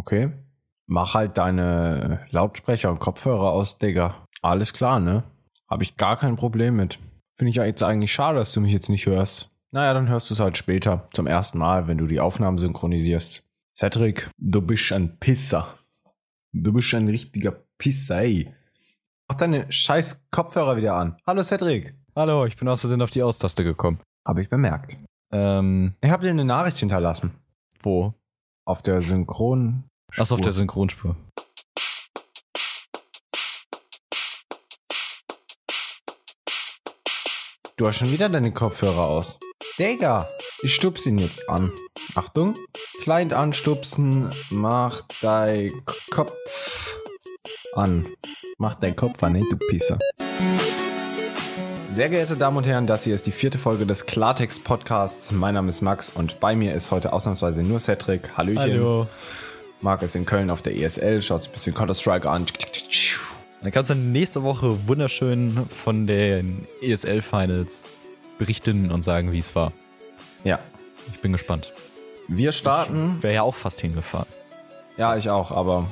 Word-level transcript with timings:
Okay. 0.00 0.32
Mach 0.86 1.12
halt 1.14 1.36
deine 1.36 2.24
Lautsprecher 2.30 2.90
und 2.90 3.00
Kopfhörer 3.00 3.52
aus, 3.52 3.76
Digga. 3.78 4.24
Alles 4.40 4.72
klar, 4.72 4.98
ne? 4.98 5.24
Habe 5.68 5.82
ich 5.82 5.98
gar 5.98 6.16
kein 6.16 6.36
Problem 6.36 6.74
mit. 6.76 6.98
Finde 7.36 7.50
ich 7.50 7.56
ja 7.56 7.64
jetzt 7.66 7.82
eigentlich 7.82 8.10
schade, 8.10 8.38
dass 8.38 8.52
du 8.54 8.62
mich 8.62 8.72
jetzt 8.72 8.88
nicht 8.88 9.04
hörst. 9.04 9.50
Naja, 9.72 9.92
dann 9.92 10.08
hörst 10.08 10.30
du 10.30 10.34
es 10.34 10.40
halt 10.40 10.56
später, 10.56 11.06
zum 11.12 11.26
ersten 11.26 11.58
Mal, 11.58 11.86
wenn 11.86 11.98
du 11.98 12.06
die 12.06 12.18
Aufnahmen 12.18 12.56
synchronisierst. 12.58 13.44
Cedric, 13.76 14.30
du 14.38 14.62
bist 14.62 14.90
ein 14.90 15.18
Pisser. 15.18 15.78
Du 16.52 16.72
bist 16.72 16.94
ein 16.94 17.06
richtiger 17.06 17.52
Pisser, 17.76 18.20
ey. 18.22 18.52
Mach 19.28 19.36
deine 19.36 19.70
scheiß 19.70 20.26
Kopfhörer 20.30 20.78
wieder 20.78 20.94
an. 20.94 21.18
Hallo 21.26 21.42
Cedric. 21.42 21.94
Hallo, 22.16 22.46
ich 22.46 22.56
bin 22.56 22.66
aus 22.68 22.80
Versehen 22.80 23.02
auf 23.02 23.10
die 23.10 23.22
Austaste 23.22 23.64
gekommen. 23.64 24.00
Habe 24.26 24.40
ich 24.40 24.48
bemerkt. 24.48 24.96
Ähm, 25.30 25.94
Ich 26.00 26.10
habe 26.10 26.24
dir 26.24 26.30
eine 26.30 26.46
Nachricht 26.46 26.78
hinterlassen. 26.78 27.32
wo? 27.82 28.14
Auf 28.66 28.82
der 28.82 29.00
Synchron. 29.02 29.84
Achso, 30.16 30.34
auf 30.34 30.40
der 30.40 30.52
Synchronspur. 30.52 31.16
Du 37.76 37.86
hast 37.86 37.96
schon 37.96 38.12
wieder 38.12 38.28
deine 38.28 38.52
Kopfhörer 38.52 39.06
aus. 39.06 39.38
Digga, 39.78 40.28
ich 40.62 40.74
stupse 40.74 41.08
ihn 41.08 41.18
jetzt 41.18 41.48
an. 41.48 41.72
Achtung. 42.14 42.54
Client 43.02 43.32
anstupsen, 43.32 44.30
mach 44.50 45.02
dein 45.22 45.72
Kopf 46.10 46.98
an. 47.74 48.06
Mach 48.58 48.74
dein 48.74 48.94
Kopf 48.94 49.22
an, 49.22 49.36
ey, 49.36 49.44
du 49.50 49.56
Pisser. 49.56 49.98
Sehr 51.90 52.10
geehrte 52.10 52.36
Damen 52.36 52.58
und 52.58 52.66
Herren, 52.66 52.86
das 52.86 53.04
hier 53.04 53.14
ist 53.14 53.26
die 53.26 53.32
vierte 53.32 53.58
Folge 53.58 53.86
des 53.86 54.04
Klartext 54.04 54.64
Podcasts. 54.64 55.32
Mein 55.32 55.54
Name 55.54 55.70
ist 55.70 55.80
Max 55.80 56.10
und 56.10 56.40
bei 56.40 56.54
mir 56.54 56.74
ist 56.74 56.90
heute 56.90 57.12
ausnahmsweise 57.12 57.62
nur 57.62 57.80
Cedric. 57.80 58.36
Hallöchen. 58.36 59.08
Marc 59.80 60.02
ist 60.02 60.14
in 60.14 60.26
Köln 60.26 60.50
auf 60.50 60.62
der 60.62 60.76
ESL, 60.76 61.22
schaut 61.22 61.42
sich 61.42 61.50
ein 61.50 61.54
bisschen 61.54 61.74
Counter-Strike 61.74 62.28
an. 62.28 62.46
Dann 63.62 63.72
kannst 63.72 63.90
du 63.90 63.94
nächste 63.94 64.42
Woche 64.42 64.86
wunderschön 64.88 65.66
von 65.84 66.06
den 66.06 66.66
ESL 66.82 67.22
Finals 67.22 67.86
berichten 68.38 68.90
und 68.90 69.02
sagen, 69.02 69.32
wie 69.32 69.38
es 69.38 69.54
war. 69.54 69.72
Ja, 70.44 70.58
Ich 71.12 71.20
bin 71.20 71.32
gespannt. 71.32 71.72
wir 72.28 72.52
starten. 72.52 73.22
Wäre 73.22 73.34
ja 73.34 73.42
auch 73.42 73.54
fast 73.54 73.80
hingefahren. 73.80 74.26
Ja, 74.96 75.16
ich 75.16 75.28
auch, 75.30 75.50
aber 75.50 75.86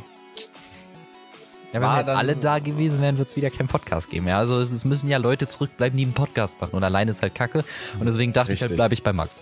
Ja, 1.72 1.80
wenn 1.80 1.82
wir 1.82 1.98
jetzt 1.98 2.08
alle 2.08 2.36
da 2.36 2.58
gewesen 2.58 3.00
wären, 3.02 3.18
wird 3.18 3.28
es 3.28 3.36
wieder 3.36 3.50
keinen 3.50 3.68
Podcast 3.68 4.10
geben. 4.10 4.28
Ja, 4.28 4.38
also 4.38 4.60
es 4.62 4.84
müssen 4.84 5.08
ja 5.08 5.18
Leute 5.18 5.46
zurückbleiben, 5.48 5.96
die 5.96 6.04
einen 6.04 6.14
Podcast 6.14 6.60
machen. 6.60 6.72
Und 6.74 6.84
alleine 6.84 7.10
ist 7.10 7.20
halt 7.22 7.34
kacke. 7.34 7.64
Und 7.98 8.06
deswegen 8.06 8.32
dachte 8.32 8.52
ich 8.54 8.60
halt, 8.60 8.70
Richtig. 8.70 8.76
bleibe 8.78 8.94
ich 8.94 9.02
bei 9.02 9.12
Max. 9.12 9.40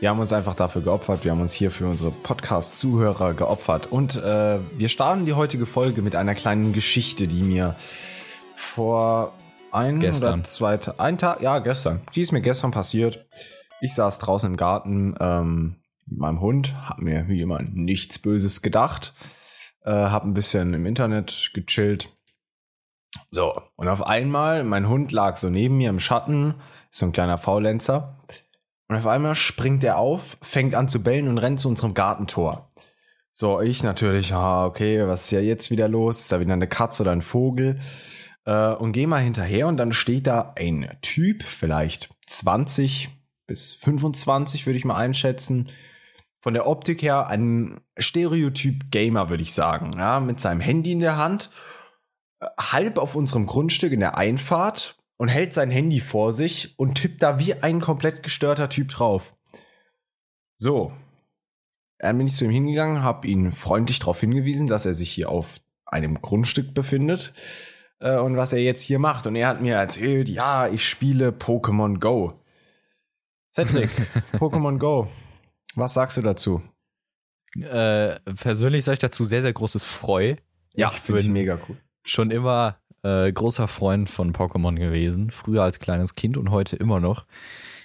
Wir 0.00 0.08
haben 0.08 0.18
uns 0.18 0.32
einfach 0.32 0.54
dafür 0.54 0.80
geopfert. 0.80 1.24
Wir 1.24 1.32
haben 1.32 1.42
uns 1.42 1.52
hier 1.52 1.70
für 1.70 1.86
unsere 1.86 2.10
Podcast-Zuhörer 2.10 3.34
geopfert. 3.34 3.92
Und 3.92 4.16
äh, 4.16 4.58
wir 4.78 4.88
starten 4.88 5.26
die 5.26 5.34
heutige 5.34 5.66
Folge 5.66 6.00
mit 6.00 6.16
einer 6.16 6.34
kleinen 6.34 6.72
Geschichte, 6.72 7.28
die 7.28 7.42
mir 7.42 7.76
vor 8.56 9.34
ein 9.72 10.00
Gestern. 10.00 10.40
oder 10.40 10.44
zwei 10.44 10.78
ein 10.96 11.18
Tag, 11.18 11.42
ja 11.42 11.58
gestern, 11.58 12.00
die 12.14 12.22
ist 12.22 12.32
mir 12.32 12.40
gestern 12.40 12.70
passiert. 12.70 13.26
Ich 13.82 13.94
saß 13.94 14.18
draußen 14.18 14.50
im 14.50 14.56
Garten 14.56 15.16
ähm, 15.20 15.76
mit 16.06 16.18
meinem 16.18 16.40
Hund, 16.40 16.74
hab 16.88 16.98
mir 16.98 17.28
wie 17.28 17.42
immer 17.42 17.60
nichts 17.60 18.18
Böses 18.18 18.62
gedacht, 18.62 19.12
äh, 19.84 19.90
hab 19.92 20.24
ein 20.24 20.32
bisschen 20.34 20.72
im 20.72 20.86
Internet 20.86 21.50
gechillt. 21.52 22.08
So 23.30 23.60
und 23.76 23.88
auf 23.88 24.02
einmal, 24.02 24.64
mein 24.64 24.88
Hund 24.88 25.12
lag 25.12 25.36
so 25.36 25.50
neben 25.50 25.76
mir 25.76 25.90
im 25.90 26.00
Schatten, 26.00 26.54
ist 26.90 27.00
so 27.00 27.06
ein 27.06 27.12
kleiner 27.12 27.36
Faulenzer. 27.36 28.16
Und 28.90 28.96
auf 28.96 29.06
einmal 29.06 29.36
springt 29.36 29.84
er 29.84 29.98
auf, 29.98 30.36
fängt 30.42 30.74
an 30.74 30.88
zu 30.88 31.00
bellen 31.00 31.28
und 31.28 31.38
rennt 31.38 31.60
zu 31.60 31.68
unserem 31.68 31.94
Gartentor. 31.94 32.72
So, 33.32 33.60
ich 33.60 33.84
natürlich, 33.84 34.34
ah, 34.34 34.66
okay, 34.66 35.06
was 35.06 35.26
ist 35.26 35.30
ja 35.30 35.38
jetzt 35.38 35.70
wieder 35.70 35.86
los? 35.86 36.22
Ist 36.22 36.32
da 36.32 36.40
wieder 36.40 36.54
eine 36.54 36.66
Katze 36.66 37.04
oder 37.04 37.12
ein 37.12 37.22
Vogel? 37.22 37.78
Äh, 38.46 38.72
und 38.72 38.90
geh 38.90 39.06
mal 39.06 39.22
hinterher 39.22 39.68
und 39.68 39.76
dann 39.76 39.92
steht 39.92 40.26
da 40.26 40.54
ein 40.56 40.98
Typ, 41.02 41.44
vielleicht 41.44 42.10
20 42.26 43.10
bis 43.46 43.74
25 43.74 44.66
würde 44.66 44.76
ich 44.76 44.84
mal 44.84 44.96
einschätzen. 44.96 45.68
Von 46.40 46.54
der 46.54 46.66
Optik 46.66 47.00
her 47.00 47.28
ein 47.28 47.80
Stereotyp 47.96 48.90
Gamer, 48.90 49.30
würde 49.30 49.44
ich 49.44 49.52
sagen. 49.52 49.92
Ja, 49.96 50.18
mit 50.18 50.40
seinem 50.40 50.60
Handy 50.60 50.90
in 50.90 50.98
der 50.98 51.16
Hand, 51.16 51.52
äh, 52.40 52.46
halb 52.58 52.98
auf 52.98 53.14
unserem 53.14 53.46
Grundstück 53.46 53.92
in 53.92 54.00
der 54.00 54.18
Einfahrt 54.18 54.99
und 55.20 55.28
hält 55.28 55.52
sein 55.52 55.70
Handy 55.70 56.00
vor 56.00 56.32
sich 56.32 56.78
und 56.78 56.94
tippt 56.94 57.22
da 57.22 57.38
wie 57.38 57.52
ein 57.52 57.82
komplett 57.82 58.22
gestörter 58.22 58.70
Typ 58.70 58.88
drauf. 58.88 59.34
So. 60.56 60.94
Dann 61.98 62.16
bin 62.16 62.26
ich 62.26 62.34
zu 62.34 62.46
ihm 62.46 62.50
hingegangen, 62.50 63.02
habe 63.02 63.28
ihn 63.28 63.52
freundlich 63.52 63.98
darauf 63.98 64.18
hingewiesen, 64.18 64.66
dass 64.66 64.86
er 64.86 64.94
sich 64.94 65.10
hier 65.10 65.28
auf 65.28 65.60
einem 65.84 66.22
Grundstück 66.22 66.72
befindet 66.72 67.34
äh, 67.98 68.16
und 68.16 68.38
was 68.38 68.54
er 68.54 68.60
jetzt 68.60 68.80
hier 68.80 68.98
macht. 68.98 69.26
Und 69.26 69.36
er 69.36 69.48
hat 69.48 69.60
mir 69.60 69.74
erzählt, 69.74 70.30
ja, 70.30 70.68
ich 70.68 70.88
spiele 70.88 71.32
Pokémon 71.32 71.98
Go. 71.98 72.40
Cedric, 73.54 73.90
Pokémon 74.38 74.78
Go. 74.78 75.10
Was 75.74 75.92
sagst 75.92 76.16
du 76.16 76.22
dazu? 76.22 76.62
Äh, 77.60 78.20
persönlich 78.36 78.86
sage 78.86 78.94
ich 78.94 79.00
dazu 79.00 79.24
sehr, 79.24 79.42
sehr 79.42 79.52
großes 79.52 79.84
Freu. 79.84 80.36
Ja, 80.72 80.90
ich 80.94 81.00
finde 81.00 81.20
ich 81.20 81.28
mega 81.28 81.60
cool. 81.68 81.76
schon 82.06 82.30
immer 82.30 82.79
äh, 83.02 83.32
großer 83.32 83.68
Freund 83.68 84.08
von 84.08 84.32
Pokémon 84.32 84.76
gewesen. 84.76 85.30
Früher 85.30 85.62
als 85.62 85.78
kleines 85.78 86.14
Kind 86.14 86.36
und 86.36 86.50
heute 86.50 86.76
immer 86.76 87.00
noch. 87.00 87.26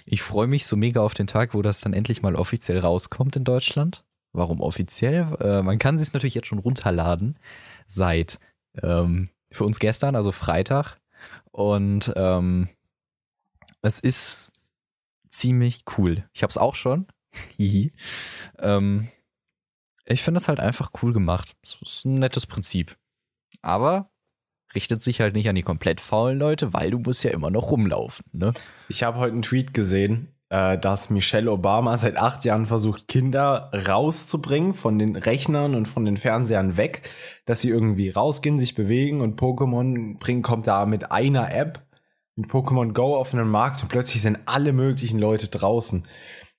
Ich 0.04 0.22
freue 0.22 0.46
mich 0.46 0.66
so 0.66 0.76
mega 0.76 1.00
auf 1.00 1.14
den 1.14 1.26
Tag, 1.26 1.54
wo 1.54 1.62
das 1.62 1.80
dann 1.80 1.92
endlich 1.92 2.22
mal 2.22 2.36
offiziell 2.36 2.78
rauskommt 2.78 3.36
in 3.36 3.44
Deutschland. 3.44 4.04
Warum 4.32 4.60
offiziell? 4.60 5.36
Äh, 5.40 5.62
man 5.62 5.78
kann 5.78 5.98
sich 5.98 6.12
natürlich 6.12 6.34
jetzt 6.34 6.48
schon 6.48 6.58
runterladen 6.58 7.38
seit 7.86 8.38
ähm, 8.82 9.30
für 9.50 9.64
uns 9.64 9.78
gestern, 9.78 10.14
also 10.14 10.32
Freitag. 10.32 10.98
Und 11.50 12.12
ähm, 12.16 12.68
es 13.82 14.00
ist 14.00 14.52
ziemlich 15.28 15.84
cool. 15.96 16.28
Ich 16.32 16.42
habe 16.42 16.50
es 16.50 16.58
auch 16.58 16.74
schon. 16.74 17.06
Ähm, 18.58 19.08
ich 20.06 20.22
finde 20.22 20.38
das 20.38 20.48
halt 20.48 20.60
einfach 20.60 20.92
cool 21.02 21.12
gemacht. 21.12 21.54
Es 21.62 21.76
ist 21.82 22.04
ein 22.06 22.14
nettes 22.14 22.46
Prinzip. 22.46 22.96
Aber 23.60 24.08
richtet 24.76 25.02
sich 25.02 25.20
halt 25.20 25.34
nicht 25.34 25.48
an 25.48 25.56
die 25.56 25.62
komplett 25.62 26.00
faulen 26.00 26.38
Leute, 26.38 26.72
weil 26.72 26.92
du 26.92 26.98
musst 26.98 27.24
ja 27.24 27.32
immer 27.32 27.50
noch 27.50 27.72
rumlaufen. 27.72 28.24
Ne? 28.32 28.52
Ich 28.88 29.02
habe 29.02 29.18
heute 29.18 29.32
einen 29.32 29.42
Tweet 29.42 29.74
gesehen, 29.74 30.36
äh, 30.50 30.78
dass 30.78 31.10
Michelle 31.10 31.50
Obama 31.50 31.96
seit 31.96 32.16
acht 32.16 32.44
Jahren 32.44 32.66
versucht, 32.66 33.08
Kinder 33.08 33.70
rauszubringen 33.72 34.74
von 34.74 34.98
den 34.98 35.16
Rechnern 35.16 35.74
und 35.74 35.86
von 35.86 36.04
den 36.04 36.18
Fernsehern 36.18 36.76
weg, 36.76 37.08
dass 37.46 37.62
sie 37.62 37.70
irgendwie 37.70 38.10
rausgehen, 38.10 38.58
sich 38.58 38.74
bewegen 38.74 39.22
und 39.22 39.40
Pokémon 39.40 40.18
bringen, 40.18 40.42
kommt 40.42 40.66
da 40.66 40.86
mit 40.86 41.10
einer 41.10 41.52
App, 41.52 41.84
mit 42.36 42.50
Pokémon 42.50 42.92
Go 42.92 43.16
auf 43.16 43.32
einen 43.32 43.48
Markt 43.48 43.82
und 43.82 43.88
plötzlich 43.88 44.22
sind 44.22 44.38
alle 44.44 44.72
möglichen 44.72 45.18
Leute 45.18 45.48
draußen. 45.48 46.04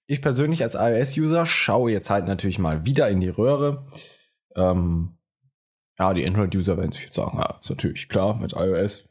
Ich 0.07 0.21
persönlich 0.21 0.63
als 0.63 0.75
iOS-User 0.75 1.45
schaue 1.45 1.91
jetzt 1.91 2.09
halt 2.09 2.25
natürlich 2.25 2.59
mal 2.59 2.85
wieder 2.85 3.09
in 3.09 3.19
die 3.19 3.29
Röhre. 3.29 3.85
Ähm, 4.55 5.16
ja, 5.99 6.13
die 6.13 6.25
Android-User 6.25 6.77
werden 6.77 6.91
sich 6.91 7.03
jetzt 7.03 7.15
sagen, 7.15 7.37
ja, 7.37 7.57
ist 7.61 7.69
natürlich 7.69 8.07
klar 8.09 8.35
mit 8.35 8.53
iOS. 8.53 9.09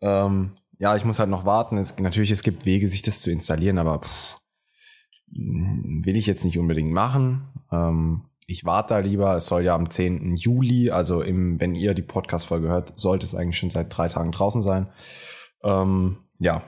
Ähm, 0.00 0.52
ja, 0.78 0.96
ich 0.96 1.04
muss 1.04 1.18
halt 1.18 1.30
noch 1.30 1.44
warten. 1.44 1.76
Es, 1.76 1.98
natürlich, 1.98 2.30
es 2.30 2.42
gibt 2.42 2.66
Wege, 2.66 2.88
sich 2.88 3.02
das 3.02 3.20
zu 3.20 3.30
installieren, 3.30 3.78
aber 3.78 4.00
pff, 4.00 4.40
will 5.34 6.16
ich 6.16 6.26
jetzt 6.26 6.44
nicht 6.44 6.58
unbedingt 6.58 6.92
machen. 6.92 7.48
Ähm, 7.70 8.24
ich 8.46 8.64
warte 8.64 8.94
da 8.94 8.98
lieber. 8.98 9.36
Es 9.36 9.46
soll 9.46 9.64
ja 9.64 9.74
am 9.74 9.90
10. 9.90 10.36
Juli, 10.36 10.90
also 10.90 11.22
im, 11.22 11.60
wenn 11.60 11.74
ihr 11.74 11.94
die 11.94 12.02
Podcast-Folge 12.02 12.68
hört, 12.68 12.98
sollte 12.98 13.26
es 13.26 13.34
eigentlich 13.34 13.58
schon 13.58 13.70
seit 13.70 13.96
drei 13.96 14.08
Tagen 14.08 14.32
draußen 14.32 14.62
sein. 14.62 14.88
Ähm, 15.62 16.18
ja. 16.38 16.64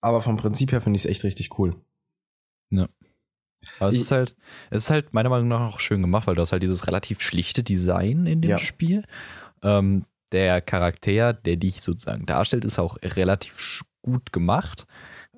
Aber 0.00 0.22
vom 0.22 0.36
Prinzip 0.36 0.72
her 0.72 0.80
finde 0.80 0.96
ich 0.96 1.04
es 1.04 1.10
echt 1.10 1.24
richtig 1.24 1.58
cool. 1.58 1.80
Aber 3.80 3.88
es 3.90 3.96
Ich- 3.96 4.02
ist 4.02 4.10
halt, 4.10 4.36
es 4.70 4.84
ist 4.84 4.90
halt 4.90 5.12
meiner 5.14 5.28
Meinung 5.28 5.48
nach 5.48 5.60
auch 5.74 5.80
schön 5.80 6.00
gemacht, 6.02 6.26
weil 6.26 6.34
du 6.34 6.40
hast 6.40 6.52
halt 6.52 6.62
dieses 6.62 6.86
relativ 6.86 7.20
schlichte 7.20 7.62
Design 7.62 8.26
in 8.26 8.40
dem 8.40 8.52
Ja. 8.52 8.58
Spiel. 8.58 9.04
Ähm, 9.62 10.04
der 10.32 10.60
Charakter, 10.60 11.32
der 11.32 11.56
dich 11.56 11.80
sozusagen 11.82 12.26
darstellt, 12.26 12.64
ist 12.64 12.78
auch 12.78 12.96
relativ 13.02 13.82
gut 14.02 14.32
gemacht. 14.32 14.86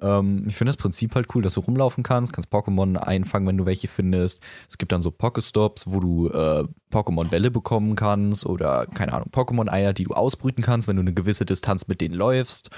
Ähm, 0.03 0.45
ich 0.49 0.57
finde 0.57 0.71
das 0.71 0.77
Prinzip 0.79 1.15
halt 1.15 1.27
cool, 1.35 1.43
dass 1.43 1.55
du 1.55 1.61
rumlaufen 1.61 2.03
kannst, 2.03 2.33
kannst 2.33 2.51
Pokémon 2.53 2.97
einfangen, 2.97 3.47
wenn 3.47 3.59
du 3.59 3.67
welche 3.67 3.87
findest. 3.89 4.43
Es 4.69 4.79
gibt 4.79 4.93
dann 4.93 5.03
so 5.03 5.11
Pokestops, 5.11 5.87
wo 5.93 6.01
du 6.01 6.29
äh, 6.29 6.65
Pokémon-Bälle 6.91 7.51
bekommen 7.51 7.97
kannst 7.97 8.47
oder, 8.47 8.87
keine 8.87 9.13
Ahnung, 9.13 9.29
Pokémon-Eier, 9.31 9.93
die 9.93 10.05
du 10.05 10.15
ausbrüten 10.15 10.65
kannst, 10.65 10.89
wenn 10.89 10.97
du 10.97 11.03
eine 11.03 11.15
gewisse 11.15 11.45
Distanz 11.45 11.87
mit 11.87 12.01
denen 12.01 12.15
läufst. 12.15 12.71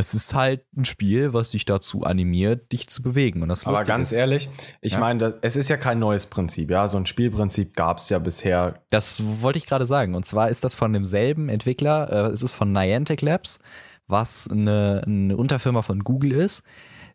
Es 0.00 0.14
ist 0.14 0.32
halt 0.32 0.62
ein 0.76 0.84
Spiel, 0.84 1.32
was 1.32 1.50
dich 1.50 1.64
dazu 1.64 2.04
animiert, 2.04 2.70
dich 2.70 2.86
zu 2.88 3.02
bewegen. 3.02 3.42
Und 3.42 3.48
das 3.48 3.66
Aber 3.66 3.82
ganz 3.82 4.12
ist, 4.12 4.16
ehrlich, 4.16 4.48
ich 4.80 4.92
Ja. 4.92 5.00
meine, 5.00 5.18
das- 5.18 5.34
es 5.42 5.56
ist 5.56 5.68
ja 5.70 5.76
kein 5.76 5.98
neues 5.98 6.26
Prinzip. 6.26 6.70
Ja, 6.70 6.86
so 6.86 6.98
ein 6.98 7.04
Spielprinzip 7.06 7.74
gab 7.74 7.98
es 7.98 8.08
ja 8.08 8.20
bisher. 8.20 8.80
Das 8.90 9.20
wollte 9.40 9.58
ich 9.58 9.66
gerade 9.66 9.86
sagen. 9.86 10.14
Und 10.14 10.24
zwar 10.24 10.50
ist 10.50 10.62
das 10.62 10.76
von 10.76 10.92
demselben 10.92 11.48
Entwickler, 11.48 12.10
äh, 12.28 12.30
es 12.32 12.42
ist 12.44 12.52
von 12.52 12.70
Niantic 12.72 13.22
Labs, 13.22 13.58
was 14.06 14.48
eine, 14.48 15.02
eine 15.04 15.36
Unterfirma 15.36 15.82
von 15.82 16.04
Google 16.04 16.30
ist. 16.32 16.62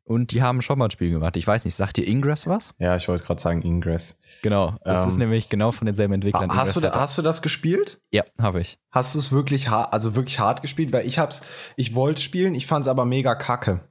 Und 0.05 0.31
die 0.31 0.41
haben 0.43 0.61
schon 0.61 0.77
mal 0.79 0.85
ein 0.85 0.91
Spiel 0.91 1.11
gemacht. 1.11 1.37
Ich 1.37 1.47
weiß 1.47 1.63
nicht, 1.63 1.75
sagt 1.75 1.95
dir 1.97 2.05
Ingress 2.05 2.45
was? 2.45 2.73
Ja, 2.77 2.95
ich 2.97 3.07
wollte 3.07 3.23
gerade 3.23 3.41
sagen 3.41 3.61
Ingress. 3.61 4.19
Genau. 4.41 4.75
Das 4.83 5.03
Ähm, 5.03 5.07
ist 5.07 5.17
nämlich 5.17 5.47
genau 5.49 5.71
von 5.71 5.85
denselben 5.85 6.13
Entwicklern. 6.15 6.53
Hast 6.53 6.75
du, 6.75 6.81
da, 6.81 6.93
hast 6.93 7.17
du 7.17 7.21
das 7.21 7.41
gespielt? 7.41 8.01
Ja, 8.11 8.23
habe 8.37 8.59
ich. 8.59 8.77
Hast 8.91 9.15
du 9.15 9.19
es 9.19 9.31
wirklich 9.31 9.69
hart, 9.69 9.93
also 9.93 10.15
wirklich 10.15 10.39
hart 10.39 10.61
gespielt? 10.61 10.91
Weil 10.91 11.05
ich 11.07 11.19
hab's, 11.19 11.41
ich 11.77 11.95
wollte 11.95 12.21
spielen, 12.21 12.53
ich 12.53 12.67
fand's 12.67 12.89
aber 12.89 13.05
mega 13.05 13.33
kacke. 13.35 13.87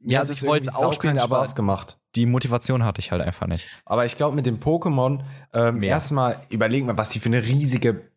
Mir 0.00 0.12
Ja, 0.14 0.20
also 0.20 0.34
es 0.34 0.42
ich 0.42 0.46
wollte 0.48 0.68
es 0.68 0.74
auch 0.74 0.92
spielen, 0.92 1.18
aber- 1.18 1.36
Spaß 1.36 1.54
gemacht. 1.54 1.98
Die 2.14 2.26
Motivation 2.26 2.84
hatte 2.84 3.00
ich 3.00 3.10
halt 3.10 3.22
einfach 3.22 3.46
nicht. 3.46 3.66
Aber 3.86 4.04
ich 4.04 4.16
glaube, 4.16 4.36
mit 4.36 4.46
dem 4.46 4.60
Pokémon, 4.60 5.24
ähm, 5.52 5.82
erstmal 5.82 6.38
überlegen 6.50 6.86
wir, 6.86 6.96
was 6.96 7.08
die 7.08 7.18
für 7.18 7.26
eine 7.30 7.42
riesige, 7.42 8.08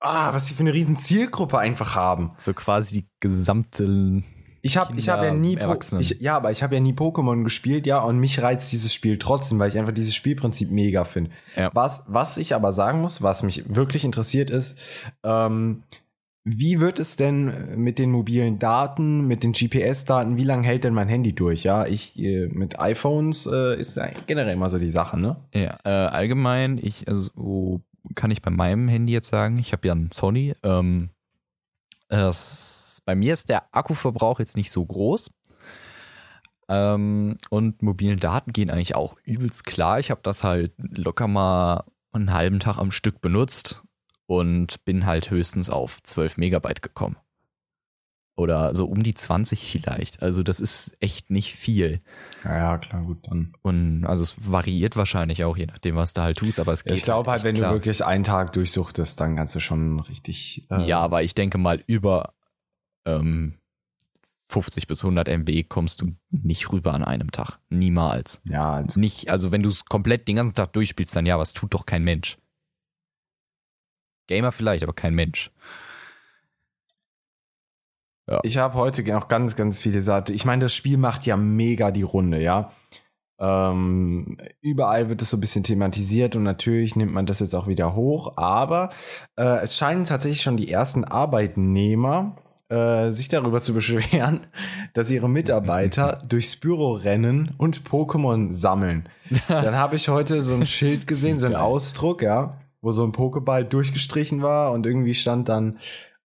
ah, 0.00 0.32
was 0.34 0.46
die 0.46 0.54
für 0.54 0.60
eine 0.60 0.72
riesen 0.74 0.96
Zielgruppe 0.96 1.58
einfach 1.58 1.94
haben. 1.96 2.32
So 2.36 2.52
quasi 2.52 3.00
die 3.00 3.08
gesamte. 3.20 4.22
Ich 4.62 4.76
habe 4.76 4.94
ich 4.96 5.08
hab 5.08 5.22
ja 5.22 5.32
nie, 5.32 5.58
ich, 5.98 6.20
ja, 6.20 6.36
aber 6.36 6.50
ich 6.50 6.62
habe 6.62 6.74
ja 6.74 6.80
nie 6.80 6.92
Pokémon 6.92 7.44
gespielt, 7.44 7.86
ja, 7.86 8.00
und 8.00 8.18
mich 8.18 8.42
reizt 8.42 8.72
dieses 8.72 8.92
Spiel 8.92 9.18
trotzdem, 9.18 9.58
weil 9.58 9.68
ich 9.68 9.78
einfach 9.78 9.92
dieses 9.92 10.14
Spielprinzip 10.14 10.70
mega 10.70 11.04
finde. 11.04 11.30
Ja. 11.56 11.70
Was, 11.72 12.04
was 12.06 12.36
ich 12.36 12.54
aber 12.54 12.72
sagen 12.72 13.00
muss, 13.00 13.22
was 13.22 13.42
mich 13.42 13.74
wirklich 13.74 14.04
interessiert 14.04 14.50
ist, 14.50 14.76
ähm, 15.24 15.82
wie 16.44 16.80
wird 16.80 16.98
es 16.98 17.16
denn 17.16 17.76
mit 17.76 17.98
den 17.98 18.10
mobilen 18.10 18.58
Daten, 18.58 19.26
mit 19.26 19.42
den 19.42 19.52
GPS-Daten, 19.52 20.36
wie 20.36 20.44
lange 20.44 20.66
hält 20.66 20.84
denn 20.84 20.94
mein 20.94 21.08
Handy 21.08 21.34
durch? 21.34 21.64
Ja, 21.64 21.86
ich 21.86 22.18
äh, 22.18 22.48
mit 22.48 22.80
iPhones 22.80 23.46
äh, 23.46 23.78
ist 23.78 23.96
ja 23.96 24.08
generell 24.26 24.54
immer 24.54 24.70
so 24.70 24.78
die 24.78 24.88
Sache, 24.88 25.18
ne? 25.18 25.36
Ja, 25.54 25.78
äh, 25.84 25.88
allgemein, 25.88 26.78
ich, 26.82 27.06
also 27.08 27.30
so 27.34 27.80
kann 28.14 28.30
ich 28.30 28.40
bei 28.40 28.50
meinem 28.50 28.88
Handy 28.88 29.12
jetzt 29.12 29.28
sagen, 29.28 29.58
ich 29.58 29.72
habe 29.72 29.86
ja 29.86 29.94
ein 29.94 30.10
Sony. 30.12 30.54
Ähm, 30.62 31.10
bei 33.04 33.14
mir 33.14 33.32
ist 33.32 33.48
der 33.48 33.74
Akkuverbrauch 33.74 34.38
jetzt 34.38 34.56
nicht 34.56 34.70
so 34.70 34.84
groß. 34.84 35.30
Ähm, 36.68 37.36
und 37.50 37.82
mobilen 37.82 38.20
Daten 38.20 38.52
gehen 38.52 38.70
eigentlich 38.70 38.94
auch 38.94 39.16
übelst 39.24 39.64
klar. 39.64 39.98
Ich 39.98 40.10
habe 40.10 40.20
das 40.22 40.44
halt 40.44 40.72
locker 40.78 41.26
mal 41.26 41.84
einen 42.12 42.32
halben 42.32 42.60
Tag 42.60 42.78
am 42.78 42.92
Stück 42.92 43.20
benutzt 43.20 43.82
und 44.26 44.84
bin 44.84 45.04
halt 45.06 45.30
höchstens 45.30 45.68
auf 45.68 46.00
12 46.04 46.36
Megabyte 46.36 46.82
gekommen. 46.82 47.16
Oder 48.36 48.74
so 48.74 48.86
um 48.86 49.02
die 49.02 49.12
20 49.12 49.70
vielleicht. 49.70 50.22
Also 50.22 50.42
das 50.42 50.60
ist 50.60 50.96
echt 51.00 51.30
nicht 51.30 51.56
viel. 51.56 52.00
Ja, 52.44 52.56
ja, 52.56 52.78
klar, 52.78 53.02
gut, 53.02 53.18
dann. 53.28 53.52
Und 53.60 54.06
also 54.06 54.22
es 54.22 54.34
variiert 54.38 54.96
wahrscheinlich 54.96 55.44
auch, 55.44 55.56
je 55.56 55.66
nachdem, 55.66 55.96
was 55.96 56.14
du 56.14 56.22
halt 56.22 56.38
tust, 56.38 56.58
aber 56.58 56.72
es 56.72 56.84
geht. 56.84 56.94
ich 56.94 57.02
glaube 57.02 57.30
halt, 57.30 57.40
echt 57.40 57.48
wenn 57.48 57.56
klar. 57.56 57.72
du 57.72 57.76
wirklich 57.76 58.02
einen 58.04 58.24
Tag 58.24 58.52
durchsuchtest, 58.52 59.20
dann 59.20 59.36
kannst 59.36 59.56
du 59.56 59.60
schon 59.60 60.00
richtig. 60.00 60.66
äh, 60.70 60.86
Ja, 60.86 61.00
aber 61.00 61.22
ich 61.22 61.34
denke 61.34 61.58
mal, 61.58 61.82
über 61.86 62.32
ähm, 63.06 63.60
50 64.50 64.86
bis 64.88 65.04
100 65.04 65.28
MB 65.28 65.68
kommst 65.68 66.00
du 66.00 66.12
nicht 66.30 66.72
rüber 66.72 66.92
an 66.92 67.04
einem 67.04 67.30
Tag. 67.30 67.58
Niemals. 67.68 68.42
Ja, 68.48 68.74
also, 68.74 68.98
Nicht, 68.98 69.30
also 69.30 69.52
wenn 69.52 69.62
du 69.62 69.68
es 69.68 69.84
komplett 69.84 70.26
den 70.26 70.36
ganzen 70.36 70.54
Tag 70.54 70.72
durchspielst, 70.72 71.14
dann 71.14 71.26
ja, 71.26 71.38
was 71.38 71.52
tut 71.52 71.72
doch 71.72 71.86
kein 71.86 72.02
Mensch. 72.02 72.36
Gamer 74.26 74.52
vielleicht, 74.52 74.82
aber 74.82 74.92
kein 74.92 75.14
Mensch. 75.14 75.50
ich 78.44 78.58
habe 78.58 78.74
heute 78.74 79.02
noch 79.04 79.28
ganz, 79.28 79.56
ganz 79.56 79.80
viele 79.82 80.02
Seiten. 80.02 80.32
Ich 80.34 80.44
meine, 80.44 80.62
das 80.62 80.74
Spiel 80.74 80.98
macht 80.98 81.26
ja 81.26 81.36
mega 81.36 81.90
die 81.90 82.02
Runde, 82.02 82.40
ja. 82.40 82.72
Ähm, 83.40 84.36
überall 84.60 85.08
wird 85.08 85.22
es 85.22 85.30
so 85.30 85.36
ein 85.36 85.40
bisschen 85.40 85.64
thematisiert 85.64 86.36
und 86.36 86.42
natürlich 86.42 86.94
nimmt 86.94 87.12
man 87.12 87.24
das 87.24 87.40
jetzt 87.40 87.54
auch 87.54 87.66
wieder 87.66 87.94
hoch, 87.94 88.36
aber 88.36 88.90
äh, 89.36 89.62
es 89.62 89.78
scheinen 89.78 90.04
tatsächlich 90.04 90.42
schon 90.42 90.58
die 90.58 90.70
ersten 90.70 91.04
Arbeitnehmer 91.04 92.36
äh, 92.70 93.10
sich 93.10 93.28
darüber 93.28 93.62
zu 93.62 93.74
beschweren, 93.74 94.46
dass 94.94 95.10
ihre 95.10 95.28
Mitarbeiter 95.28 96.22
durchs 96.28 96.56
Büro 96.56 96.92
rennen 96.92 97.54
und 97.58 97.82
Pokémon 97.82 98.52
sammeln. 98.52 99.08
Dann 99.48 99.74
habe 99.74 99.96
ich 99.96 100.08
heute 100.08 100.40
so 100.40 100.54
ein 100.54 100.66
Schild 100.66 101.06
gesehen, 101.06 101.38
so 101.38 101.46
ein. 101.46 101.56
Ausdruck, 101.56 102.22
ja, 102.22 102.58
wo 102.80 102.92
so 102.92 103.04
ein 103.04 103.12
Pokéball 103.12 103.64
durchgestrichen 103.64 104.40
war 104.40 104.72
und 104.72 104.86
irgendwie 104.86 105.14
stand 105.14 105.48
dann, 105.48 105.78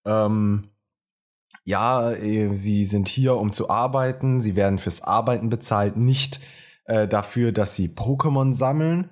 ähm, 0.05 0.69
ja, 1.65 2.11
äh, 2.11 2.55
sie 2.55 2.85
sind 2.85 3.07
hier, 3.07 3.35
um 3.35 3.51
zu 3.51 3.69
arbeiten, 3.69 4.39
sie 4.39 4.55
werden 4.55 4.77
fürs 4.77 5.01
Arbeiten 5.01 5.49
bezahlt, 5.49 5.97
nicht 5.97 6.39
äh, 6.85 7.07
dafür, 7.07 7.51
dass 7.51 7.75
sie 7.75 7.89
Pokémon 7.89 8.53
sammeln. 8.53 9.09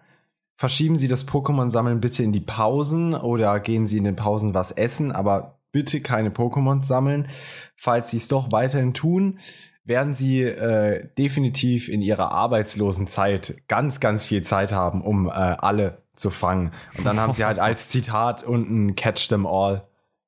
Verschieben 0.56 0.96
Sie 0.96 1.08
das 1.08 1.28
Pokémon-Sammeln 1.28 2.00
bitte 2.00 2.24
in 2.24 2.32
die 2.32 2.40
Pausen 2.40 3.16
oder 3.16 3.60
gehen 3.60 3.88
Sie 3.88 3.98
in 3.98 4.04
den 4.04 4.16
Pausen 4.16 4.54
was 4.54 4.72
essen, 4.72 5.12
aber 5.12 5.53
bitte 5.74 6.00
keine 6.00 6.30
Pokémon 6.30 6.86
sammeln. 6.86 7.28
Falls 7.76 8.12
Sie 8.12 8.18
es 8.18 8.30
doch 8.30 8.54
weiterhin 8.54 8.94
tun, 8.94 9.40
werden 9.84 10.14
Sie 10.14 10.44
äh, 10.44 11.10
definitiv 11.18 11.90
in 11.90 12.02
Ihrer 12.02 12.32
arbeitslosen 12.32 13.08
Zeit 13.08 13.56
ganz, 13.68 14.00
ganz 14.00 14.26
viel 14.26 14.42
Zeit 14.44 14.72
haben, 14.72 15.02
um 15.02 15.28
äh, 15.28 15.32
alle 15.32 15.98
zu 16.16 16.30
fangen. 16.30 16.72
Und 16.98 17.04
dann 17.04 17.20
haben 17.20 17.34
Sie 17.34 17.44
halt 17.44 17.60
als 17.60 17.90
Zitat 17.90 18.44
unten 18.44 18.96
Catch 18.96 19.28
them 19.28 19.46
all 19.46 19.84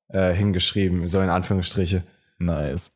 äh, 0.08 0.34
hingeschrieben, 0.34 1.08
so 1.08 1.22
in 1.22 1.30
Anführungsstriche. 1.30 2.02
Nice. 2.38 2.90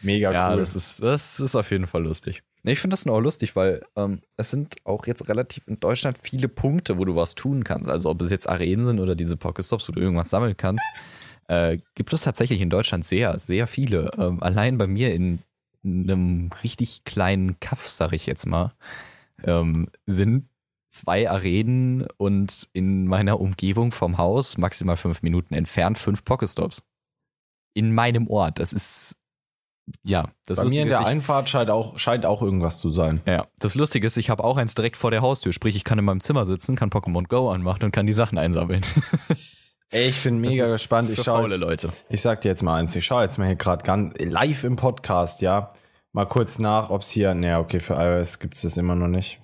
Mega 0.00 0.32
Ja, 0.32 0.50
cool. 0.52 0.58
das 0.58 0.74
ist, 0.74 1.02
das 1.02 1.38
ist 1.38 1.54
auf 1.54 1.70
jeden 1.70 1.86
Fall 1.86 2.02
lustig. 2.02 2.42
Nee, 2.64 2.72
Ich 2.72 2.80
finde 2.80 2.94
das 2.94 3.06
nur 3.06 3.16
auch 3.16 3.20
lustig, 3.20 3.56
weil 3.56 3.84
ähm, 3.96 4.22
es 4.36 4.50
sind 4.50 4.76
auch 4.84 5.06
jetzt 5.06 5.28
relativ 5.28 5.66
in 5.66 5.80
Deutschland 5.80 6.16
viele 6.22 6.48
Punkte, 6.48 6.96
wo 6.96 7.04
du 7.04 7.16
was 7.16 7.34
tun 7.34 7.64
kannst. 7.64 7.90
Also 7.90 8.08
ob 8.08 8.22
es 8.22 8.30
jetzt 8.30 8.48
Arenen 8.48 8.84
sind 8.84 9.00
oder 9.00 9.16
diese 9.16 9.36
Pokestops, 9.36 9.88
wo 9.88 9.92
du 9.92 10.00
irgendwas 10.00 10.30
sammeln 10.30 10.56
kannst, 10.56 10.84
äh, 11.48 11.78
gibt 11.94 12.12
es 12.12 12.22
tatsächlich 12.22 12.60
in 12.60 12.70
Deutschland 12.70 13.04
sehr, 13.04 13.38
sehr 13.38 13.66
viele. 13.66 14.10
Ähm, 14.18 14.42
allein 14.42 14.78
bei 14.78 14.86
mir 14.86 15.14
in 15.14 15.40
einem 15.84 16.50
richtig 16.62 17.04
kleinen 17.04 17.58
Kaff, 17.60 17.88
sag 17.88 18.12
ich 18.12 18.26
jetzt 18.26 18.46
mal, 18.46 18.72
ähm, 19.44 19.88
sind 20.06 20.48
zwei 20.88 21.28
Arenen 21.30 22.06
und 22.18 22.68
in 22.72 23.06
meiner 23.06 23.40
Umgebung 23.40 23.92
vom 23.92 24.18
Haus, 24.18 24.58
maximal 24.58 24.96
fünf 24.96 25.22
Minuten 25.22 25.54
entfernt, 25.54 25.98
fünf 25.98 26.24
Pokestops. 26.24 26.82
In 27.74 27.94
meinem 27.94 28.28
Ort. 28.28 28.58
Das 28.58 28.72
ist 28.74 29.16
ja, 30.04 30.30
das 30.46 30.58
Bei 30.58 30.64
mir 30.64 30.68
Lustige 30.68 30.82
in 30.82 30.88
ist, 30.88 30.92
der 30.92 31.00
ich- 31.00 31.06
Einfahrt 31.06 31.48
scheint 31.48 31.70
auch, 31.70 31.98
scheint 31.98 32.24
auch 32.26 32.40
irgendwas 32.42 32.78
zu 32.78 32.90
sein. 32.90 33.20
ja, 33.26 33.48
das 33.58 33.74
Lustige 33.74 34.06
ist, 34.06 34.16
ich 34.16 34.30
habe 34.30 34.44
auch 34.44 34.56
eins 34.58 34.74
direkt 34.76 34.96
vor 34.96 35.10
der 35.10 35.22
Haustür. 35.22 35.52
Sprich, 35.52 35.74
ich 35.74 35.82
kann 35.82 35.98
in 35.98 36.04
meinem 36.04 36.20
Zimmer 36.20 36.46
sitzen, 36.46 36.76
kann 36.76 36.90
Pokémon 36.90 37.26
Go 37.26 37.50
anmachen 37.50 37.82
und 37.84 37.90
kann 37.90 38.06
die 38.06 38.12
Sachen 38.12 38.38
einsammeln. 38.38 38.82
Ey, 39.92 40.08
ich 40.08 40.22
bin 40.22 40.38
mega 40.38 40.64
gespannt. 40.72 41.10
Ich 41.10 41.22
schaue 41.22 41.50
jetzt, 41.50 41.60
Leute. 41.60 41.90
Ich 42.08 42.22
sag 42.22 42.40
dir 42.40 42.48
jetzt 42.48 42.62
mal 42.62 42.80
eins, 42.80 42.96
ich 42.96 43.04
schaue 43.04 43.24
jetzt 43.24 43.36
mal 43.36 43.46
hier 43.46 43.56
gerade 43.56 43.84
ganz 43.84 44.14
live 44.18 44.64
im 44.64 44.76
Podcast, 44.76 45.42
ja. 45.42 45.74
Mal 46.12 46.24
kurz 46.24 46.58
nach, 46.58 46.88
ob 46.88 47.02
es 47.02 47.10
hier, 47.10 47.34
naja, 47.34 47.60
okay, 47.60 47.78
für 47.78 47.94
iOS 47.94 48.38
gibt 48.38 48.54
es 48.54 48.62
das 48.62 48.78
immer 48.78 48.94
noch 48.94 49.08
nicht. 49.08 49.42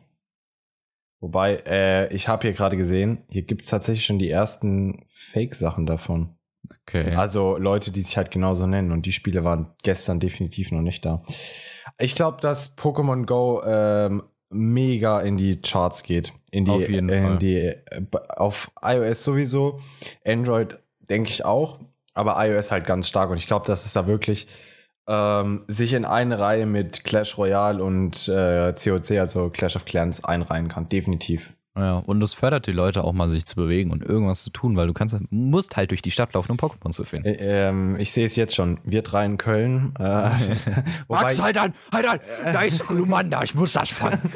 Wobei, 1.20 1.62
äh, 1.66 2.14
ich 2.14 2.28
habe 2.28 2.46
hier 2.46 2.54
gerade 2.54 2.78
gesehen, 2.78 3.24
hier 3.28 3.42
gibt 3.42 3.60
es 3.60 3.68
tatsächlich 3.68 4.06
schon 4.06 4.18
die 4.18 4.30
ersten 4.30 5.04
Fake-Sachen 5.32 5.84
davon. 5.84 6.38
Okay. 6.82 7.14
Also 7.14 7.58
Leute, 7.58 7.92
die 7.92 8.00
sich 8.00 8.16
halt 8.16 8.30
genauso 8.30 8.66
nennen 8.66 8.92
und 8.92 9.04
die 9.04 9.12
Spiele 9.12 9.44
waren 9.44 9.74
gestern 9.82 10.18
definitiv 10.18 10.70
noch 10.70 10.80
nicht 10.80 11.04
da. 11.04 11.22
Ich 11.98 12.14
glaube, 12.14 12.40
dass 12.40 12.78
Pokémon 12.78 13.26
Go 13.26 13.62
ähm, 13.66 14.22
mega 14.50 15.20
in 15.20 15.36
die 15.36 15.60
Charts 15.60 16.02
geht. 16.02 16.32
In 16.50 16.64
die, 16.64 16.70
Auf 16.70 16.88
jeden 16.88 17.08
in 17.08 17.24
Fall. 17.24 17.38
Die, 17.38 17.56
äh, 17.56 18.02
auf 18.36 18.70
iOS 18.82 19.24
sowieso, 19.24 19.80
Android 20.24 20.78
denke 21.10 21.30
ich 21.30 21.44
auch, 21.44 21.78
aber 22.14 22.36
iOS 22.44 22.72
halt 22.72 22.86
ganz 22.86 23.08
stark 23.08 23.30
und 23.30 23.36
ich 23.36 23.46
glaube, 23.46 23.66
dass 23.66 23.84
es 23.84 23.92
da 23.92 24.06
wirklich 24.06 24.48
ähm, 25.06 25.64
sich 25.68 25.92
in 25.94 26.04
eine 26.04 26.38
Reihe 26.38 26.66
mit 26.66 27.04
Clash 27.04 27.38
Royale 27.38 27.82
und 27.82 28.28
äh, 28.28 28.72
COC, 28.72 29.18
also 29.18 29.50
Clash 29.50 29.76
of 29.76 29.84
Clans, 29.84 30.24
einreihen 30.24 30.68
kann. 30.68 30.88
Definitiv. 30.88 31.52
Ja, 31.78 31.98
und 31.98 32.20
das 32.20 32.34
fördert 32.34 32.66
die 32.66 32.72
Leute 32.72 33.04
auch 33.04 33.12
mal, 33.12 33.28
sich 33.28 33.46
zu 33.46 33.54
bewegen 33.56 33.90
und 33.90 34.02
irgendwas 34.02 34.42
zu 34.42 34.50
tun, 34.50 34.76
weil 34.76 34.86
du 34.86 34.92
kannst, 34.92 35.16
musst 35.30 35.76
halt 35.76 35.90
durch 35.90 36.02
die 36.02 36.10
Stadt 36.10 36.32
laufen, 36.34 36.52
um 36.52 36.58
Pokémon 36.58 36.90
zu 36.92 37.04
finden. 37.04 37.28
Ä- 37.28 37.36
Ähm, 37.38 37.96
ich 37.98 38.12
sehe 38.12 38.26
es 38.26 38.36
jetzt 38.36 38.54
schon. 38.54 38.78
Wir 38.84 39.02
drei 39.02 39.24
in 39.24 39.36
Köln. 39.38 39.94
Äh, 39.98 40.02
Max, 41.08 41.40
halt 41.40 41.56
an, 41.58 41.74
halt 41.92 42.06
an, 42.08 42.20
da 42.44 42.60
ist 42.62 42.86
Glumanda, 42.86 43.42
ich 43.42 43.54
muss 43.54 43.72
das 43.72 43.90
fangen. 43.90 44.20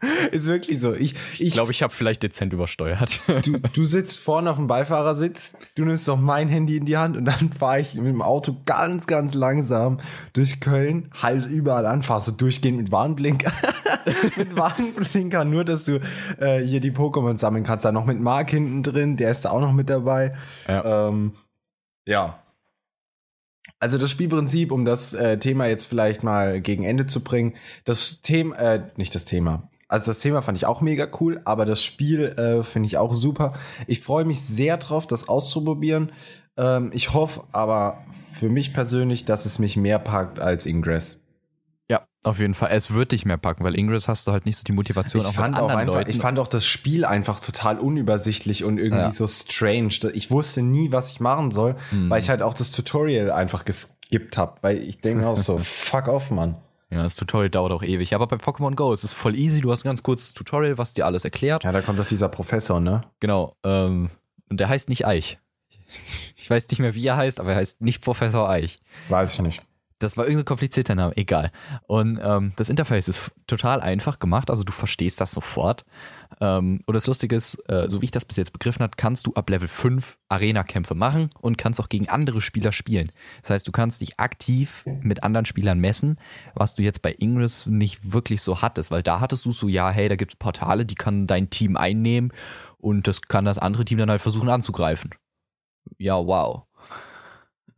ist 0.32 0.46
wirklich 0.46 0.80
so. 0.80 0.94
Ich, 0.94 1.14
ich, 1.34 1.40
Ich 1.40 1.52
glaube, 1.52 1.72
ich 1.72 1.82
habe 1.82 1.92
vielleicht 1.92 2.22
dezent 2.22 2.52
übersteuert. 2.52 3.22
du, 3.44 3.58
du 3.58 3.84
sitzt 3.84 4.18
vorne 4.18 4.50
auf 4.50 4.56
dem 4.56 4.66
Beifahrersitz, 4.66 5.56
du 5.74 5.84
nimmst 5.84 6.08
doch 6.08 6.16
mein 6.16 6.48
Handy 6.48 6.76
in 6.76 6.86
die 6.86 6.96
Hand 6.96 7.16
und 7.16 7.24
dann 7.24 7.52
fahre 7.52 7.80
ich 7.80 7.94
mit 7.94 8.06
dem 8.06 8.22
Auto 8.22 8.56
ganz, 8.64 9.06
ganz 9.06 9.34
langsam 9.34 9.98
durch 10.32 10.60
Köln, 10.60 11.10
halt 11.20 11.46
überall 11.46 11.86
an, 11.86 12.02
fahr 12.02 12.20
so 12.20 12.32
durchgehend 12.32 12.78
mit 12.78 12.92
Warnblinker. 12.92 13.52
mit 14.36 14.56
Warnblinker, 14.56 15.44
nur 15.44 15.64
dass 15.64 15.84
du 15.84 16.00
äh, 16.38 16.60
hier 16.60 16.80
die 16.80 16.92
Pokémon 16.92 17.38
sammeln 17.38 17.64
kannst. 17.64 17.84
Da 17.84 17.92
noch 17.92 18.04
mit 18.04 18.20
Mark 18.20 18.50
hinten 18.50 18.82
drin, 18.82 19.16
der 19.16 19.30
ist 19.30 19.44
da 19.44 19.50
auch 19.50 19.60
noch 19.60 19.72
mit 19.72 19.90
dabei. 19.90 20.34
Ja. 20.66 21.08
Ähm, 21.08 21.32
ja. 22.06 22.42
Also 23.80 23.98
das 23.98 24.10
Spielprinzip, 24.10 24.72
um 24.72 24.84
das 24.84 25.14
äh, 25.14 25.38
Thema 25.38 25.66
jetzt 25.66 25.86
vielleicht 25.86 26.24
mal 26.24 26.60
gegen 26.60 26.84
Ende 26.84 27.06
zu 27.06 27.22
bringen, 27.22 27.54
das 27.84 28.22
Thema, 28.22 28.56
äh, 28.56 28.86
nicht 28.96 29.14
das 29.14 29.24
Thema. 29.24 29.68
Also 29.88 30.10
das 30.10 30.18
Thema 30.20 30.42
fand 30.42 30.58
ich 30.58 30.66
auch 30.66 30.80
mega 30.82 31.08
cool, 31.20 31.40
aber 31.44 31.64
das 31.64 31.82
Spiel 31.82 32.24
äh, 32.38 32.62
finde 32.62 32.86
ich 32.86 32.98
auch 32.98 33.14
super. 33.14 33.54
Ich 33.86 34.00
freue 34.00 34.24
mich 34.26 34.40
sehr 34.42 34.76
drauf, 34.76 35.06
das 35.06 35.28
auszuprobieren. 35.28 36.12
Ähm, 36.58 36.90
ich 36.92 37.14
hoffe 37.14 37.44
aber 37.52 38.04
für 38.30 38.48
mich 38.50 38.74
persönlich, 38.74 39.24
dass 39.24 39.46
es 39.46 39.58
mich 39.58 39.76
mehr 39.78 39.98
packt 39.98 40.40
als 40.40 40.66
Ingress. 40.66 41.20
Ja, 41.90 42.06
auf 42.22 42.38
jeden 42.38 42.52
Fall. 42.52 42.68
Es 42.72 42.92
wird 42.92 43.12
dich 43.12 43.24
mehr 43.24 43.38
packen, 43.38 43.64
weil 43.64 43.74
Ingress 43.78 44.08
hast 44.08 44.26
du 44.26 44.32
halt 44.32 44.44
nicht 44.44 44.58
so 44.58 44.62
die 44.64 44.72
Motivation 44.72 45.22
Ich 45.22 45.28
auch 45.28 45.32
fand 45.32 45.58
auch 45.58 45.70
einfach, 45.70 45.94
Leuten. 45.94 46.10
ich 46.10 46.18
fand 46.18 46.38
auch 46.38 46.48
das 46.48 46.66
Spiel 46.66 47.06
einfach 47.06 47.40
total 47.40 47.78
unübersichtlich 47.78 48.64
und 48.64 48.76
irgendwie 48.76 49.04
Ja. 49.04 49.10
so 49.10 49.26
strange. 49.26 49.94
Ich 50.12 50.30
wusste 50.30 50.60
nie, 50.60 50.92
was 50.92 51.10
ich 51.12 51.20
machen 51.20 51.50
soll, 51.50 51.76
Hm. 51.88 52.10
weil 52.10 52.20
ich 52.20 52.28
halt 52.28 52.42
auch 52.42 52.52
das 52.52 52.72
Tutorial 52.72 53.30
einfach 53.30 53.64
geskippt 53.64 54.36
habe, 54.36 54.58
weil 54.60 54.82
ich 54.82 55.00
denke 55.00 55.26
auch 55.26 55.38
so, 55.38 55.58
fuck 55.62 56.08
off, 56.08 56.30
Mann. 56.30 56.56
Ja, 56.90 57.02
das 57.02 57.14
Tutorial 57.16 57.50
dauert 57.50 57.72
auch 57.72 57.82
ewig. 57.82 58.14
Aber 58.14 58.26
bei 58.26 58.36
Pokémon 58.36 58.74
Go 58.74 58.92
ist 58.92 59.04
es 59.04 59.12
voll 59.12 59.36
easy. 59.36 59.60
Du 59.60 59.70
hast 59.70 59.84
ein 59.84 59.88
ganz 59.88 60.02
kurzes 60.02 60.32
Tutorial, 60.32 60.78
was 60.78 60.94
dir 60.94 61.04
alles 61.04 61.24
erklärt. 61.24 61.64
Ja, 61.64 61.72
da 61.72 61.82
kommt 61.82 61.98
doch 61.98 62.06
dieser 62.06 62.28
Professor, 62.28 62.80
ne? 62.80 63.02
Genau. 63.20 63.56
Ähm, 63.62 64.10
und 64.48 64.58
der 64.58 64.68
heißt 64.68 64.88
nicht 64.88 65.06
Eich. 65.06 65.38
Ich 66.36 66.48
weiß 66.48 66.68
nicht 66.68 66.78
mehr, 66.78 66.94
wie 66.94 67.06
er 67.06 67.16
heißt, 67.16 67.40
aber 67.40 67.52
er 67.52 67.56
heißt 67.56 67.80
nicht 67.80 68.02
Professor 68.02 68.48
Eich. 68.48 68.78
Weiß 69.08 69.34
ich 69.34 69.40
nicht. 69.40 69.62
Das 69.98 70.16
war 70.16 70.24
irgendein 70.24 70.40
so 70.40 70.44
komplizierter 70.44 70.94
Name, 70.94 71.16
egal. 71.16 71.50
Und 71.86 72.20
ähm, 72.22 72.52
das 72.56 72.68
Interface 72.68 73.08
ist 73.08 73.32
total 73.46 73.80
einfach 73.80 74.18
gemacht, 74.18 74.48
also 74.48 74.62
du 74.62 74.72
verstehst 74.72 75.20
das 75.20 75.32
sofort. 75.32 75.84
Ähm, 76.40 76.80
und 76.86 76.94
das 76.94 77.06
Lustige 77.08 77.34
ist, 77.34 77.54
äh, 77.68 77.88
so 77.88 78.00
wie 78.00 78.04
ich 78.06 78.10
das 78.12 78.24
bis 78.24 78.36
jetzt 78.36 78.52
begriffen 78.52 78.82
habe, 78.82 78.92
kannst 78.96 79.26
du 79.26 79.34
ab 79.34 79.50
Level 79.50 79.66
5 79.66 80.18
Arena-Kämpfe 80.28 80.94
machen 80.94 81.30
und 81.40 81.58
kannst 81.58 81.80
auch 81.80 81.88
gegen 81.88 82.08
andere 82.08 82.40
Spieler 82.40 82.70
spielen. 82.72 83.10
Das 83.42 83.50
heißt, 83.50 83.66
du 83.66 83.72
kannst 83.72 84.00
dich 84.00 84.20
aktiv 84.20 84.84
mit 85.02 85.24
anderen 85.24 85.46
Spielern 85.46 85.80
messen, 85.80 86.18
was 86.54 86.74
du 86.76 86.82
jetzt 86.82 87.02
bei 87.02 87.12
Ingress 87.18 87.66
nicht 87.66 88.12
wirklich 88.12 88.40
so 88.42 88.62
hattest, 88.62 88.90
weil 88.90 89.02
da 89.02 89.18
hattest 89.20 89.44
du 89.46 89.52
so, 89.52 89.66
ja, 89.68 89.90
hey, 89.90 90.08
da 90.08 90.14
gibt 90.16 90.32
es 90.34 90.36
Portale, 90.38 90.86
die 90.86 90.94
kann 90.94 91.26
dein 91.26 91.50
Team 91.50 91.76
einnehmen 91.76 92.32
und 92.78 93.08
das 93.08 93.22
kann 93.22 93.44
das 93.44 93.58
andere 93.58 93.84
Team 93.84 93.98
dann 93.98 94.10
halt 94.10 94.20
versuchen 94.20 94.48
anzugreifen. 94.48 95.10
Ja, 95.98 96.14
wow. 96.24 96.64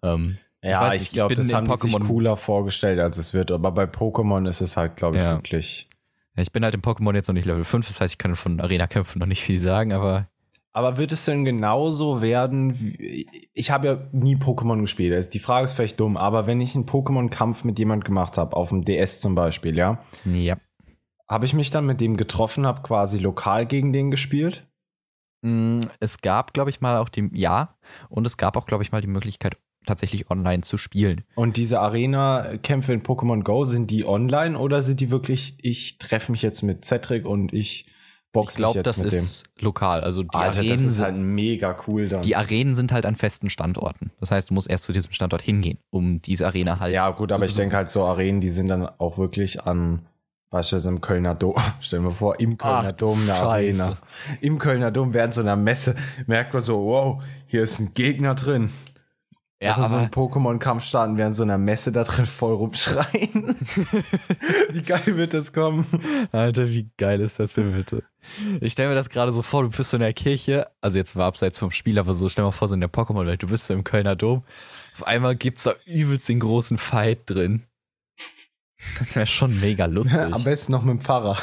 Ähm, 0.03 0.39
Ja, 0.63 0.83
weiß 0.83 0.95
ich, 0.97 1.01
nicht, 1.01 1.13
glaube, 1.13 1.35
das 1.35 1.53
haben 1.53 1.67
die 1.67 1.77
sich 1.77 1.95
Pokémon- 1.95 2.07
cooler 2.07 2.37
vorgestellt, 2.37 2.99
als 3.01 3.17
es 3.17 3.33
wird. 3.33 3.51
Aber 3.51 3.71
bei 3.73 3.85
Pokémon 3.85 4.47
ist 4.49 4.61
es 4.61 4.77
halt, 4.77 4.97
glaube 4.97 5.17
ich, 5.17 5.23
Ja. 5.23 5.37
wirklich. 5.37 5.89
Ich 6.37 6.53
bin 6.53 6.65
halt 6.65 6.75
im 6.75 6.83
Pokémon 6.83 7.15
jetzt 7.15 7.29
noch 7.29 7.35
nicht 7.35 7.45
Level 7.47 7.65
5, 7.65 7.87
das 7.89 8.01
heißt, 8.01 8.15
ich 8.15 8.19
kann 8.19 8.35
von 8.37 8.61
Arena-Kämpfen 8.61 9.19
noch 9.19 9.27
nicht 9.27 9.43
viel 9.43 9.59
sagen, 9.59 9.93
aber 9.93 10.29
Aber 10.73 10.97
wird 10.97 11.13
es 11.13 11.25
denn 11.25 11.45
genauso 11.45 12.23
werden? 12.23 12.79
Wie, 12.81 13.29
ich 13.53 13.71
habe 13.71 13.87
ja 13.89 13.99
nie 14.13 14.37
Pokémon 14.37 14.81
gespielt. 14.81 15.13
Also 15.15 15.29
Die 15.29 15.41
Frage 15.41 15.65
ist 15.65 15.73
vielleicht 15.75 15.99
dumm, 15.99 16.17
aber 16.17 16.47
wenn 16.47 16.61
ich 16.61 16.75
einen 16.75 16.87
Pokémon-Kampf 16.87 17.65
mit 17.65 17.79
jemand 17.79 18.05
gemacht 18.05 18.39
habe, 18.39 18.57
auf 18.57 18.69
dem 18.71 18.85
DS 18.85 19.21
zum 19.21 19.35
Beispiel, 19.35 19.77
ja, 19.77 19.99
ja. 20.25 20.57
habe 21.29 21.45
ich 21.45 21.55
mich 21.55 21.71
dann 21.71 21.87
mit 21.87 22.01
dem 22.01 22.17
getroffen, 22.17 22.67
habe 22.67 22.83
quasi 22.83 23.19
lokal 23.19 23.67
gegen 23.67 23.93
den 23.93 24.11
gespielt? 24.13 24.67
Mm, 25.43 25.81
Es 25.99 26.21
gab, 26.21 26.53
glaube 26.55 26.71
ich, 26.71 26.81
mal 26.81 26.97
auch 26.99 27.09
die, 27.09 27.29
ja, 27.33 27.77
und 28.09 28.27
es 28.27 28.37
gab 28.37 28.57
auch, 28.57 28.67
glaube 28.67 28.85
ich, 28.85 28.93
mal 28.93 29.01
die 29.01 29.09
Möglichkeit, 29.09 29.57
tatsächlich 29.87 30.31
online 30.31 30.63
zu 30.63 30.77
spielen. 30.79 31.25
Und 31.35 31.57
diese 31.57 31.81
Arena-Kämpfe 31.81 32.93
in 32.93 33.03
Pokémon 33.03 33.43
Go, 33.43 33.65
sind 33.65 33.91
die 33.91 34.05
online 34.07 34.59
oder 34.59 34.83
sind 34.83 35.01
die 35.01 35.11
wirklich, 35.11 35.57
ich 35.63 35.99
treffe 35.99 36.33
mich 36.33 36.43
jetzt 36.43 36.63
mit 36.63 36.85
Cedric 36.85 37.27
und 37.27 37.53
ich 37.53 37.87
box 38.33 38.55
ich 38.55 38.57
glaube, 38.59 38.79
mich 38.79 38.87
jetzt 38.87 38.99
das 38.99 39.05
mit 39.05 39.13
ist 39.13 39.45
lokal. 39.59 40.03
Also 40.03 40.23
die 40.23 40.29
dem? 40.29 40.41
Alter, 40.41 40.59
Arenen 40.61 40.73
das 40.77 40.85
ist 40.85 40.97
sind, 40.97 41.05
halt 41.05 41.17
mega 41.17 41.77
cool 41.87 42.09
dann. 42.09 42.23
die 42.23 42.37
Arenen 42.37 42.75
sind 42.75 42.93
halt 42.93 43.07
an 43.07 43.17
festen 43.17 43.51
Standorten. 43.51 44.11
Das 44.21 44.31
heißt, 44.31 44.51
du 44.51 44.55
musst 44.55 44.71
erst 44.71 44.85
zu 44.85 44.93
diesem 44.93 45.13
Standort 45.13 45.43
hingehen, 45.43 45.79
um 45.91 46.23
diese 46.23 46.47
Arena 46.47 46.79
halt 46.79 46.95
ja, 46.95 47.11
gut, 47.11 47.33
aber 47.33 47.45
ich 47.45 47.51
besuchen. 47.53 47.63
denke 47.63 47.77
halt 47.77 47.91
so 47.91 48.05
Arenen, 48.05 48.41
die 48.41 48.49
sind 48.51 48.69
dann 48.69 48.87
auch 48.87 49.19
wirklich 49.19 49.63
an, 49.63 50.07
beispielsweise 50.51 50.91
im 50.91 51.01
Kölner 51.01 51.35
Dom. 51.35 51.57
Stell 51.81 52.01
dir 52.01 52.05
mal 52.07 52.11
vor, 52.13 52.39
im 52.39 52.57
Kölner 52.57 52.89
Ach, 52.89 52.93
Dom 52.93 53.19
eine 53.19 53.29
Scheiße. 53.31 53.83
Arena. 53.83 53.99
Im 54.41 54.59
Kölner 54.59 54.91
Dom 54.91 55.13
während 55.15 55.35
so 55.35 55.41
einer 55.41 55.57
Messe 55.57 55.97
merkt 56.27 56.55
man 56.55 56.63
so, 56.63 56.85
wow, 56.85 57.23
hier 57.47 57.63
ist 57.63 57.81
ein 57.81 57.95
Gegner 57.95 58.35
drin. 58.35 58.71
Ja, 59.63 59.73
also 59.73 59.89
so 59.89 59.97
ein 59.97 60.11
Pokémon-Kampf 60.11 60.85
starten 60.85 61.19
während 61.19 61.35
so 61.35 61.43
einer 61.43 61.59
Messe 61.59 61.93
da 61.93 62.05
drin 62.05 62.25
voll 62.25 62.55
rumschreien. 62.55 63.57
Wie 64.71 64.83
geil 64.83 65.03
wird 65.17 65.35
das 65.35 65.53
kommen? 65.53 65.87
Alter, 66.33 66.71
wie 66.71 66.89
geil 66.97 67.21
ist 67.21 67.39
das 67.39 67.53
denn 67.55 67.73
bitte? 67.73 68.03
Ich 68.61 68.73
stelle 68.73 68.89
mir 68.89 68.95
das 68.95 69.11
gerade 69.11 69.33
so 69.33 69.43
vor, 69.43 69.63
du 69.65 69.71
bist 69.71 69.91
so 69.91 69.97
in 69.99 70.03
der 70.03 70.13
Kirche, 70.15 70.69
also 70.81 70.97
jetzt 70.97 71.15
war 71.15 71.27
abseits 71.27 71.59
vom 71.59 71.71
Spiel, 71.71 71.99
aber 71.99 72.15
so, 72.15 72.29
stell 72.29 72.45
mal 72.45 72.53
vor, 72.53 72.69
so 72.69 72.75
in 72.75 72.81
der 72.81 72.91
Pokémon-Welt, 72.91 73.43
du 73.43 73.49
bist 73.49 73.67
so 73.67 73.75
im 73.75 73.85
Kölner 73.85 74.17
Dom, 74.17 74.45
auf 74.95 75.07
einmal 75.07 75.37
gibt's 75.37 75.65
da 75.65 75.75
übelst 75.85 76.29
den 76.29 76.41
großen 76.41 76.79
Fight 76.79 77.21
drin. 77.27 77.65
Das 78.99 79.15
wäre 79.15 79.27
schon 79.27 79.59
mega 79.61 79.85
lustig. 79.87 80.19
Am 80.19 80.43
besten 80.45 80.73
noch 80.73 80.83
mit 80.83 80.91
dem 80.91 81.01
Pfarrer. 81.01 81.37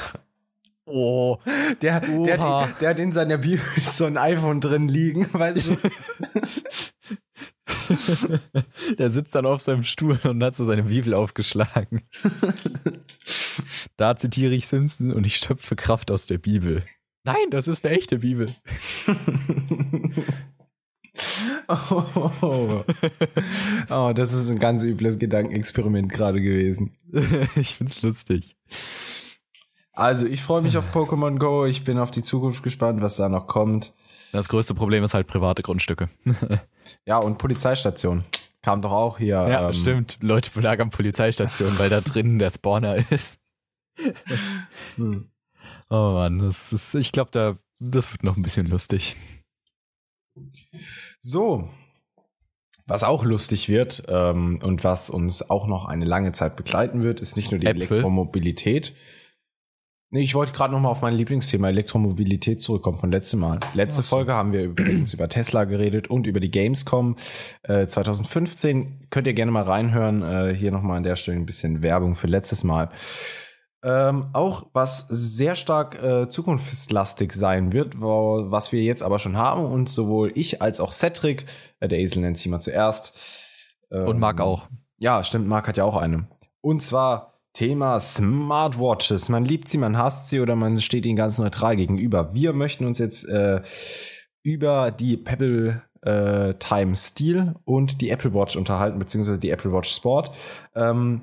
oh, 0.86 1.38
Der, 1.82 2.00
der, 2.00 2.68
der 2.80 2.90
hat 2.90 3.00
in 3.00 3.12
seiner 3.12 3.38
Bibel 3.38 3.62
so 3.84 4.06
ein 4.06 4.18
iPhone 4.18 4.60
drin 4.60 4.88
liegen, 4.88 5.32
weißt 5.32 5.68
du? 5.68 5.78
der 8.98 9.10
sitzt 9.10 9.36
dann 9.36 9.46
auf 9.46 9.62
seinem 9.62 9.84
Stuhl 9.84 10.20
und 10.24 10.44
hat 10.44 10.56
so 10.56 10.66
seine 10.66 10.84
Bibel 10.84 11.14
aufgeschlagen. 11.14 12.04
da 13.98 14.16
zitiere 14.16 14.54
ich 14.54 14.68
Simpson 14.68 15.12
und 15.12 15.26
ich 15.26 15.38
schöpfe 15.38 15.76
Kraft 15.76 16.12
aus 16.12 16.28
der 16.28 16.38
Bibel. 16.38 16.84
Nein, 17.24 17.50
das 17.50 17.68
ist 17.68 17.86
eine 17.86 17.96
echte 17.96 18.20
Bibel. 18.20 18.56
oh. 21.68 22.84
oh, 23.90 24.14
das 24.16 24.34
ist 24.34 24.50
ein 24.50 24.60
ganz 24.60 24.84
übles 24.84 25.20
Gedankenexperiment 25.20 26.12
gerade 26.12 26.42
gewesen. 26.42 26.94
ich 27.56 27.76
find's 27.76 28.02
lustig. 28.02 28.56
Also, 29.92 30.26
ich 30.28 30.42
freue 30.44 30.62
mich 30.62 30.78
auf 30.78 30.96
Pokémon 30.96 31.38
Go. 31.38 31.66
Ich 31.66 31.84
bin 31.84 31.98
auf 31.98 32.12
die 32.12 32.22
Zukunft 32.22 32.62
gespannt, 32.64 33.02
was 33.02 33.18
da 33.18 33.30
noch 33.30 33.48
kommt. 33.48 33.94
Das 34.38 34.50
größte 34.50 34.76
Problem 34.76 35.04
ist 35.04 35.16
halt 35.16 35.26
private 35.26 35.64
Grundstücke. 35.64 36.10
Ja, 37.06 37.18
und 37.18 37.40
Polizeistation. 37.40 38.24
Kam 38.62 38.84
doch 38.84 38.92
auch 38.92 39.18
hier. 39.18 39.48
Ja, 39.48 39.68
ähm, 39.68 39.74
stimmt. 39.74 40.20
Leute 40.22 40.52
belagern 40.52 40.92
Polizeistationen, 40.92 41.80
weil 41.80 41.90
da 41.90 42.02
drinnen 42.02 42.38
der 42.38 42.52
Spawner 42.52 42.98
ist. 43.12 43.40
hm. 44.96 45.32
Oh 45.90 46.12
Mann, 46.14 46.38
das 46.38 46.72
ist, 46.72 46.94
ich 46.94 47.12
glaube, 47.12 47.32
da, 47.32 47.58
das 47.80 48.12
wird 48.12 48.24
noch 48.24 48.38
ein 48.38 48.44
bisschen 48.44 48.68
lustig. 48.68 49.16
So. 51.20 51.70
Was 52.86 53.04
auch 53.04 53.24
lustig 53.24 53.70
wird 53.70 54.04
ähm, 54.08 54.60
und 54.62 54.84
was 54.84 55.10
uns 55.10 55.50
auch 55.50 55.66
noch 55.66 55.86
eine 55.86 56.06
lange 56.06 56.32
Zeit 56.32 56.56
begleiten 56.56 57.02
wird, 57.02 57.22
ist 57.22 57.38
nicht 57.38 57.50
nur 57.50 57.60
die 57.60 57.66
Äpfel. 57.66 57.88
Elektromobilität. 57.88 58.96
Nee, 60.10 60.22
ich 60.22 60.36
wollte 60.36 60.54
gerade 60.54 60.74
noch 60.74 60.80
mal 60.80 60.90
auf 60.90 61.02
mein 61.02 61.16
Lieblingsthema 61.16 61.68
Elektromobilität 61.68 62.62
zurückkommen 62.62 62.98
von 62.98 63.12
letztem 63.12 63.42
Mal. 63.42 63.60
Letzte 63.74 64.04
so. 64.04 64.08
Folge 64.08 64.34
haben 64.34 64.54
wir 64.54 64.64
übrigens 64.64 65.14
über 65.14 65.28
Tesla 65.28 65.66
geredet 65.66 66.08
und 66.08 66.28
über 66.28 66.40
die 66.40 66.50
Gamescom 66.50 67.18
äh, 67.64 67.88
2015. 67.88 69.08
Könnt 69.10 69.28
ihr 69.28 69.34
gerne 69.34 69.52
mal 69.52 69.64
reinhören. 69.64 70.24
Äh, 70.24 70.56
hier 70.56 70.72
noch 70.72 70.82
mal 70.82 70.96
an 70.96 71.04
der 71.04 71.18
Stelle 71.18 71.38
ein 71.38 71.46
bisschen 71.46 71.84
Werbung 71.84 72.16
für 72.16 72.28
letztes 72.28 72.64
Mal. 72.64 72.90
Ähm, 73.84 74.30
auch 74.32 74.68
was 74.72 75.08
sehr 75.10 75.56
stark 75.56 76.02
äh, 76.02 76.30
zukunftslastig 76.30 77.34
sein 77.34 77.74
wird, 77.74 78.00
wo, 78.00 78.46
was 78.50 78.72
wir 78.72 78.82
jetzt 78.82 79.04
aber 79.04 79.20
schon 79.20 79.36
haben 79.36 79.66
und 79.66 79.90
sowohl 79.90 80.32
ich 80.36 80.62
als 80.62 80.80
auch 80.80 80.94
Cedric, 80.94 81.46
äh, 81.82 81.90
der 81.90 82.00
Esel 82.00 82.22
nennt 82.22 82.38
sich 82.38 82.48
mal 82.48 82.62
zuerst. 82.62 83.14
Und 83.90 84.08
ähm, 84.08 84.20
Marc 84.20 84.40
auch. 84.40 84.68
Ja, 84.98 85.22
stimmt, 85.24 85.50
Marc 85.50 85.68
hat 85.68 85.76
ja 85.76 85.84
auch 85.84 85.98
eine. 85.98 86.28
Und 86.62 86.82
zwar 86.82 87.37
Thema 87.58 88.00
Smartwatches. 88.00 89.30
Man 89.30 89.44
liebt 89.44 89.68
sie, 89.68 89.80
man 89.80 89.98
hasst 89.98 90.30
sie 90.30 90.42
oder 90.42 90.56
man 90.56 90.80
steht 90.80 91.08
ihnen 91.08 91.16
ganz 91.16 91.40
neutral 91.40 91.76
gegenüber. 91.76 92.32
Wir 92.36 92.54
möchten 92.54 92.86
uns 92.86 93.00
jetzt 93.00 93.28
äh, 93.28 93.62
über 94.44 94.92
die 94.92 95.18
Pebble 95.18 95.82
äh, 96.04 96.54
Time 96.60 96.96
Steel 96.96 97.56
und 97.66 98.00
die 98.00 98.12
Apple 98.12 98.36
Watch 98.36 98.58
unterhalten, 98.58 99.00
beziehungsweise 99.00 99.40
die 99.40 99.50
Apple 99.50 99.74
Watch 99.74 99.90
Sport. 99.90 100.36
Ähm, 100.76 101.22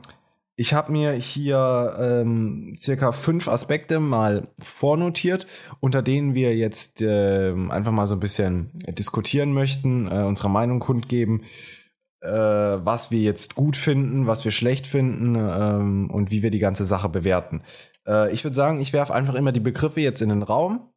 ich 0.56 0.74
habe 0.74 0.90
mir 0.90 1.12
hier 1.12 1.96
ähm, 2.00 2.74
circa 2.80 3.12
fünf 3.12 3.46
Aspekte 3.46 4.00
mal 4.00 4.48
vornotiert, 4.58 5.46
unter 5.78 6.02
denen 6.02 6.34
wir 6.34 6.56
jetzt 6.56 7.00
ähm, 7.00 7.70
einfach 7.70 7.92
mal 7.92 8.08
so 8.08 8.16
ein 8.16 8.20
bisschen 8.20 8.72
diskutieren 8.88 9.52
möchten, 9.52 10.08
äh, 10.08 10.24
unsere 10.24 10.50
Meinung 10.50 10.80
kundgeben, 10.80 11.42
äh, 11.42 11.83
was 12.28 13.10
wir 13.10 13.20
jetzt 13.20 13.54
gut 13.54 13.76
finden, 13.76 14.26
was 14.26 14.44
wir 14.44 14.52
schlecht 14.52 14.86
finden 14.86 15.36
ähm, 15.36 16.10
und 16.10 16.30
wie 16.30 16.42
wir 16.42 16.50
die 16.50 16.58
ganze 16.58 16.86
Sache 16.86 17.08
bewerten. 17.08 17.62
Äh, 18.06 18.32
ich 18.32 18.44
würde 18.44 18.54
sagen, 18.54 18.80
ich 18.80 18.92
werfe 18.92 19.14
einfach 19.14 19.34
immer 19.34 19.52
die 19.52 19.60
Begriffe 19.60 20.00
jetzt 20.00 20.22
in 20.22 20.28
den 20.28 20.42
Raum. 20.42 20.90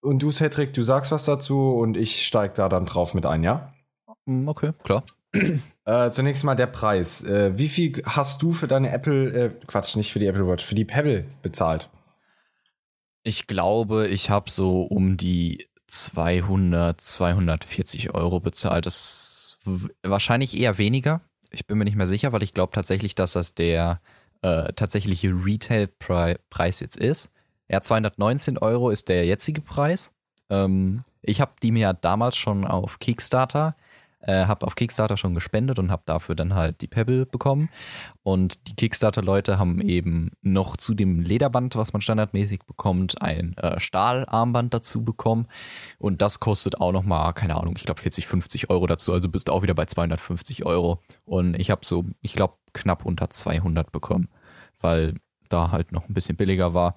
Und 0.00 0.22
du, 0.22 0.30
Cedric, 0.30 0.74
du 0.74 0.82
sagst 0.82 1.12
was 1.12 1.24
dazu 1.24 1.74
und 1.74 1.96
ich 1.96 2.26
steige 2.26 2.52
da 2.54 2.68
dann 2.68 2.84
drauf 2.84 3.14
mit 3.14 3.24
ein, 3.24 3.42
ja? 3.42 3.72
Mm, 4.26 4.48
Okay, 4.48 4.72
klar. 4.82 5.02
Äh, 5.86 6.10
zunächst 6.12 6.44
mal 6.44 6.54
der 6.54 6.68
Preis. 6.68 7.22
Äh, 7.24 7.58
wie 7.58 7.68
viel 7.68 8.02
hast 8.06 8.40
du 8.40 8.52
für 8.52 8.66
deine 8.66 8.90
Apple, 8.90 9.32
äh, 9.34 9.50
Quatsch, 9.66 9.96
nicht 9.96 10.14
für 10.14 10.18
die 10.18 10.24
Apple 10.24 10.46
Watch, 10.48 10.64
für 10.64 10.74
die 10.74 10.86
Pebble 10.86 11.26
bezahlt? 11.42 11.90
Ich 13.22 13.46
glaube, 13.46 14.08
ich 14.08 14.30
habe 14.30 14.48
so 14.48 14.80
um 14.80 15.18
die 15.18 15.68
200, 15.86 16.98
240 16.98 18.14
Euro 18.14 18.40
bezahlt. 18.40 18.86
Das 18.86 19.43
wahrscheinlich 20.02 20.58
eher 20.58 20.78
weniger. 20.78 21.20
Ich 21.50 21.66
bin 21.66 21.78
mir 21.78 21.84
nicht 21.84 21.96
mehr 21.96 22.06
sicher, 22.06 22.32
weil 22.32 22.42
ich 22.42 22.54
glaube 22.54 22.72
tatsächlich, 22.72 23.14
dass 23.14 23.32
das 23.32 23.54
der 23.54 24.00
äh, 24.42 24.72
tatsächliche 24.72 25.28
Retail-Preis 25.28 26.80
jetzt 26.80 26.96
ist. 26.96 27.30
Ja, 27.68 27.80
219 27.80 28.58
Euro 28.58 28.90
ist 28.90 29.08
der 29.08 29.24
jetzige 29.24 29.60
Preis. 29.60 30.12
Ähm, 30.50 31.04
ich 31.22 31.40
habe 31.40 31.52
die 31.62 31.72
mir 31.72 31.94
damals 31.94 32.36
schon 32.36 32.66
auf 32.66 32.98
Kickstarter 32.98 33.74
Äh, 34.26 34.46
habe 34.46 34.66
auf 34.66 34.74
Kickstarter 34.74 35.18
schon 35.18 35.34
gespendet 35.34 35.78
und 35.78 35.90
habe 35.90 36.02
dafür 36.06 36.34
dann 36.34 36.54
halt 36.54 36.80
die 36.80 36.86
Pebble 36.86 37.26
bekommen. 37.26 37.68
Und 38.22 38.68
die 38.68 38.74
Kickstarter-Leute 38.74 39.58
haben 39.58 39.82
eben 39.82 40.30
noch 40.40 40.78
zu 40.78 40.94
dem 40.94 41.20
Lederband, 41.20 41.76
was 41.76 41.92
man 41.92 42.00
standardmäßig 42.00 42.60
bekommt, 42.64 43.20
ein 43.20 43.54
äh, 43.58 43.78
Stahlarmband 43.78 44.72
dazu 44.72 45.04
bekommen. 45.04 45.46
Und 45.98 46.22
das 46.22 46.40
kostet 46.40 46.80
auch 46.80 46.92
nochmal, 46.92 47.34
keine 47.34 47.56
Ahnung, 47.56 47.74
ich 47.76 47.84
glaube 47.84 48.00
40, 48.00 48.26
50 48.26 48.70
Euro 48.70 48.86
dazu. 48.86 49.12
Also 49.12 49.28
bist 49.28 49.48
du 49.48 49.52
auch 49.52 49.62
wieder 49.62 49.74
bei 49.74 49.84
250 49.84 50.64
Euro. 50.64 51.02
Und 51.26 51.54
ich 51.60 51.70
habe 51.70 51.84
so, 51.84 52.06
ich 52.22 52.34
glaube, 52.34 52.54
knapp 52.72 53.04
unter 53.04 53.28
200 53.28 53.92
bekommen, 53.92 54.28
weil 54.80 55.14
da 55.50 55.70
halt 55.70 55.92
noch 55.92 56.08
ein 56.08 56.14
bisschen 56.14 56.36
billiger 56.36 56.72
war. 56.72 56.94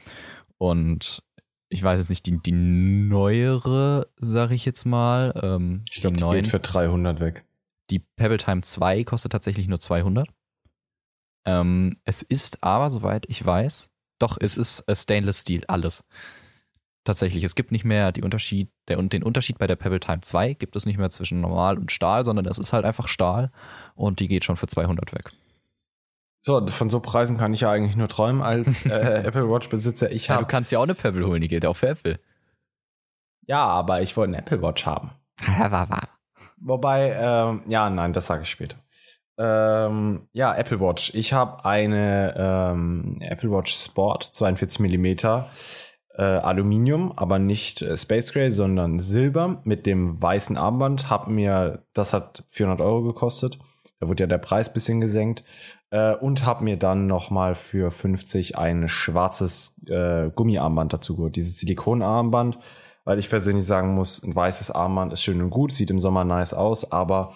Und 0.58 1.22
ich 1.70 1.84
weiß 1.84 2.00
jetzt 2.00 2.10
nicht, 2.10 2.26
die, 2.26 2.38
die 2.40 2.52
neuere, 2.52 4.08
sag 4.18 4.52
ich 4.52 4.66
jetzt 4.66 4.86
mal. 4.86 5.34
Ähm, 5.42 5.84
Ich 5.90 6.02
glaube, 6.02 6.18
die, 6.18 6.24
die 6.24 6.30
geht 6.32 6.48
für 6.48 6.60
300 6.60 7.20
weg. 7.20 7.44
Die 7.90 8.00
Pebble 8.00 8.38
Time 8.38 8.62
2 8.62 9.04
kostet 9.04 9.32
tatsächlich 9.32 9.68
nur 9.68 9.80
200. 9.80 10.28
Ähm, 11.46 11.98
es 12.04 12.22
ist 12.22 12.64
aber, 12.64 12.90
soweit 12.90 13.26
ich 13.30 13.46
weiß, 13.46 13.90
doch, 14.20 14.38
es 14.40 14.58
ist 14.58 14.82
äh, 14.88 14.96
Stainless 14.96 15.42
Steel, 15.42 15.64
alles. 15.68 16.04
Tatsächlich, 17.06 17.46
es 17.46 17.56
gibt 17.56 17.72
nicht 17.72 17.86
mehr 17.86 18.12
die 18.12 18.24
Unterschied, 18.24 18.70
der, 18.90 19.00
und 19.00 19.14
den 19.14 19.24
Unterschied 19.24 19.58
bei 19.58 19.68
der 19.68 19.78
Pebble 19.78 20.02
Time 20.02 20.22
2 20.22 20.54
gibt 20.56 20.76
es 20.76 20.86
nicht 20.86 20.98
mehr 20.98 21.10
zwischen 21.10 21.40
normal 21.40 21.78
und 21.78 21.92
Stahl, 21.92 22.26
sondern 22.26 22.46
es 22.46 22.60
ist 22.60 22.74
halt 22.74 22.84
einfach 22.84 23.08
Stahl 23.08 23.52
und 23.96 24.20
die 24.20 24.28
geht 24.28 24.44
schon 24.44 24.58
für 24.58 24.68
200 24.68 25.14
weg. 25.14 25.32
So, 26.48 26.66
von 26.66 26.90
so 26.90 27.02
Preisen 27.02 27.36
kann 27.36 27.54
ich 27.54 27.60
ja 27.60 27.72
eigentlich 27.72 27.98
nur 27.98 28.08
träumen 28.08 28.42
als 28.42 28.86
äh, 28.86 29.24
Apple 29.26 29.50
Watch 29.50 29.68
Besitzer. 29.68 30.10
Ich 30.14 30.28
Ja, 30.28 30.36
habe 30.36 30.46
du 30.46 30.48
kannst 30.48 30.72
ja 30.72 30.80
auch 30.80 30.84
eine 30.84 30.96
Pebble 30.96 31.28
holen, 31.28 31.42
die 31.42 31.50
geht 31.50 31.66
auch 31.66 31.76
für 31.76 31.90
Apple. 31.90 32.22
ja, 33.48 33.66
aber 33.66 34.02
ich 34.02 34.16
wollte 34.16 34.30
eine 34.30 34.38
Apple 34.38 34.62
Watch 34.62 34.86
haben. 34.86 35.12
Wobei, 36.62 37.12
ähm, 37.20 37.64
ja, 37.68 37.90
nein, 37.90 38.14
das 38.14 38.28
sage 38.28 38.44
ich 38.44 38.50
später. 38.50 38.78
Ähm, 39.38 40.30
ja, 40.32 40.56
Apple 40.56 40.80
Watch. 40.80 41.12
Ich 41.16 41.34
habe 41.34 41.66
eine 41.66 42.34
ähm, 42.38 43.18
Apple 43.20 43.52
Watch 43.52 43.74
Sport 43.74 44.24
42 44.24 44.80
Millimeter 44.80 45.50
äh, 46.16 46.24
Aluminium, 46.24 47.12
aber 47.18 47.40
nicht 47.40 47.82
äh, 47.82 47.98
Space 47.98 48.32
Gray, 48.32 48.52
sondern 48.52 49.00
Silber 49.00 49.60
mit 49.66 49.86
dem 49.86 50.22
weißen 50.22 50.56
Armband. 50.56 51.10
Hab 51.10 51.28
mir, 51.28 51.84
das 51.94 52.14
hat 52.14 52.46
400 52.52 52.80
Euro 52.80 53.04
gekostet. 53.04 53.60
Da 54.00 54.08
wurde 54.08 54.24
ja 54.24 54.28
der 54.28 54.38
Preis 54.38 54.72
bisschen 54.72 55.02
gesenkt. 55.02 55.44
Äh, 55.90 56.16
und 56.16 56.46
habe 56.46 56.64
mir 56.64 56.78
dann 56.78 57.08
nochmal 57.08 57.56
für 57.56 57.92
50 57.92 58.58
ein 58.58 58.90
schwarzes 58.90 59.80
äh, 59.88 60.30
Gummiarmband 60.30 60.94
dazu 60.94 61.16
geholt. 61.16 61.36
Dieses 61.36 61.60
Silikonarmband, 61.60 62.60
weil 63.06 63.20
ich 63.20 63.30
persönlich 63.30 63.66
sagen 63.66 63.96
muss, 63.96 64.22
ein 64.22 64.36
weißes 64.36 64.72
Armband 64.72 65.14
ist 65.14 65.24
schön 65.24 65.42
und 65.42 65.50
gut, 65.50 65.74
sieht 65.74 65.90
im 65.90 66.00
Sommer 66.00 66.26
nice 66.26 66.54
aus, 66.54 66.92
aber 66.92 67.34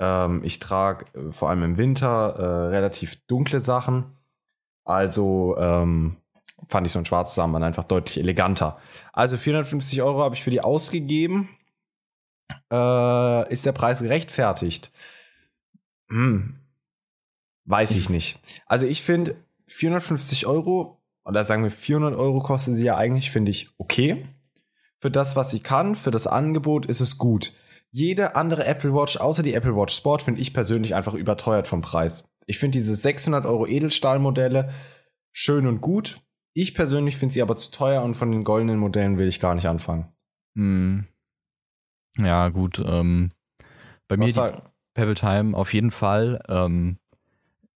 ähm, 0.00 0.42
ich 0.42 0.58
trage 0.58 1.04
äh, 1.14 1.32
vor 1.32 1.48
allem 1.48 1.62
im 1.62 1.76
Winter 1.76 2.34
äh, 2.36 2.68
relativ 2.68 3.24
dunkle 3.26 3.60
Sachen. 3.60 4.16
Also 4.84 5.56
ähm, 5.58 6.16
fand 6.68 6.86
ich 6.86 6.92
so 6.92 6.98
ein 6.98 7.06
schwarzes 7.06 7.38
Armband 7.38 7.64
einfach 7.64 7.84
deutlich 7.84 8.18
eleganter. 8.18 8.78
Also 9.12 9.36
450 9.36 10.02
Euro 10.02 10.22
habe 10.22 10.34
ich 10.34 10.42
für 10.42 10.50
die 10.50 10.60
ausgegeben. 10.60 11.48
Äh, 12.72 13.52
ist 13.52 13.64
der 13.64 13.72
Preis 13.72 14.00
gerechtfertigt? 14.02 14.90
Hm, 16.12 16.56
weiß 17.64 17.92
ich 17.92 18.10
nicht. 18.10 18.38
Also 18.66 18.86
ich 18.86 19.02
finde 19.02 19.36
450 19.66 20.46
Euro, 20.46 21.00
oder 21.24 21.44
sagen 21.44 21.62
wir 21.62 21.70
400 21.70 22.14
Euro 22.14 22.40
kostet 22.40 22.74
sie 22.76 22.84
ja 22.84 22.96
eigentlich, 22.96 23.30
finde 23.30 23.50
ich 23.50 23.70
okay. 23.78 24.26
Für 25.00 25.10
das, 25.10 25.36
was 25.36 25.50
sie 25.50 25.60
kann, 25.60 25.94
für 25.94 26.10
das 26.10 26.26
Angebot 26.26 26.86
ist 26.86 27.00
es 27.00 27.18
gut. 27.18 27.54
Jede 27.90 28.36
andere 28.36 28.64
Apple 28.66 28.94
Watch, 28.94 29.16
außer 29.16 29.42
die 29.42 29.54
Apple 29.54 29.74
Watch 29.76 29.94
Sport, 29.94 30.22
finde 30.22 30.40
ich 30.40 30.52
persönlich 30.54 30.94
einfach 30.94 31.14
überteuert 31.14 31.66
vom 31.66 31.80
Preis. 31.80 32.24
Ich 32.46 32.58
finde 32.58 32.78
diese 32.78 32.94
600 32.94 33.44
Euro 33.46 33.66
Edelstahlmodelle 33.66 34.72
schön 35.32 35.66
und 35.66 35.80
gut. 35.80 36.20
Ich 36.54 36.74
persönlich 36.74 37.16
finde 37.16 37.32
sie 37.32 37.42
aber 37.42 37.56
zu 37.56 37.70
teuer 37.70 38.02
und 38.02 38.14
von 38.14 38.30
den 38.30 38.44
goldenen 38.44 38.78
Modellen 38.78 39.16
will 39.18 39.28
ich 39.28 39.40
gar 39.40 39.54
nicht 39.54 39.66
anfangen. 39.66 40.12
Hm. 40.56 41.06
Ja, 42.18 42.48
gut. 42.50 42.78
Ähm, 42.84 43.32
bei 44.08 44.16
mir 44.16 44.26
Was 44.26 44.34
sag- 44.34 44.71
Pebble 44.94 45.14
Time 45.14 45.56
auf 45.56 45.72
jeden 45.74 45.90
Fall. 45.90 46.42
Ähm, 46.48 46.98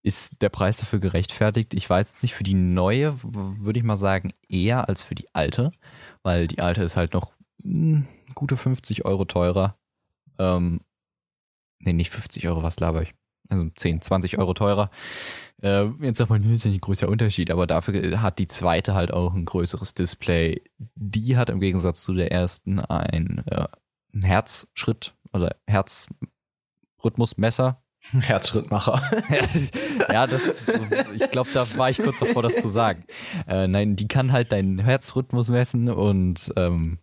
ist 0.03 0.41
der 0.41 0.51
Preis 0.51 0.77
dafür 0.77 1.01
gerechtfertigt? 1.01 1.75
Ich 1.75 1.91
weiß 1.91 2.11
jetzt 2.11 2.23
nicht, 2.23 2.35
für 2.35 2.45
die 2.45 2.55
neue 2.55 3.15
würde 3.25 3.81
ich 3.81 3.85
mal 3.85 3.97
sagen 3.97 4.33
eher 4.49 4.89
als 4.89 5.03
für 5.03 5.17
die 5.17 5.35
alte, 5.35 5.73
weil 6.23 6.47
die 6.47 6.61
alte 6.61 6.85
ist 6.85 6.97
halt 6.97 7.13
noch 7.13 7.33
mh, 7.65 8.05
gute 8.35 8.57
50 8.57 9.05
Euro 9.05 9.25
teurer. 9.25 9.77
Ähm, 10.39 10.81
nee, 11.81 11.93
nicht 11.93 12.11
50 12.11 12.47
Euro, 12.47 12.63
was 12.63 12.79
laber 12.79 13.03
ich? 13.03 13.15
Also 13.49 13.69
10, 13.69 14.01
20 14.01 14.39
Euro 14.39 14.55
teurer. 14.55 14.91
Äh, 15.63 15.87
jetzt 16.01 16.19
sagt 16.19 16.31
man, 16.31 16.43
das 16.43 16.65
ist 16.65 16.67
ein 16.67 16.81
großer 16.81 17.09
Unterschied, 17.09 17.51
aber 17.51 17.67
dafür 17.67 18.21
hat 18.23 18.39
die 18.39 18.47
zweite 18.47 18.95
halt 18.95 19.13
auch 19.13 19.35
ein 19.35 19.45
größeres 19.45 19.95
Display. 19.95 20.63
Die 20.95 21.37
hat 21.37 21.51
im 21.51 21.61
Gegensatz 21.61 22.03
zu 22.03 22.15
der 22.15 22.31
ersten 22.31 22.79
ein, 22.81 23.43
äh, 23.47 23.67
Herzschritt 24.23 25.15
oder 25.33 25.57
Herzrhythmusmesser. 27.07 27.83
Herzschrittmacher. 28.21 29.01
ja, 30.13 30.27
das, 30.27 30.69
ich 31.15 31.31
glaube, 31.31 31.51
da 31.53 31.67
war 31.77 31.91
ich 31.91 31.99
kurz 31.99 32.21
davor, 32.21 32.43
das 32.43 32.61
zu 32.61 32.69
sagen. 32.69 33.05
Äh, 33.49 33.67
nein, 33.67 33.97
die 33.97 34.07
kann 34.07 34.33
halt 34.33 34.53
deinen 34.53 34.79
Herzrhythmus 34.79 35.49
messen 35.49 35.89
und 35.89 36.53
ähm, 36.57 36.99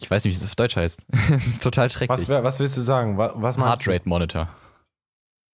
ich 0.00 0.10
weiß 0.10 0.24
nicht, 0.24 0.34
wie 0.34 0.36
es 0.36 0.44
auf 0.44 0.56
Deutsch 0.56 0.76
heißt. 0.76 1.06
Es 1.30 1.46
ist 1.46 1.62
total 1.62 1.90
schrecklich. 1.90 2.08
Was, 2.08 2.28
was 2.28 2.60
willst 2.60 2.76
du 2.76 2.80
sagen? 2.80 3.18
Was, 3.18 3.34
was 3.36 3.58
Heartrate 3.58 4.08
Monitor. 4.08 4.48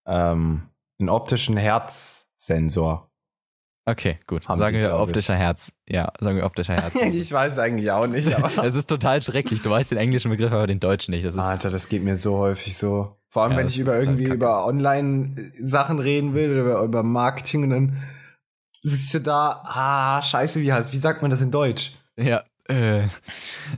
Ähm, 0.07 0.69
einen 0.99 1.09
optischen 1.09 1.57
Herzsensor. 1.57 3.11
Okay, 3.85 4.19
gut. 4.27 4.49
Haben 4.49 4.59
sagen 4.59 4.77
wir 4.77 4.89
glaub 4.89 5.03
ich. 5.03 5.09
optischer 5.09 5.35
Herz. 5.35 5.73
Ja, 5.89 6.13
sagen 6.21 6.37
wir 6.37 6.45
optischer 6.45 6.75
Herz. 6.75 6.95
ich 7.13 7.33
weiß 7.33 7.59
eigentlich 7.59 7.91
auch 7.91 8.07
nicht. 8.07 8.29
Es 8.63 8.75
ist 8.75 8.89
total 8.89 9.21
schrecklich. 9.23 9.63
Du 9.63 9.71
weißt 9.71 9.91
den 9.91 9.99
englischen 9.99 10.31
Begriff, 10.31 10.53
aber 10.53 10.67
den 10.67 10.79
deutschen 10.79 11.13
nicht. 11.13 11.25
Das 11.25 11.37
Alter, 11.37 11.71
das 11.71 11.89
geht 11.89 12.05
mir 12.05 12.17
so 12.17 12.39
häufig 12.39 12.77
so. 12.77 13.17
Vor 13.29 13.43
allem, 13.43 13.53
Ja, 13.53 13.59
wenn 13.59 13.67
ich 13.67 13.79
über 13.79 13.93
halt 13.93 14.03
irgendwie 14.05 14.25
über 14.25 14.67
Online-Sachen 14.67 15.99
reden 15.99 16.35
will 16.35 16.51
oder 16.53 16.61
über, 16.61 16.83
über 16.83 17.03
Marketing 17.03 17.65
und 17.65 17.71
dann 17.71 18.03
sitzt 18.83 19.15
du 19.15 19.21
da, 19.21 19.63
ah, 19.65 20.23
scheiße, 20.23 20.61
wie 20.61 20.73
heißt, 20.73 20.93
wie 20.93 20.99
sagt 20.99 21.23
man 21.23 21.31
das 21.31 21.41
in 21.41 21.51
Deutsch? 21.51 21.93
Ja, 22.17 22.43
äh, 22.69 23.09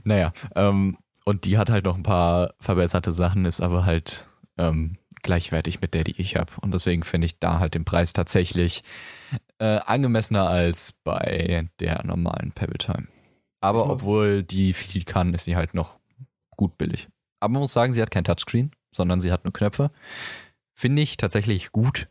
naja, 0.03 0.33
ähm, 0.55 0.97
und 1.23 1.45
die 1.45 1.57
hat 1.57 1.69
halt 1.69 1.85
noch 1.85 1.95
ein 1.95 2.03
paar 2.03 2.53
verbesserte 2.59 3.11
Sachen, 3.11 3.45
ist 3.45 3.61
aber 3.61 3.85
halt 3.85 4.27
ähm, 4.57 4.97
gleichwertig 5.25 5.81
mit 5.81 5.93
der, 5.93 6.05
die 6.05 6.19
ich 6.21 6.37
habe. 6.37 6.53
Und 6.61 6.73
deswegen 6.73 7.03
finde 7.03 7.25
ich 7.25 7.39
da 7.39 7.59
halt 7.59 7.73
den 7.73 7.83
Preis 7.83 8.13
tatsächlich 8.13 8.83
äh, 9.59 9.79
angemessener 9.85 10.47
als 10.47 10.93
bei 11.03 11.67
der 11.79 12.05
normalen 12.05 12.51
Pebble 12.51 12.77
Time. 12.77 13.07
Aber 13.59 13.89
obwohl 13.89 14.43
die 14.43 14.73
viel 14.73 15.03
kann, 15.03 15.33
ist 15.33 15.45
sie 15.45 15.55
halt 15.55 15.73
noch 15.73 15.99
gut 16.55 16.77
billig. 16.77 17.09
Aber 17.39 17.53
man 17.53 17.61
muss 17.61 17.73
sagen, 17.73 17.91
sie 17.91 18.01
hat 18.01 18.11
kein 18.11 18.23
Touchscreen, 18.23 18.71
sondern 18.93 19.19
sie 19.19 19.31
hat 19.31 19.43
nur 19.43 19.53
Knöpfe. 19.53 19.91
Finde 20.75 21.01
ich 21.01 21.17
tatsächlich 21.17 21.71
gut. 21.71 22.07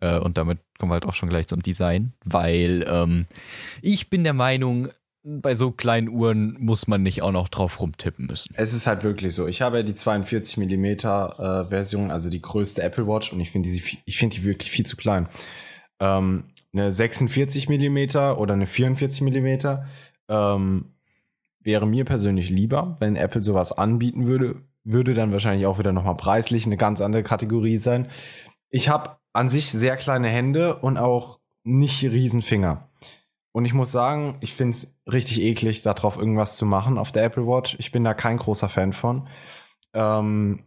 Äh, 0.00 0.18
und 0.18 0.38
damit 0.38 0.60
kommen 0.78 0.90
wir 0.90 0.94
halt 0.94 1.06
auch 1.06 1.14
schon 1.14 1.28
gleich 1.28 1.48
zum 1.48 1.62
Design, 1.62 2.12
weil 2.24 2.84
ähm, 2.88 3.26
ich 3.82 4.08
bin 4.08 4.24
der 4.24 4.34
Meinung, 4.34 4.88
bei 5.24 5.54
so 5.54 5.70
kleinen 5.70 6.08
Uhren 6.08 6.56
muss 6.60 6.86
man 6.86 7.02
nicht 7.02 7.22
auch 7.22 7.32
noch 7.32 7.48
drauf 7.48 7.80
rumtippen 7.80 8.26
müssen. 8.26 8.54
Es 8.56 8.74
ist 8.74 8.86
halt 8.86 9.04
wirklich 9.04 9.34
so. 9.34 9.46
Ich 9.46 9.62
habe 9.62 9.78
ja 9.78 9.82
die 9.82 9.94
42 9.94 10.58
Millimeter 10.58 11.64
äh, 11.64 11.70
Version, 11.70 12.10
also 12.10 12.28
die 12.28 12.42
größte 12.42 12.82
Apple 12.82 13.06
Watch 13.06 13.32
und 13.32 13.40
ich 13.40 13.50
finde 13.50 13.70
die, 13.70 13.82
ich 14.04 14.18
finde 14.18 14.36
die 14.36 14.44
wirklich 14.44 14.70
viel 14.70 14.84
zu 14.84 14.96
klein. 14.96 15.28
Ähm, 15.98 16.44
eine 16.74 16.92
46 16.92 17.68
Millimeter 17.68 18.38
oder 18.38 18.52
eine 18.52 18.66
44 18.66 19.22
Millimeter 19.22 19.86
ähm, 20.28 20.92
wäre 21.60 21.86
mir 21.86 22.04
persönlich 22.04 22.50
lieber, 22.50 22.96
wenn 23.00 23.16
Apple 23.16 23.42
sowas 23.42 23.72
anbieten 23.72 24.26
würde, 24.26 24.56
würde 24.84 25.14
dann 25.14 25.32
wahrscheinlich 25.32 25.66
auch 25.66 25.78
wieder 25.78 25.92
nochmal 25.92 26.16
preislich 26.16 26.66
eine 26.66 26.76
ganz 26.76 27.00
andere 27.00 27.22
Kategorie 27.22 27.78
sein. 27.78 28.08
Ich 28.68 28.90
habe 28.90 29.16
an 29.32 29.48
sich 29.48 29.68
sehr 29.68 29.96
kleine 29.96 30.28
Hände 30.28 30.76
und 30.76 30.98
auch 30.98 31.38
nicht 31.62 32.04
riesen 32.04 32.42
Finger. 32.42 32.88
Und 33.54 33.66
ich 33.66 33.72
muss 33.72 33.92
sagen, 33.92 34.36
ich 34.40 34.52
finde 34.52 34.76
es 34.76 34.98
richtig 35.06 35.40
eklig, 35.40 35.82
darauf 35.82 36.18
irgendwas 36.18 36.56
zu 36.56 36.66
machen 36.66 36.98
auf 36.98 37.12
der 37.12 37.22
Apple 37.22 37.46
Watch. 37.46 37.76
Ich 37.78 37.92
bin 37.92 38.02
da 38.02 38.12
kein 38.12 38.36
großer 38.36 38.68
Fan 38.68 38.92
von. 38.92 39.28
Ähm, 39.92 40.64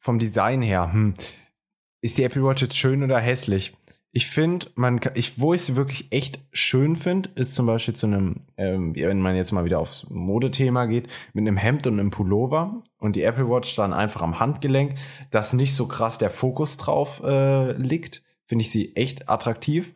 vom 0.00 0.18
Design 0.18 0.60
her, 0.60 0.92
hm, 0.92 1.14
ist 2.00 2.18
die 2.18 2.24
Apple 2.24 2.42
Watch 2.42 2.62
jetzt 2.62 2.76
schön 2.76 3.04
oder 3.04 3.20
hässlich? 3.20 3.76
Ich 4.10 4.26
finde, 4.26 4.66
man, 4.74 5.00
ich, 5.14 5.40
wo 5.40 5.54
ich 5.54 5.62
sie 5.62 5.76
wirklich 5.76 6.10
echt 6.10 6.40
schön 6.52 6.96
finde, 6.96 7.30
ist 7.36 7.54
zum 7.54 7.66
Beispiel 7.66 7.94
zu 7.94 8.08
einem, 8.08 8.40
ähm, 8.56 8.96
wenn 8.96 9.20
man 9.20 9.36
jetzt 9.36 9.52
mal 9.52 9.64
wieder 9.64 9.78
aufs 9.78 10.04
Modethema 10.10 10.86
geht, 10.86 11.06
mit 11.32 11.42
einem 11.42 11.56
Hemd 11.56 11.86
und 11.86 12.00
einem 12.00 12.10
Pullover 12.10 12.82
und 12.98 13.14
die 13.14 13.22
Apple 13.22 13.48
Watch 13.48 13.76
dann 13.76 13.92
einfach 13.92 14.22
am 14.22 14.40
Handgelenk, 14.40 14.96
dass 15.30 15.52
nicht 15.52 15.74
so 15.76 15.86
krass 15.86 16.18
der 16.18 16.30
Fokus 16.30 16.76
drauf 16.76 17.22
äh, 17.24 17.70
liegt, 17.72 18.24
finde 18.46 18.62
ich 18.62 18.72
sie 18.72 18.96
echt 18.96 19.28
attraktiv. 19.28 19.94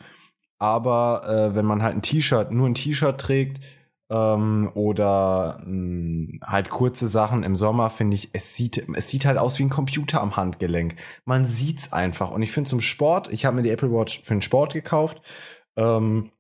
Aber 0.59 1.23
äh, 1.29 1.55
wenn 1.55 1.65
man 1.67 1.83
halt 1.83 1.97
ein 1.97 2.03
T-Shirt, 2.03 2.51
nur 2.51 2.69
ein 2.69 2.75
T-Shirt 2.75 3.21
trägt 3.21 3.61
Ähm, 4.11 4.71
oder 4.75 5.61
mh, 5.67 6.41
halt 6.47 6.71
kurze 6.71 7.09
Sachen 7.09 7.43
im 7.43 7.57
Sommer 7.57 7.91
finde 7.91 8.15
ich, 8.15 8.31
es 8.33 8.55
sieht, 8.55 8.89
es 8.95 9.11
sieht 9.11 9.27
halt 9.27 9.37
aus 9.39 9.59
wie 9.59 9.65
ein 9.65 9.69
Computer 9.69 10.23
am 10.23 10.35
Handgelenk. 10.37 10.97
Man 11.27 11.45
sieht's 11.45 11.93
einfach. 11.93 12.31
Und 12.31 12.41
ich 12.43 12.51
finde 12.53 12.71
zum 12.71 12.81
Sport, 12.81 13.31
ich 13.31 13.45
habe 13.45 13.57
mir 13.57 13.63
die 13.63 13.71
Apple 13.71 13.93
Watch 13.93 14.23
für 14.23 14.35
den 14.35 14.41
Sport 14.43 14.73
gekauft. 14.73 15.21
Ähm, 15.77 16.31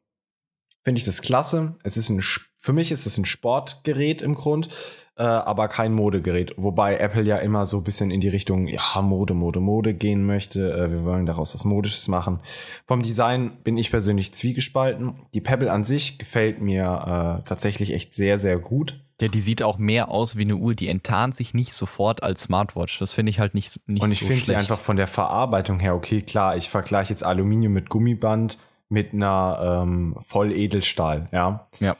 finde 0.84 0.98
ich 0.98 1.04
das 1.04 1.20
klasse. 1.22 1.76
Es 1.84 1.96
ist 1.98 2.08
ein, 2.08 2.22
für 2.58 2.72
mich 2.72 2.90
ist 2.90 3.06
es 3.06 3.18
ein 3.18 3.26
Sportgerät 3.26 4.22
im 4.22 4.34
Grund, 4.34 4.70
äh, 5.18 5.22
aber 5.22 5.68
kein 5.68 5.92
Modegerät. 5.92 6.54
Wobei 6.56 6.96
Apple 6.96 7.22
ja 7.22 7.38
immer 7.38 7.66
so 7.66 7.78
ein 7.78 7.84
bisschen 7.84 8.10
in 8.10 8.20
die 8.20 8.28
Richtung, 8.28 8.68
ja, 8.68 9.02
Mode, 9.02 9.34
Mode, 9.34 9.58
Mode 9.60 9.92
gehen 9.92 10.24
möchte. 10.24 10.72
Äh, 10.72 10.92
wir 10.92 11.04
wollen 11.04 11.26
daraus 11.26 11.54
was 11.54 11.64
Modisches 11.64 12.06
machen. 12.06 12.38
Vom 12.86 13.02
Design 13.02 13.50
bin 13.64 13.76
ich 13.76 13.90
persönlich 13.90 14.32
zwiegespalten. 14.32 15.14
Die 15.34 15.40
Pebble 15.40 15.72
an 15.72 15.82
sich 15.82 16.18
gefällt 16.18 16.60
mir 16.60 17.40
äh, 17.40 17.42
tatsächlich 17.44 17.92
echt 17.92 18.14
sehr, 18.14 18.38
sehr 18.38 18.58
gut. 18.58 19.00
Ja, 19.20 19.26
die 19.26 19.40
sieht 19.40 19.64
auch 19.64 19.78
mehr 19.78 20.12
aus 20.12 20.36
wie 20.36 20.42
eine 20.42 20.54
Uhr. 20.54 20.76
Die 20.76 20.86
enttarnt 20.86 21.34
sich 21.34 21.52
nicht 21.52 21.72
sofort 21.72 22.22
als 22.22 22.42
Smartwatch. 22.42 23.00
Das 23.00 23.12
finde 23.12 23.30
ich 23.30 23.40
halt 23.40 23.54
nicht, 23.54 23.80
nicht 23.88 24.02
Und 24.02 24.12
ich 24.12 24.20
so 24.20 24.26
finde 24.26 24.44
sie 24.44 24.54
einfach 24.54 24.78
von 24.78 24.96
der 24.96 25.08
Verarbeitung 25.08 25.80
her, 25.80 25.96
okay, 25.96 26.22
klar, 26.22 26.56
ich 26.56 26.70
vergleiche 26.70 27.12
jetzt 27.12 27.24
Aluminium 27.24 27.72
mit 27.72 27.88
Gummiband 27.88 28.58
mit 28.88 29.12
einer 29.12 29.82
ähm, 29.82 30.16
Volledelstahl, 30.20 31.28
ja. 31.32 31.68
Ja. 31.80 31.96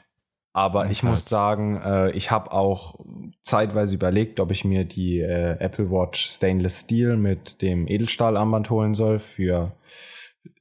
Aber 0.58 0.82
Das 0.82 0.90
ich 0.90 1.02
muss 1.04 1.24
sagen, 1.24 1.80
äh, 1.84 2.10
ich 2.10 2.32
habe 2.32 2.50
auch 2.50 2.98
zeitweise 3.42 3.94
überlegt, 3.94 4.40
ob 4.40 4.50
ich 4.50 4.64
mir 4.64 4.84
die 4.84 5.20
äh, 5.20 5.56
Apple 5.60 5.88
Watch 5.88 6.28
Stainless 6.28 6.80
Steel 6.80 7.16
mit 7.16 7.62
dem 7.62 7.86
Edelstahlarmband 7.86 8.68
holen 8.68 8.92
soll 8.92 9.20
für 9.20 9.76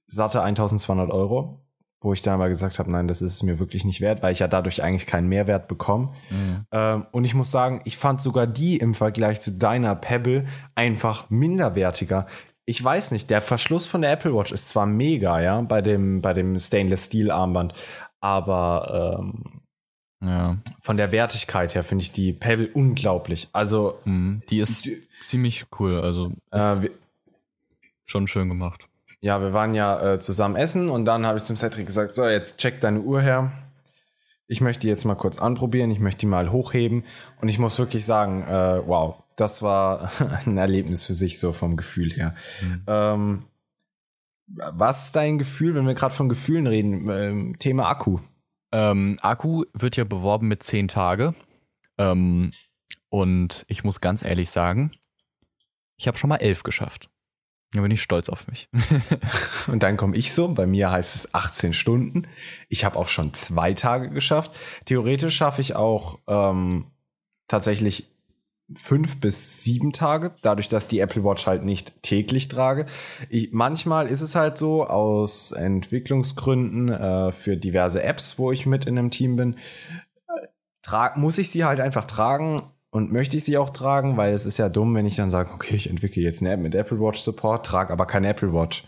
satte 0.05 0.43
1200 0.43 1.11
Euro. 1.11 1.63
Wo 1.99 2.13
ich 2.13 2.21
dann 2.21 2.35
aber 2.35 2.47
gesagt 2.47 2.77
habe, 2.77 2.91
nein, 2.91 3.07
das 3.07 3.23
ist 3.23 3.33
es 3.33 3.41
mir 3.41 3.57
wirklich 3.57 3.85
nicht 3.85 3.99
wert, 3.99 4.21
weil 4.21 4.31
ich 4.31 4.37
ja 4.37 4.47
dadurch 4.47 4.83
eigentlich 4.83 5.07
keinen 5.07 5.29
Mehrwert 5.29 5.67
bekomme. 5.67 6.11
Mhm. 6.29 6.65
Ähm, 6.71 7.07
und 7.11 7.23
ich 7.23 7.33
muss 7.33 7.49
sagen, 7.49 7.81
ich 7.85 7.97
fand 7.97 8.21
sogar 8.21 8.45
die 8.45 8.77
im 8.77 8.93
Vergleich 8.93 9.41
zu 9.41 9.49
deiner 9.49 9.95
Pebble 9.95 10.45
einfach 10.75 11.31
minderwertiger. 11.31 12.27
Ich 12.65 12.83
weiß 12.83 13.09
nicht, 13.09 13.31
der 13.31 13.41
Verschluss 13.41 13.87
von 13.87 14.03
der 14.03 14.11
Apple 14.11 14.35
Watch 14.35 14.51
ist 14.51 14.69
zwar 14.69 14.85
mega, 14.85 15.41
ja, 15.41 15.59
bei 15.61 15.81
dem, 15.81 16.21
bei 16.21 16.33
dem 16.33 16.59
Stainless 16.59 17.07
Steel 17.07 17.31
Armband, 17.31 17.73
aber 18.21 19.17
ähm, 19.19 19.57
Ja. 20.19 20.57
von 20.81 20.97
der 20.97 21.11
Wertigkeit 21.11 21.75
her 21.75 21.83
finde 21.83 22.01
ich 22.03 22.11
die 22.11 22.33
Pebble 22.33 22.69
unglaublich. 22.73 23.49
Also, 23.53 23.99
Mhm. 24.05 24.41
Die 24.49 24.59
ist 24.59 24.85
die- 24.85 25.01
ziemlich 25.21 25.65
cool. 25.79 25.99
Also 26.01 26.31
äh, 26.51 26.81
wir, 26.81 26.91
schon 28.05 28.27
schön 28.27 28.49
gemacht. 28.49 28.87
ja, 29.21 29.39
wir 29.41 29.53
waren 29.53 29.73
ja 29.75 30.13
äh, 30.13 30.19
zusammen 30.19 30.55
essen 30.55 30.89
und 30.89 31.05
dann 31.05 31.25
habe 31.25 31.37
ich 31.37 31.43
zum 31.43 31.55
Cedric 31.55 31.85
gesagt, 31.85 32.15
so, 32.15 32.27
jetzt 32.27 32.57
check 32.57 32.79
deine 32.79 33.01
Uhr 33.01 33.21
her. 33.21 33.51
Ich 34.47 34.61
möchte 34.61 34.81
die 34.81 34.87
jetzt 34.87 35.03
mal 35.05 35.15
kurz 35.15 35.39
anprobieren, 35.39 35.91
ich 35.91 35.99
möchte 35.99 36.21
die 36.21 36.25
mal 36.25 36.51
hochheben 36.51 37.03
und 37.41 37.49
ich 37.49 37.59
muss 37.59 37.77
wirklich 37.77 38.05
sagen, 38.05 38.43
äh, 38.43 38.81
wow, 38.87 39.21
das 39.35 39.61
war 39.61 40.09
ein 40.47 40.57
Erlebnis 40.57 41.05
für 41.05 41.13
sich 41.13 41.37
so 41.39 41.51
vom 41.51 41.77
Gefühl 41.77 42.11
her. 42.13 42.33
Mhm. 42.61 42.83
Ähm, 42.87 43.43
was 44.47 45.05
ist 45.05 45.15
dein 45.15 45.37
Gefühl, 45.37 45.75
wenn 45.75 45.85
wir 45.85 45.93
gerade 45.93 46.15
von 46.15 46.29
Gefühlen 46.29 46.65
reden? 46.65 47.09
Ähm, 47.09 47.59
Thema 47.59 47.89
Akku. 47.89 48.19
Ähm, 48.77 49.17
Akku 49.23 49.63
wird 49.73 49.97
ja 49.97 50.03
beworben 50.03 50.47
mit 50.47 50.61
10 50.61 50.87
Tage. 50.87 51.33
Ähm, 51.97 52.53
und 53.09 53.65
ich 53.67 53.83
muss 53.83 54.01
ganz 54.01 54.23
ehrlich 54.23 54.51
sagen, 54.51 54.91
ich 55.97 56.07
habe 56.07 56.19
schon 56.19 56.29
mal 56.29 56.35
11 56.35 56.61
geschafft. 56.61 57.09
Da 57.71 57.81
bin 57.81 57.89
ich 57.89 58.03
stolz 58.03 58.29
auf 58.29 58.47
mich. 58.47 58.69
Und 59.67 59.81
dann 59.81 59.97
komme 59.97 60.15
ich 60.15 60.31
so, 60.31 60.47
bei 60.53 60.67
mir 60.67 60.91
heißt 60.91 61.15
es 61.15 61.33
18 61.33 61.73
Stunden. 61.73 62.27
Ich 62.69 62.85
habe 62.85 62.97
auch 62.97 63.07
schon 63.07 63.33
zwei 63.33 63.73
Tage 63.73 64.09
geschafft. 64.09 64.57
Theoretisch 64.85 65.35
schaffe 65.35 65.61
ich 65.61 65.75
auch 65.75 66.19
ähm, 66.27 66.85
tatsächlich 67.47 68.09
fünf 68.75 69.19
bis 69.21 69.63
sieben 69.63 69.93
Tage, 69.93 70.33
dadurch, 70.41 70.67
dass 70.67 70.87
die 70.87 70.99
Apple 70.99 71.23
Watch 71.23 71.47
halt 71.47 71.63
nicht 71.63 72.01
täglich 72.03 72.49
trage. 72.49 72.85
Ich, 73.29 73.53
manchmal 73.53 74.07
ist 74.07 74.21
es 74.21 74.35
halt 74.35 74.57
so, 74.57 74.85
aus 74.85 75.53
Entwicklungsgründen 75.53 76.89
äh, 76.89 77.31
für 77.31 77.55
diverse 77.55 78.03
Apps, 78.03 78.37
wo 78.37 78.51
ich 78.51 78.65
mit 78.65 78.85
in 78.85 78.97
einem 78.97 79.09
Team 79.09 79.37
bin, 79.37 79.55
äh, 80.91 81.09
muss 81.15 81.37
ich 81.37 81.49
sie 81.49 81.63
halt 81.63 81.79
einfach 81.79 82.05
tragen 82.05 82.63
und 82.89 83.11
möchte 83.11 83.37
ich 83.37 83.45
sie 83.45 83.57
auch 83.57 83.69
tragen, 83.69 84.17
weil 84.17 84.33
es 84.33 84.45
ist 84.45 84.57
ja 84.57 84.69
dumm, 84.69 84.95
wenn 84.95 85.05
ich 85.05 85.15
dann 85.15 85.29
sage, 85.29 85.51
okay, 85.53 85.75
ich 85.75 85.89
entwickle 85.89 86.21
jetzt 86.21 86.41
eine 86.41 86.51
App 86.51 86.59
mit 86.59 86.75
Apple 86.75 86.99
Watch 86.99 87.19
Support, 87.19 87.65
trage 87.65 87.93
aber 87.93 88.05
keine 88.05 88.27
Apple 88.27 88.53
Watch. 88.53 88.83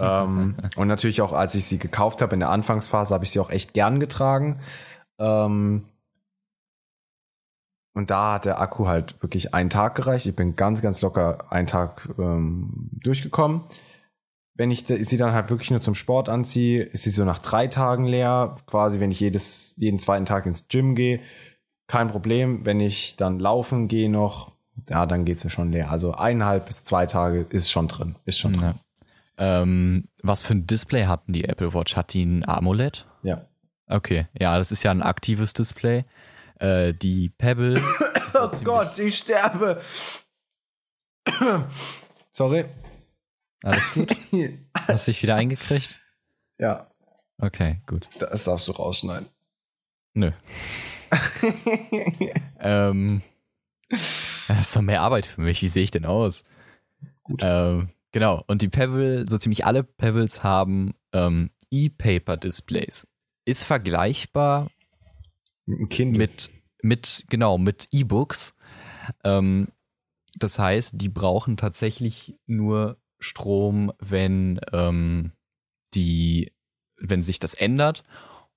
ähm, 0.00 0.56
und 0.76 0.88
natürlich 0.88 1.22
auch, 1.22 1.32
als 1.32 1.54
ich 1.54 1.64
sie 1.64 1.78
gekauft 1.78 2.22
habe 2.22 2.34
in 2.34 2.40
der 2.40 2.50
Anfangsphase, 2.50 3.14
habe 3.14 3.24
ich 3.24 3.30
sie 3.30 3.40
auch 3.40 3.50
echt 3.50 3.72
gern 3.72 4.00
getragen. 4.00 4.60
Ähm, 5.18 5.84
und 7.94 8.10
da 8.10 8.34
hat 8.34 8.46
der 8.46 8.60
Akku 8.60 8.86
halt 8.86 9.20
wirklich 9.22 9.54
einen 9.54 9.70
Tag 9.70 9.94
gereicht. 9.94 10.26
Ich 10.26 10.36
bin 10.36 10.56
ganz, 10.56 10.80
ganz 10.80 11.02
locker 11.02 11.52
einen 11.52 11.66
Tag 11.66 12.08
ähm, 12.18 12.88
durchgekommen. 13.02 13.62
Wenn 14.54 14.70
ich 14.70 14.84
sie 14.86 15.16
dann 15.16 15.32
halt 15.32 15.50
wirklich 15.50 15.70
nur 15.70 15.80
zum 15.80 15.94
Sport 15.94 16.28
anziehe, 16.28 16.82
ist 16.82 17.04
sie 17.04 17.10
so 17.10 17.24
nach 17.24 17.38
drei 17.38 17.66
Tagen 17.66 18.04
leer. 18.04 18.56
Quasi, 18.66 19.00
wenn 19.00 19.10
ich 19.10 19.20
jedes, 19.20 19.74
jeden 19.76 19.98
zweiten 19.98 20.26
Tag 20.26 20.46
ins 20.46 20.68
Gym 20.68 20.94
gehe, 20.94 21.20
kein 21.86 22.08
Problem. 22.08 22.64
Wenn 22.64 22.80
ich 22.80 23.16
dann 23.16 23.38
laufen 23.38 23.88
gehe 23.88 24.10
noch, 24.10 24.52
ja, 24.88 25.06
dann 25.06 25.24
geht's 25.24 25.42
ja 25.42 25.50
schon 25.50 25.72
leer. 25.72 25.90
Also 25.90 26.12
eineinhalb 26.12 26.66
bis 26.66 26.84
zwei 26.84 27.06
Tage 27.06 27.46
ist 27.50 27.70
schon 27.70 27.88
drin. 27.88 28.16
Ist 28.24 28.38
schon 28.38 28.54
drin. 28.54 28.74
ähm, 29.38 30.08
was 30.22 30.42
für 30.42 30.54
ein 30.54 30.66
Display 30.66 31.06
hatten 31.06 31.32
die 31.32 31.44
Apple 31.44 31.74
Watch? 31.74 31.96
Hat 31.96 32.12
die 32.14 32.24
ein 32.24 32.46
AMOLED? 32.46 33.06
Ja. 33.22 33.46
Okay, 33.86 34.26
ja, 34.38 34.56
das 34.56 34.72
ist 34.72 34.82
ja 34.82 34.90
ein 34.90 35.02
aktives 35.02 35.52
Display. 35.52 36.04
Äh, 36.62 36.94
die 36.94 37.28
Pebble. 37.28 37.80
so 38.30 38.48
ziemlich- 38.48 38.98
ich 38.98 39.16
sterbe. 39.18 39.80
Sorry. 42.32 42.64
Alles 43.62 43.92
gut? 43.94 44.16
Hast 44.76 45.08
dich 45.08 45.22
wieder 45.22 45.34
eingekriegt? 45.36 45.98
Ja, 46.58 46.88
Okay, 47.40 47.80
gut. 47.86 48.08
das 48.20 48.44
darfst 48.44 48.68
du 48.68 48.72
rausschneiden. 48.72 49.28
Nö. 50.14 50.30
ähm, 52.60 53.22
das 53.88 54.60
ist 54.60 54.76
doch 54.76 54.82
mehr 54.82 55.02
Arbeit 55.02 55.26
für 55.26 55.40
mich. 55.40 55.60
Wie 55.62 55.68
sehe 55.68 55.82
ich 55.82 55.90
denn 55.90 56.06
aus? 56.06 56.44
Gut. 57.24 57.40
Ähm, 57.42 57.90
genau. 58.12 58.44
Und 58.46 58.62
die 58.62 58.68
Pebble, 58.68 59.26
so 59.28 59.38
ziemlich 59.38 59.66
alle 59.66 59.82
Pebbles 59.82 60.42
haben 60.44 60.94
ähm, 61.12 61.50
E-Paper-Displays. 61.70 63.08
Ist 63.44 63.64
vergleichbar 63.64 64.70
Mit 65.72 65.80
dem 65.80 65.88
Kind. 65.88 66.16
mit, 66.16 66.50
mit, 66.82 67.24
genau, 67.28 67.58
mit 67.58 67.88
E-Books. 67.90 68.54
Ähm, 69.24 69.68
das 70.34 70.58
heißt, 70.58 71.00
die 71.00 71.08
brauchen 71.08 71.56
tatsächlich 71.56 72.38
nur 72.46 72.98
Strom, 73.18 73.92
wenn 73.98 74.60
ähm, 74.72 75.32
die, 75.94 76.52
wenn 76.96 77.22
sich 77.22 77.38
das 77.38 77.54
ändert 77.54 78.02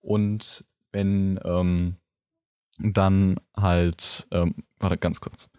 und 0.01 0.65
wenn 0.91 1.39
ähm, 1.43 1.97
dann 2.79 3.39
halt, 3.55 4.27
ähm, 4.31 4.55
warte 4.79 4.97
ganz 4.97 5.21
kurz. 5.21 5.49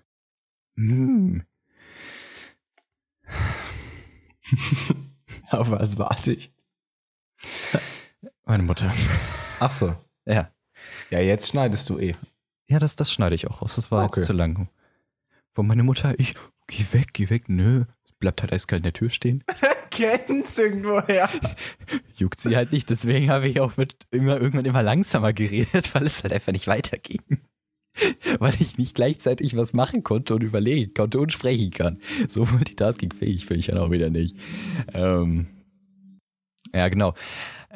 Hm. 0.77 1.45
Auf 5.51 5.71
was 5.71 5.99
warte 5.99 6.33
ich? 6.33 6.53
Meine 8.45 8.63
Mutter. 8.63 8.93
Ach 9.61 9.71
so. 9.71 9.95
Ja. 10.25 10.51
Ja, 11.11 11.21
jetzt 11.21 11.49
schneidest 11.49 11.89
du 11.91 11.99
eh. 11.99 12.15
Ja, 12.69 12.79
das, 12.79 12.97
das 12.97 13.13
schneide 13.13 13.35
ich 13.35 13.47
auch 13.47 13.63
raus. 13.63 13.77
Das 13.77 13.91
war 13.91 14.05
Okay. 14.05 14.21
jetzt 14.21 14.27
zu 14.27 14.33
lang. 14.33 14.69
Von 15.55 15.67
meine 15.67 15.83
Mutter, 15.83 16.19
ich, 16.19 16.35
geh 16.67 16.85
weg, 16.93 17.09
geh 17.13 17.31
weg, 17.31 17.49
nö. 17.49 17.85
Bleibt 18.19 18.43
halt 18.43 18.53
eiskalt 18.53 18.81
in 18.81 18.85
der 18.85 18.93
Tür 18.93 19.11
stehen. 19.11 19.45
Kennst 19.91 20.59
irgendwoher. 20.59 21.29
Juckt 22.17 22.41
sie 22.41 22.57
halt 22.57 22.73
nicht, 22.73 22.91
deswegen 22.91 23.31
habe 23.31 23.49
ich 23.49 23.61
auch 23.61 23.77
mit 23.77 23.97
immer, 24.11 24.39
irgendwann 24.41 24.65
immer 24.67 24.83
langsamer 24.83 25.33
geredet, 25.33 25.95
weil 25.95 26.05
es 26.07 26.23
halt 26.23 26.33
einfach 26.33 26.53
nicht 26.53 26.67
weiterging. 26.67 27.23
Weil 28.41 28.55
ich 28.61 28.77
nicht 28.77 28.95
gleichzeitig 28.95 29.57
was 29.57 29.73
machen 29.73 30.03
konnte 30.03 30.35
und 30.35 30.43
überlegen 30.43 30.93
konnte 30.93 31.19
und 31.19 31.33
sprechen 31.33 31.71
kann. 31.71 31.99
So 32.29 32.45
multitaskingfähig 32.45 33.47
bin 33.47 33.59
ich 33.59 33.67
dann 33.69 33.79
auch 33.79 33.91
wieder 33.91 34.11
nicht. 34.11 34.37
Ähm, 34.93 35.47
ja, 36.75 36.89
genau. 36.89 37.15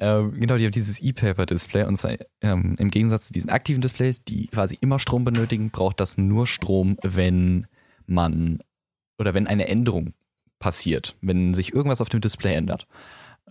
Ähm, 0.01 0.33
genau, 0.33 0.57
die 0.57 0.65
haben 0.65 0.73
dieses 0.73 0.99
E-Paper-Display 1.01 1.85
und 1.85 1.97
zwar 1.97 2.17
ähm, 2.41 2.75
im 2.79 2.91
Gegensatz 2.91 3.27
zu 3.27 3.35
diesen 3.35 3.51
aktiven 3.51 3.83
Displays, 3.83 4.25
die 4.25 4.47
quasi 4.47 4.79
immer 4.81 4.99
Strom 4.99 5.25
benötigen, 5.25 5.71
braucht 5.71 6.01
das 6.01 6.17
nur 6.17 6.47
Strom, 6.47 6.97
wenn 7.03 7.67
man 8.07 8.61
oder 9.19 9.35
wenn 9.35 9.47
eine 9.47 9.69
Änderung 9.69 10.15
passiert, 10.59 11.17
wenn 11.21 11.53
sich 11.53 11.75
irgendwas 11.75 12.01
auf 12.01 12.09
dem 12.09 12.23
Display 12.23 12.55
ändert. 12.55 12.87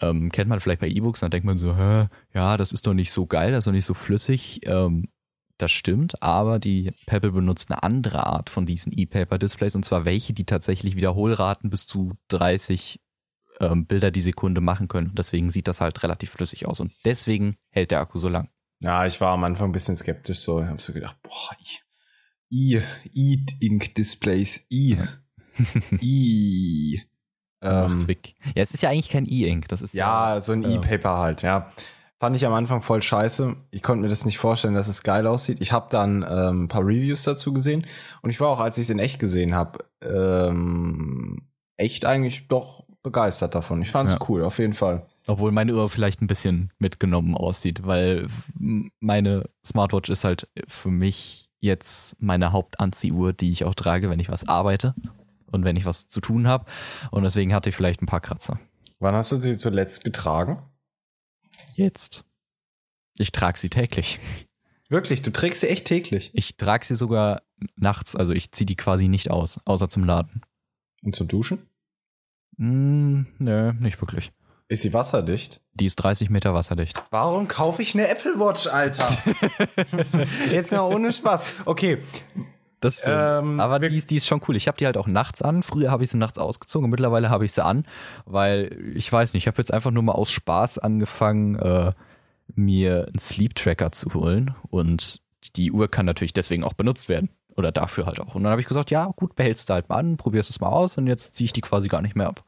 Ähm, 0.02 0.32
kennt 0.32 0.50
man 0.50 0.60
vielleicht 0.60 0.82
bei 0.82 0.88
E-Books, 0.88 1.20
dann 1.20 1.30
denkt 1.30 1.46
man 1.46 1.60
so, 1.60 1.78
Hä, 1.78 2.08
ja, 2.34 2.58
das 2.58 2.72
ist 2.72 2.88
doch 2.88 2.96
nicht 2.96 3.12
so 3.12 3.28
geil, 3.28 3.52
das 3.52 3.60
ist 3.60 3.68
doch 3.68 3.74
nicht 3.74 3.86
so 3.86 3.94
flüssig. 3.94 4.62
Ähm, 4.66 5.10
das 5.60 5.72
stimmt, 5.72 6.24
aber 6.24 6.58
die 6.58 6.94
Pebble 7.06 7.34
benutzt 7.34 7.70
eine 7.70 7.84
andere 7.84 8.26
Art 8.26 8.50
von 8.50 8.66
diesen 8.66 8.98
E-Paper-Displays 8.98 9.76
und 9.76 9.84
zwar 9.84 10.06
welche, 10.06 10.34
die 10.34 10.46
tatsächlich 10.46 10.96
Wiederholraten 10.96 11.70
bis 11.70 11.86
zu 11.86 12.14
30 12.30 13.02
ähm, 13.60 13.86
Bilder 13.86 14.12
die 14.12 14.22
Sekunde 14.22 14.62
machen 14.62 14.88
können. 14.88 15.10
Und 15.10 15.20
deswegen 15.20 15.52
sieht 15.52 15.68
das 15.68 15.82
halt 15.82 16.02
relativ 16.04 16.32
flüssig 16.32 16.66
aus 16.66 16.80
und 16.80 16.92
deswegen 17.06 17.56
hält 17.70 17.92
der 17.92 18.00
Akku 18.00 18.18
so 18.20 18.30
lang. 18.30 18.50
Ja, 18.82 19.06
ich 19.06 19.20
war 19.20 19.34
am 19.34 19.44
Anfang 19.44 19.70
ein 19.70 19.74
bisschen 19.74 19.96
skeptisch 19.96 20.40
so. 20.40 20.62
Ich 20.62 20.68
habe 20.68 20.82
so 20.82 20.94
gedacht, 20.94 21.18
boah, 21.22 21.56
i, 22.52 22.82
i, 23.14 23.46
E-Ink-Displays, 23.62 24.66
i, 24.72 24.98
i. 26.02 27.02
Ähm, 27.62 28.08
weg. 28.08 28.36
Ja, 28.56 28.64
es 28.64 28.74
ist 28.74 28.82
ja 28.82 28.90
eigentlich 28.90 29.10
kein 29.10 29.26
E-Ink. 29.26 29.68
Das 29.68 29.82
ist 29.82 29.94
ja, 29.94 30.40
so 30.40 30.54
ein 30.54 30.64
ja. 30.64 30.76
E-Paper 30.76 31.18
halt, 31.18 31.42
ja. 31.42 31.72
Fand 32.22 32.36
ich 32.36 32.46
am 32.46 32.54
Anfang 32.54 32.82
voll 32.82 33.02
scheiße. 33.02 33.56
Ich 33.72 33.82
konnte 33.82 34.02
mir 34.02 34.10
das 34.10 34.26
nicht 34.26 34.38
vorstellen, 34.38 34.74
dass 34.74 34.88
es 34.90 35.04
geil 35.04 35.26
aussieht. 35.28 35.62
Ich 35.62 35.72
habe 35.72 35.88
dann 35.90 36.26
ähm, 36.30 36.64
ein 36.64 36.68
paar 36.68 36.86
Reviews 36.86 37.24
dazu 37.24 37.54
gesehen 37.54 37.86
und 38.22 38.30
ich 38.30 38.40
war 38.40 38.50
auch, 38.50 38.60
als 38.60 38.78
ich 38.78 38.84
es 38.84 38.90
in 38.90 39.00
echt 39.00 39.20
gesehen 39.20 39.56
habe, 39.56 39.86
ähm, 40.02 41.48
echt 41.78 42.06
eigentlich 42.06 42.50
doch 42.50 42.89
begeistert 43.10 43.56
davon. 43.56 43.82
Ich 43.82 43.90
fand 43.92 44.10
es 44.10 44.16
Ja. 44.16 44.26
cool, 44.30 44.44
auf 44.44 44.60
jeden 44.60 44.74
Fall. 44.74 45.06
Obwohl 45.28 45.52
meine 45.52 45.74
Uhr 45.74 45.90
vielleicht 45.90 46.22
ein 46.22 46.28
bisschen 46.28 46.72
mitgenommen 46.78 47.36
aussieht, 47.36 47.86
weil 47.86 48.28
meine 49.00 49.50
Smartwatch 49.66 50.10
ist 50.10 50.24
halt 50.24 50.48
für 50.68 50.90
mich 50.92 51.50
jetzt 51.60 52.22
meine 52.22 52.52
Hauptanziehuhr, 52.52 53.34
die 53.34 53.52
ich 53.52 53.66
auch 53.66 53.76
trage, 53.76 54.10
wenn 54.10 54.20
ich 54.20 54.30
was 54.30 54.48
arbeite 54.48 54.94
und 55.52 55.66
wenn 55.66 55.76
ich 55.76 55.86
was 55.86 56.08
zu 56.08 56.22
tun 56.22 56.48
habe. 56.48 56.66
Und 57.12 57.24
deswegen 57.24 57.54
hatte 57.54 57.70
ich 57.70 57.76
vielleicht 57.76 58.02
ein 58.02 58.06
paar 58.06 58.22
Kratzer. 58.22 58.60
Wann 59.00 59.16
hast 59.16 59.32
du 59.32 59.38
sie 59.38 59.58
zuletzt 59.58 60.04
getragen? 60.04 60.62
Jetzt. 61.76 62.26
Ich 63.18 63.32
trage 63.32 63.60
sie 63.60 63.70
täglich. 63.70 64.20
Wirklich, 64.88 65.22
du 65.22 65.32
trägst 65.32 65.62
sie 65.62 65.68
echt 65.70 65.86
täglich. 65.86 66.32
Ich 66.34 66.58
trage 66.58 66.86
sie 66.86 66.96
sogar 66.96 67.42
nachts, 67.76 68.16
also 68.16 68.34
ich 68.34 68.52
ziehe 68.52 68.66
die 68.66 68.76
quasi 68.76 69.08
nicht 69.08 69.30
aus, 69.30 69.60
außer 69.66 69.90
zum 69.90 70.04
Laden. 70.04 70.42
Und 71.04 71.16
zum 71.16 71.28
Duschen? 71.28 71.68
Mm, 72.60 73.22
nö, 73.38 73.72
nicht 73.80 74.00
wirklich. 74.02 74.32
Ist 74.68 74.84
sie 74.84 74.94
wasserdicht? 74.94 75.62
Die 75.74 75.86
ist 75.86 75.96
30 75.96 76.30
Meter 76.30 76.54
wasserdicht. 76.54 77.02
Warum 77.10 77.48
kaufe 77.48 77.82
ich 77.82 77.96
eine 77.96 78.08
Apple 78.08 78.38
Watch, 78.38 78.68
Alter? 78.68 79.08
Jetzt 80.52 80.72
mal 80.72 80.82
ohne 80.82 81.12
Spaß. 81.12 81.44
Okay. 81.66 82.00
Das 82.82 83.04
Ähm, 83.08 83.60
Aber 83.60 83.80
die 83.80 83.98
ist, 83.98 84.12
die 84.12 84.18
ist 84.18 84.28
schon 84.28 84.42
cool. 84.48 84.56
Ich 84.56 84.68
habe 84.68 84.78
die 84.78 84.86
halt 84.86 84.98
auch 84.98 85.08
nachts 85.08 85.42
an. 85.42 85.64
Früher 85.64 85.90
habe 85.90 86.04
ich 86.04 86.10
sie 86.12 86.18
nachts 86.18 86.38
ausgezogen 86.38 86.86
und 86.86 86.92
mittlerweile 86.92 87.30
habe 87.30 87.46
ich 87.46 87.54
sie 87.54 87.64
an, 87.64 87.86
weil 88.26 88.78
ich 88.94 89.12
weiß 89.12 89.34
nicht, 89.34 89.44
ich 89.44 89.48
habe 89.48 89.58
jetzt 89.58 89.74
einfach 89.74 89.92
nur 89.92 90.04
mal 90.04 90.14
aus 90.14 90.32
Spaß 90.32 90.78
angefangen, 90.78 91.56
äh, 91.56 91.94
mir 92.56 93.08
einen 93.08 93.20
Sleep 93.20 93.56
Tracker 93.56 93.92
zu 93.92 94.14
holen 94.14 94.56
und 94.70 95.22
die 95.56 95.72
Uhr 95.72 95.90
kann 95.90 96.06
natürlich 96.06 96.34
deswegen 96.34 96.64
auch 96.64 96.74
benutzt 96.74 97.10
werden. 97.10 97.30
Oder 97.60 97.74
dafür 97.74 98.06
halt 98.06 98.22
auch. 98.22 98.36
Und 98.36 98.44
dann 98.44 98.52
habe 98.52 98.62
ich 98.62 98.68
gesagt, 98.68 98.90
ja, 98.90 99.12
gut, 99.18 99.36
behältst 99.36 99.70
du 99.70 99.74
halt 99.74 99.90
mal 99.90 99.98
an, 99.98 100.16
probierst 100.16 100.50
es 100.50 100.62
mal 100.62 100.70
aus 100.70 100.98
und 100.98 101.08
jetzt 101.08 101.36
ziehe 101.36 101.44
ich 101.44 101.52
die 101.52 101.60
quasi 101.60 101.90
gar 101.90 102.02
nicht 102.02 102.16
mehr 102.16 102.28
ab. 102.28 102.46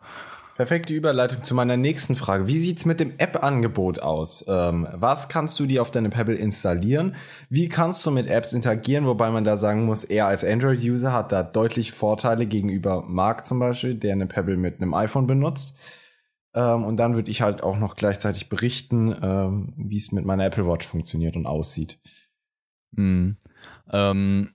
Perfekte 0.55 0.93
Überleitung 0.93 1.43
zu 1.43 1.53
meiner 1.53 1.75
nächsten 1.75 2.15
Frage. 2.15 2.47
Wie 2.47 2.59
sieht's 2.59 2.85
mit 2.85 3.01
dem 3.01 3.15
App-Angebot 3.17 3.99
aus? 3.99 4.45
Ähm, 4.47 4.87
was 4.93 5.27
kannst 5.27 5.59
du 5.59 5.65
dir 5.65 5.81
auf 5.81 5.91
deine 5.91 6.09
Pebble 6.09 6.35
installieren? 6.35 7.15
Wie 7.49 7.67
kannst 7.67 8.05
du 8.05 8.11
mit 8.11 8.27
Apps 8.27 8.53
interagieren? 8.53 9.05
Wobei 9.05 9.31
man 9.31 9.43
da 9.43 9.57
sagen 9.57 9.83
muss, 9.83 10.05
er 10.05 10.27
als 10.27 10.45
Android-User 10.45 11.11
hat 11.11 11.33
da 11.33 11.43
deutlich 11.43 11.91
Vorteile 11.91 12.45
gegenüber 12.45 13.03
Marc 13.05 13.45
zum 13.45 13.59
Beispiel, 13.59 13.95
der 13.95 14.13
eine 14.13 14.27
Pebble 14.27 14.55
mit 14.55 14.81
einem 14.81 14.93
iPhone 14.93 15.27
benutzt. 15.27 15.75
Ähm, 16.53 16.85
und 16.85 16.95
dann 16.95 17.15
würde 17.15 17.31
ich 17.31 17.41
halt 17.41 17.63
auch 17.63 17.77
noch 17.77 17.97
gleichzeitig 17.97 18.47
berichten, 18.47 19.13
ähm, 19.21 19.73
wie 19.75 19.97
es 19.97 20.13
mit 20.13 20.23
meiner 20.23 20.45
Apple 20.45 20.67
Watch 20.67 20.87
funktioniert 20.87 21.35
und 21.35 21.47
aussieht. 21.47 21.99
Mhm. 22.91 23.35
Ähm, 23.91 24.53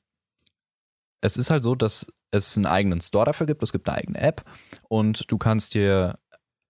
es 1.20 1.36
ist 1.36 1.50
halt 1.50 1.62
so, 1.62 1.74
dass 1.74 2.06
es 2.30 2.56
einen 2.56 2.66
eigenen 2.66 3.00
Store 3.00 3.24
dafür 3.24 3.46
gibt. 3.46 3.62
Es 3.62 3.72
gibt 3.72 3.88
eine 3.88 3.98
eigene 3.98 4.20
App 4.20 4.44
und 4.88 5.30
du 5.30 5.38
kannst 5.38 5.74
dir, 5.74 6.18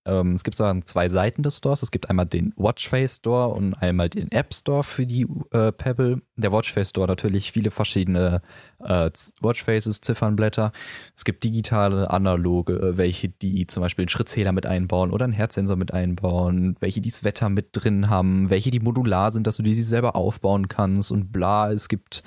ähm, 0.04 0.34
es 0.34 0.44
gibt 0.44 0.56
sozusagen 0.56 0.84
zwei 0.84 1.08
Seiten 1.08 1.42
des 1.42 1.58
Stores. 1.58 1.82
Es 1.82 1.90
gibt 1.90 2.08
einmal 2.08 2.26
den 2.26 2.52
Watchface 2.56 3.16
Store 3.16 3.48
und 3.48 3.74
einmal 3.74 4.08
den 4.08 4.30
App 4.30 4.54
Store 4.54 4.84
für 4.84 5.06
die 5.06 5.26
äh, 5.50 5.72
Pebble. 5.72 6.22
Der 6.36 6.52
Watchface 6.52 6.90
Store 6.90 7.08
natürlich 7.08 7.52
viele 7.52 7.70
verschiedene 7.70 8.42
äh, 8.78 9.10
Watchfaces, 9.40 10.00
Ziffernblätter. 10.02 10.72
Es 11.16 11.24
gibt 11.24 11.42
digitale, 11.42 12.10
analoge, 12.10 12.74
äh, 12.74 12.96
welche 12.96 13.28
die 13.28 13.66
zum 13.66 13.82
Beispiel 13.82 14.04
einen 14.04 14.10
Schrittzähler 14.10 14.52
mit 14.52 14.66
einbauen 14.66 15.10
oder 15.10 15.24
einen 15.24 15.32
Herzsensor 15.32 15.76
mit 15.76 15.92
einbauen, 15.92 16.76
welche 16.80 17.00
die 17.00 17.10
das 17.10 17.24
Wetter 17.24 17.48
mit 17.48 17.70
drin 17.72 18.08
haben, 18.08 18.50
welche 18.50 18.70
die 18.70 18.80
modular 18.80 19.32
sind, 19.32 19.46
dass 19.46 19.56
du 19.56 19.62
die 19.62 19.74
selber 19.74 20.14
aufbauen 20.14 20.68
kannst 20.68 21.10
und 21.10 21.32
bla. 21.32 21.72
Es 21.72 21.88
gibt 21.88 22.22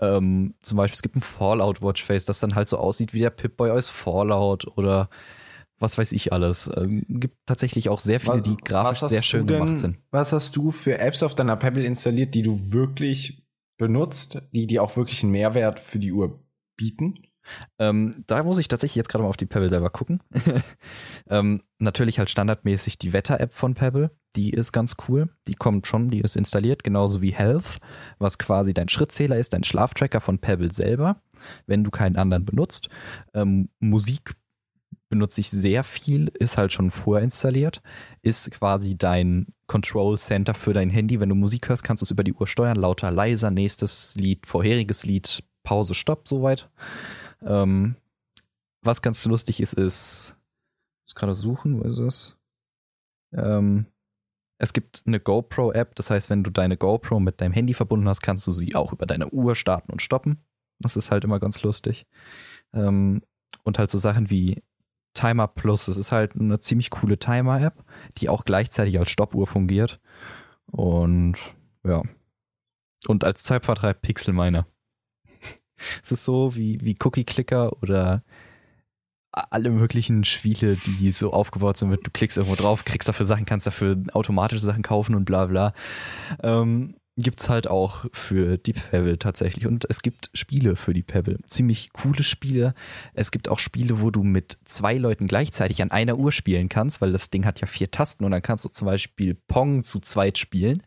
ähm, 0.00 0.54
zum 0.62 0.76
Beispiel, 0.76 0.94
es 0.94 1.02
gibt 1.02 1.16
ein 1.16 1.20
Fallout 1.20 1.82
Watchface, 1.82 2.24
das 2.24 2.40
dann 2.40 2.54
halt 2.54 2.68
so 2.68 2.78
aussieht 2.78 3.12
wie 3.14 3.20
der 3.20 3.30
Pip-Boy 3.30 3.70
aus 3.70 3.88
Fallout 3.88 4.66
oder 4.76 5.10
was 5.78 5.96
weiß 5.96 6.12
ich 6.12 6.32
alles. 6.32 6.70
Ähm, 6.76 7.04
gibt 7.08 7.36
tatsächlich 7.46 7.88
auch 7.88 8.00
sehr 8.00 8.20
viele, 8.20 8.42
die 8.42 8.56
grafisch 8.56 9.00
sehr 9.00 9.22
schön 9.22 9.46
denn- 9.46 9.60
gemacht 9.60 9.78
sind. 9.78 9.98
Was 10.10 10.32
hast 10.32 10.56
du 10.56 10.70
für 10.70 10.98
Apps 10.98 11.22
auf 11.22 11.34
deiner 11.34 11.56
Pebble 11.56 11.84
installiert, 11.84 12.34
die 12.34 12.42
du 12.42 12.72
wirklich 12.72 13.46
benutzt, 13.78 14.42
die 14.52 14.66
dir 14.66 14.82
auch 14.82 14.96
wirklich 14.96 15.22
einen 15.22 15.32
Mehrwert 15.32 15.80
für 15.80 15.98
die 15.98 16.12
Uhr 16.12 16.44
bieten? 16.76 17.14
Ähm, 17.78 18.24
da 18.26 18.42
muss 18.42 18.58
ich 18.58 18.68
tatsächlich 18.68 18.96
jetzt 18.96 19.08
gerade 19.08 19.22
mal 19.22 19.28
auf 19.28 19.36
die 19.36 19.46
Pebble 19.46 19.70
selber 19.70 19.90
gucken. 19.90 20.22
ähm, 21.30 21.62
natürlich 21.78 22.18
halt 22.18 22.30
standardmäßig 22.30 22.98
die 22.98 23.12
Wetter-App 23.12 23.54
von 23.54 23.74
Pebble. 23.74 24.10
Die 24.36 24.50
ist 24.50 24.72
ganz 24.72 24.96
cool. 25.08 25.28
Die 25.46 25.54
kommt 25.54 25.86
schon, 25.86 26.10
die 26.10 26.20
ist 26.20 26.36
installiert, 26.36 26.84
genauso 26.84 27.20
wie 27.20 27.32
Health, 27.32 27.78
was 28.18 28.38
quasi 28.38 28.74
dein 28.74 28.88
Schrittzähler 28.88 29.36
ist, 29.36 29.52
dein 29.52 29.64
Schlaftracker 29.64 30.20
von 30.20 30.38
Pebble 30.38 30.72
selber, 30.72 31.20
wenn 31.66 31.84
du 31.84 31.90
keinen 31.90 32.16
anderen 32.16 32.44
benutzt. 32.44 32.88
Ähm, 33.34 33.70
Musik 33.80 34.34
benutze 35.10 35.40
ich 35.40 35.50
sehr 35.50 35.84
viel, 35.84 36.28
ist 36.38 36.56
halt 36.56 36.72
schon 36.72 36.90
vorinstalliert, 36.90 37.82
ist 38.22 38.50
quasi 38.52 38.96
dein 38.96 39.48
Control 39.66 40.16
Center 40.16 40.54
für 40.54 40.72
dein 40.72 40.88
Handy. 40.88 41.20
Wenn 41.20 41.28
du 41.28 41.34
Musik 41.34 41.68
hörst, 41.68 41.84
kannst 41.84 42.00
du 42.00 42.04
es 42.04 42.10
über 42.10 42.24
die 42.24 42.32
Uhr 42.32 42.46
steuern, 42.46 42.76
lauter, 42.76 43.10
leiser, 43.10 43.50
nächstes 43.50 44.14
Lied, 44.16 44.46
vorheriges 44.46 45.04
Lied, 45.04 45.42
Pause, 45.62 45.94
Stopp, 45.94 46.28
soweit. 46.28 46.70
Ähm, 47.42 47.96
was 48.82 49.02
ganz 49.02 49.24
lustig 49.24 49.60
ist, 49.60 49.74
ist, 49.74 50.36
ich 51.00 51.10
muss 51.10 51.14
gerade 51.14 51.34
suchen, 51.34 51.80
wo 51.80 51.88
ist 51.88 51.98
es? 51.98 52.36
Ähm, 53.32 53.86
es 54.58 54.72
gibt 54.72 55.02
eine 55.06 55.20
GoPro-App, 55.20 55.94
das 55.94 56.10
heißt, 56.10 56.28
wenn 56.28 56.44
du 56.44 56.50
deine 56.50 56.76
GoPro 56.76 57.18
mit 57.18 57.40
deinem 57.40 57.52
Handy 57.52 57.72
verbunden 57.72 58.08
hast, 58.08 58.20
kannst 58.20 58.46
du 58.46 58.52
sie 58.52 58.74
auch 58.74 58.92
über 58.92 59.06
deine 59.06 59.30
Uhr 59.30 59.54
starten 59.54 59.90
und 59.90 60.02
stoppen. 60.02 60.44
Das 60.78 60.96
ist 60.96 61.10
halt 61.10 61.24
immer 61.24 61.40
ganz 61.40 61.62
lustig. 61.62 62.06
Ähm, 62.72 63.22
und 63.64 63.78
halt 63.78 63.90
so 63.90 63.98
Sachen 63.98 64.30
wie 64.30 64.62
Timer 65.14 65.48
Plus, 65.48 65.86
das 65.86 65.96
ist 65.96 66.12
halt 66.12 66.36
eine 66.36 66.60
ziemlich 66.60 66.90
coole 66.90 67.18
Timer-App, 67.18 67.84
die 68.18 68.28
auch 68.28 68.44
gleichzeitig 68.44 68.98
als 68.98 69.10
Stoppuhr 69.10 69.46
fungiert. 69.46 70.00
Und 70.66 71.38
ja. 71.84 72.02
Und 73.06 73.24
als 73.24 73.42
Zeitvertreib 73.42 74.02
Pixel 74.02 74.34
Miner. 74.34 74.66
Es 76.02 76.12
ist 76.12 76.24
so 76.24 76.54
wie, 76.54 76.78
wie 76.82 76.96
Cookie 77.02 77.24
Clicker 77.24 77.82
oder 77.82 78.22
alle 79.32 79.70
möglichen 79.70 80.24
Spiele, 80.24 80.76
die 80.76 81.12
so 81.12 81.32
aufgebaut 81.32 81.76
sind 81.76 81.90
mit, 81.90 82.04
du 82.04 82.10
klickst 82.10 82.36
irgendwo 82.36 82.56
drauf, 82.56 82.84
kriegst 82.84 83.08
dafür 83.08 83.26
Sachen, 83.26 83.44
kannst 83.44 83.66
dafür 83.66 83.96
automatische 84.12 84.64
Sachen 84.64 84.82
kaufen 84.82 85.14
und 85.14 85.24
bla 85.24 85.46
bla. 85.46 85.72
Ähm, 86.42 86.96
gibt's 87.16 87.48
halt 87.48 87.68
auch 87.68 88.06
für 88.12 88.58
die 88.58 88.72
Pebble 88.72 89.18
tatsächlich. 89.18 89.66
Und 89.66 89.86
es 89.88 90.02
gibt 90.02 90.30
Spiele 90.34 90.76
für 90.76 90.94
die 90.94 91.02
Pebble. 91.02 91.38
Ziemlich 91.46 91.92
coole 91.92 92.22
Spiele. 92.22 92.74
Es 93.14 93.30
gibt 93.30 93.48
auch 93.48 93.58
Spiele, 93.58 94.00
wo 94.00 94.10
du 94.10 94.22
mit 94.22 94.58
zwei 94.64 94.96
Leuten 94.96 95.26
gleichzeitig 95.26 95.82
an 95.82 95.90
einer 95.90 96.18
Uhr 96.18 96.32
spielen 96.32 96.68
kannst, 96.68 97.00
weil 97.00 97.12
das 97.12 97.30
Ding 97.30 97.44
hat 97.46 97.60
ja 97.60 97.66
vier 97.66 97.90
Tasten 97.90 98.24
und 98.24 98.30
dann 98.30 98.42
kannst 98.42 98.64
du 98.64 98.68
zum 98.68 98.86
Beispiel 98.86 99.34
Pong 99.34 99.82
zu 99.82 100.00
zweit 100.00 100.38
spielen. 100.38 100.82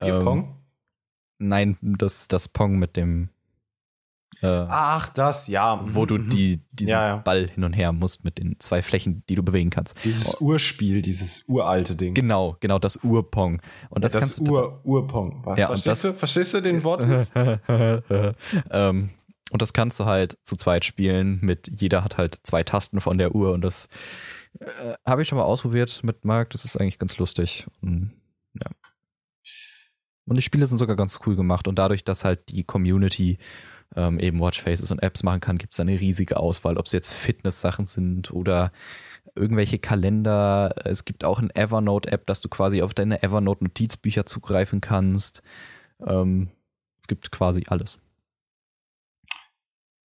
Ähm, 0.00 0.24
Pong? 0.24 0.56
Nein, 1.38 1.76
das, 1.82 2.28
das 2.28 2.48
Pong 2.48 2.78
mit 2.78 2.96
dem 2.96 3.28
äh, 4.42 4.46
Ach, 4.68 5.08
das, 5.10 5.48
ja. 5.48 5.80
wo 5.84 6.06
du 6.06 6.18
Mhm. 6.18 6.28
die, 6.30 6.60
diesen 6.72 6.92
Ja, 6.92 7.06
ja. 7.08 7.16
Ball 7.16 7.48
hin 7.48 7.64
und 7.64 7.72
her 7.72 7.92
musst 7.92 8.24
mit 8.24 8.38
den 8.38 8.56
zwei 8.60 8.82
Flächen, 8.82 9.22
die 9.28 9.34
du 9.34 9.42
bewegen 9.42 9.70
kannst. 9.70 9.96
Dieses 10.04 10.40
Urspiel, 10.40 11.02
dieses 11.02 11.44
uralte 11.48 11.96
Ding. 11.96 12.14
Genau, 12.14 12.56
genau, 12.60 12.78
das 12.78 12.96
Urpong. 13.02 13.60
Und 13.90 14.04
das, 14.04 14.12
das 14.12 14.20
kannst 14.20 14.38
du 14.40 14.52
Ur, 14.52 14.80
Urpong. 14.84 15.42
Was, 15.44 15.58
Ja, 15.58 15.66
verstehst, 15.68 16.04
du, 16.04 16.12
verstehst 16.14 16.54
du 16.54 16.60
den 16.62 16.82
Wort? 16.84 17.02
ähm, 18.70 19.10
und 19.50 19.62
das 19.62 19.72
kannst 19.72 20.00
du 20.00 20.04
halt 20.04 20.38
zu 20.42 20.56
zweit 20.56 20.84
spielen. 20.84 21.38
Mit 21.42 21.68
jeder 21.80 22.02
hat 22.02 22.16
halt 22.16 22.40
zwei 22.42 22.62
Tasten 22.64 23.00
von 23.00 23.18
der 23.18 23.34
Uhr 23.34 23.52
und 23.52 23.60
das 23.62 23.88
äh, 24.58 24.94
habe 25.06 25.22
ich 25.22 25.28
schon 25.28 25.38
mal 25.38 25.44
ausprobiert 25.44 26.00
mit 26.02 26.24
Marc. 26.24 26.50
Das 26.50 26.64
ist 26.64 26.76
eigentlich 26.76 26.98
ganz 26.98 27.18
lustig. 27.18 27.66
Und, 27.82 28.12
ja. 28.54 28.70
Und 30.26 30.36
die 30.36 30.42
Spiele 30.42 30.66
sind 30.66 30.78
sogar 30.78 30.96
ganz 30.96 31.20
cool 31.26 31.36
gemacht 31.36 31.68
und 31.68 31.78
dadurch, 31.78 32.02
dass 32.04 32.24
halt 32.24 32.48
die 32.48 32.64
Community 32.64 33.38
ähm, 33.96 34.18
eben 34.18 34.40
Watchfaces 34.40 34.90
und 34.90 35.02
Apps 35.02 35.22
machen 35.22 35.40
kann, 35.40 35.58
gibt 35.58 35.74
es 35.74 35.80
eine 35.80 36.00
riesige 36.00 36.38
Auswahl, 36.38 36.78
ob 36.78 36.86
es 36.86 36.92
jetzt 36.92 37.12
Fitness-Sachen 37.12 37.86
sind 37.86 38.30
oder 38.30 38.72
irgendwelche 39.34 39.78
Kalender. 39.78 40.74
Es 40.84 41.04
gibt 41.04 41.24
auch 41.24 41.38
eine 41.38 41.54
Evernote-App, 41.54 42.26
dass 42.26 42.40
du 42.40 42.48
quasi 42.48 42.82
auf 42.82 42.94
deine 42.94 43.22
Evernote-Notizbücher 43.22 44.26
zugreifen 44.26 44.80
kannst. 44.80 45.42
Ähm, 46.06 46.50
es 47.00 47.08
gibt 47.08 47.30
quasi 47.30 47.64
alles. 47.68 48.00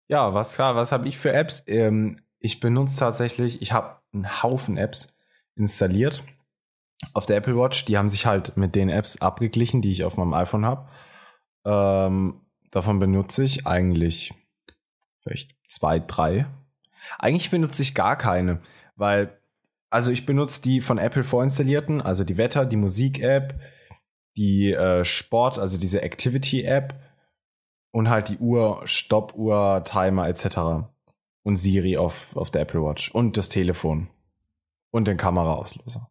Ja, 0.08 0.34
was, 0.34 0.58
was 0.58 0.90
habe 0.92 1.06
ich 1.06 1.18
für 1.18 1.32
Apps? 1.32 1.62
Ähm, 1.66 2.20
ich 2.40 2.58
benutze 2.58 2.98
tatsächlich, 2.98 3.62
ich 3.62 3.72
habe 3.72 3.98
einen 4.12 4.42
Haufen 4.42 4.76
Apps 4.76 5.14
installiert. 5.54 6.24
auf 7.14 7.26
der 7.26 7.36
Apple 7.36 7.56
Watch, 7.56 7.84
die 7.84 7.96
haben 7.96 8.08
sich 8.08 8.26
halt 8.26 8.56
mit 8.56 8.74
den 8.74 8.88
Apps 8.88 9.20
abgeglichen, 9.20 9.82
die 9.82 9.92
ich 9.92 10.04
auf 10.04 10.16
meinem 10.16 10.34
iPhone 10.34 10.66
habe. 10.66 10.88
Ähm, 11.64 12.40
davon 12.70 12.98
benutze 12.98 13.44
ich 13.44 13.66
eigentlich 13.66 14.34
vielleicht 15.22 15.56
zwei, 15.66 15.98
drei. 15.98 16.46
Eigentlich 17.18 17.50
benutze 17.50 17.82
ich 17.82 17.94
gar 17.94 18.16
keine, 18.16 18.60
weil, 18.96 19.38
also 19.90 20.10
ich 20.10 20.26
benutze 20.26 20.62
die 20.62 20.80
von 20.80 20.98
Apple 20.98 21.24
vorinstallierten, 21.24 22.00
also 22.02 22.24
die 22.24 22.36
Wetter, 22.36 22.66
die 22.66 22.76
Musik-App, 22.76 23.60
die 24.36 24.72
äh, 24.72 25.04
Sport, 25.04 25.58
also 25.58 25.78
diese 25.78 26.02
Activity-App 26.02 27.00
und 27.90 28.08
halt 28.08 28.28
die 28.28 28.38
Uhr, 28.38 28.82
Stoppuhr, 28.84 29.82
Timer 29.84 30.28
etc. 30.28 30.88
Und 31.42 31.56
Siri 31.56 31.96
auf, 31.96 32.36
auf 32.36 32.50
der 32.50 32.62
Apple 32.62 32.82
Watch 32.82 33.10
und 33.10 33.36
das 33.36 33.48
Telefon 33.48 34.10
und 34.90 35.08
den 35.08 35.16
Kameraauslöser. 35.16 36.10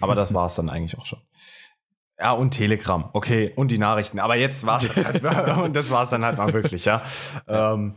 Aber 0.00 0.14
das 0.14 0.32
war 0.32 0.46
es 0.46 0.54
dann 0.54 0.70
eigentlich 0.70 0.98
auch 0.98 1.06
schon. 1.06 1.20
Ja, 2.20 2.32
und 2.32 2.50
Telegram, 2.50 3.08
okay, 3.14 3.52
und 3.56 3.70
die 3.70 3.78
Nachrichten. 3.78 4.18
Aber 4.18 4.36
jetzt 4.36 4.66
war 4.66 4.82
es 4.82 4.94
halt, 4.94 5.24
und 5.58 5.74
das 5.74 5.90
war 5.90 6.02
es 6.02 6.10
dann 6.10 6.22
halt 6.22 6.36
mal 6.36 6.52
wirklich, 6.52 6.84
ja. 6.84 7.02
Ähm, 7.48 7.94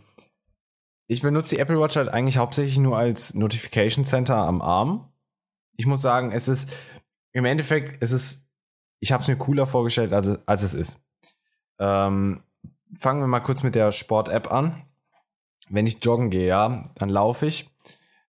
ich 1.07 1.21
benutze 1.21 1.55
die 1.55 1.61
Apple 1.61 1.77
Watch 1.77 1.97
halt 1.97 2.07
eigentlich 2.07 2.37
hauptsächlich 2.37 2.77
nur 2.77 2.97
als 2.97 3.33
Notification 3.33 4.05
Center 4.05 4.37
am 4.37 4.61
Arm. 4.61 5.11
Ich 5.75 5.85
muss 5.87 6.01
sagen, 6.01 6.31
es 6.31 6.47
ist 6.47 6.71
im 7.33 7.43
Endeffekt, 7.43 8.01
es 8.01 8.13
ist, 8.13 8.47
ich 9.01 9.11
habe 9.11 9.21
es 9.21 9.27
mir 9.27 9.35
cooler 9.35 9.67
vorgestellt, 9.67 10.13
als, 10.13 10.29
als 10.45 10.63
es 10.63 10.73
ist. 10.73 11.03
Ähm, 11.79 12.43
fangen 12.97 13.19
wir 13.19 13.27
mal 13.27 13.41
kurz 13.41 13.61
mit 13.61 13.75
der 13.75 13.91
Sport-App 13.91 14.49
an. 14.53 14.85
Wenn 15.69 15.85
ich 15.85 16.03
joggen 16.03 16.29
gehe, 16.29 16.47
ja, 16.47 16.91
dann 16.95 17.09
laufe 17.09 17.45
ich 17.45 17.72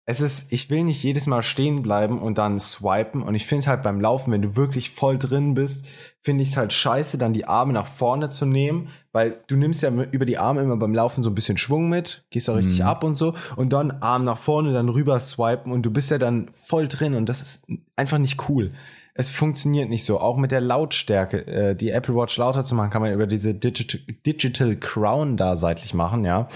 es 0.06 0.20
ist, 0.20 0.52
ich 0.52 0.68
will 0.68 0.84
nicht 0.84 1.02
jedes 1.02 1.26
Mal 1.26 1.40
stehen 1.40 1.80
bleiben 1.82 2.20
und 2.20 2.36
dann 2.36 2.58
swipen. 2.58 3.22
Und 3.22 3.34
ich 3.34 3.46
finde 3.46 3.66
halt 3.66 3.82
beim 3.82 4.00
Laufen, 4.00 4.32
wenn 4.32 4.42
du 4.42 4.54
wirklich 4.54 4.90
voll 4.90 5.16
drin 5.18 5.54
bist, 5.54 5.86
finde 6.20 6.42
ich 6.42 6.50
es 6.50 6.56
halt 6.58 6.74
scheiße, 6.74 7.16
dann 7.16 7.32
die 7.32 7.46
Arme 7.46 7.72
nach 7.72 7.86
vorne 7.86 8.28
zu 8.28 8.44
nehmen, 8.44 8.88
weil 9.12 9.42
du 9.46 9.56
nimmst 9.56 9.82
ja 9.82 9.90
über 9.90 10.26
die 10.26 10.36
Arme 10.36 10.60
immer 10.60 10.76
beim 10.76 10.94
Laufen 10.94 11.22
so 11.22 11.30
ein 11.30 11.34
bisschen 11.34 11.56
Schwung 11.56 11.88
mit, 11.88 12.24
gehst 12.30 12.48
da 12.48 12.54
richtig 12.54 12.80
mhm. 12.80 12.86
ab 12.86 13.04
und 13.04 13.14
so 13.14 13.34
und 13.56 13.72
dann 13.72 13.90
Arm 14.02 14.24
nach 14.24 14.38
vorne, 14.38 14.72
dann 14.72 14.88
rüber 14.90 15.18
swipen 15.20 15.72
und 15.72 15.82
du 15.82 15.90
bist 15.90 16.10
ja 16.10 16.18
dann 16.18 16.50
voll 16.54 16.88
drin 16.88 17.14
und 17.14 17.28
das 17.28 17.40
ist 17.40 17.66
einfach 17.96 18.18
nicht 18.18 18.48
cool. 18.48 18.72
Es 19.16 19.30
funktioniert 19.30 19.88
nicht 19.88 20.04
so. 20.04 20.18
Auch 20.18 20.36
mit 20.36 20.50
der 20.50 20.60
Lautstärke, 20.60 21.46
äh, 21.46 21.76
die 21.76 21.90
Apple 21.90 22.16
Watch 22.16 22.36
lauter 22.36 22.64
zu 22.64 22.74
machen, 22.74 22.90
kann 22.90 23.00
man 23.00 23.12
über 23.12 23.28
diese 23.28 23.54
Digital, 23.54 24.00
Digital 24.26 24.76
Crown 24.76 25.36
da 25.36 25.54
seitlich 25.54 25.94
machen, 25.94 26.24
ja. 26.24 26.48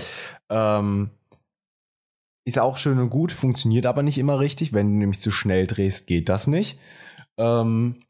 Ähm, 0.50 1.10
ist 2.48 2.58
auch 2.58 2.78
schön 2.78 2.98
und 2.98 3.10
gut, 3.10 3.30
funktioniert 3.30 3.84
aber 3.84 4.02
nicht 4.02 4.16
immer 4.16 4.40
richtig. 4.40 4.72
Wenn 4.72 4.90
du 4.90 4.98
nämlich 4.98 5.20
zu 5.20 5.30
schnell 5.30 5.66
drehst, 5.66 6.06
geht 6.06 6.30
das 6.30 6.46
nicht. 6.46 6.78
Ähm, 7.36 8.00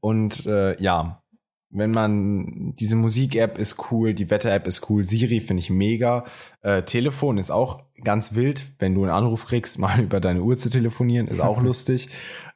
und 0.00 0.44
äh, 0.44 0.80
ja, 0.80 1.22
wenn 1.70 1.90
man 1.90 2.74
diese 2.76 2.96
Musik-App 2.96 3.56
ist 3.56 3.90
cool, 3.90 4.12
die 4.12 4.28
Wetter-App 4.28 4.66
ist 4.66 4.90
cool, 4.90 5.04
Siri 5.06 5.40
finde 5.40 5.62
ich 5.62 5.70
mega. 5.70 6.24
Äh, 6.60 6.82
Telefon 6.82 7.38
ist 7.38 7.50
auch 7.50 7.82
ganz 8.04 8.34
wild, 8.34 8.66
wenn 8.78 8.94
du 8.94 9.02
einen 9.02 9.12
Anruf 9.12 9.46
kriegst, 9.46 9.78
mal 9.80 10.00
über 10.00 10.20
deine 10.20 10.42
Uhr 10.42 10.58
zu 10.58 10.68
telefonieren, 10.68 11.26
ist 11.26 11.40
auch 11.40 11.62
lustig. 11.62 12.10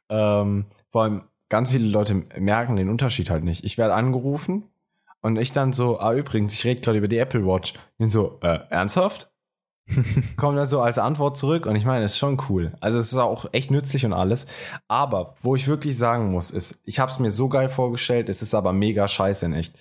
Ähm, 0.07 0.67
vor 0.91 1.03
allem 1.03 1.23
ganz 1.49 1.71
viele 1.71 1.87
Leute 1.87 2.25
merken 2.37 2.75
den 2.75 2.89
Unterschied 2.89 3.31
halt 3.31 3.43
nicht. 3.43 3.63
Ich 3.63 3.79
werde 3.79 3.95
angerufen 3.95 4.65
und 5.21 5.37
ich 5.37 5.51
dann 5.51 5.73
so, 5.73 5.99
ah 5.99 6.13
übrigens, 6.13 6.53
ich 6.53 6.63
rede 6.63 6.81
gerade 6.81 6.99
über 6.99 7.07
die 7.07 7.17
Apple 7.17 7.43
Watch. 7.43 7.73
Und 7.97 8.09
so, 8.09 8.39
äh, 8.43 8.59
ernsthaft? 8.69 9.28
kommt 10.37 10.57
dann 10.57 10.65
so 10.65 10.81
als 10.81 10.97
Antwort 10.97 11.37
zurück 11.37 11.65
und 11.65 11.75
ich 11.75 11.85
meine, 11.85 12.05
es 12.05 12.13
ist 12.13 12.17
schon 12.19 12.41
cool. 12.49 12.73
Also 12.79 12.99
es 12.99 13.11
ist 13.11 13.17
auch 13.17 13.47
echt 13.51 13.71
nützlich 13.71 14.05
und 14.05 14.13
alles. 14.13 14.47
Aber 14.87 15.35
wo 15.41 15.55
ich 15.55 15.67
wirklich 15.67 15.97
sagen 15.97 16.31
muss, 16.31 16.51
ist, 16.51 16.79
ich 16.85 16.99
habe 16.99 17.11
es 17.11 17.19
mir 17.19 17.31
so 17.31 17.49
geil 17.49 17.69
vorgestellt, 17.69 18.29
es 18.29 18.41
ist 18.41 18.53
aber 18.53 18.73
mega 18.73 19.07
scheiße 19.07 19.45
in 19.45 19.53
echt. 19.53 19.73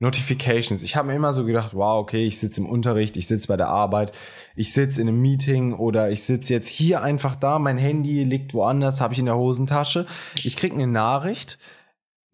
Notifications. 0.00 0.82
Ich 0.82 0.96
habe 0.96 1.08
mir 1.08 1.14
immer 1.14 1.32
so 1.32 1.44
gedacht, 1.44 1.72
wow, 1.72 2.00
okay, 2.00 2.26
ich 2.26 2.38
sitze 2.38 2.60
im 2.60 2.66
Unterricht, 2.66 3.16
ich 3.16 3.26
sitze 3.26 3.46
bei 3.46 3.56
der 3.56 3.68
Arbeit, 3.68 4.12
ich 4.56 4.72
sitze 4.72 5.00
in 5.00 5.08
einem 5.08 5.20
Meeting 5.20 5.72
oder 5.72 6.10
ich 6.10 6.24
sitze 6.24 6.52
jetzt 6.52 6.68
hier 6.68 7.02
einfach 7.02 7.36
da, 7.36 7.58
mein 7.58 7.78
Handy 7.78 8.24
liegt 8.24 8.54
woanders, 8.54 9.00
habe 9.00 9.14
ich 9.14 9.20
in 9.20 9.26
der 9.26 9.36
Hosentasche. 9.36 10.06
Ich 10.42 10.56
krieg 10.56 10.72
eine 10.72 10.88
Nachricht, 10.88 11.58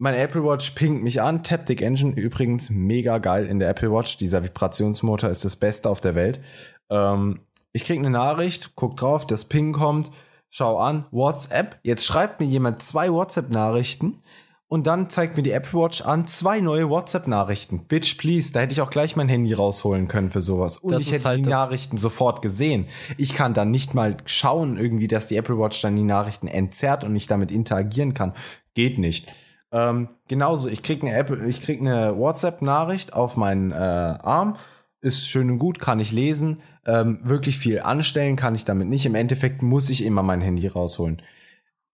mein 0.01 0.15
Apple 0.15 0.43
Watch 0.43 0.71
pingt 0.71 1.03
mich 1.03 1.21
an. 1.21 1.43
Taptic 1.43 1.83
Engine 1.83 2.13
übrigens 2.13 2.71
mega 2.71 3.19
geil 3.19 3.45
in 3.45 3.59
der 3.59 3.69
Apple 3.69 3.91
Watch. 3.91 4.17
Dieser 4.17 4.43
Vibrationsmotor 4.43 5.29
ist 5.29 5.45
das 5.45 5.55
Beste 5.55 5.87
auf 5.87 6.01
der 6.01 6.15
Welt. 6.15 6.41
Ähm, 6.89 7.41
ich 7.71 7.85
krieg 7.85 7.99
eine 7.99 8.09
Nachricht, 8.09 8.71
guck 8.73 8.97
drauf, 8.97 9.27
das 9.27 9.45
Ping 9.45 9.73
kommt, 9.73 10.09
schau 10.49 10.79
an, 10.79 11.05
WhatsApp. 11.11 11.79
Jetzt 11.83 12.03
schreibt 12.03 12.39
mir 12.39 12.47
jemand 12.47 12.81
zwei 12.81 13.13
WhatsApp-Nachrichten 13.13 14.23
und 14.67 14.87
dann 14.87 15.07
zeigt 15.11 15.37
mir 15.37 15.43
die 15.43 15.51
Apple 15.51 15.79
Watch 15.79 16.01
an, 16.01 16.25
zwei 16.25 16.61
neue 16.61 16.89
WhatsApp-Nachrichten. 16.89 17.85
Bitch, 17.85 18.17
please, 18.17 18.51
da 18.51 18.61
hätte 18.61 18.73
ich 18.73 18.81
auch 18.81 18.89
gleich 18.89 19.15
mein 19.15 19.29
Handy 19.29 19.53
rausholen 19.53 20.07
können 20.07 20.31
für 20.31 20.41
sowas. 20.41 20.77
Und 20.77 20.93
das 20.93 21.03
ich 21.03 21.11
hätte 21.11 21.25
halt 21.25 21.45
die 21.45 21.49
Nachrichten 21.49 21.97
sofort 21.97 22.41
gesehen. 22.41 22.87
Ich 23.17 23.35
kann 23.35 23.53
dann 23.53 23.69
nicht 23.69 23.93
mal 23.93 24.17
schauen, 24.25 24.77
irgendwie, 24.77 25.07
dass 25.07 25.27
die 25.27 25.37
Apple 25.37 25.59
Watch 25.59 25.79
dann 25.79 25.95
die 25.95 26.01
Nachrichten 26.01 26.47
entzerrt 26.47 27.03
und 27.03 27.15
ich 27.15 27.27
damit 27.27 27.51
interagieren 27.51 28.15
kann. 28.15 28.33
Geht 28.73 28.97
nicht. 28.97 29.31
Ähm, 29.71 30.09
genauso, 30.27 30.67
ich 30.67 30.83
krieg 30.83 31.01
eine 31.01 31.13
Apple, 31.13 31.47
ich 31.47 31.61
krieg 31.61 31.79
eine 31.79 32.17
WhatsApp-Nachricht 32.17 33.13
auf 33.13 33.37
meinen 33.37 33.71
äh, 33.71 33.75
Arm 33.75 34.57
ist 35.01 35.27
schön 35.27 35.49
und 35.49 35.57
gut, 35.57 35.79
kann 35.79 35.99
ich 35.99 36.11
lesen. 36.11 36.61
Ähm, 36.85 37.19
wirklich 37.23 37.57
viel 37.57 37.81
anstellen 37.81 38.35
kann 38.35 38.55
ich 38.55 38.65
damit 38.65 38.87
nicht. 38.87 39.05
Im 39.05 39.15
Endeffekt 39.15 39.61
muss 39.61 39.89
ich 39.89 40.03
immer 40.03 40.23
mein 40.23 40.41
Handy 40.41 40.67
rausholen. 40.67 41.21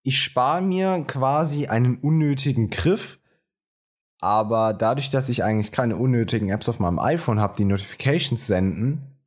Ich 0.03 0.21
spare 0.21 0.61
mir 0.61 1.03
quasi 1.07 1.67
einen 1.67 1.97
unnötigen 1.97 2.69
Griff, 2.69 3.19
aber 4.19 4.73
dadurch, 4.73 5.09
dass 5.09 5.29
ich 5.29 5.43
eigentlich 5.43 5.71
keine 5.71 5.95
unnötigen 5.95 6.49
Apps 6.49 6.69
auf 6.69 6.79
meinem 6.79 6.99
iPhone 6.99 7.39
habe, 7.39 7.55
die 7.57 7.65
Notifications 7.65 8.45
senden, 8.45 9.17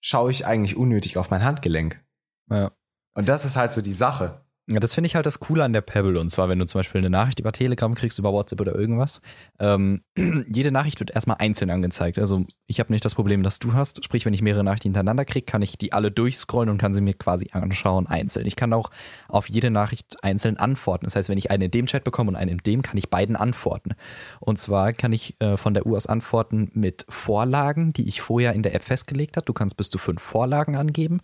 schaue 0.00 0.30
ich 0.30 0.46
eigentlich 0.46 0.76
unnötig 0.76 1.18
auf 1.18 1.30
mein 1.30 1.44
Handgelenk. 1.44 2.02
Ja. 2.50 2.72
Und 3.14 3.28
das 3.28 3.44
ist 3.44 3.56
halt 3.56 3.72
so 3.72 3.82
die 3.82 3.92
Sache. 3.92 4.44
Ja, 4.70 4.78
das 4.78 4.94
finde 4.94 5.08
ich 5.08 5.16
halt 5.16 5.26
das 5.26 5.40
Coole 5.40 5.64
an 5.64 5.72
der 5.72 5.80
Pebble. 5.80 6.20
Und 6.20 6.30
zwar, 6.30 6.48
wenn 6.48 6.60
du 6.60 6.64
zum 6.64 6.78
Beispiel 6.78 7.00
eine 7.00 7.10
Nachricht 7.10 7.40
über 7.40 7.50
Telegram 7.50 7.92
kriegst, 7.92 8.20
über 8.20 8.32
WhatsApp 8.32 8.60
oder 8.60 8.72
irgendwas, 8.72 9.20
ähm, 9.58 10.02
jede 10.48 10.70
Nachricht 10.70 11.00
wird 11.00 11.10
erstmal 11.10 11.38
einzeln 11.40 11.70
angezeigt. 11.70 12.20
Also 12.20 12.44
ich 12.68 12.78
habe 12.78 12.92
nicht 12.92 13.04
das 13.04 13.16
Problem, 13.16 13.42
das 13.42 13.58
du 13.58 13.74
hast. 13.74 14.04
Sprich, 14.04 14.26
wenn 14.26 14.32
ich 14.32 14.42
mehrere 14.42 14.62
Nachrichten 14.62 14.90
hintereinander 14.90 15.24
kriege, 15.24 15.44
kann 15.44 15.60
ich 15.60 15.76
die 15.76 15.92
alle 15.92 16.12
durchscrollen 16.12 16.70
und 16.70 16.78
kann 16.78 16.94
sie 16.94 17.00
mir 17.00 17.14
quasi 17.14 17.48
anschauen, 17.50 18.06
einzeln. 18.06 18.46
Ich 18.46 18.54
kann 18.54 18.72
auch 18.72 18.90
auf 19.26 19.48
jede 19.48 19.72
Nachricht 19.72 20.22
einzeln 20.22 20.56
antworten. 20.56 21.04
Das 21.04 21.16
heißt, 21.16 21.28
wenn 21.28 21.38
ich 21.38 21.50
eine 21.50 21.64
in 21.64 21.72
dem 21.72 21.86
Chat 21.86 22.04
bekomme 22.04 22.28
und 22.28 22.36
eine 22.36 22.52
in 22.52 22.58
dem, 22.58 22.82
kann 22.82 22.96
ich 22.96 23.10
beiden 23.10 23.34
antworten. 23.34 23.96
Und 24.38 24.60
zwar 24.60 24.92
kann 24.92 25.12
ich 25.12 25.34
äh, 25.40 25.56
von 25.56 25.74
der 25.74 25.84
Uhr 25.84 25.96
aus 25.96 26.06
antworten 26.06 26.70
mit 26.74 27.06
Vorlagen, 27.08 27.92
die 27.92 28.06
ich 28.06 28.20
vorher 28.20 28.52
in 28.52 28.62
der 28.62 28.76
App 28.76 28.84
festgelegt 28.84 29.36
habe. 29.36 29.46
Du 29.46 29.52
kannst 29.52 29.76
bis 29.76 29.90
zu 29.90 29.98
fünf 29.98 30.22
Vorlagen 30.22 30.76
angeben 30.76 31.20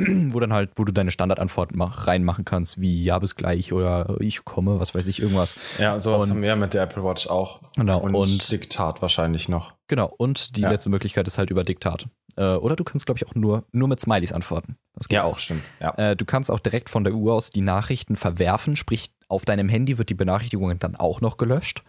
wo 0.32 0.40
dann 0.40 0.52
halt, 0.52 0.70
wo 0.76 0.84
du 0.84 0.92
deine 0.92 1.10
Standardantwort 1.10 1.74
mach, 1.74 2.06
reinmachen 2.06 2.44
kannst, 2.44 2.80
wie 2.80 3.02
ja 3.02 3.18
bis 3.18 3.36
gleich 3.36 3.72
oder 3.72 4.16
ich 4.20 4.44
komme, 4.44 4.80
was 4.80 4.94
weiß 4.94 5.06
ich, 5.06 5.20
irgendwas. 5.20 5.58
Ja, 5.78 5.98
sowas 5.98 6.24
und, 6.24 6.30
haben 6.30 6.42
wir 6.42 6.56
mit 6.56 6.74
der 6.74 6.84
Apple 6.84 7.04
Watch 7.04 7.28
auch. 7.28 7.60
Genau. 7.76 8.00
Und, 8.00 8.14
und 8.14 8.50
Diktat 8.50 9.02
wahrscheinlich 9.02 9.48
noch. 9.48 9.74
Genau. 9.88 10.12
Und 10.16 10.56
die 10.56 10.62
ja. 10.62 10.70
letzte 10.70 10.90
Möglichkeit 10.90 11.26
ist 11.26 11.38
halt 11.38 11.50
über 11.50 11.64
Diktat. 11.64 12.06
Äh, 12.36 12.54
oder 12.54 12.76
du 12.76 12.84
kannst, 12.84 13.06
glaube 13.06 13.18
ich, 13.18 13.26
auch 13.26 13.34
nur, 13.34 13.64
nur 13.72 13.88
mit 13.88 14.00
Smileys 14.00 14.32
antworten. 14.32 14.76
Das 14.94 15.08
geht 15.08 15.16
ja, 15.16 15.24
auch, 15.24 15.38
stimmt. 15.38 15.62
Ja. 15.80 15.94
Äh, 15.96 16.16
du 16.16 16.24
kannst 16.24 16.50
auch 16.50 16.60
direkt 16.60 16.90
von 16.90 17.04
der 17.04 17.14
Uhr 17.14 17.34
aus 17.34 17.50
die 17.50 17.60
Nachrichten 17.60 18.16
verwerfen, 18.16 18.76
sprich, 18.76 19.10
auf 19.28 19.44
deinem 19.44 19.68
Handy 19.68 19.98
wird 19.98 20.08
die 20.08 20.14
Benachrichtigung 20.14 20.76
dann 20.78 20.96
auch 20.96 21.20
noch 21.20 21.36
gelöscht. 21.36 21.84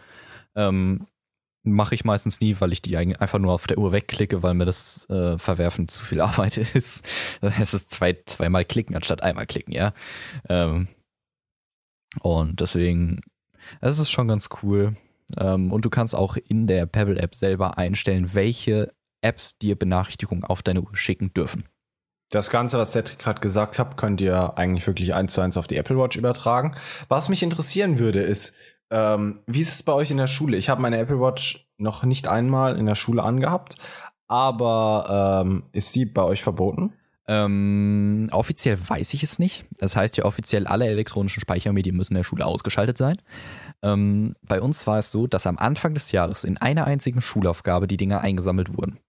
Ähm, 0.56 1.08
mache 1.64 1.96
ich 1.96 2.04
meistens 2.04 2.42
nie, 2.42 2.56
weil 2.60 2.74
ich 2.74 2.82
die 2.82 2.98
einfach 2.98 3.40
nur 3.40 3.54
auf 3.54 3.68
der 3.68 3.78
Uhr 3.78 3.92
wegklicke, 3.92 4.42
weil 4.44 4.54
mir 4.54 4.66
das 4.66 5.10
äh, 5.10 5.38
Verwerfen 5.38 5.88
zu 5.88 6.04
viel 6.04 6.22
Arbeit 6.22 6.58
ist. 6.58 7.08
Es 7.42 7.74
ist 7.74 7.92
zwei, 7.92 8.18
zweimal 8.26 8.66
klicken 8.66 8.96
anstatt 8.96 9.24
einmal 9.24 9.46
klicken, 9.46 9.74
ja. 9.74 9.94
Ähm, 10.50 10.88
und 12.22 12.60
deswegen, 12.60 13.22
es 13.80 14.00
ist 14.00 14.12
schon 14.12 14.28
ganz 14.28 14.50
cool. 14.64 14.96
Ähm, 15.38 15.72
und 15.72 15.86
du 15.86 15.90
kannst 15.90 16.16
auch 16.16 16.36
in 16.36 16.68
der 16.68 16.86
Pebble 16.86 17.20
App 17.20 17.36
selber 17.36 17.78
einstellen, 17.78 18.34
welche 18.34 18.94
Apps 19.22 19.58
dir 19.58 19.78
Benachrichtigungen 19.78 20.44
auf 20.44 20.64
deine 20.64 20.82
Uhr 20.82 20.96
schicken 20.96 21.34
dürfen. 21.34 21.66
Das 22.32 22.50
Ganze, 22.50 22.78
was 22.78 22.94
Cedric 22.94 23.20
gerade 23.20 23.42
gesagt 23.42 23.78
hat, 23.78 23.98
könnt 23.98 24.22
ihr 24.22 24.58
eigentlich 24.58 24.88
wirklich 24.88 25.14
eins 25.14 25.34
zu 25.34 25.42
eins 25.42 25.58
auf 25.58 25.68
die 25.68 25.76
Apple 25.76 25.98
Watch 25.98 26.16
übertragen. 26.16 26.76
Was 27.10 27.30
mich 27.30 27.44
interessieren 27.44 28.00
würde, 28.00 28.22
ist, 28.22 28.56
ähm, 28.92 29.40
wie 29.48 29.62
ist 29.62 29.74
es 29.74 29.84
bei 29.84 29.94
euch 29.94 30.12
in 30.12 30.18
der 30.18 30.28
Schule? 30.28 30.58
Ich 30.58 30.70
habe 30.70 30.82
meine 30.82 30.98
Apple 30.98 31.20
Watch 31.20 31.68
noch 31.78 32.04
nicht 32.04 32.28
einmal 32.28 32.78
in 32.78 32.86
der 32.86 32.96
Schule 32.96 33.24
angehabt, 33.24 33.76
aber 34.28 35.42
ähm, 35.44 35.64
ist 35.72 35.94
sie 35.94 36.06
bei 36.06 36.24
euch 36.24 36.44
verboten? 36.44 36.94
Ähm, 37.28 38.30
offiziell 38.32 38.78
weiß 38.78 39.14
ich 39.14 39.24
es 39.24 39.40
nicht. 39.40 39.66
Das 39.80 39.96
heißt 39.96 40.18
ja 40.18 40.26
offiziell, 40.26 40.68
alle 40.68 40.88
elektronischen 40.88 41.40
Speichermedien 41.42 41.96
müssen 41.96 42.14
in 42.14 42.18
der 42.18 42.24
Schule 42.24 42.46
ausgeschaltet 42.46 42.98
sein. 42.98 43.18
Ähm, 43.82 44.36
bei 44.42 44.62
uns 44.62 44.86
war 44.88 45.00
es 45.00 45.12
so, 45.12 45.28
dass 45.28 45.48
am 45.48 45.58
Anfang 45.58 45.94
des 45.94 46.12
Jahres 46.12 46.44
in 46.44 46.58
einer 46.58 46.86
einzigen 46.86 47.22
Schulaufgabe 47.22 47.88
die 47.88 47.98
Dinger 47.98 48.22
eingesammelt 48.22 48.76
wurden. 48.78 49.00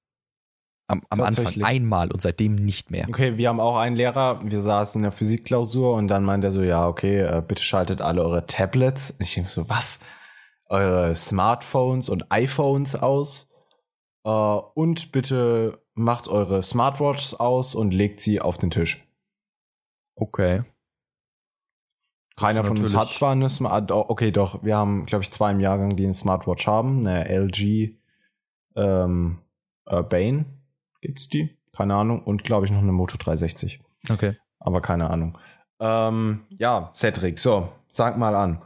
Am, 0.93 1.01
am 1.09 1.23
Anfang 1.23 1.63
einmal 1.63 2.13
und 2.13 2.21
seitdem 2.21 2.55
nicht 2.55 2.91
mehr. 2.91 3.09
Okay, 3.09 3.39
wir 3.39 3.49
haben 3.49 3.61
auch 3.61 3.79
einen 3.79 3.97
Lehrer, 3.97 4.43
wir 4.45 4.61
saßen 4.61 4.99
in 4.99 5.05
der 5.05 5.13
Physikklausur 5.13 5.95
und 5.95 6.09
dann 6.09 6.23
meint 6.23 6.45
er 6.45 6.53
so, 6.53 6.63
ja, 6.63 6.87
okay, 6.87 7.21
äh, 7.21 7.43
bitte 7.47 7.63
schaltet 7.63 8.03
alle 8.03 8.23
eure 8.23 8.45
Tablets. 8.45 9.13
Und 9.13 9.23
ich 9.23 9.33
denke 9.33 9.51
so, 9.51 9.71
was? 9.71 10.01
Eure 10.67 11.15
Smartphones 11.15 12.11
und 12.11 12.31
iPhones 12.31 12.95
aus. 12.95 13.49
Äh, 14.25 14.29
und 14.29 15.13
bitte 15.13 15.83
macht 15.95 16.29
eure 16.29 16.63
Smartwatches 16.63 17.41
aus 17.41 17.75
und 17.75 17.95
legt 17.95 18.21
sie 18.21 18.43
auf 18.43 18.59
den 18.59 18.71
Tisch. 18.71 19.03
Okay. 20.15 20.63
Keiner 22.37 22.65
von 22.65 22.79
uns 22.79 22.95
hat 22.95 23.09
zwar 23.09 23.33
eine 23.33 23.49
Smart, 23.49 23.91
oh, 23.93 24.05
okay, 24.09 24.31
doch, 24.31 24.63
wir 24.63 24.77
haben, 24.77 25.07
glaube 25.07 25.23
ich, 25.23 25.31
zwei 25.31 25.53
im 25.53 25.61
Jahrgang, 25.61 25.97
die 25.97 26.05
eine 26.05 26.13
Smartwatch 26.13 26.67
haben, 26.67 27.07
eine 27.07 27.31
LG 27.31 27.97
ähm, 28.77 29.39
Urbane 29.87 30.45
gibt's 31.03 31.29
die, 31.29 31.55
keine 31.77 31.95
Ahnung, 31.95 32.23
und 32.23 32.45
glaube 32.45 32.65
ich 32.65 32.73
noch 32.73 32.81
eine 32.81 32.93
Moto 32.93 33.19
360, 33.19 33.81
Okay. 34.09 34.37
aber 34.61 34.81
keine 34.81 35.11
Ahnung. 35.11 35.37
Ähm, 35.81 36.47
ja, 36.51 36.91
Cedric, 36.95 37.39
so, 37.39 37.71
sag 37.89 38.17
mal 38.17 38.35
an. 38.35 38.63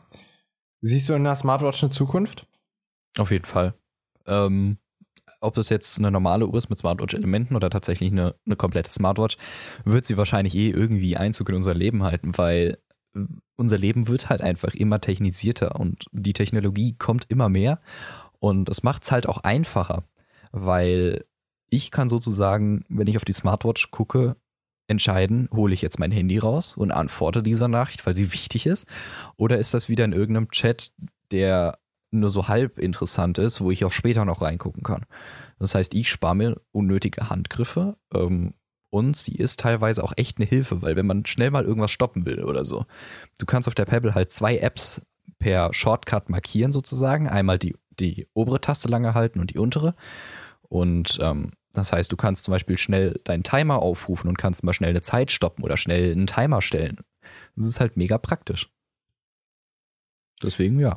Siehst 0.82 1.08
du 1.08 1.14
in 1.14 1.24
der 1.24 1.34
Smartwatch 1.34 1.82
eine 1.82 1.90
Zukunft? 1.90 2.46
Auf 3.18 3.30
jeden 3.32 3.46
Fall. 3.46 3.74
Ähm, 4.26 4.78
ob 5.40 5.54
das 5.54 5.68
jetzt 5.68 5.98
eine 5.98 6.10
normale 6.10 6.46
Uhr 6.46 6.56
ist 6.56 6.68
mit 6.68 6.78
Smartwatch-Elementen 6.78 7.56
oder 7.56 7.70
tatsächlich 7.70 8.12
eine, 8.12 8.34
eine 8.46 8.56
komplette 8.56 8.90
Smartwatch, 8.90 9.36
wird 9.84 10.04
sie 10.04 10.16
wahrscheinlich 10.16 10.54
eh 10.54 10.70
irgendwie 10.70 11.16
Einzug 11.16 11.48
in 11.48 11.54
unser 11.56 11.74
Leben 11.74 12.02
halten, 12.02 12.36
weil 12.36 12.78
unser 13.56 13.78
Leben 13.78 14.08
wird 14.08 14.28
halt 14.28 14.42
einfach 14.42 14.74
immer 14.74 15.00
technisierter 15.00 15.80
und 15.80 16.04
die 16.12 16.34
Technologie 16.34 16.94
kommt 16.98 17.24
immer 17.30 17.48
mehr 17.48 17.80
und 18.38 18.68
es 18.68 18.82
macht 18.82 19.04
es 19.04 19.12
halt 19.12 19.26
auch 19.26 19.38
einfacher, 19.38 20.04
weil 20.52 21.24
ich 21.70 21.90
kann 21.90 22.08
sozusagen, 22.08 22.84
wenn 22.88 23.06
ich 23.06 23.16
auf 23.16 23.24
die 23.24 23.32
Smartwatch 23.32 23.90
gucke, 23.90 24.36
entscheiden, 24.88 25.48
hole 25.52 25.74
ich 25.74 25.82
jetzt 25.82 25.98
mein 25.98 26.12
Handy 26.12 26.38
raus 26.38 26.76
und 26.76 26.92
antworte 26.92 27.42
dieser 27.42 27.68
Nachricht, 27.68 28.06
weil 28.06 28.14
sie 28.14 28.32
wichtig 28.32 28.66
ist, 28.66 28.86
oder 29.36 29.58
ist 29.58 29.74
das 29.74 29.88
wieder 29.88 30.04
in 30.04 30.12
irgendeinem 30.12 30.50
Chat, 30.50 30.92
der 31.32 31.78
nur 32.12 32.30
so 32.30 32.48
halb 32.48 32.78
interessant 32.78 33.38
ist, 33.38 33.60
wo 33.60 33.70
ich 33.70 33.84
auch 33.84 33.92
später 33.92 34.24
noch 34.24 34.42
reingucken 34.42 34.82
kann. 34.82 35.06
Das 35.58 35.74
heißt, 35.74 35.94
ich 35.94 36.10
spare 36.10 36.36
mir 36.36 36.60
unnötige 36.70 37.30
Handgriffe 37.30 37.96
ähm, 38.14 38.54
und 38.90 39.16
sie 39.16 39.34
ist 39.34 39.60
teilweise 39.60 40.04
auch 40.04 40.12
echt 40.16 40.38
eine 40.38 40.46
Hilfe, 40.46 40.82
weil 40.82 40.96
wenn 40.96 41.06
man 41.06 41.26
schnell 41.26 41.50
mal 41.50 41.64
irgendwas 41.64 41.90
stoppen 41.90 42.24
will 42.24 42.44
oder 42.44 42.64
so, 42.64 42.86
du 43.38 43.46
kannst 43.46 43.66
auf 43.66 43.74
der 43.74 43.86
Pebble 43.86 44.14
halt 44.14 44.30
zwei 44.30 44.58
Apps 44.58 45.02
per 45.38 45.74
Shortcut 45.74 46.30
markieren 46.30 46.72
sozusagen. 46.72 47.28
Einmal 47.28 47.58
die, 47.58 47.74
die 47.98 48.28
obere 48.34 48.60
Taste 48.60 48.88
lange 48.88 49.14
halten 49.14 49.40
und 49.40 49.50
die 49.50 49.58
untere. 49.58 49.94
Und 50.68 51.18
ähm, 51.20 51.52
das 51.72 51.92
heißt, 51.92 52.10
du 52.10 52.16
kannst 52.16 52.44
zum 52.44 52.52
Beispiel 52.52 52.78
schnell 52.78 53.20
deinen 53.24 53.42
Timer 53.42 53.80
aufrufen 53.80 54.28
und 54.28 54.38
kannst 54.38 54.64
mal 54.64 54.72
schnell 54.72 54.90
eine 54.90 55.02
Zeit 55.02 55.30
stoppen 55.30 55.62
oder 55.62 55.76
schnell 55.76 56.12
einen 56.12 56.26
Timer 56.26 56.62
stellen. 56.62 56.98
Das 57.54 57.66
ist 57.66 57.80
halt 57.80 57.96
mega 57.96 58.18
praktisch. 58.18 58.70
Deswegen 60.42 60.78
ja. 60.80 60.96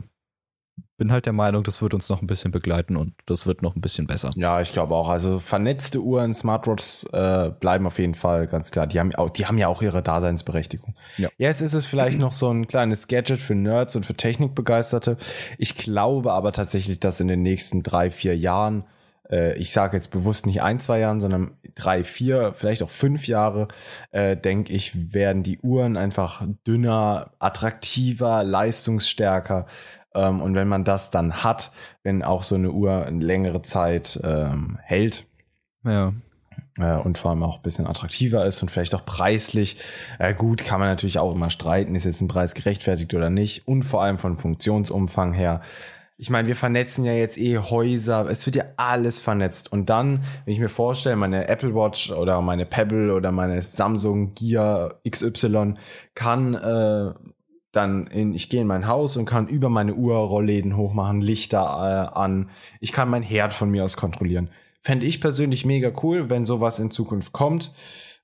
Bin 0.98 1.12
halt 1.12 1.26
der 1.26 1.34
Meinung, 1.34 1.64
das 1.64 1.82
wird 1.82 1.94
uns 1.94 2.10
noch 2.10 2.22
ein 2.22 2.28
bisschen 2.28 2.52
begleiten 2.52 2.96
und 2.96 3.14
das 3.26 3.46
wird 3.46 3.62
noch 3.62 3.76
ein 3.76 3.82
bisschen 3.82 4.08
besser. 4.08 4.32
Ja, 4.36 4.62
ich 4.62 4.72
glaube 4.72 4.96
auch. 4.96 5.10
Also 5.10 5.40
vernetzte 5.40 6.02
Uhren, 6.02 6.34
Smartwatches 6.34 7.06
äh, 7.12 7.52
bleiben 7.58 7.88
auf 7.88 8.00
jeden 8.00 8.16
Fall 8.16 8.48
ganz 8.48 8.72
klar. 8.72 8.88
Die 8.88 9.00
haben, 9.00 9.14
auch, 9.16 9.30
die 9.30 9.46
haben 9.46 9.58
ja 9.58 9.68
auch 9.68 9.82
ihre 9.82 10.02
Daseinsberechtigung. 10.02 10.96
Ja. 11.18 11.30
Jetzt 11.38 11.62
ist 11.62 11.74
es 11.74 11.86
vielleicht 11.86 12.20
noch 12.20 12.32
so 12.32 12.50
ein 12.50 12.68
kleines 12.68 13.08
Gadget 13.08 13.42
für 13.42 13.56
Nerds 13.56 13.96
und 13.96 14.06
für 14.06 14.14
Technikbegeisterte. 14.14 15.18
Ich 15.58 15.76
glaube 15.76 16.34
aber 16.34 16.52
tatsächlich, 16.52 17.00
dass 17.00 17.20
in 17.20 17.28
den 17.28 17.42
nächsten 17.42 17.84
drei, 17.84 18.12
vier 18.12 18.38
Jahren, 18.38 18.84
äh, 19.32 19.58
ich 19.58 19.72
sage 19.72 19.96
jetzt 19.96 20.12
bewusst 20.12 20.46
nicht 20.46 20.62
ein, 20.62 20.80
zwei 20.80 21.00
Jahren, 21.00 21.22
sondern 21.22 21.58
drei, 21.76 22.04
vier, 22.04 22.54
vielleicht 22.56 22.84
auch 22.84 22.90
fünf 22.90 23.28
Jahre, 23.28 23.68
äh, 24.12 24.36
denke 24.36 24.74
ich, 24.74 25.14
werden 25.14 25.44
die 25.44 25.60
Uhren 25.60 25.98
einfach 25.98 26.44
dünner, 26.68 27.32
attraktiver, 27.40 28.44
leistungsstärker. 28.44 29.66
Ähm, 30.16 30.42
und 30.42 30.56
wenn 30.56 30.68
man 30.68 30.84
das 30.84 31.12
dann 31.12 31.44
hat, 31.44 31.72
wenn 32.04 32.24
auch 32.24 32.44
so 32.44 32.56
eine 32.56 32.72
Uhr 32.72 33.06
eine 33.06 33.24
längere 33.24 33.62
Zeit 33.62 34.20
ähm, 34.24 34.80
hält 34.82 35.26
Ja. 35.84 36.14
äh, 36.80 36.96
und 36.96 37.20
vor 37.20 37.32
allem 37.32 37.44
auch 37.44 37.58
ein 37.58 37.62
bisschen 37.62 37.86
attraktiver 37.86 38.44
ist 38.46 38.62
und 38.64 38.70
vielleicht 38.72 38.96
auch 38.96 39.06
preislich, 39.06 39.78
äh, 40.18 40.34
gut, 40.34 40.66
kann 40.66 40.80
man 40.80 40.90
natürlich 40.90 41.20
auch 41.20 41.34
immer 41.34 41.52
streiten, 41.52 41.94
ist 41.94 42.06
jetzt 42.06 42.22
ein 42.22 42.28
Preis 42.28 42.56
gerechtfertigt 42.56 43.14
oder 43.14 43.30
nicht 43.30 43.68
und 43.68 43.84
vor 43.84 44.02
allem 44.02 44.18
von 44.18 44.38
Funktionsumfang 44.40 45.34
her. 45.34 45.62
Ich 46.22 46.30
meine, 46.30 46.50
wir 46.50 46.56
vernetzen 46.58 47.06
ja 47.06 47.14
jetzt 47.14 47.38
eh 47.38 47.58
Häuser, 47.60 48.30
es 48.30 48.46
wird 48.46 48.58
ja 48.58 48.66
alles 48.76 49.22
vernetzt. 49.22 49.72
Und 49.72 49.90
dann, 49.90 50.26
wenn 50.44 50.54
ich 50.54 50.60
mir 50.60 50.68
vorstelle, 50.68 51.16
meine 51.16 51.48
Apple 51.48 51.74
Watch 51.74 52.12
oder 52.12 52.42
meine 52.42 52.66
Pebble 52.66 53.14
oder 53.14 53.32
meine 53.32 53.62
Samsung 53.62 54.34
Gear 54.34 55.00
XY 55.10 55.76
kann 56.16 56.56
äh, 56.56 57.14
dann 57.72 58.08
in, 58.08 58.34
ich 58.34 58.50
gehe 58.50 58.60
in 58.62 58.68
mein 58.68 58.86
Haus 58.88 59.16
und 59.16 59.26
kann 59.26 59.48
über 59.48 59.70
meine 59.70 59.94
Uhr 59.94 60.16
Rollläden 60.18 60.76
hochmachen, 60.76 61.22
Lichter 61.22 62.12
äh, 62.14 62.18
an. 62.18 62.50
Ich 62.82 62.92
kann 62.92 63.10
mein 63.10 63.24
Herd 63.24 63.54
von 63.54 63.70
mir 63.70 63.86
aus 63.86 63.96
kontrollieren. 63.96 64.50
Fände 64.82 65.06
ich 65.06 65.22
persönlich 65.22 65.66
mega 65.66 65.92
cool, 66.04 66.30
wenn 66.30 66.44
sowas 66.44 66.80
in 66.80 66.92
Zukunft 66.92 67.32
kommt. 67.32 67.74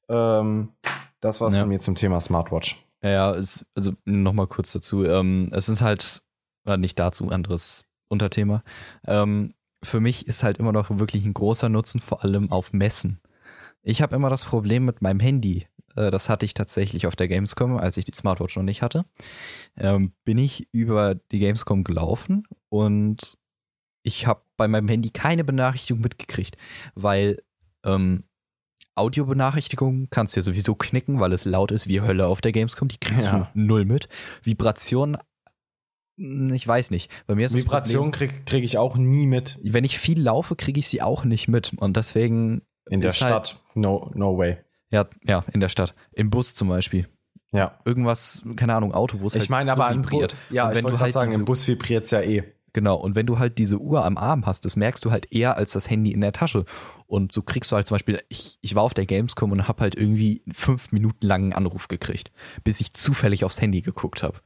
Ähm, 0.10 0.74
das 1.22 1.40
war's 1.40 1.54
Ja. 1.54 1.62
von 1.62 1.70
mir 1.70 1.80
zum 1.80 1.96
Thema 1.96 2.20
Smartwatch. 2.20 2.76
Ja, 3.04 3.10
ja, 3.10 3.36
es, 3.36 3.66
also 3.74 3.94
nochmal 4.04 4.48
kurz 4.48 4.74
dazu. 4.74 5.06
Ähm, 5.06 5.50
es 5.54 5.70
ist 5.70 5.82
halt, 5.82 6.24
oder 6.66 6.78
nicht 6.78 6.98
dazu, 7.00 7.30
anderes 7.30 7.86
Unterthema. 8.08 8.64
Ähm, 9.06 9.54
für 9.84 10.00
mich 10.00 10.28
ist 10.28 10.44
halt 10.44 10.58
immer 10.58 10.72
noch 10.72 10.90
wirklich 10.98 11.26
ein 11.26 11.34
großer 11.34 11.70
Nutzen, 11.70 12.00
vor 12.00 12.24
allem 12.24 12.52
auf 12.52 12.74
Messen. 12.74 13.20
Ich 13.84 14.02
habe 14.02 14.16
immer 14.16 14.30
das 14.30 14.44
Problem 14.46 14.86
mit 14.86 15.02
meinem 15.02 15.20
Handy. 15.20 15.68
Äh, 15.96 16.10
das 16.12 16.28
hatte 16.30 16.46
ich 16.46 16.54
tatsächlich 16.56 17.06
auf 17.08 17.16
der 17.16 17.28
Gamescom, 17.28 17.78
als 17.78 17.98
ich 17.98 18.06
die 18.06 18.14
Smartwatch 18.16 18.56
noch 18.56 18.64
nicht 18.64 18.82
hatte. 18.82 19.06
Ähm, 19.78 20.14
bin 20.24 20.38
ich 20.40 20.68
über 20.72 21.16
die 21.16 21.40
Gamescom 21.40 21.84
gelaufen 21.84 22.44
und 22.70 23.38
ich 24.02 24.26
habe 24.28 24.42
bei 24.58 24.68
meinem 24.68 24.88
Handy 24.88 25.10
keine 25.10 25.44
Benachrichtigung 25.44 26.02
mitgekriegt, 26.02 26.58
weil 26.96 27.42
ähm, 27.84 28.24
Audiobenachrichtigungen 28.96 30.10
kannst 30.10 30.36
du 30.36 30.40
ja 30.40 30.44
sowieso 30.44 30.74
knicken, 30.76 31.20
weil 31.20 31.34
es 31.34 31.46
laut 31.46 31.72
ist 31.72 31.88
wie 31.88 32.02
Hölle 32.02 32.28
auf 32.28 32.40
der 32.42 32.52
Gamescom. 32.54 32.88
Die 32.88 32.98
kriegst 33.00 33.26
Ja. 33.26 33.52
du 33.54 33.60
null 33.60 33.86
mit. 33.86 34.08
Vibration, 34.44 35.16
hm, 35.16 35.22
ich 36.18 36.68
weiß 36.68 36.92
nicht. 36.92 37.12
Bei 37.28 37.36
mir 37.36 37.48
ist 37.48 37.56
Vibration 37.56 38.12
kriege 38.12 38.42
krieg 38.46 38.64
ich 38.64 38.78
auch 38.78 38.96
nie 38.96 39.28
mit 39.28 39.60
wenn 39.64 39.84
ich 39.84 40.00
viel 40.00 40.22
laufe, 40.22 40.56
kriege 40.56 40.80
ich 40.80 40.88
sie 40.88 41.02
auch 41.02 41.24
nicht 41.26 41.48
mit. 41.48 41.74
Und 41.78 41.98
deswegen 41.98 42.62
in 42.90 43.02
der 43.02 43.10
halt- 43.12 43.16
Stadt. 43.48 43.62
No, 43.74 44.12
no 44.14 44.38
way. 44.38 44.58
Ja, 44.92 45.08
ja, 45.26 45.44
in 45.52 45.60
der 45.60 45.70
Stadt. 45.70 45.94
Im 46.14 46.30
Bus 46.30 46.56
zum 46.56 46.70
Beispiel. 46.70 47.08
Ja. 47.52 47.80
Irgendwas, 47.86 48.44
keine 48.56 48.76
Ahnung, 48.76 48.94
Auto, 48.94 49.20
wo 49.20 49.28
es 49.28 49.36
Ich 49.36 49.42
halt 49.42 49.50
meine 49.50 49.76
so 49.76 49.82
aber 49.82 49.94
im 49.94 50.04
vibriert. 50.04 50.36
Ja, 50.50 50.66
Und 50.66 50.72
ich 50.72 50.78
wenn 50.78 50.84
wollte 50.86 50.98
du 50.98 51.04
halt 51.04 51.14
sagen, 51.14 51.30
diese, 51.30 51.40
im 51.42 51.46
Bus 51.46 51.68
vibriert's 51.68 52.12
ja 52.12 52.22
eh. 52.22 52.44
Genau, 52.74 52.96
und 52.98 53.16
wenn 53.16 53.26
du 53.26 53.40
halt 53.40 53.58
diese 53.58 53.80
Uhr 53.80 54.04
am 54.04 54.18
Arm 54.18 54.46
hast, 54.46 54.66
das 54.66 54.76
merkst 54.76 55.06
du 55.06 55.12
halt 55.12 55.32
eher 55.32 55.56
als 55.56 55.72
das 55.72 55.90
Handy 55.90 56.12
in 56.12 56.20
der 56.20 56.34
Tasche. 56.34 56.66
Und 57.08 57.32
so 57.32 57.42
kriegst 57.42 57.72
du 57.72 57.78
halt 57.78 57.88
zum 57.88 57.96
Beispiel, 57.96 58.20
ich, 58.28 58.58
ich 58.62 58.76
war 58.76 58.84
auf 58.84 58.94
der 58.94 59.06
Gamescom 59.06 59.54
und 59.54 59.68
habe 59.70 59.82
halt 59.82 59.96
irgendwie 59.96 60.44
fünf 60.52 60.92
Minuten 60.92 61.26
langen 61.26 61.54
Anruf 61.54 61.88
gekriegt, 61.88 62.32
bis 62.66 62.82
ich 62.82 62.94
zufällig 62.94 63.46
aufs 63.46 63.62
Handy 63.62 63.82
geguckt 63.82 64.24
habe. 64.24 64.40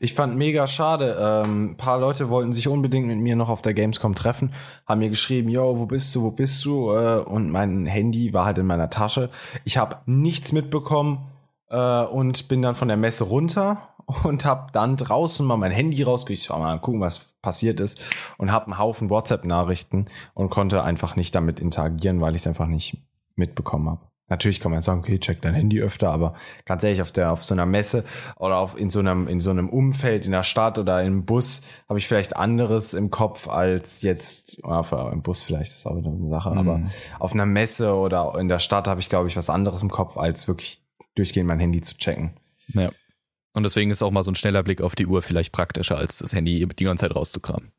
Ich 0.00 0.14
fand 0.14 0.36
mega 0.36 0.66
schade. 0.66 1.16
Ähm, 1.20 1.70
ein 1.70 1.76
paar 1.76 1.98
Leute 1.98 2.28
wollten 2.28 2.52
sich 2.52 2.68
unbedingt 2.68 3.06
mit 3.06 3.18
mir 3.18 3.36
noch 3.36 3.48
auf 3.48 3.62
der 3.62 3.74
Gamescom 3.74 4.14
treffen, 4.14 4.52
haben 4.86 4.98
mir 4.98 5.10
geschrieben, 5.10 5.48
yo, 5.48 5.78
wo 5.78 5.86
bist 5.86 6.14
du, 6.14 6.22
wo 6.22 6.30
bist 6.30 6.64
du? 6.64 6.92
Äh, 6.92 7.20
und 7.20 7.50
mein 7.50 7.86
Handy 7.86 8.32
war 8.32 8.44
halt 8.44 8.58
in 8.58 8.66
meiner 8.66 8.90
Tasche. 8.90 9.30
Ich 9.64 9.78
habe 9.78 9.98
nichts 10.06 10.52
mitbekommen 10.52 11.28
äh, 11.70 12.02
und 12.02 12.48
bin 12.48 12.62
dann 12.62 12.74
von 12.74 12.88
der 12.88 12.96
Messe 12.96 13.24
runter 13.24 13.88
und 14.24 14.44
habe 14.44 14.68
dann 14.72 14.96
draußen 14.96 15.46
mal 15.46 15.56
mein 15.56 15.72
Handy 15.72 16.02
rausgekriegt, 16.02 16.44
schau 16.44 16.58
mal 16.58 16.78
gucken, 16.80 17.00
was 17.00 17.26
passiert 17.42 17.80
ist 17.80 18.02
und 18.36 18.50
habe 18.52 18.66
einen 18.66 18.78
Haufen 18.78 19.10
WhatsApp-Nachrichten 19.10 20.06
und 20.34 20.50
konnte 20.50 20.82
einfach 20.82 21.16
nicht 21.16 21.34
damit 21.34 21.60
interagieren, 21.60 22.20
weil 22.20 22.34
ich 22.34 22.42
es 22.42 22.46
einfach 22.46 22.66
nicht 22.66 22.98
mitbekommen 23.36 23.88
habe. 23.88 24.00
Natürlich 24.28 24.60
kann 24.60 24.70
man 24.70 24.78
jetzt 24.78 24.86
sagen, 24.86 25.00
okay, 25.00 25.18
check 25.18 25.40
dein 25.40 25.54
Handy 25.54 25.80
öfter, 25.80 26.10
aber 26.10 26.34
ganz 26.64 26.84
ehrlich, 26.84 27.00
auf 27.00 27.12
der, 27.12 27.32
auf 27.32 27.44
so 27.44 27.54
einer 27.54 27.66
Messe 27.66 28.04
oder 28.36 28.58
auf, 28.58 28.78
in 28.78 28.90
so 28.90 28.98
einem, 28.98 29.26
in 29.26 29.40
so 29.40 29.50
einem 29.50 29.68
Umfeld, 29.68 30.24
in 30.24 30.32
der 30.32 30.42
Stadt 30.42 30.78
oder 30.78 31.02
im 31.02 31.24
Bus, 31.24 31.62
habe 31.88 31.98
ich 31.98 32.06
vielleicht 32.06 32.36
anderes 32.36 32.92
im 32.94 33.10
Kopf 33.10 33.48
als 33.48 34.02
jetzt, 34.02 34.58
ja, 34.62 34.80
im 35.12 35.22
Bus 35.22 35.42
vielleicht 35.42 35.72
ist 35.72 35.86
auch 35.86 35.96
wieder 35.96 36.10
eine 36.10 36.28
Sache, 36.28 36.50
aber 36.50 36.78
Mhm. 36.78 36.90
auf 37.18 37.32
einer 37.32 37.46
Messe 37.46 37.94
oder 37.94 38.34
in 38.38 38.48
der 38.48 38.58
Stadt 38.58 38.86
habe 38.86 39.00
ich, 39.00 39.08
glaube 39.08 39.28
ich, 39.28 39.36
was 39.36 39.48
anderes 39.50 39.82
im 39.82 39.90
Kopf, 39.90 40.16
als 40.16 40.46
wirklich 40.46 40.82
durchgehend 41.14 41.48
mein 41.48 41.58
Handy 41.58 41.80
zu 41.80 41.96
checken. 41.96 42.32
Ja. 42.68 42.90
Und 43.54 43.62
deswegen 43.62 43.90
ist 43.90 44.02
auch 44.02 44.10
mal 44.10 44.22
so 44.22 44.30
ein 44.30 44.34
schneller 44.36 44.62
Blick 44.62 44.82
auf 44.82 44.94
die 44.94 45.06
Uhr 45.06 45.22
vielleicht 45.22 45.52
praktischer, 45.52 45.96
als 45.96 46.18
das 46.18 46.32
Handy 46.32 46.66
die 46.66 46.84
ganze 46.84 47.06
Zeit 47.06 47.16
rauszukramen. 47.16 47.72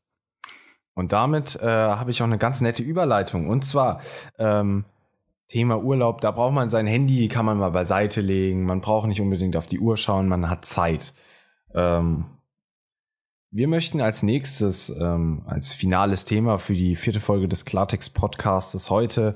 Und 0.95 1.13
damit 1.13 1.55
äh, 1.61 1.65
habe 1.65 2.11
ich 2.11 2.21
auch 2.21 2.25
eine 2.25 2.37
ganz 2.37 2.59
nette 2.59 2.83
Überleitung. 2.83 3.47
Und 3.47 3.63
zwar 3.63 4.01
ähm, 4.37 4.83
Thema 5.49 5.83
Urlaub, 5.83 6.21
da 6.21 6.29
braucht 6.29 6.53
man 6.53 6.69
sein 6.69 6.85
Handy, 6.85 7.27
kann 7.27 7.45
man 7.45 7.57
mal 7.57 7.71
beiseite 7.71 8.21
legen. 8.21 8.65
Man 8.65 8.81
braucht 8.81 9.07
nicht 9.07 9.19
unbedingt 9.19 9.57
auf 9.57 9.65
die 9.65 9.79
Uhr 9.79 9.97
schauen, 9.97 10.27
man 10.27 10.47
hat 10.47 10.63
Zeit. 10.63 11.13
Ähm, 11.73 12.25
wir 13.49 13.67
möchten 13.67 13.99
als 13.99 14.21
nächstes, 14.21 14.91
ähm, 14.91 15.41
als 15.47 15.73
finales 15.73 16.25
Thema 16.25 16.59
für 16.59 16.75
die 16.75 16.95
vierte 16.95 17.19
Folge 17.19 17.47
des 17.47 17.65
Klartext 17.65 18.13
Podcasts 18.13 18.91
heute 18.91 19.33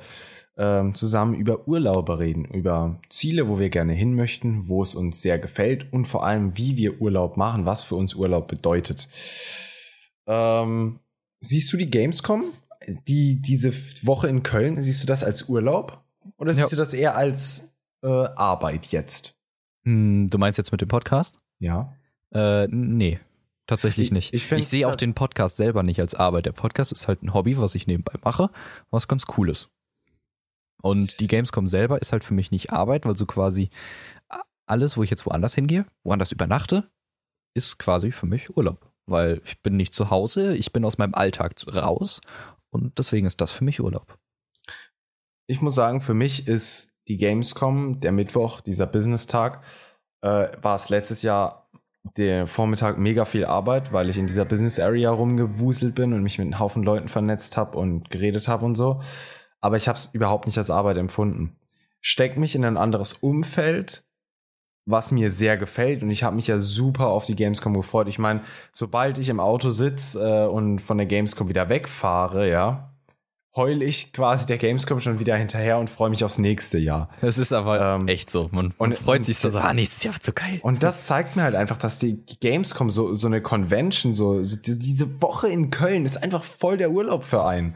ähm, 0.56 0.94
zusammen 0.94 1.34
über 1.34 1.68
Urlaube 1.68 2.20
reden, 2.20 2.46
über 2.46 3.02
Ziele, 3.10 3.48
wo 3.50 3.58
wir 3.58 3.70
gerne 3.70 3.94
hin 3.94 4.14
möchten, 4.14 4.68
wo 4.68 4.84
es 4.84 4.94
uns 4.94 5.20
sehr 5.20 5.40
gefällt 5.40 5.92
und 5.92 6.06
vor 6.06 6.24
allem, 6.24 6.56
wie 6.56 6.78
wir 6.78 7.02
Urlaub 7.02 7.38
machen, 7.38 7.66
was 7.66 7.82
für 7.82 7.96
uns 7.96 8.14
Urlaub 8.14 8.48
bedeutet. 8.48 9.10
Ähm, 10.28 11.00
siehst 11.40 11.74
du 11.74 11.78
die 11.78 11.90
Gamescom, 11.90 12.44
die 13.08 13.42
diese 13.42 13.74
Woche 14.06 14.28
in 14.28 14.44
Köln, 14.44 14.80
siehst 14.80 15.02
du 15.02 15.08
das 15.08 15.24
als 15.24 15.50
Urlaub 15.50 16.03
oder 16.44 16.54
siehst 16.54 16.72
Ja. 16.72 16.76
du 16.76 16.82
das 16.82 16.94
eher 16.94 17.16
als 17.16 17.74
äh, 18.04 18.08
Arbeit 18.08 18.88
jetzt? 18.88 19.36
Hm, 19.86 20.30
du 20.30 20.38
meinst 20.38 20.58
jetzt 20.58 20.72
mit 20.72 20.82
dem 20.82 20.88
Podcast? 20.90 21.40
Ja. 21.60 21.94
Äh, 22.32 22.68
nee, 22.68 23.20
tatsächlich 23.68 24.08
Ich- 24.08 24.12
nicht. 24.12 24.28
ich 24.34 24.44
Ich, 24.44 24.48
find's 24.48 24.70
sehe 24.70 24.88
auch 24.88 24.96
den 24.96 25.14
Podcast 25.14 25.58
selber 25.58 25.84
nicht 25.84 26.00
als 26.00 26.16
Arbeit. 26.16 26.46
Der 26.46 26.52
Podcast 26.52 26.92
ist 26.92 27.08
halt 27.08 27.24
ein 27.24 27.34
Hobby, 27.34 27.58
was 27.58 27.76
ich 27.76 27.88
nebenbei 27.88 28.14
mache, 28.24 28.50
was 28.92 29.08
ganz 29.08 29.24
cool 29.38 29.50
ist. 29.50 29.70
Und 30.82 31.20
die 31.22 31.28
Gamescom 31.28 31.68
selber 31.68 32.02
ist 32.02 32.12
halt 32.12 32.24
für 32.24 32.34
mich 32.34 32.52
nicht 32.52 32.72
Arbeit, 32.74 33.06
weil 33.06 33.16
so 33.16 33.26
quasi 33.26 33.70
alles, 34.66 34.98
wo 34.98 35.04
ich 35.04 35.10
jetzt 35.10 35.26
woanders 35.26 35.56
hingehe, 35.56 35.86
woanders 36.04 36.32
übernachte, 36.32 36.90
ist 37.54 37.78
quasi 37.80 38.12
für 38.12 38.26
mich 38.26 38.56
Urlaub. 38.58 38.92
Weil 39.06 39.42
ich 39.46 39.62
bin 39.62 39.76
nicht 39.78 39.94
zu 39.94 40.10
Hause, 40.10 40.56
ich 40.56 40.72
bin 40.74 40.84
aus 40.86 40.98
meinem 40.98 41.14
Alltag 41.14 41.56
raus 41.74 42.22
und 42.70 42.98
deswegen 42.98 43.28
ist 43.28 43.40
das 43.42 43.52
für 43.52 43.64
mich 43.64 43.80
Urlaub. 43.82 44.18
Ich 45.48 45.62
muss 45.62 45.76
sagen, 45.76 46.02
für 46.02 46.14
mich 46.14 46.48
ist 46.48 46.98
die 47.08 47.18
Gamescom, 47.18 48.00
der 48.00 48.12
Mittwoch, 48.12 48.62
dieser 48.62 48.88
Business-Tag, 48.88 49.62
äh, 50.22 50.48
war 50.62 50.76
es 50.76 50.90
letztes 50.90 51.22
Jahr 51.22 51.70
der 52.18 52.48
Vormittag 52.48 52.98
mega 52.98 53.26
viel 53.26 53.46
Arbeit, 53.46 53.94
weil 53.94 54.10
ich 54.10 54.18
in 54.18 54.28
dieser 54.28 54.46
Business 54.46 54.80
Area 54.80 55.12
rumgewuselt 55.12 55.96
bin 55.96 56.14
und 56.14 56.24
mich 56.24 56.38
mit 56.38 56.48
einem 56.48 56.60
Haufen 56.60 56.84
Leuten 56.84 57.08
vernetzt 57.08 57.56
habe 57.58 57.78
und 57.78 58.10
geredet 58.10 58.48
habe 58.48 58.66
und 58.66 58.76
so. 58.76 59.02
Aber 59.62 59.78
ich 59.78 59.88
habe 59.88 59.98
es 59.98 60.08
überhaupt 60.14 60.46
nicht 60.46 60.58
als 60.58 60.70
Arbeit 60.70 60.98
empfunden. 60.98 61.56
Steck 62.02 62.38
mich 62.38 62.56
in 62.56 62.66
ein 62.66 62.78
anderes 62.78 63.14
Umfeld, 63.14 64.06
was 64.86 65.14
mir 65.14 65.32
sehr 65.32 65.56
gefällt 65.56 66.04
und 66.04 66.12
ich 66.12 66.24
habe 66.24 66.36
mich 66.36 66.48
ja 66.48 66.60
super 66.60 67.08
auf 67.08 67.26
die 67.26 67.36
Gamescom 67.36 67.74
gefreut. 67.74 68.10
Ich 68.10 68.20
meine, 68.20 68.42
sobald 68.74 69.18
ich 69.18 69.30
im 69.30 69.40
Auto 69.40 69.70
sitze 69.70 70.20
äh, 70.20 70.48
und 70.48 70.80
von 70.80 70.98
der 70.98 71.08
Gamescom 71.08 71.48
wieder 71.48 71.70
wegfahre, 71.70 72.50
ja, 72.50 72.93
heul 73.56 73.82
ich 73.84 74.14
quasi 74.14 74.46
der 74.48 74.58
Gamescom 74.58 75.00
schon 75.00 75.20
wieder 75.20 75.36
hinterher 75.36 75.78
und 75.78 75.90
freue 75.90 76.10
mich 76.10 76.24
aufs 76.24 76.38
nächste 76.40 76.78
Jahr. 76.80 77.10
Das 77.22 77.38
ist 77.38 77.54
aber 77.54 78.00
Ähm, 78.02 78.08
echt 78.08 78.30
so. 78.32 78.50
Man, 78.52 78.74
und- 78.78 78.96
freut 78.96 79.24
sich 79.26 79.38
so, 79.38 79.50
so, 79.50 79.60
ah, 79.60 79.74
nächstes 79.74 80.04
Jahr 80.04 80.14
wird 80.16 80.24
so 80.24 80.32
geil. 80.34 80.60
Und 80.64 80.82
das 80.84 81.04
zeigt 81.04 81.36
mir 81.36 81.44
halt 81.44 81.56
einfach, 81.56 81.78
dass 81.78 82.00
die, 82.00 82.18
Gamescom 82.40 82.90
so, 82.90 83.14
so 83.14 83.28
eine 83.28 83.42
Convention, 83.42 84.16
so, 84.16 84.44
so 84.44 84.58
die- 84.58 84.80
diese 84.80 85.22
Woche 85.22 85.50
in 85.50 85.70
Köln 85.70 86.06
ist 86.06 86.18
einfach 86.24 86.44
voll 86.44 86.78
der 86.78 86.92
Urlaub 86.92 87.24
für 87.24 87.46
einen. 87.46 87.76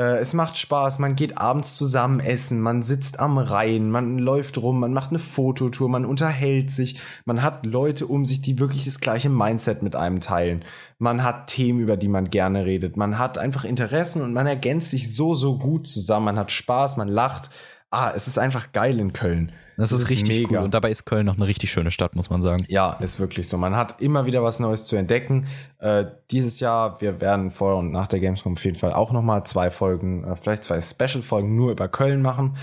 Äh, 0.00 0.16
es 0.16 0.32
macht 0.32 0.56
Spaß, 0.56 0.98
man 0.98 1.14
geht 1.14 1.36
abends 1.36 1.76
zusammen 1.76 2.20
essen, 2.20 2.58
man 2.62 2.82
sitzt 2.82 3.20
am 3.20 3.36
Rhein, 3.36 3.90
man 3.90 4.18
läuft 4.18 4.56
rum, 4.56 4.80
man 4.80 4.94
macht 4.94 5.10
eine 5.10 5.18
Fototour, 5.18 5.90
man 5.90 6.06
unterhält 6.06 6.70
sich, 6.70 6.98
man 7.26 7.42
hat 7.42 7.66
Leute 7.66 8.06
um 8.06 8.24
sich, 8.24 8.40
die 8.40 8.58
wirklich 8.58 8.86
das 8.86 9.00
gleiche 9.00 9.28
Mindset 9.28 9.82
mit 9.82 9.96
einem 9.96 10.20
teilen. 10.20 10.64
Man 10.98 11.22
hat 11.22 11.48
Themen, 11.48 11.80
über 11.80 11.98
die 11.98 12.08
man 12.08 12.30
gerne 12.30 12.64
redet, 12.64 12.96
man 12.96 13.18
hat 13.18 13.36
einfach 13.36 13.66
Interessen 13.66 14.22
und 14.22 14.32
man 14.32 14.46
ergänzt 14.46 14.90
sich 14.90 15.14
so, 15.14 15.34
so 15.34 15.58
gut 15.58 15.86
zusammen, 15.86 16.24
man 16.24 16.38
hat 16.38 16.50
Spaß, 16.50 16.96
man 16.96 17.08
lacht. 17.08 17.50
Ah, 17.90 18.12
es 18.14 18.26
ist 18.26 18.38
einfach 18.38 18.72
geil 18.72 19.00
in 19.00 19.12
Köln. 19.12 19.52
Das, 19.80 19.92
ist, 19.92 20.10
richtig 20.10 20.28
mega. 20.28 20.58
cool. 20.58 20.64
Und 20.64 20.74
dabei 20.74 20.90
ist 20.90 21.06
Köln 21.06 21.24
noch 21.24 21.36
eine 21.36 21.46
richtig 21.46 21.72
schöne 21.72 21.90
Stadt, 21.90 22.14
muss 22.14 22.28
man 22.28 22.42
sagen. 22.42 22.66
Ja, 22.68 22.92
ist 22.94 23.18
wirklich 23.18 23.48
so. 23.48 23.56
Man 23.56 23.74
hat 23.74 24.00
immer 24.00 24.26
wieder 24.26 24.42
was 24.42 24.60
Neues 24.60 24.86
zu 24.86 24.96
entdecken. 24.96 25.46
Äh, 25.78 26.04
dieses 26.30 26.60
Jahr, 26.60 27.00
wir 27.00 27.20
werden 27.20 27.50
vor 27.50 27.76
und 27.76 27.90
nach 27.90 28.06
der 28.06 28.20
Gamescom 28.20 28.54
auf 28.54 28.64
jeden 28.64 28.78
Fall 28.78 28.92
auch 28.92 29.10
nochmal 29.10 29.44
zwei 29.44 29.70
Folgen, 29.70 30.24
äh, 30.24 30.36
vielleicht 30.36 30.64
zwei 30.64 30.80
Special-Folgen 30.80 31.56
nur 31.56 31.72
über 31.72 31.88
Köln 31.88 32.20
machen. 32.20 32.56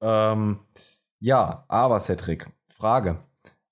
Ähm, 0.00 0.60
ja, 1.18 1.64
aber 1.68 1.98
Cedric, 1.98 2.46
Frage. 2.78 3.18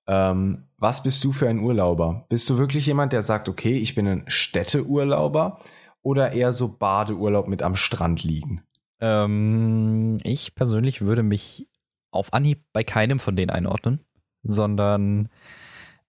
Ähm, 0.09 0.65
was 0.77 1.03
bist 1.03 1.23
du 1.23 1.33
für 1.33 1.49
ein 1.49 1.61
Urlauber? 1.61 2.27
Bist 2.29 2.51
du 2.51 2.59
wirklich 2.59 2.87
jemand, 2.87 3.13
der 3.13 3.23
sagt, 3.23 3.49
okay, 3.49 3.79
ich 3.79 3.95
bin 3.95 4.07
ein 4.07 4.25
Städteurlauber 4.27 5.61
oder 6.03 6.33
eher 6.33 6.53
so 6.53 6.69
Badeurlaub 6.69 7.47
mit 7.47 7.63
am 7.63 7.77
Strand 7.77 8.25
liegen? 8.25 8.63
Ähm, 9.01 10.17
ich 10.25 10.55
persönlich 10.55 11.03
würde 11.03 11.23
mich 11.23 11.69
auf 12.11 12.33
Anhieb 12.33 12.65
bei 12.73 12.85
keinem 12.85 13.21
von 13.21 13.37
denen 13.37 13.51
einordnen, 13.51 14.05
sondern 14.43 15.29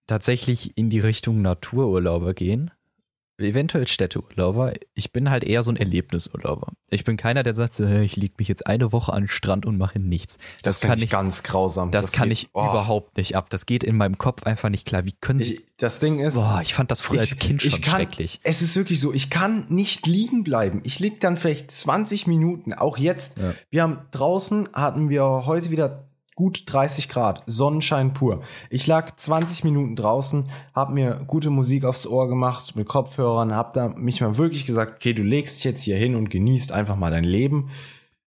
tatsächlich 0.08 0.78
in 0.78 0.90
die 0.90 1.00
Richtung 1.00 1.42
Natururlauber 1.42 2.34
gehen. 2.34 2.72
Eventuell 3.40 3.88
Städteurlauber. 3.88 4.74
Ich 4.94 5.12
bin 5.12 5.30
halt 5.30 5.44
eher 5.44 5.64
so 5.64 5.72
ein 5.72 5.78
Erlebnisurlauber. 5.78 6.74
Ich 6.90 7.04
bin 7.04 7.18
keiner, 7.18 7.44
der 7.44 7.54
sagt, 7.54 7.80
ich 7.80 8.16
leg 8.16 8.38
mich 8.38 8.48
jetzt 8.48 8.68
eine 8.68 8.92
Woche 8.92 9.14
an 9.14 9.24
den 9.24 9.28
Strand 9.30 9.66
und 9.66 9.78
mache 9.78 10.00
nichts. 10.00 10.38
Das, 10.64 10.82
kann 10.82 10.90
kann 10.90 10.98
ich 11.00 11.06
ich- 11.06 11.10
ganz 11.10 11.44
grausam. 11.44 11.92
Das, 11.92 12.12
kann 12.12 12.30
geht- 12.30 12.40
ich 12.40 12.50
oh. 12.54 12.62
überhaupt 12.62 13.18
nicht 13.18 13.36
ab. 13.36 13.50
Das 13.50 13.66
geht 13.66 13.84
in 13.84 13.96
meinem 13.96 14.18
Kopf 14.18 14.44
einfach 14.44 14.70
nicht 14.70 14.86
klar. 14.86 15.06
Wie 15.06 15.14
können 15.14 15.42
Sie. 15.42 15.56
Ich, 15.56 15.66
das 15.78 16.00
Ding 16.00 16.20
ist, 16.20 16.36
Boah, 16.36 16.60
ich 16.62 16.74
fand 16.74 16.92
das 16.92 17.02
früher 17.02 17.22
als 17.22 17.38
Kind 17.38 17.62
schon 17.62 17.82
kann, 17.82 17.96
schrecklich. 17.96 18.40
Es 18.44 18.62
ist 18.62 18.76
wirklich 18.76 19.00
so, 19.00 19.14
ich 19.14 19.30
kann 19.30 19.66
nicht 19.70 20.06
liegen 20.08 20.44
bleiben. 20.44 20.82
Ich 20.84 21.00
lieg 21.00 21.22
dann 21.22 21.38
vielleicht 21.38 21.72
20 21.72 22.28
Minuten, 22.28 22.74
auch 22.74 22.98
jetzt. 22.98 23.38
Ja. 23.38 23.54
Wir 23.70 23.84
haben 23.84 24.00
draußen 24.12 24.70
hatten 24.74 25.10
wir 25.10 25.24
heute 25.46 25.70
wieder 25.70 26.09
gut 26.40 26.64
30 26.68 27.10
Grad, 27.10 27.44
Sonnenschein 27.48 28.14
pur. 28.14 28.44
Ich 28.70 28.88
lag 28.88 29.14
20 29.14 29.66
Minuten 29.66 29.98
draußen, 29.98 30.46
hab 30.74 30.90
mir 30.90 31.22
gute 31.28 31.50
Musik 31.50 31.84
aufs 31.84 32.08
Ohr 32.08 32.30
gemacht 32.30 32.78
mit 32.78 32.88
Kopfhörern, 32.88 33.54
hab 33.54 33.74
da 33.74 33.90
mich 33.90 34.22
mal 34.22 34.38
wirklich 34.38 34.66
gesagt, 34.66 34.94
okay, 34.96 35.12
du 35.12 35.22
legst 35.22 35.58
dich 35.58 35.66
jetzt 35.66 35.84
hier 35.84 35.98
hin 35.98 36.16
und 36.16 36.30
genießt 36.30 36.72
einfach 36.72 36.96
mal 36.96 37.12
dein 37.12 37.26
Leben. 37.26 37.72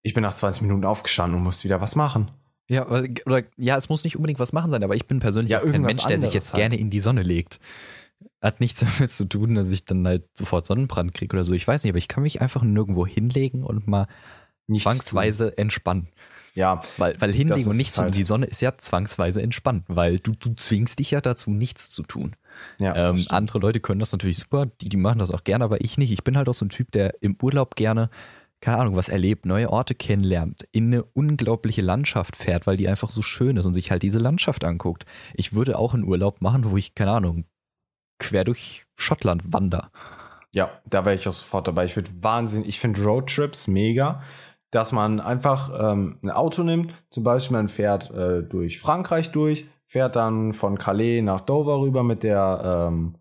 Ich 0.03 0.13
bin 0.13 0.21
nach 0.21 0.35
20 0.35 0.61
Minuten 0.61 0.85
aufgestanden 0.85 1.39
und 1.39 1.43
musste 1.43 1.65
wieder 1.65 1.81
was 1.81 1.97
machen. 1.97 2.31
Ja, 2.69 2.87
oder, 2.87 3.45
ja, 3.57 3.79
es 3.79 3.89
muss 3.89 4.05
nicht 4.05 4.17
unbedingt 4.17 4.41
was 4.41 4.53
machen 4.53 4.71
sein, 4.71 4.85
aber 4.85 4.95
ich 4.95 5.07
bin 5.07 5.19
persönlich 5.19 5.51
Ja, 5.51 5.61
kein 5.61 5.81
Mensch, 5.81 6.05
der 6.05 6.19
sich 6.19 6.35
jetzt 6.35 6.53
halt. 6.53 6.61
gerne 6.61 6.77
in 6.77 6.91
die 6.91 7.01
Sonne 7.01 7.23
legt. 7.23 7.61
Hat 8.43 8.61
nichts 8.61 8.81
damit 8.99 9.11
zu 9.11 9.25
tun, 9.25 9.55
dass 9.55 9.71
ich 9.71 9.87
dann 9.87 10.07
halt 10.07 10.25
sofort 10.35 10.67
Sonnenbrand 10.67 11.15
kriege 11.15 11.35
oder 11.35 11.45
so. 11.45 11.55
Ich 11.55 11.67
weiß 11.67 11.83
nicht, 11.83 11.93
aber 11.93 11.99
ich 11.99 12.09
kann 12.09 12.25
mich 12.25 12.43
einfach 12.43 12.63
nirgendwo 12.63 13.07
hinlegen 13.07 13.65
und 13.65 13.87
mal 13.89 14.07
Nichts 14.67 14.85
zwangsweise 14.85 15.57
entspannen. 15.57 16.09
Ja, 16.55 16.83
Weil, 16.99 17.19
weil 17.21 17.33
hinlegen 17.33 17.71
und 17.71 17.77
nichts 17.77 17.93
es 17.93 17.97
tun, 17.97 18.05
halt. 18.07 18.15
die 18.15 18.25
Sonne 18.25 18.47
ist 18.47 18.61
ja 18.61 18.77
zwangsweise 18.77 19.41
entspannt, 19.41 19.85
weil 19.89 20.19
du, 20.19 20.33
du 20.33 20.55
zwingst 20.55 20.99
dich 20.99 21.11
ja 21.11 21.21
dazu, 21.21 21.51
nichts 21.51 21.91
zu 21.91 22.03
tun. 22.03 22.37
ja. 22.79 23.11
Ähm, 23.11 23.25
andere 23.31 23.59
Leute 23.59 23.81
können 23.81 24.01
das 24.01 24.13
natürlich 24.13 24.39
super, 24.39 24.67
die, 24.67 24.91
die 24.91 24.97
machen 24.99 25.19
das 25.19 25.31
auch 25.31 25.45
gerne, 25.45 25.65
aber 25.65 25.81
ich 25.81 25.97
nicht. 25.97 26.13
Ich 26.13 26.25
bin 26.25 26.37
halt 26.37 26.49
auch 26.49 26.55
so 26.55 26.67
ein 26.67 26.71
Typ, 26.71 26.93
der 26.93 27.23
im 27.23 27.39
Urlaub 27.41 27.75
gerne, 27.75 28.11
keine 28.61 28.79
Ahnung, 28.79 28.97
was 28.97 29.09
erlebt, 29.09 29.47
neue 29.47 29.71
Orte 29.71 29.95
kennenlernt, 29.95 30.69
in 30.73 30.89
eine 30.89 31.05
unglaubliche 31.05 31.81
Landschaft 31.83 32.37
fährt, 32.37 32.67
weil 32.67 32.77
die 32.77 32.87
einfach 32.87 33.09
so 33.09 33.23
schön 33.23 33.57
ist 33.57 33.67
und 33.67 33.75
sich 33.75 33.91
halt 33.91 34.03
diese 34.03 34.19
Landschaft 34.19 34.65
anguckt. 34.65 35.07
Ich 35.35 35.55
würde 35.55 35.79
auch 35.79 35.95
einen 35.95 36.05
Urlaub 36.05 36.43
machen, 36.43 36.71
wo 36.71 36.77
ich, 36.77 36.95
keine 36.95 37.13
Ahnung, 37.13 37.45
quer 38.19 38.45
durch 38.45 38.85
Schottland 38.97 39.53
wander. 39.53 39.91
Ja, 40.55 40.83
da 40.85 41.05
wäre 41.05 41.17
ich 41.17 41.27
auch 41.27 41.33
sofort 41.33 41.67
dabei. 41.67 41.87
Ich 41.87 41.97
würde 41.97 42.11
Wahnsinn, 42.21 42.63
ich 42.67 42.79
finde 42.79 43.03
Roadtrips 43.03 43.69
mega, 43.69 44.23
dass 44.73 44.91
man 44.91 45.21
einfach 45.21 45.71
ähm, 45.79 46.19
ein 46.23 46.31
Auto 46.31 46.65
nimmt, 46.65 46.95
zum 47.11 47.23
Beispiel 47.23 47.59
man 47.59 47.69
fährt 47.69 48.11
äh, 48.11 48.43
durch 48.43 48.81
Frankreich 48.81 49.31
durch, 49.31 49.67
fährt 49.87 50.17
dann 50.17 50.55
von 50.55 50.79
Calais 50.79 51.21
nach 51.21 51.43
Dover 51.43 51.81
rüber 51.81 52.03
mit 52.03 52.23
der, 52.23 52.89
ähm, 52.89 53.15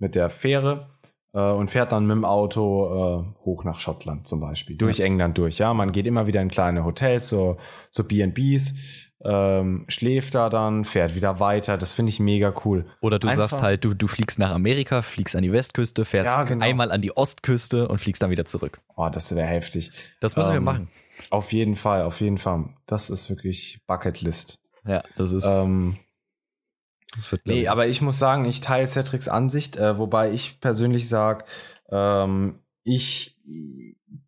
mit 0.00 0.16
der 0.16 0.28
Fähre 0.28 0.90
äh, 1.32 1.50
und 1.52 1.70
fährt 1.70 1.92
dann 1.92 2.06
mit 2.06 2.16
dem 2.16 2.24
Auto 2.24 2.86
äh, 2.86 3.44
hoch 3.44 3.62
nach 3.62 3.78
Schottland 3.78 4.26
zum 4.26 4.40
Beispiel, 4.40 4.76
durch 4.76 4.98
England 4.98 5.38
durch. 5.38 5.58
Ja, 5.58 5.72
man 5.72 5.92
geht 5.92 6.06
immer 6.06 6.26
wieder 6.26 6.42
in 6.42 6.48
kleine 6.48 6.84
Hotels, 6.84 7.28
so, 7.28 7.58
so 7.92 8.02
B&Bs, 8.02 9.07
ähm, 9.24 9.84
schläft 9.88 10.34
da 10.34 10.48
dann, 10.48 10.84
fährt 10.84 11.14
wieder 11.14 11.40
weiter. 11.40 11.76
Das 11.76 11.92
finde 11.94 12.10
ich 12.10 12.20
mega 12.20 12.54
cool. 12.64 12.86
Oder 13.00 13.18
du 13.18 13.26
Einfach- 13.28 13.50
sagst 13.50 13.62
halt, 13.62 13.84
du, 13.84 13.94
du 13.94 14.06
fliegst 14.06 14.38
nach 14.38 14.50
Amerika, 14.52 15.02
fliegst 15.02 15.34
an 15.34 15.42
die 15.42 15.52
Westküste, 15.52 16.04
fährst 16.04 16.26
Ja, 16.26 16.44
genau. 16.44 16.64
einmal 16.64 16.92
an 16.92 17.02
die 17.02 17.16
Ostküste 17.16 17.88
und 17.88 17.98
fliegst 18.00 18.22
dann 18.22 18.30
wieder 18.30 18.44
zurück. 18.44 18.80
Oh, 18.96 19.08
das 19.08 19.34
wäre 19.34 19.48
heftig. 19.48 19.90
Das 20.20 20.36
müssen 20.36 20.50
wir 20.52 20.58
Ähm, 20.58 20.64
machen. 20.64 20.88
Auf 21.30 21.52
jeden 21.52 21.74
Fall, 21.74 22.02
auf 22.02 22.20
jeden 22.20 22.38
Fall. 22.38 22.66
Das 22.86 23.10
ist 23.10 23.28
wirklich 23.28 23.80
Bucketlist. 23.88 24.60
Ja, 24.86 25.02
das 25.16 25.32
ist. 25.32 25.44
Ähm, 25.44 25.96
das 27.16 27.32
wird, 27.32 27.46
nee, 27.46 27.62
ich, 27.62 27.70
aber 27.70 27.88
ich 27.88 28.00
muss 28.02 28.18
sagen, 28.18 28.44
ich 28.44 28.60
teile 28.60 28.86
Cedrics 28.86 29.28
Ansicht, 29.28 29.76
äh, 29.76 29.98
wobei 29.98 30.30
ich 30.30 30.60
persönlich 30.60 31.08
sage, 31.08 31.44
ähm, 31.90 32.60
ich 32.84 33.36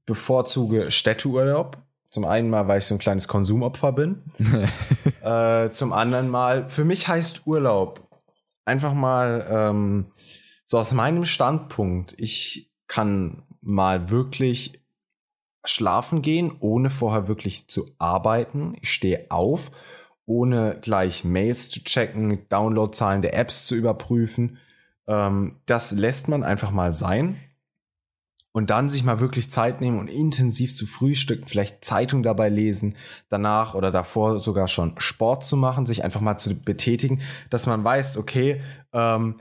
bevorzuge 0.06 0.90
Städteurlaub. 0.90 1.78
Zum 2.10 2.24
einen 2.24 2.50
mal, 2.50 2.66
weil 2.66 2.78
ich 2.78 2.86
so 2.86 2.96
ein 2.96 2.98
kleines 2.98 3.28
Konsumopfer 3.28 3.92
bin. 3.92 4.22
äh, 5.22 5.70
zum 5.70 5.92
anderen 5.92 6.28
mal, 6.28 6.68
für 6.68 6.84
mich 6.84 7.06
heißt 7.06 7.46
Urlaub 7.46 8.08
einfach 8.64 8.94
mal 8.94 9.46
ähm, 9.48 10.06
so 10.66 10.78
aus 10.78 10.92
meinem 10.92 11.24
Standpunkt, 11.24 12.14
ich 12.18 12.70
kann 12.86 13.42
mal 13.60 14.10
wirklich 14.10 14.80
schlafen 15.64 16.22
gehen, 16.22 16.52
ohne 16.60 16.90
vorher 16.90 17.28
wirklich 17.28 17.68
zu 17.68 17.86
arbeiten. 17.98 18.76
Ich 18.80 18.92
stehe 18.92 19.26
auf, 19.30 19.70
ohne 20.26 20.78
gleich 20.80 21.24
Mails 21.24 21.70
zu 21.70 21.84
checken, 21.84 22.48
Downloadzahlen 22.48 23.22
der 23.22 23.34
Apps 23.34 23.66
zu 23.66 23.74
überprüfen. 23.74 24.58
Ähm, 25.06 25.60
das 25.66 25.92
lässt 25.92 26.28
man 26.28 26.42
einfach 26.42 26.70
mal 26.70 26.92
sein. 26.92 27.36
Und 28.52 28.70
dann 28.70 28.90
sich 28.90 29.04
mal 29.04 29.20
wirklich 29.20 29.50
Zeit 29.50 29.80
nehmen 29.80 29.98
und 29.98 30.08
intensiv 30.08 30.74
zu 30.74 30.86
frühstücken, 30.86 31.46
vielleicht 31.46 31.84
Zeitung 31.84 32.22
dabei 32.22 32.48
lesen, 32.48 32.96
danach 33.28 33.74
oder 33.74 33.90
davor 33.90 34.38
sogar 34.38 34.66
schon 34.68 34.94
Sport 34.98 35.44
zu 35.44 35.56
machen, 35.56 35.86
sich 35.86 36.02
einfach 36.04 36.20
mal 36.20 36.36
zu 36.36 36.54
betätigen, 36.54 37.20
dass 37.48 37.66
man 37.66 37.84
weiß, 37.84 38.16
okay, 38.16 38.60
ähm, 38.92 39.40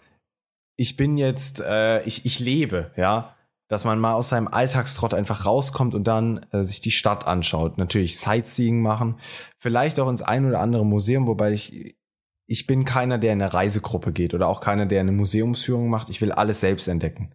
ich 0.75 0.95
bin 0.95 1.17
jetzt, 1.17 1.59
äh, 1.61 2.03
ich, 2.03 2.25
ich 2.25 2.39
lebe, 2.39 2.91
ja, 2.95 3.35
dass 3.67 3.83
man 3.83 3.99
mal 3.99 4.13
aus 4.13 4.29
seinem 4.29 4.47
Alltagstrott 4.47 5.13
einfach 5.13 5.45
rauskommt 5.45 5.93
und 5.93 6.05
dann 6.07 6.45
äh, 6.51 6.63
sich 6.63 6.81
die 6.81 6.91
Stadt 6.91 7.27
anschaut. 7.27 7.77
Natürlich 7.77 8.19
Sightseeing 8.19 8.81
machen, 8.81 9.19
vielleicht 9.57 9.99
auch 9.99 10.09
ins 10.09 10.21
ein 10.21 10.45
oder 10.45 10.59
andere 10.59 10.85
Museum, 10.85 11.27
wobei 11.27 11.51
ich, 11.51 11.95
ich 12.47 12.65
bin 12.65 12.85
keiner, 12.85 13.17
der 13.17 13.33
in 13.33 13.41
eine 13.41 13.53
Reisegruppe 13.53 14.11
geht 14.11 14.33
oder 14.33 14.47
auch 14.47 14.61
keiner, 14.61 14.85
der 14.85 15.01
eine 15.01 15.11
Museumsführung 15.11 15.89
macht. 15.89 16.09
Ich 16.09 16.21
will 16.21 16.31
alles 16.31 16.61
selbst 16.61 16.87
entdecken. 16.87 17.31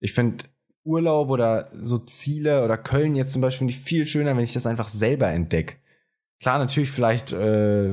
Ich 0.00 0.12
finde 0.14 0.44
Urlaub 0.88 1.28
oder 1.28 1.70
so 1.84 1.98
Ziele 1.98 2.64
oder 2.64 2.78
Köln 2.78 3.14
jetzt 3.14 3.32
zum 3.32 3.42
Beispiel 3.42 3.58
finde 3.58 3.72
ich 3.74 3.80
viel 3.80 4.06
schöner, 4.06 4.36
wenn 4.36 4.44
ich 4.44 4.54
das 4.54 4.66
einfach 4.66 4.88
selber 4.88 5.28
entdecke. 5.28 5.76
Klar, 6.40 6.58
natürlich 6.58 6.90
vielleicht 6.90 7.32
äh, 7.32 7.92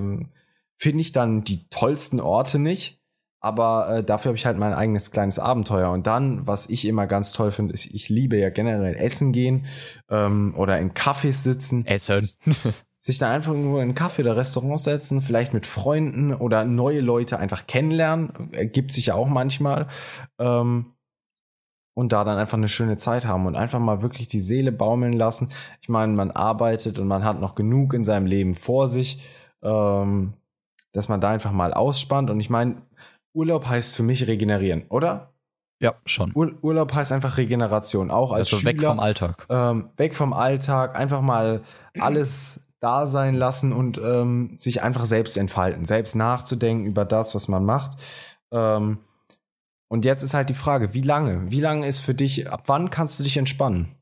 finde 0.78 1.02
ich 1.02 1.12
dann 1.12 1.43
die 1.43 1.68
tollsten 1.70 2.20
Orte 2.20 2.60
nicht, 2.60 3.02
aber 3.39 3.98
äh, 3.98 4.04
dafür 4.04 4.30
habe 4.30 4.38
ich 4.38 4.46
halt 4.46 4.58
mein 4.58 4.74
eigenes 4.74 5.12
kleines 5.12 5.39
Abenteuer. 5.39 5.91
Und 5.91 6.08
dann, 6.08 6.48
was 6.48 6.70
ich 6.70 6.86
immer 6.86 7.06
ganz 7.06 7.32
toll 7.32 7.52
finde, 7.52 7.74
ist, 7.74 7.86
ich 7.86 8.10
liebe 8.10 8.38
ja 8.38 8.50
generell 8.50 8.96
Essen 8.96 9.32
gehen 9.32 9.66
ähm, 10.10 10.54
oder 10.58 10.80
in 10.80 10.93
Cafés 10.93 11.43
sitzen. 11.43 11.86
Essen. 11.86 12.28
Sich 13.02 13.20
dann 13.20 13.32
einfach 13.32 13.54
nur 13.54 13.84
in 13.84 13.89
ein 13.89 13.96
Café 13.96 14.22
oder 14.22 14.36
Restaurant 14.36 14.80
setzen, 14.80 15.22
vielleicht 15.22 15.54
mit 15.54 15.68
Freunden 15.68 16.34
oder 16.34 16.66
neue 16.66 17.02
Leute 17.02 17.38
einfach 17.38 17.68
kennenlernen, 17.68 18.52
ergibt 18.52 18.91
sich 18.91 19.06
ja 19.06 19.14
auch 19.14 19.28
manchmal. 19.28 19.89
Ähm, 20.39 20.95
und 21.96 22.12
da 22.12 22.24
dann 22.24 22.38
einfach 22.38 22.58
eine 22.58 22.68
schöne 22.68 22.98
Zeit 22.98 23.26
haben 23.26 23.48
und 23.48 23.56
einfach 23.56 23.80
mal 23.80 24.04
wirklich 24.04 24.28
die 24.28 24.41
Seele 24.41 24.72
baumeln 24.72 25.14
lassen. 25.14 25.50
Ich 25.82 25.89
meine, 25.89 26.14
man 26.14 26.30
arbeitet 26.30 27.00
und 27.00 27.08
man 27.08 27.24
hat 27.24 27.39
noch 27.39 27.56
genug 27.56 27.93
in 27.93 28.04
seinem 28.04 28.28
Leben 28.28 28.54
vor 28.54 28.88
sich, 28.88 29.24
ähm, 29.64 30.34
dass 30.91 31.10
man 31.10 31.22
da 31.22 31.32
einfach 31.32 31.52
mal 31.52 31.74
ausspannt. 31.74 32.30
Und 32.30 32.39
ich 32.39 32.50
meine, 32.50 32.76
Urlaub 33.34 33.66
heißt 33.66 33.96
für 33.96 34.04
mich 34.04 34.28
regenerieren, 34.28 34.84
oder? 34.89 35.32
Ja, 35.82 35.96
schon. 36.06 36.32
Ur 36.36 36.54
Urlaub 36.62 36.93
heißt 36.93 37.12
einfach 37.12 37.38
Regeneration, 37.38 38.12
auch 38.12 38.32
als 38.32 38.48
also 38.52 38.58
Schüler. 38.58 38.74
weg 38.74 38.84
vom 38.84 39.00
Alltag. 39.00 39.46
Ähm, 39.50 39.89
weg 39.98 40.16
vom 40.16 40.34
Alltag, 40.34 40.96
einfach 40.96 41.22
mal 41.22 41.62
alles 42.00 42.68
da 42.82 43.08
sein 43.08 43.36
lassen 43.36 43.72
und 43.72 43.98
ähm, 43.98 44.52
sich 44.58 44.84
einfach 44.84 45.06
selbst 45.06 45.38
entfalten, 45.38 45.86
selbst 45.86 46.16
nachzudenken 46.16 46.86
über 46.86 47.06
das, 47.06 47.36
was 47.36 47.48
man 47.48 47.66
macht. 47.66 47.98
Ähm, 48.52 49.00
und 49.96 50.06
jetzt 50.06 50.22
ist 50.24 50.34
halt 50.36 50.50
die 50.50 50.54
Frage, 50.54 50.93
wie 50.93 51.02
lange? 51.02 51.50
Wie 51.50 51.60
lange 51.62 51.88
ist 51.88 52.00
für 52.00 52.14
dich, 52.14 52.50
ab 52.50 52.64
wann 52.68 52.89
kannst 52.91 53.20
du 53.20 53.24
dich 53.24 53.38
entspannen? 53.38 53.96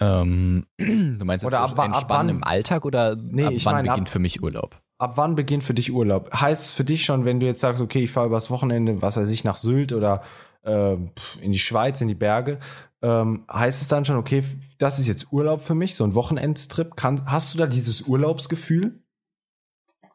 Ähm, 0.00 0.66
du 0.78 1.24
meinst 1.24 1.44
Oder 1.44 1.60
jetzt 1.62 1.72
ab 1.72 1.76
wa- 1.78 1.82
ab 1.84 1.94
entspannen 1.94 2.28
wann? 2.28 2.36
im 2.36 2.44
Alltag 2.44 2.84
oder 2.84 3.16
Nee, 3.16 3.44
ab 3.46 3.52
ich 3.54 3.64
wann 3.64 3.74
meine, 3.76 3.88
ab- 3.90 3.94
beginnt 3.94 4.08
für 4.10 4.18
mich 4.18 4.42
Urlaub? 4.42 4.80
Ab 4.98 5.16
wann 5.16 5.34
beginnt 5.34 5.64
für 5.64 5.74
dich 5.74 5.92
Urlaub? 5.92 6.30
Heißt 6.32 6.74
für 6.74 6.84
dich 6.84 7.04
schon, 7.04 7.24
wenn 7.24 7.40
du 7.40 7.46
jetzt 7.46 7.60
sagst, 7.60 7.82
okay, 7.82 8.04
ich 8.04 8.10
fahre 8.10 8.26
übers 8.26 8.50
Wochenende, 8.50 9.02
was 9.02 9.16
weiß 9.16 9.30
ich, 9.30 9.42
nach 9.44 9.56
Sylt 9.56 9.92
oder 9.92 10.22
äh, 10.64 10.94
in 11.40 11.50
die 11.52 11.58
Schweiz, 11.58 12.00
in 12.00 12.08
die 12.08 12.14
Berge, 12.14 12.60
ähm, 13.02 13.44
heißt 13.52 13.82
es 13.82 13.88
dann 13.88 14.04
schon, 14.04 14.16
okay, 14.16 14.44
das 14.78 14.98
ist 15.00 15.08
jetzt 15.08 15.32
Urlaub 15.32 15.62
für 15.62 15.74
mich, 15.74 15.96
so 15.96 16.04
ein 16.04 16.14
Wochenendstrip? 16.14 16.94
Kann, 16.96 17.20
hast 17.26 17.52
du 17.52 17.58
da 17.58 17.66
dieses 17.66 18.02
Urlaubsgefühl? 18.02 19.02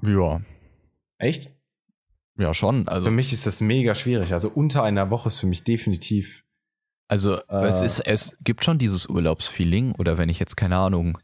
Ja. 0.01 0.39
Echt? 1.17 1.51
Ja, 2.37 2.53
schon. 2.53 2.87
Also, 2.87 3.05
Für 3.05 3.11
mich 3.11 3.33
ist 3.33 3.45
das 3.47 3.61
mega 3.61 3.95
schwierig. 3.95 4.33
Also 4.33 4.49
unter 4.49 4.83
einer 4.83 5.09
Woche 5.09 5.27
ist 5.27 5.39
für 5.39 5.47
mich 5.47 5.63
definitiv. 5.63 6.43
also 7.07 7.37
Äh. 7.47 7.65
es, 7.67 7.81
ist, 7.81 7.99
es 8.01 8.37
gibt 8.41 8.63
schon 8.63 8.77
dieses 8.77 9.07
Urlaubsfeeling 9.07 9.93
oder 9.93 10.17
wenn 10.17 10.29
ich 10.29 10.39
jetzt, 10.39 10.55
keine 10.55 10.77
Ahnung, 10.77 11.17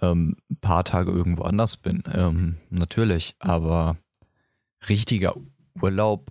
ähm, 0.00 0.36
ein 0.50 0.56
paar 0.60 0.84
Tage 0.84 1.10
irgendwo 1.10 1.42
anders 1.42 1.76
bin, 1.76 2.02
ähm, 2.12 2.56
natürlich, 2.70 3.34
aber 3.40 3.96
richtiger 4.88 5.34
Urlaub, 5.80 6.30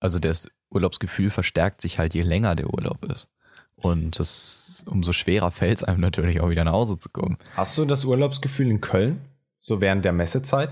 also 0.00 0.18
das 0.18 0.48
Urlaubsgefühl 0.70 1.30
verstärkt 1.30 1.80
sich 1.80 1.98
halt, 1.98 2.14
je 2.14 2.22
länger 2.22 2.54
der 2.54 2.72
Urlaub 2.72 3.04
ist. 3.06 3.28
Und 3.76 4.18
das, 4.18 4.84
umso 4.86 5.12
schwerer 5.12 5.50
fällt 5.50 5.78
es 5.78 5.84
einem 5.84 6.00
natürlich 6.00 6.40
auch 6.40 6.50
wieder 6.50 6.64
nach 6.64 6.72
Hause 6.72 6.98
zu 6.98 7.08
kommen. 7.08 7.38
Hast 7.54 7.78
du 7.78 7.86
das 7.86 8.04
Urlaubsgefühl 8.04 8.70
in 8.70 8.80
Köln? 8.80 9.22
So 9.58 9.80
während 9.80 10.04
der 10.04 10.12
Messezeit? 10.12 10.70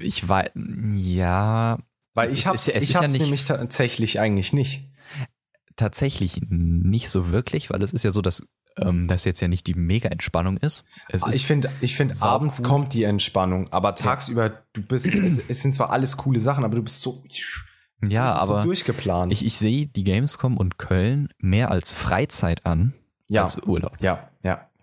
Ich 0.00 0.28
weiß, 0.28 0.50
ja, 0.54 1.78
Weil 2.14 2.32
ich 2.32 2.46
hab's, 2.46 2.62
es 2.62 2.68
ist- 2.68 2.76
es 2.76 2.88
ich 2.90 2.94
ja 2.94 3.02
nicht- 3.02 3.20
nämlich 3.20 3.44
tatsächlich 3.44 4.18
eigentlich 4.20 4.52
nicht. 4.52 4.90
tatsächlich 5.76 6.40
nicht 6.48 7.08
so 7.08 7.30
wirklich, 7.30 7.70
weil 7.70 7.82
es 7.82 7.92
ist 7.92 8.02
ja 8.02 8.10
so, 8.10 8.20
dass 8.22 8.42
ähm, 8.76 9.08
das 9.08 9.24
jetzt 9.24 9.40
ja 9.40 9.48
nicht 9.48 9.66
die 9.66 9.74
Mega-Entspannung 9.74 10.56
ist. 10.58 10.84
Es 11.08 11.22
ist 11.22 11.24
Ah, 11.24 11.30
ich 11.34 11.44
finde, 11.46 11.70
ich 11.80 11.96
finde, 11.96 12.14
sau 12.14 12.28
abends 12.28 12.60
cool. 12.60 12.66
kommt 12.66 12.92
die 12.94 13.02
Entspannung, 13.02 13.72
aber 13.72 13.94
tagsüber, 13.96 14.62
du 14.72 14.82
bist, 14.82 15.06
es, 15.06 15.40
es 15.48 15.62
sind 15.62 15.74
zwar 15.74 15.90
alles 15.90 16.16
coole 16.16 16.38
Sachen, 16.40 16.64
aber 16.64 16.76
du 16.76 16.82
bist 16.82 17.00
so, 17.02 17.22
ja, 18.06 18.34
aber 18.36 18.62
so 18.62 18.68
durchgeplant. 18.68 19.32
ich, 19.32 19.44
ich 19.44 19.58
sehe 19.58 19.86
die 19.88 20.04
Gamescom 20.04 20.56
und 20.56 20.78
Köln 20.78 21.28
mehr 21.38 21.70
als 21.70 21.92
Freizeit 21.92 22.64
an 22.64 22.94
ja, 23.28 23.42
als 23.42 23.58
Urlaub. 23.58 23.92
ja. 24.00 24.29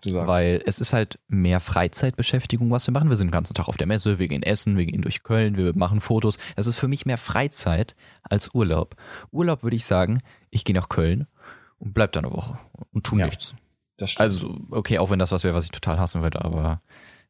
Weil 0.04 0.62
es 0.66 0.80
ist 0.80 0.92
halt 0.92 1.18
mehr 1.28 1.60
Freizeitbeschäftigung, 1.60 2.70
was 2.70 2.86
wir 2.86 2.92
machen. 2.92 3.10
Wir 3.10 3.16
sind 3.16 3.28
den 3.28 3.32
ganzen 3.32 3.54
Tag 3.54 3.68
auf 3.68 3.76
der 3.76 3.86
Messe, 3.86 4.18
wir 4.18 4.28
gehen 4.28 4.42
essen, 4.42 4.76
wir 4.76 4.86
gehen 4.86 5.02
durch 5.02 5.22
Köln, 5.22 5.56
wir 5.56 5.76
machen 5.76 6.00
Fotos. 6.00 6.38
Es 6.56 6.66
ist 6.66 6.78
für 6.78 6.88
mich 6.88 7.04
mehr 7.06 7.18
Freizeit 7.18 7.96
als 8.22 8.54
Urlaub. 8.54 8.96
Urlaub 9.30 9.62
würde 9.62 9.76
ich 9.76 9.84
sagen, 9.84 10.20
ich 10.50 10.64
gehe 10.64 10.74
nach 10.74 10.88
Köln 10.88 11.26
und 11.78 11.94
bleib 11.94 12.12
da 12.12 12.20
eine 12.20 12.32
Woche 12.32 12.58
und 12.92 13.04
tu 13.04 13.16
Ja. 13.18 13.26
nichts. 13.26 13.54
das 13.96 14.10
stimmt. 14.10 14.22
Also, 14.22 14.56
okay, 14.70 14.98
auch 14.98 15.10
wenn 15.10 15.18
das 15.18 15.32
was 15.32 15.42
wäre, 15.44 15.54
was 15.54 15.64
ich 15.64 15.70
total 15.72 15.98
hassen 15.98 16.22
würde, 16.22 16.44
aber 16.44 16.80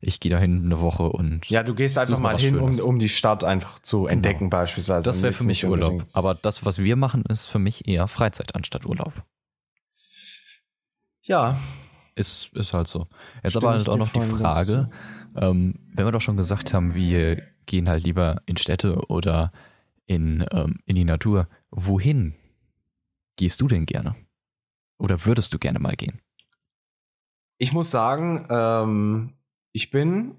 ich 0.00 0.20
gehe 0.20 0.30
dahin 0.30 0.64
eine 0.66 0.80
Woche 0.80 1.04
und 1.08 1.48
ja, 1.50 1.62
du 1.64 1.74
gehst 1.74 1.98
einfach 1.98 2.18
mal 2.20 2.38
hin, 2.38 2.58
um, 2.58 2.78
um 2.78 2.98
die 3.00 3.08
Stadt 3.08 3.42
einfach 3.42 3.78
zu 3.80 4.06
entdecken, 4.06 4.48
beispielsweise. 4.50 5.04
das 5.04 5.22
wäre 5.22 5.32
für 5.32 5.44
mich 5.44 5.64
Urlaub. 5.66 5.92
unbedingt- 5.92 6.14
Aber 6.14 6.34
das, 6.34 6.64
was 6.64 6.78
wir 6.78 6.94
machen, 6.96 7.24
ist 7.28 7.46
für 7.46 7.58
mich 7.58 7.88
eher 7.88 8.06
Freizeit 8.06 8.54
anstatt 8.54 8.84
Urlaub. 8.86 9.12
Ja, 11.22 11.58
Ist, 12.18 12.50
ist 12.54 12.72
halt 12.72 12.88
so. 12.88 13.06
Jetzt 13.42 13.52
Stimme 13.52 13.68
aber 13.68 13.78
halt 13.78 13.88
auch 13.88 13.96
noch 13.96 14.12
die 14.12 14.20
Frage, 14.20 14.90
ähm, 15.36 15.74
wenn 15.94 16.04
wir 16.04 16.12
doch 16.12 16.20
schon 16.20 16.36
gesagt 16.36 16.74
haben, 16.74 16.94
wir 16.94 17.42
gehen 17.66 17.88
halt 17.88 18.04
lieber 18.04 18.42
in 18.46 18.56
Städte 18.56 18.96
oder 19.08 19.52
in, 20.06 20.44
ähm, 20.52 20.80
in 20.86 20.96
die 20.96 21.04
Natur, 21.04 21.48
wohin 21.70 22.34
gehst 23.36 23.60
du 23.60 23.68
denn 23.68 23.86
gerne? 23.86 24.16
Oder 24.98 25.24
würdest 25.24 25.54
du 25.54 25.58
gerne 25.58 25.78
mal 25.78 25.94
gehen? 25.94 26.20
ich 27.58 27.72
muss 27.72 27.90
sagen, 27.90 28.46
ähm, 28.50 29.34
ich 29.72 29.90
bin 29.90 30.36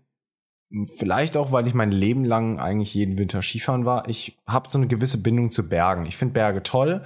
vielleicht 0.98 1.36
auch, 1.36 1.52
weil 1.52 1.68
ich 1.68 1.74
mein 1.74 1.92
Leben 1.92 2.24
lang 2.24 2.60
eigentlich 2.60 2.94
jeden 2.94 3.18
Winter 3.18 3.42
Skifahren 3.42 3.86
war, 3.86 4.08
ich 4.08 4.38
habe 4.48 4.70
so 4.70 4.78
eine 4.78 4.88
gewisse 4.88 5.22
Bindung 5.22 5.52
zu 5.52 5.68
Bergen. 5.68 6.06
Ich 6.06 6.18
finde 6.18 6.34
Berge 6.34 6.64
toll. 6.64 7.04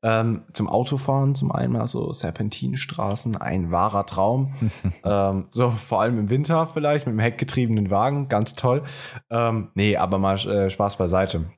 Ähm, 0.00 0.44
zum 0.52 0.68
Autofahren 0.68 1.34
zum 1.34 1.50
einen 1.50 1.72
mal 1.72 1.88
so 1.88 2.12
Serpentinenstraßen, 2.12 3.36
ein 3.36 3.72
wahrer 3.72 4.06
Traum. 4.06 4.54
ähm, 5.04 5.48
so 5.50 5.70
vor 5.70 6.00
allem 6.00 6.18
im 6.18 6.30
Winter 6.30 6.68
vielleicht 6.68 7.06
mit 7.06 7.14
dem 7.14 7.18
heckgetriebenen 7.18 7.90
Wagen, 7.90 8.28
ganz 8.28 8.54
toll. 8.54 8.84
Ähm, 9.28 9.70
nee, 9.74 9.96
aber 9.96 10.18
mal 10.18 10.36
äh, 10.38 10.70
Spaß 10.70 10.96
beiseite. 10.96 11.50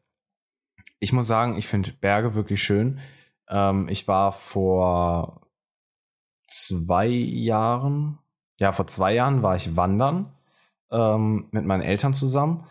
Ich 1.00 1.12
muss 1.12 1.26
sagen, 1.26 1.56
ich 1.56 1.66
finde 1.66 1.92
Berge 1.92 2.34
wirklich 2.34 2.62
schön. 2.62 3.00
Ähm, 3.48 3.88
ich 3.88 4.08
war 4.08 4.32
vor 4.32 5.42
zwei 6.46 7.06
Jahren, 7.08 8.18
ja, 8.58 8.72
vor 8.72 8.86
zwei 8.86 9.14
Jahren 9.14 9.42
war 9.42 9.56
ich 9.56 9.76
wandern 9.76 10.32
ähm, 10.90 11.48
mit 11.50 11.64
meinen 11.64 11.82
Eltern 11.82 12.14
zusammen. 12.14 12.64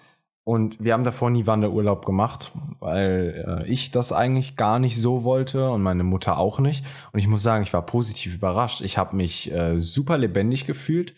Und 0.49 0.83
wir 0.83 0.93
haben 0.93 1.03
davor 1.03 1.29
nie 1.29 1.45
Wanderurlaub 1.45 2.07
gemacht, 2.07 2.53
weil 2.79 3.61
äh, 3.61 3.67
ich 3.67 3.91
das 3.91 4.11
eigentlich 4.11 4.55
gar 4.55 4.79
nicht 4.79 4.99
so 4.99 5.23
wollte 5.23 5.69
und 5.69 5.83
meine 5.83 6.03
Mutter 6.03 6.39
auch 6.39 6.57
nicht. 6.57 6.83
Und 7.11 7.19
ich 7.19 7.27
muss 7.27 7.43
sagen, 7.43 7.61
ich 7.61 7.71
war 7.71 7.85
positiv 7.85 8.33
überrascht. 8.33 8.81
Ich 8.81 8.97
habe 8.97 9.15
mich 9.15 9.51
äh, 9.51 9.79
super 9.79 10.17
lebendig 10.17 10.65
gefühlt. 10.65 11.13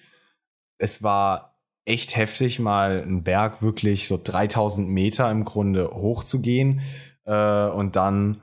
Es 0.80 1.02
war 1.02 1.58
echt 1.86 2.18
heftig, 2.18 2.60
mal 2.60 3.04
einen 3.04 3.24
Berg 3.24 3.62
wirklich 3.62 4.06
so 4.10 4.20
3000 4.22 4.90
Meter 4.90 5.32
im 5.32 5.46
Grunde 5.46 5.90
hochzugehen 5.92 6.82
äh, 7.24 7.68
und 7.68 7.96
dann 7.96 8.42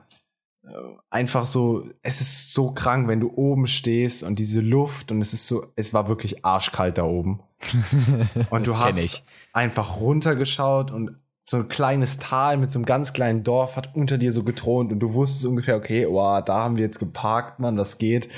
äh, 0.63 0.69
einfach 1.11 1.45
so, 1.45 1.85
es 2.01 2.23
ist 2.23 2.55
so 2.55 2.73
krank, 2.73 3.09
wenn 3.09 3.21
du 3.21 3.31
oben 3.37 3.67
stehst 3.67 4.23
und 4.23 4.39
diese 4.39 4.63
Luft 4.63 5.13
und 5.13 5.21
es 5.21 5.35
ist 5.35 5.49
so, 5.49 5.67
es 5.77 5.93
war 5.93 6.09
wirklich 6.09 6.47
arschkalt 6.47 6.97
da 6.97 7.05
oben. 7.05 7.43
Und 8.51 8.67
du 8.67 8.79
hast 8.79 9.03
ich. 9.03 9.25
einfach 9.53 10.01
runtergeschaut 10.01 10.91
und 10.91 11.17
so 11.43 11.57
ein 11.57 11.69
kleines 11.69 12.19
Tal 12.19 12.59
mit 12.59 12.71
so 12.71 12.79
einem 12.79 12.85
ganz 12.85 13.15
kleinen 13.15 13.43
Dorf 13.43 13.77
hat 13.77 13.97
unter 13.97 14.19
dir 14.19 14.33
so 14.33 14.45
getront 14.45 14.93
und 14.93 15.01
du 15.01 15.15
wusstest 15.15 15.47
ungefähr, 15.47 15.77
okay, 15.77 16.07
wow, 16.07 16.45
da 16.45 16.63
haben 16.63 16.77
wir 16.77 16.85
jetzt 16.85 16.99
geparkt, 16.99 17.59
Mann, 17.59 17.75
das 17.75 17.97
geht. 17.97 18.29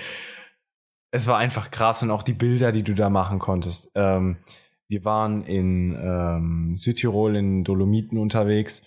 Es 1.10 1.26
war 1.26 1.36
einfach 1.36 1.72
krass 1.72 2.04
und 2.04 2.12
auch 2.12 2.22
die 2.22 2.34
Bilder, 2.34 2.70
die 2.70 2.84
du 2.84 2.94
da 2.94 3.10
machen 3.10 3.40
konntest. 3.40 3.90
Ähm, 3.96 4.36
wir 4.86 5.04
waren 5.04 5.42
in 5.42 5.98
ähm, 6.00 6.76
Südtirol 6.76 7.34
in 7.34 7.64
Dolomiten 7.64 8.16
unterwegs, 8.16 8.84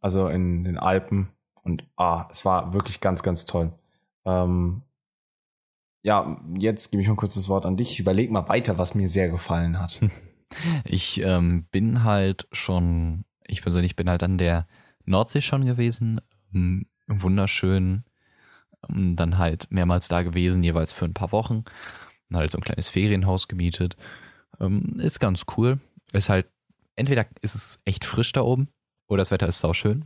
also 0.00 0.28
in 0.28 0.64
den 0.64 0.78
Alpen 0.78 1.30
und 1.62 1.84
ah, 1.96 2.26
es 2.30 2.44
war 2.44 2.74
wirklich 2.74 3.00
ganz, 3.00 3.22
ganz 3.22 3.46
toll. 3.46 3.72
Ähm, 4.26 4.82
ja, 6.02 6.40
jetzt 6.58 6.90
gebe 6.90 7.02
ich 7.02 7.08
mal 7.08 7.16
kurz 7.16 7.34
das 7.34 7.48
Wort 7.48 7.64
an 7.66 7.76
dich. 7.76 7.92
Ich 7.92 8.00
überleg 8.00 8.30
mal 8.30 8.48
weiter, 8.48 8.78
was 8.78 8.94
mir 8.94 9.08
sehr 9.08 9.28
gefallen 9.28 9.78
hat. 9.78 10.00
Ich 10.84 11.18
ähm, 11.22 11.64
bin 11.70 12.04
halt 12.04 12.46
schon, 12.52 13.24
ich 13.46 13.62
persönlich 13.62 13.96
bin 13.96 14.10
halt 14.10 14.22
an 14.22 14.36
der 14.36 14.66
Nordsee 15.06 15.40
schon 15.40 15.64
gewesen, 15.64 16.20
wunderschön, 17.08 18.04
dann 18.86 19.38
halt 19.38 19.68
mehrmals 19.70 20.08
da 20.08 20.22
gewesen, 20.22 20.62
jeweils 20.62 20.92
für 20.92 21.06
ein 21.06 21.14
paar 21.14 21.32
Wochen, 21.32 21.64
dann 22.28 22.40
halt 22.40 22.50
so 22.50 22.58
ein 22.58 22.64
kleines 22.64 22.90
Ferienhaus 22.90 23.48
gemietet, 23.48 23.96
ähm, 24.60 25.00
ist 25.00 25.20
ganz 25.20 25.44
cool, 25.56 25.80
ist 26.12 26.28
halt, 26.28 26.50
entweder 26.96 27.24
ist 27.40 27.54
es 27.54 27.80
echt 27.86 28.04
frisch 28.04 28.32
da 28.32 28.42
oben, 28.42 28.68
oder 29.08 29.22
das 29.22 29.30
Wetter 29.30 29.48
ist 29.48 29.60
sauschön, 29.60 30.04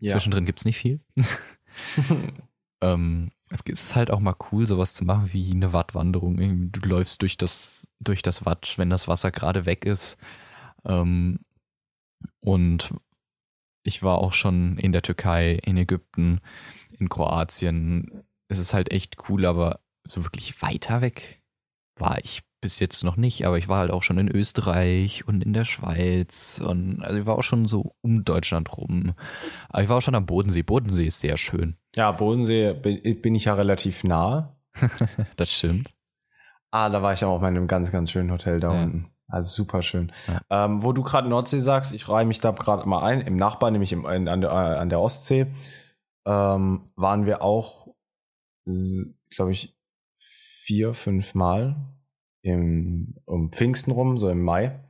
Ja. 0.00 0.12
zwischendrin 0.12 0.46
gibt's 0.46 0.64
nicht 0.64 0.78
viel. 0.78 1.00
ähm, 2.80 3.30
es 3.52 3.60
ist 3.60 3.94
halt 3.94 4.10
auch 4.10 4.20
mal 4.20 4.36
cool, 4.50 4.66
sowas 4.66 4.94
zu 4.94 5.04
machen 5.04 5.32
wie 5.32 5.50
eine 5.50 5.72
Wattwanderung. 5.72 6.70
Du 6.72 6.88
läufst 6.88 7.22
durch 7.22 7.36
das, 7.36 7.86
durch 8.00 8.22
das 8.22 8.44
Watt, 8.44 8.74
wenn 8.78 8.90
das 8.90 9.08
Wasser 9.08 9.30
gerade 9.30 9.66
weg 9.66 9.84
ist. 9.84 10.16
Ähm, 10.84 11.40
und 12.40 12.94
ich 13.84 14.02
war 14.02 14.18
auch 14.18 14.32
schon 14.32 14.78
in 14.78 14.92
der 14.92 15.02
Türkei, 15.02 15.54
in 15.54 15.76
Ägypten, 15.76 16.40
in 16.98 17.08
Kroatien. 17.08 18.24
Es 18.48 18.58
ist 18.58 18.74
halt 18.74 18.90
echt 18.90 19.28
cool, 19.28 19.44
aber 19.44 19.80
so 20.04 20.24
wirklich 20.24 20.62
weiter 20.62 21.00
weg 21.00 21.42
war 21.96 22.18
ich 22.24 22.42
bis 22.62 22.78
jetzt 22.78 23.04
noch 23.04 23.16
nicht. 23.16 23.46
Aber 23.46 23.58
ich 23.58 23.68
war 23.68 23.80
halt 23.80 23.90
auch 23.90 24.02
schon 24.02 24.16
in 24.16 24.28
Österreich 24.28 25.26
und 25.28 25.44
in 25.44 25.52
der 25.52 25.64
Schweiz. 25.66 26.62
Und 26.64 27.02
also 27.02 27.18
ich 27.18 27.26
war 27.26 27.36
auch 27.36 27.42
schon 27.42 27.66
so 27.68 27.94
um 28.00 28.24
Deutschland 28.24 28.74
rum. 28.78 29.12
Aber 29.68 29.82
ich 29.82 29.88
war 29.90 29.98
auch 29.98 30.02
schon 30.02 30.14
am 30.14 30.24
Bodensee. 30.24 30.62
Bodensee 30.62 31.04
ist 31.04 31.20
sehr 31.20 31.36
schön. 31.36 31.76
Ja, 31.94 32.10
Bodensee 32.12 32.72
bin 32.72 33.34
ich 33.34 33.44
ja 33.44 33.54
relativ 33.54 34.04
nah. 34.04 34.56
Das 35.36 35.52
stimmt. 35.52 35.92
Ah, 36.70 36.88
da 36.88 37.02
war 37.02 37.12
ich 37.12 37.22
auch 37.22 37.38
mal 37.42 37.48
in 37.48 37.56
einem 37.58 37.66
ganz, 37.68 37.92
ganz 37.92 38.10
schönen 38.10 38.30
Hotel 38.30 38.58
da 38.60 38.72
Ja. 38.72 38.82
unten. 38.84 39.10
Also 39.28 39.48
super 39.62 39.82
schön. 39.82 40.12
Ja. 40.26 40.40
Ähm, 40.64 40.82
wo 40.82 40.92
du 40.92 41.02
gerade 41.02 41.28
Nordsee 41.28 41.60
sagst, 41.60 41.92
ich 41.92 42.08
reihe 42.08 42.24
mich 42.26 42.40
da 42.40 42.50
gerade 42.52 42.88
mal 42.88 43.02
ein. 43.02 43.20
Im 43.22 43.36
Nachbar, 43.36 43.70
nämlich 43.70 43.92
im, 43.92 44.06
in, 44.06 44.28
an, 44.28 44.40
der, 44.42 44.52
an 44.52 44.88
der 44.88 45.00
Ostsee, 45.00 45.46
ähm, 46.26 46.90
waren 46.96 47.24
wir 47.26 47.42
auch, 47.42 47.88
glaube 49.30 49.52
ich, 49.52 49.76
vier, 50.18 50.94
fünf 50.94 51.34
Mal 51.34 51.76
im, 52.42 53.14
um 53.24 53.50
Pfingsten 53.52 53.92
rum, 53.92 54.18
so 54.18 54.28
im 54.28 54.42
Mai. 54.42 54.80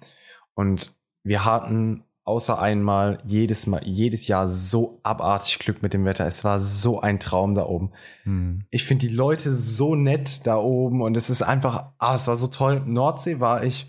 Und 0.55 0.95
wir 1.23 1.45
hatten 1.45 2.05
außer 2.25 2.61
einmal 2.61 3.21
jedes 3.25 3.67
Mal, 3.67 3.85
jedes 3.85 4.29
Jahr 4.29 4.47
so 4.47 5.01
abartig 5.03 5.59
Glück 5.59 5.83
mit 5.83 5.93
dem 5.93 6.05
Wetter. 6.05 6.27
Es 6.27 6.45
war 6.45 6.61
so 6.61 7.01
ein 7.01 7.19
Traum 7.19 7.55
da 7.55 7.67
oben 7.67 7.93
Hm. 8.25 8.65
ich 8.71 8.85
finde 8.85 9.09
die 9.09 9.15
Leute 9.15 9.53
so 9.53 9.95
nett 9.97 10.47
da 10.47 10.57
oben 10.57 11.03
und 11.03 11.17
es 11.17 11.31
ist 11.31 11.43
einfach, 11.43 11.93
ah, 11.99 12.15
es 12.15 12.29
war 12.29 12.37
so 12.37 12.47
toll. 12.47 12.81
Nordsee 12.87 13.41
war 13.41 13.65
ich, 13.65 13.87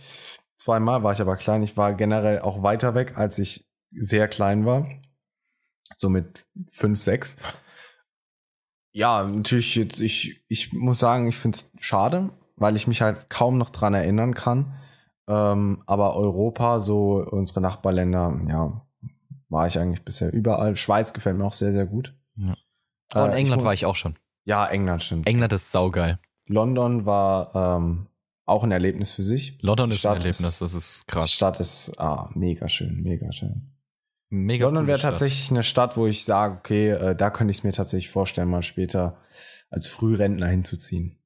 zweimal 0.58 1.04
war 1.04 1.14
ich 1.14 1.22
aber 1.22 1.38
klein. 1.38 1.62
Ich 1.64 1.78
war 1.78 1.94
generell 1.94 2.40
auch 2.40 2.64
weiter 2.64 2.96
weg, 2.96 3.18
als 3.18 3.38
ich 3.38 3.68
sehr 3.92 4.28
klein 4.28 4.66
war. 4.66 4.88
So 5.98 6.10
mit 6.10 6.46
fünf, 6.72 7.02
sechs. 7.02 7.36
Ja, 8.94 9.24
natürlich 9.24 9.76
jetzt, 9.76 10.02
ich, 10.02 10.44
ich 10.48 10.74
muss 10.74 11.00
sagen, 11.00 11.28
ich 11.28 11.36
finde 11.38 11.58
es 11.58 11.72
schade, 11.80 12.32
weil 12.56 12.76
ich 12.76 12.88
mich 12.88 13.02
halt 13.02 13.30
kaum 13.30 13.58
noch 13.58 13.70
dran 13.70 13.94
erinnern 13.94 14.34
kann. 14.34 14.74
Ähm, 15.28 15.84
aber 15.86 16.16
Europa, 16.16 16.80
so 16.80 17.26
unsere 17.30 17.62
Nachbarländer, 17.62 18.40
ja, 18.50 18.86
war 19.50 19.68
ich 19.68 19.80
eigentlich 19.80 20.04
bisher 20.04 20.34
überall. 20.34 20.76
Schweiz 20.76 21.14
gefällt 21.14 21.38
mir 21.38 21.46
auch 21.46 21.54
sehr, 21.54 21.72
sehr 21.72 21.86
gut. 21.86 22.16
Ja. 22.36 22.56
In 23.16 23.32
Äh, 23.32 23.36
England 23.36 23.62
muss- 23.62 23.66
war 23.68 23.74
ich 23.74 23.86
auch 23.86 23.96
schon. 23.96 24.18
Ja, 24.46 24.68
England 24.68 25.02
stimmt. 25.04 25.28
England 25.28 25.54
ist 25.54 25.72
saugeil. 25.72 26.20
London 26.48 27.06
war 27.06 27.56
ähm, 27.78 28.08
auch 28.46 28.64
ein 28.64 28.72
Erlebnis 28.72 29.12
für 29.12 29.24
sich. 29.24 29.58
London 29.62 29.90
ist 29.92 29.96
ein 29.98 30.00
Stadt 30.00 30.16
Erlebnis, 30.26 30.40
ist- 30.50 30.62
das 30.62 30.74
ist 30.74 31.04
Die 31.08 31.12
krass. 31.14 31.32
Stadt 31.32 31.60
ist 31.62 31.98
ah, 32.00 32.30
mega 32.34 32.68
schön, 32.68 33.02
mega 33.02 33.32
schön. 33.32 33.70
Mega 34.30 34.66
London 34.66 34.88
wäre 34.88 35.00
tatsächlich 35.00 35.52
eine 35.52 35.64
Stadt, 35.64 35.96
wo 35.96 36.08
ich 36.08 36.26
sage, 36.26 36.58
okay, 36.58 36.90
äh, 36.90 37.16
da 37.16 37.30
könnte 37.30 37.52
ich 37.52 37.60
es 37.60 37.64
mir 37.64 37.72
tatsächlich 37.72 38.10
vorstellen, 38.10 38.50
mal 38.50 38.64
später 38.64 39.18
als 39.70 39.88
Frührentner 39.88 40.48
hinzuziehen. 40.48 41.20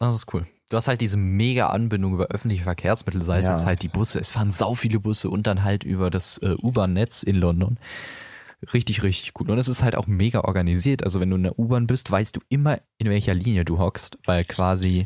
Das 0.00 0.14
ist 0.14 0.32
cool. 0.34 0.46
Du 0.70 0.76
hast 0.76 0.88
halt 0.88 1.00
diese 1.00 1.16
mega 1.16 1.68
Anbindung 1.68 2.14
über 2.14 2.26
öffentliche 2.28 2.64
Verkehrsmittel, 2.64 3.22
sei 3.22 3.40
es 3.40 3.46
Ja, 3.46 3.52
jetzt 3.52 3.66
halt 3.66 3.82
die 3.82 3.88
Busse. 3.88 4.18
Es 4.18 4.30
fahren 4.30 4.50
sau 4.50 4.74
viele 4.74 4.98
Busse 4.98 5.28
und 5.28 5.46
dann 5.46 5.62
halt 5.62 5.84
über 5.84 6.10
das 6.10 6.38
äh, 6.38 6.54
U-Bahn-Netz 6.62 7.22
in 7.22 7.36
London. 7.36 7.78
Richtig, 8.72 9.02
richtig 9.02 9.32
cool. 9.38 9.50
Und 9.50 9.58
es 9.58 9.68
ist 9.68 9.82
halt 9.82 9.96
auch 9.96 10.06
mega 10.06 10.40
organisiert. 10.40 11.02
Also 11.04 11.20
wenn 11.20 11.28
du 11.30 11.36
in 11.36 11.42
der 11.42 11.58
U-Bahn 11.58 11.86
bist, 11.86 12.10
weißt 12.10 12.36
du 12.36 12.40
immer, 12.48 12.78
in 12.98 13.10
welcher 13.10 13.34
Linie 13.34 13.64
du 13.64 13.78
hockst, 13.78 14.18
weil 14.24 14.44
quasi 14.44 15.04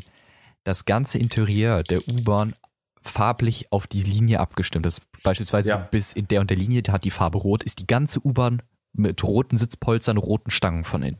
das 0.63 0.85
ganze 0.85 1.17
Interieur 1.17 1.83
der 1.83 2.07
U-Bahn 2.07 2.53
farblich 3.01 3.71
auf 3.71 3.87
die 3.87 4.01
Linie 4.01 4.39
abgestimmt 4.39 4.85
ist. 4.85 5.01
Beispielsweise 5.23 5.69
Ja. 5.69 5.77
du 5.77 5.87
bist 5.91 6.15
in 6.15 6.27
der 6.27 6.41
und 6.41 6.49
der 6.49 6.57
Linie, 6.57 6.83
die 6.83 6.91
hat 6.91 7.03
die 7.03 7.11
Farbe 7.11 7.37
rot, 7.37 7.63
ist 7.63 7.79
die 7.79 7.87
ganze 7.87 8.25
U-Bahn 8.25 8.61
mit 8.93 9.23
roten 9.23 9.57
Sitzpolstern, 9.57 10.17
roten 10.17 10.51
Stangen 10.51 10.83
von 10.85 11.03
innen. 11.03 11.19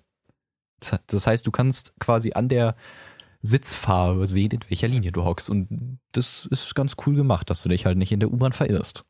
Das 1.08 1.28
heißt, 1.28 1.46
du 1.46 1.52
kannst 1.52 1.94
quasi 2.00 2.34
an 2.34 2.48
der 2.50 2.76
Sitzfarbe 3.46 4.28
sehen, 4.28 4.52
in 4.52 4.60
welcher 4.70 4.88
Linie 4.88 5.12
du 5.12 5.24
hockst. 5.24 5.50
Und 5.50 6.00
das 6.12 6.48
ist 6.52 6.74
ganz 6.76 6.96
cool 7.06 7.16
gemacht, 7.16 7.50
dass 7.50 7.62
du 7.64 7.70
dich 7.70 7.86
halt 7.86 7.98
nicht 7.98 8.12
in 8.12 8.20
der 8.20 8.32
U-Bahn 8.32 8.54
verirrst. 8.54 9.06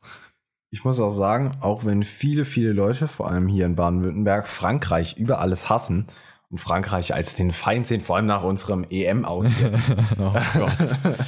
Ich 0.70 0.84
muss 0.84 1.00
auch 1.00 1.10
sagen, 1.10 1.56
auch 1.60 1.84
wenn 1.84 2.02
viele, 2.02 2.44
viele 2.44 2.72
Leute, 2.72 3.08
vor 3.08 3.28
allem 3.30 3.48
hier 3.48 3.66
in 3.66 3.76
Baden-Württemberg, 3.76 4.48
Frankreich 4.48 5.16
über 5.16 5.38
alles 5.40 5.70
hassen 5.70 6.06
und 6.50 6.58
Frankreich 6.58 7.14
als 7.14 7.34
den 7.36 7.50
Feind 7.52 7.86
sehen, 7.86 8.00
vor 8.00 8.16
allem 8.16 8.26
nach 8.26 8.42
unserem 8.42 8.84
EM 8.90 9.24
aus. 9.24 9.46
oh 10.18 10.32
Gott, 10.54 10.78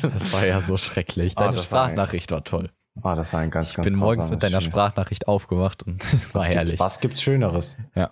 das 0.03 0.33
war 0.33 0.47
ja 0.47 0.61
so 0.61 0.77
schrecklich. 0.77 1.35
Ah, 1.37 1.45
Deine 1.45 1.57
das 1.57 1.71
war 1.73 1.85
ein- 1.85 1.91
Sprachnachricht 1.93 2.31
war 2.33 2.45
toll. 2.45 2.71
ah, 3.03 3.15
das 3.15 3.33
war 3.33 3.41
ein 3.41 3.51
ganz, 3.51 3.71
Ich 3.71 3.77
ganz 3.77 3.85
bin 3.85 3.95
morgens 3.95 4.29
mit 4.31 4.43
deiner. 4.43 4.61
Sprachnachricht 4.61 5.29
aufgewacht 5.29 5.83
und 5.85 6.03
es 6.13 6.35
war 6.35 6.43
was 6.43 6.49
herrlich. 6.49 6.73
Gibt, 6.73 6.81
was 6.81 7.01
gibt's 7.01 7.23
Schöneres? 7.23 7.79
Ja. 7.95 8.11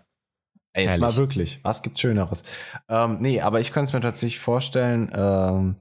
Ey, 0.77 0.85
jetzt 0.85 0.99
Herrlich. 0.99 1.01
mal 1.01 1.16
wirklich. 1.16 1.61
Was 1.62 1.83
gibt's 1.83 2.03
Schöneres? 2.03 2.43
Ähm, 2.91 3.16
nee, 3.20 3.41
aber 3.41 3.61
ich 3.61 3.72
könnte 3.72 3.89
es 3.89 3.93
mir 3.95 4.03
tatsächlich 4.03 4.39
vorstellen. 4.39 5.11
Ähm, 5.14 5.77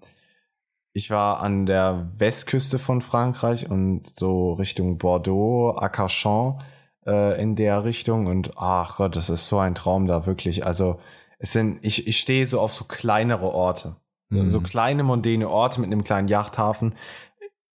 ich 0.94 1.10
war 1.10 1.42
an 1.42 1.66
der 1.66 2.10
Westküste 2.18 2.80
von 2.80 3.02
Frankreich 3.02 3.70
und 3.70 4.18
so 4.18 4.54
Richtung 4.54 4.98
Bordeaux, 4.98 5.76
Arcachon 5.78 6.60
äh, 7.06 7.42
in 7.42 7.58
der 7.58 7.84
Richtung 7.84 8.28
und 8.28 8.54
ach 8.56 8.96
Gott, 8.96 9.18
das 9.18 9.30
ist 9.30 9.50
so 9.50 9.60
ein 9.60 9.76
Traum 9.76 10.08
da 10.08 10.26
wirklich. 10.26 10.66
Also 10.66 10.98
es 11.40 11.52
sind, 11.52 11.80
ich, 11.82 12.08
ich 12.08 12.18
stehe 12.18 12.46
so 12.46 12.62
auf 12.62 12.74
so 12.74 12.86
kleinere 12.86 13.54
Orte. 13.54 13.98
Mhm. 14.30 14.48
So 14.48 14.62
kleine 14.62 15.04
mondäne 15.04 15.50
Orte 15.50 15.82
mit 15.82 15.92
einem 15.92 16.06
kleinen 16.06 16.30
Yachthafen 16.30 16.96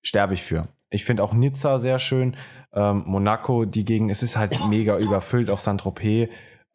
sterbe 0.03 0.35
ich 0.35 0.45
für. 0.45 0.69
Ich 0.89 1.05
finde 1.05 1.25
auch 1.25 1.33
Nizza 1.33 1.81
sehr 1.81 1.99
schön. 1.99 2.37
Ähm, 2.73 3.03
Monaco, 3.07 3.65
die 3.65 3.85
Gegend, 3.85 4.13
es 4.13 4.23
ist 4.23 4.37
halt 4.37 4.57
mega 4.69 4.97
überfüllt. 4.99 5.51
Auch 5.51 5.59
Saint-Tropez 5.59 6.29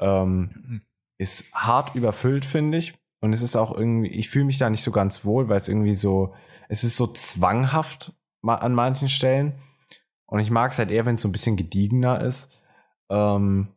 ähm, 0.04 0.82
ist 1.18 1.51
hart 1.54 1.95
überfüllt, 1.95 2.45
finde 2.45 2.78
ich. 2.78 2.93
Und 3.22 3.32
es 3.32 3.41
ist 3.41 3.56
auch 3.56 3.76
irgendwie, 3.76 4.10
ich 4.10 4.30
fühle 4.30 4.45
mich 4.45 4.58
da 4.58 4.70
nicht 4.70 4.84
so 4.84 4.91
ganz 4.91 5.24
wohl, 5.24 5.47
weil 5.47 5.58
es 5.58 5.70
irgendwie 5.70 5.95
so, 5.95 6.34
es 6.68 6.84
ist 6.84 6.97
so 6.97 7.08
zwanghaft 7.08 8.14
an 8.43 8.74
manchen 8.74 9.08
Stellen. 9.08 9.54
Und 10.26 10.41
ich 10.41 10.51
mag 10.51 10.72
es 10.72 10.78
halt 10.78 10.91
eher, 10.91 11.06
wenn 11.06 11.16
es 11.16 11.22
so 11.22 11.30
ein 11.30 11.32
bisschen 11.32 11.56
gediegener 11.56 12.22
ist. 12.22 12.51
Ähm, 13.10 13.70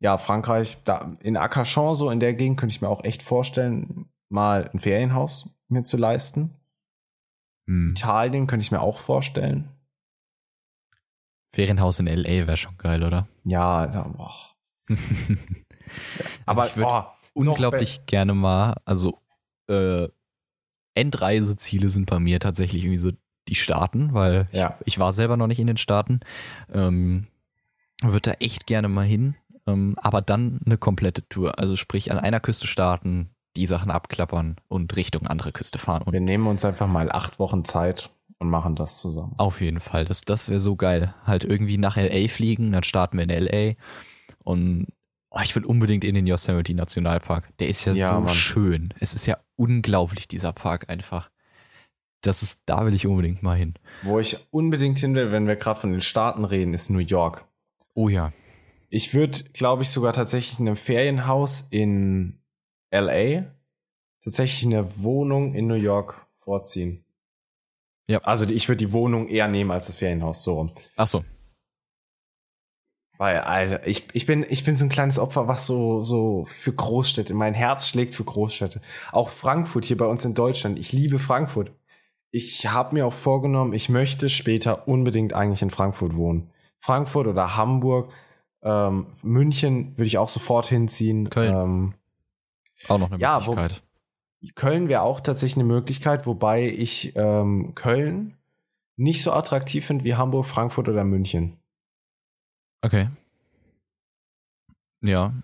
ja, 0.00 0.18
Frankreich, 0.18 0.78
da 0.84 1.16
in 1.20 1.36
Arcachon, 1.36 1.94
so 1.94 2.10
in 2.10 2.20
der 2.20 2.34
Gegend, 2.34 2.58
könnte 2.58 2.74
ich 2.74 2.80
mir 2.80 2.88
auch 2.88 3.04
echt 3.04 3.22
vorstellen, 3.22 4.10
mal 4.28 4.68
ein 4.72 4.80
Ferienhaus 4.80 5.48
mir 5.68 5.84
zu 5.84 5.96
leisten. 5.96 6.56
Hm. 7.68 7.90
Italien 7.90 8.46
könnte 8.48 8.64
ich 8.64 8.72
mir 8.72 8.80
auch 8.80 8.98
vorstellen. 8.98 9.68
Ferienhaus 11.52 11.98
in 11.98 12.06
L.A. 12.06 12.46
wäre 12.46 12.56
schon 12.56 12.76
geil, 12.78 13.04
oder? 13.04 13.28
Ja, 13.44 13.86
da, 13.86 14.02
boah. 14.02 14.49
aber 16.46 16.66
ich 16.66 16.76
würd 16.76 16.86
oh, 16.88 17.02
Unglaublich 17.32 18.06
gerne 18.06 18.34
mal, 18.34 18.74
also 18.84 19.18
äh, 19.68 20.08
Endreiseziele 20.94 21.88
sind 21.88 22.06
bei 22.06 22.18
mir 22.18 22.40
tatsächlich 22.40 22.82
irgendwie 22.84 22.98
so 22.98 23.12
die 23.48 23.54
Staaten, 23.54 24.12
weil 24.12 24.48
Ja. 24.52 24.76
ich, 24.80 24.94
ich 24.94 24.98
war 24.98 25.12
selber 25.12 25.36
noch 25.36 25.46
nicht 25.46 25.60
in 25.60 25.66
den 25.68 25.76
Staaten. 25.76 26.20
Ähm, 26.72 27.28
würde 28.02 28.30
da 28.30 28.32
echt 28.40 28.66
gerne 28.66 28.88
mal 28.88 29.06
hin, 29.06 29.36
ähm, 29.66 29.94
aber 30.00 30.22
dann 30.22 30.60
eine 30.66 30.76
komplette 30.78 31.26
Tour. 31.28 31.58
Also 31.58 31.76
sprich 31.76 32.10
an 32.10 32.18
einer 32.18 32.40
Küste 32.40 32.66
starten, 32.66 33.30
die 33.56 33.66
Sachen 33.66 33.90
abklappern 33.90 34.56
und 34.68 34.96
Richtung 34.96 35.26
andere 35.26 35.52
Küste 35.52 35.78
fahren. 35.78 36.02
Und 36.02 36.12
Wir 36.12 36.20
nehmen 36.20 36.46
uns 36.46 36.64
einfach 36.64 36.86
mal 36.88 37.10
acht 37.12 37.38
Wochen 37.38 37.64
Zeit 37.64 38.10
und 38.38 38.48
machen 38.48 38.74
das 38.76 38.98
zusammen. 39.00 39.34
Auf 39.38 39.60
jeden 39.60 39.80
Fall, 39.80 40.04
das, 40.04 40.22
das 40.22 40.48
wäre 40.48 40.60
so 40.60 40.76
geil. 40.76 41.14
Halt 41.24 41.44
irgendwie 41.44 41.78
nach 41.78 41.96
LA 41.96 42.28
fliegen, 42.28 42.72
dann 42.72 42.82
starten 42.84 43.18
wir 43.18 43.24
in 43.24 43.30
LA 43.30 43.74
und 44.44 44.88
oh, 45.30 45.38
ich 45.42 45.54
will 45.54 45.64
unbedingt 45.64 46.04
in 46.04 46.14
den 46.14 46.26
Yosemite 46.26 46.74
Nationalpark. 46.74 47.56
Der 47.58 47.68
ist 47.68 47.84
ja, 47.84 47.92
Ja, 47.92 48.08
so 48.08 48.20
Mann. 48.20 48.28
schön. 48.28 48.94
Es 48.98 49.14
ist 49.14 49.26
ja 49.26 49.38
unglaublich, 49.56 50.28
dieser 50.28 50.52
Park 50.52 50.88
einfach. 50.88 51.30
Das 52.22 52.42
ist, 52.42 52.62
da 52.66 52.84
will 52.84 52.94
ich 52.94 53.06
unbedingt 53.06 53.42
mal 53.42 53.56
hin. 53.56 53.74
Wo 54.02 54.18
ich 54.18 54.36
unbedingt 54.50 54.98
hin 54.98 55.14
will, 55.14 55.32
wenn 55.32 55.46
wir 55.46 55.56
gerade 55.56 55.80
von 55.80 55.92
den 55.92 56.02
Staaten 56.02 56.44
reden, 56.44 56.74
ist 56.74 56.90
New 56.90 56.98
York. 56.98 57.46
Oh 57.94 58.08
ja. 58.08 58.32
Ich 58.90 59.14
würde, 59.14 59.44
glaube 59.52 59.82
ich, 59.82 59.90
sogar 59.90 60.12
tatsächlich 60.12 60.58
in 60.58 60.66
einem 60.66 60.76
Ferienhaus 60.76 61.66
in 61.70 62.40
LA 62.90 63.44
tatsächlich 64.22 64.66
eine 64.66 65.02
Wohnung 65.02 65.54
in 65.54 65.66
New 65.66 65.74
York 65.74 66.26
vorziehen. 66.38 67.04
Ja. 68.06 68.18
Also 68.18 68.46
ich 68.46 68.68
würde 68.68 68.78
die 68.84 68.92
Wohnung 68.92 69.28
eher 69.28 69.48
nehmen 69.48 69.70
als 69.70 69.86
das 69.86 69.96
Ferienhaus, 69.96 70.42
so 70.42 70.54
rum. 70.54 70.70
Ach 70.96 71.06
so. 71.06 71.24
Weil, 73.20 73.40
Alter, 73.40 73.86
ich, 73.86 74.08
ich, 74.14 74.24
bin, 74.24 74.46
ich 74.48 74.64
bin 74.64 74.76
so 74.76 74.84
ein 74.86 74.88
kleines 74.88 75.18
Opfer, 75.18 75.46
was 75.46 75.66
so, 75.66 76.02
so 76.02 76.46
für 76.46 76.72
Großstädte, 76.72 77.34
mein 77.34 77.52
Herz 77.52 77.86
schlägt 77.86 78.14
für 78.14 78.24
Großstädte. 78.24 78.80
Auch 79.12 79.28
Frankfurt 79.28 79.84
hier 79.84 79.98
bei 79.98 80.06
uns 80.06 80.24
in 80.24 80.32
Deutschland. 80.32 80.78
Ich 80.78 80.92
liebe 80.92 81.18
Frankfurt. 81.18 81.70
Ich 82.30 82.66
habe 82.72 82.94
mir 82.94 83.04
auch 83.04 83.12
vorgenommen, 83.12 83.74
ich 83.74 83.90
möchte 83.90 84.30
später 84.30 84.88
unbedingt 84.88 85.34
eigentlich 85.34 85.60
in 85.60 85.68
Frankfurt 85.68 86.16
wohnen. 86.16 86.48
Frankfurt 86.78 87.26
oder 87.26 87.58
Hamburg, 87.58 88.10
ähm, 88.62 89.08
München 89.22 89.98
würde 89.98 90.06
ich 90.06 90.16
auch 90.16 90.30
sofort 90.30 90.66
hinziehen. 90.66 91.28
Köln. 91.28 91.54
Ähm, 91.54 91.94
Auch 92.88 92.98
noch 92.98 93.10
eine 93.10 93.20
Ja, 93.20 93.44
wo- 93.46 93.54
Möglichkeit. 93.54 93.82
Köln 94.54 94.88
wäre 94.88 95.02
auch 95.02 95.20
tatsächlich 95.20 95.56
eine 95.62 95.64
Möglichkeit, 95.74 96.24
wobei 96.26 96.68
ich 96.70 97.14
ähm, 97.16 97.74
Köln 97.74 98.38
nicht 98.96 99.22
so 99.22 99.32
attraktiv 99.32 99.84
finde 99.84 100.04
wie 100.04 100.14
Hamburg, 100.14 100.46
Frankfurt 100.46 100.88
oder 100.88 101.04
München. 101.04 101.58
Okay. 102.82 103.08
Ja. 105.02 105.34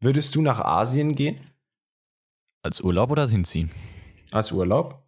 Würdest 0.00 0.34
du 0.34 0.42
nach 0.42 0.60
Asien 0.60 1.14
gehen 1.14 1.38
Als 2.62 2.80
Urlaub 2.80 3.10
oder 3.10 3.28
hinziehen? 3.28 3.70
als 4.30 4.50
Urlaub? 4.52 5.02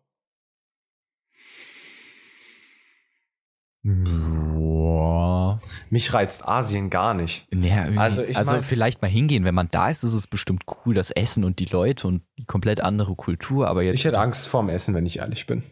Boah. 4.34 5.60
Mich 5.90 6.12
reizt 6.14 6.46
Asien 6.48 6.90
gar 6.90 7.14
nicht. 7.14 7.46
Naja, 7.52 7.84
Also 8.00 8.22
ich 8.22 8.36
also 8.36 8.52
mein- 8.54 8.62
vielleicht 8.62 9.02
mal 9.02 9.08
hingehen, 9.08 9.44
wenn 9.44 9.54
man 9.54 9.68
da 9.70 9.90
ist, 9.90 10.04
ist 10.04 10.14
es 10.14 10.26
bestimmt 10.26 10.64
cool, 10.84 10.94
das 10.94 11.10
Essen 11.10 11.44
und 11.44 11.58
die 11.58 11.66
Leute 11.66 12.06
und 12.08 12.22
die 12.38 12.44
komplett 12.46 12.80
andere 12.80 13.14
Kultur, 13.14 13.68
aber 13.68 13.82
jetzt 13.82 13.98
Ich 13.98 14.04
hätte 14.04 14.18
Angst 14.18 14.48
vorm 14.48 14.68
Essen, 14.68 14.94
wenn 14.94 15.06
ich 15.06 15.18
ehrlich 15.18 15.46
bin. 15.46 15.62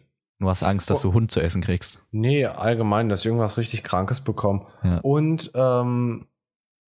Du 0.43 0.49
hast 0.49 0.63
Angst, 0.63 0.89
dass 0.89 1.03
Oh. 1.03 1.09
du 1.09 1.13
Hund 1.15 1.31
zu 1.31 1.39
essen 1.41 1.61
kriegst. 1.61 1.99
Nee, 2.11 2.45
allgemein, 2.45 3.09
dass 3.09 3.21
ich 3.21 3.25
irgendwas 3.27 3.57
richtig 3.57 3.83
Krankes 3.83 4.21
bekomme. 4.21 4.67
Ja. 4.83 4.97
Und 4.99 5.51
ähm, 5.55 6.27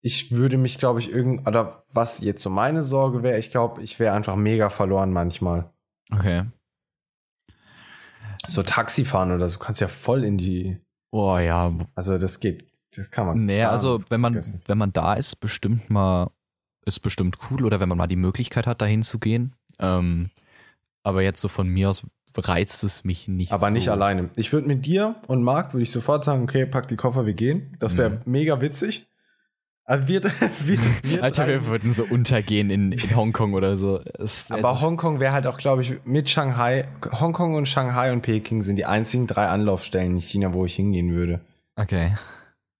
ich 0.01 0.31
würde 0.31 0.57
mich, 0.57 0.77
glaube 0.77 0.99
ich, 0.99 1.11
irgend 1.11 1.47
oder 1.47 1.83
was 1.91 2.21
jetzt 2.21 2.43
so 2.43 2.49
meine 2.49 2.83
Sorge 2.83 3.23
wäre, 3.23 3.39
ich 3.39 3.49
glaube, 3.51 3.81
ich 3.81 3.99
wäre 3.99 4.15
einfach 4.15 4.35
mega 4.35 4.69
verloren 4.69 5.11
manchmal. 5.11 5.71
Okay. 6.11 6.43
So 8.47 8.61
Taxifahren 8.61 9.31
oder 9.31 9.49
so, 9.49 9.57
du 9.57 9.63
kannst 9.63 9.81
ja 9.81 9.87
voll 9.87 10.23
in 10.23 10.37
die, 10.37 10.77
Oh 11.11 11.37
ja. 11.37 11.73
also 11.95 12.17
das 12.17 12.39
geht, 12.39 12.67
das 12.95 13.09
kann 13.09 13.25
man. 13.25 13.45
Nee, 13.45 13.63
also 13.63 13.99
wenn 14.09 14.21
man, 14.21 14.33
vergessen. 14.33 14.61
wenn 14.67 14.77
man 14.77 14.93
da 14.93 15.15
ist, 15.15 15.37
bestimmt 15.37 15.89
mal, 15.89 16.29
ist 16.85 16.99
bestimmt 16.99 17.39
cool 17.49 17.65
oder 17.65 17.79
wenn 17.79 17.89
man 17.89 17.97
mal 17.97 18.05
die 18.07 18.15
Möglichkeit 18.15 18.67
hat, 18.67 18.81
dahin 18.81 19.01
zu 19.01 19.17
gehen. 19.17 19.55
Ähm, 19.79 20.29
aber 21.03 21.23
jetzt 21.23 21.41
so 21.41 21.47
von 21.47 21.67
mir 21.67 21.89
aus 21.89 22.05
reizt 22.37 22.83
es 22.83 23.03
mich 23.03 23.27
nicht. 23.27 23.51
Aber 23.51 23.67
so. 23.67 23.73
nicht 23.73 23.89
alleine. 23.89 24.29
Ich 24.35 24.53
würde 24.53 24.67
mit 24.67 24.85
dir 24.85 25.15
und 25.27 25.43
Marc, 25.43 25.73
würde 25.73 25.83
ich 25.83 25.91
sofort 25.91 26.23
sagen, 26.23 26.43
okay, 26.43 26.65
pack 26.65 26.87
die 26.87 26.95
Koffer, 26.95 27.25
wir 27.25 27.33
gehen. 27.33 27.75
Das 27.79 27.97
wäre 27.97 28.11
Mhm. 28.11 28.19
mega 28.25 28.61
witzig. 28.61 29.07
Aber 29.87 30.07
wir, 30.07 30.23
wir, 30.65 30.79
wir 31.03 31.23
Alter, 31.23 31.47
wir 31.47 31.67
würden 31.67 31.93
so 31.93 32.03
untergehen 32.05 32.71
in, 32.71 32.91
in 32.91 33.15
Hongkong 33.15 33.53
oder 33.53 33.77
so. 33.77 34.01
Aber 34.49 34.81
Hongkong 34.81 35.19
wäre 35.19 35.31
halt 35.33 35.45
auch, 35.45 35.57
glaube 35.57 35.83
ich, 35.83 35.93
mit 36.05 36.27
Shanghai, 36.29 36.87
Hongkong 37.11 37.53
und 37.53 37.67
Shanghai 37.67 38.11
und 38.11 38.21
Peking 38.21 38.63
sind 38.63 38.77
die 38.77 38.85
einzigen 38.85 39.27
drei 39.27 39.47
Anlaufstellen 39.47 40.15
in 40.15 40.21
China, 40.21 40.53
wo 40.53 40.65
ich 40.65 40.75
hingehen 40.75 41.13
würde. 41.13 41.41
okay. 41.75 42.15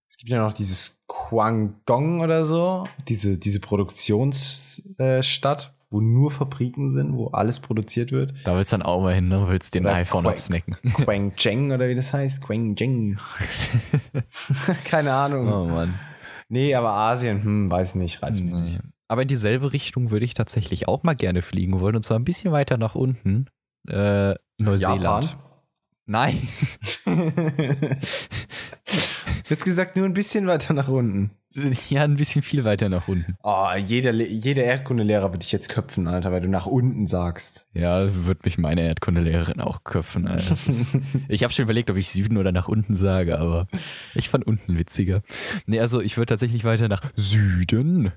Es 0.08 0.18
gibt 0.18 0.32
ja 0.32 0.42
noch 0.42 0.54
dieses 0.54 1.02
Guangdong 1.08 2.22
oder 2.22 2.46
so, 2.46 2.88
diese, 3.10 3.38
diese 3.38 3.60
Produktionsstadt, 3.60 5.75
wo 5.96 6.02
nur 6.02 6.30
Fabriken 6.30 6.92
sind, 6.92 7.16
wo 7.16 7.28
alles 7.28 7.62
produziert 7.62 8.12
wird. 8.12 8.34
Da 8.44 8.58
willst 8.58 8.74
du 8.74 8.78
dann 8.78 8.86
auch 8.86 9.02
mal 9.02 9.16
hin, 9.16 9.30
ne? 9.30 9.48
Willst 9.48 9.74
dir 9.74 9.80
ein 9.80 9.86
Oder 9.86 9.96
iPhone 9.96 10.28
absnacken. 10.28 10.76
Guangzheng 11.06 11.72
oder 11.72 11.88
wie 11.88 11.96
das 11.96 12.12
heißt. 12.14 12.42
Guangzheng. 12.42 13.18
Keine 14.84 15.14
Ahnung. 15.14 15.48
Oh 15.48 15.66
Mann. 15.66 15.98
Nee, 16.50 16.76
aber 16.76 16.90
Asien, 16.90 17.42
hm, 17.42 17.72
weiß 17.72 17.96
nicht, 17.96 18.22
reizt 18.22 18.44
mich 18.44 18.54
nicht. 18.54 18.82
Aber 19.08 19.22
in 19.22 19.30
dieselbe 19.30 19.72
Richtung 19.72 20.12
würde 20.12 20.26
ich 20.26 20.34
tatsächlich 20.34 20.90
auch 20.90 21.04
mal 21.04 21.16
gerne 21.16 21.42
fliegen 21.42 21.80
wollen. 21.80 21.96
Und 21.96 22.02
zwar 22.02 22.20
ein 22.20 22.26
bisschen 22.26 22.52
weiter 22.52 22.76
nach 22.78 22.96
unten. 22.96 23.46
Äh, 23.88 24.36
Neuseeland. 24.58 25.38
Nein. 26.06 26.46
Jetzt 29.50 29.66
gesagt, 29.66 29.96
nur 29.96 30.06
ein 30.06 30.14
bisschen 30.14 30.48
weiter 30.48 30.74
nach 30.74 30.88
unten. 30.88 31.32
ja, 31.90 32.04
ein 32.04 32.18
bisschen 32.18 32.42
viel 32.42 32.66
weiter 32.66 32.90
nach 32.90 33.08
unten. 33.08 33.38
Oh, 33.42 33.68
jeder, 33.78 34.12
jeder 34.12 34.64
Erdkundelehrer 34.64 35.32
wird 35.32 35.44
dich 35.44 35.54
jetzt 35.54 35.70
köpfen, 35.70 36.08
Alter, 36.08 36.32
weil 36.32 36.42
du 36.42 36.50
nach 36.50 36.66
unten 36.66 37.08
sagst. 37.08 37.70
Ja, 37.74 38.26
wird 38.26 38.44
mich 38.44 38.58
meine 38.58 38.82
Erdkundelehrerin 38.82 39.62
auch 39.62 39.86
köpfen. 39.86 40.28
Alter. 40.28 40.54
Ist, 40.54 40.98
ich 41.30 41.44
habe 41.44 41.54
schon 41.54 41.64
überlegt, 41.64 41.90
ob 41.90 41.96
ich 41.96 42.10
Süden 42.10 42.38
oder 42.38 42.52
nach 42.52 42.68
unten 42.68 42.96
sage, 42.96 43.40
aber 43.40 43.68
ich 44.16 44.30
fand 44.30 44.46
unten 44.46 44.78
witziger. 44.78 45.22
Nee, 45.66 45.80
also 45.80 46.02
ich 46.02 46.18
würde 46.18 46.28
tatsächlich 46.28 46.66
weiter 46.66 46.90
nach 46.90 47.04
Süden 47.16 48.12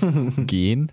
gehen. 0.46 0.90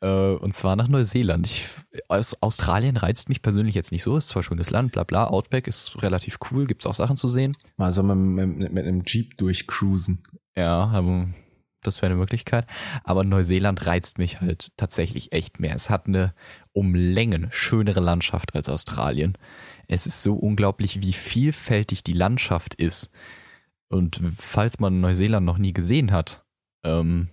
Äh, 0.00 0.34
und 0.34 0.52
zwar 0.54 0.76
nach 0.76 0.88
Neuseeland. 0.88 1.46
Ich, 1.46 1.68
aus 2.08 2.40
Australien 2.42 2.96
reizt 2.96 3.28
mich 3.28 3.42
persönlich 3.42 3.74
jetzt 3.74 3.92
nicht 3.92 4.02
so. 4.02 4.16
Ist 4.16 4.28
zwar 4.28 4.42
schönes 4.42 4.70
Land, 4.70 4.92
bla 4.92 5.04
bla. 5.04 5.26
Outback 5.26 5.66
ist 5.66 6.02
relativ 6.02 6.38
cool, 6.50 6.66
gibt's 6.66 6.86
auch 6.86 6.94
Sachen 6.94 7.16
zu 7.16 7.28
sehen. 7.28 7.56
Mal 7.76 7.92
so 7.92 8.02
mit, 8.02 8.48
mit, 8.48 8.72
mit 8.72 8.84
einem 8.86 9.02
Jeep 9.04 9.36
durchcruisen. 9.38 10.22
Ja, 10.56 10.86
aber 10.86 11.28
das 11.82 12.02
wäre 12.02 12.12
eine 12.12 12.20
Möglichkeit. 12.20 12.66
Aber 13.04 13.24
Neuseeland 13.24 13.86
reizt 13.86 14.18
mich 14.18 14.40
halt 14.40 14.72
tatsächlich 14.76 15.32
echt 15.32 15.60
mehr. 15.60 15.74
Es 15.74 15.90
hat 15.90 16.06
eine 16.06 16.34
um 16.72 16.94
Längen 16.94 17.48
schönere 17.52 18.00
Landschaft 18.00 18.54
als 18.54 18.68
Australien. 18.68 19.38
Es 19.88 20.06
ist 20.06 20.22
so 20.22 20.34
unglaublich, 20.34 21.00
wie 21.00 21.12
vielfältig 21.12 22.02
die 22.02 22.12
Landschaft 22.12 22.74
ist. 22.74 23.10
Und 23.88 24.20
falls 24.38 24.80
man 24.80 25.00
Neuseeland 25.00 25.46
noch 25.46 25.58
nie 25.58 25.72
gesehen 25.72 26.10
hat, 26.10 26.44
ähm, 26.84 27.28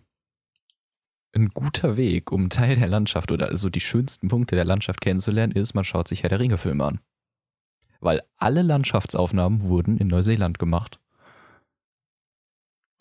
ein 1.36 1.50
guter 1.50 1.98
Weg, 1.98 2.32
um 2.32 2.50
Teil 2.50 2.76
der 2.76 2.88
Landschaft 2.88 3.32
oder 3.32 3.48
also 3.50 3.70
die 3.70 3.80
schönsten 3.82 4.28
Punkte 4.28 4.56
der 4.56 4.66
Landschaft 4.66 5.02
kennenzulernen, 5.02 5.52
ist, 5.54 5.74
man 5.74 5.84
schaut 5.84 6.08
sich 6.08 6.24
Herr 6.24 6.30
der 6.30 6.40
Ringe-Filme 6.40 6.84
an. 6.86 7.00
Weil 8.00 8.22
alle 8.38 8.62
Landschaftsaufnahmen 8.62 9.62
wurden 9.64 9.98
in 9.98 10.08
Neuseeland 10.08 10.60
gemacht. 10.60 11.00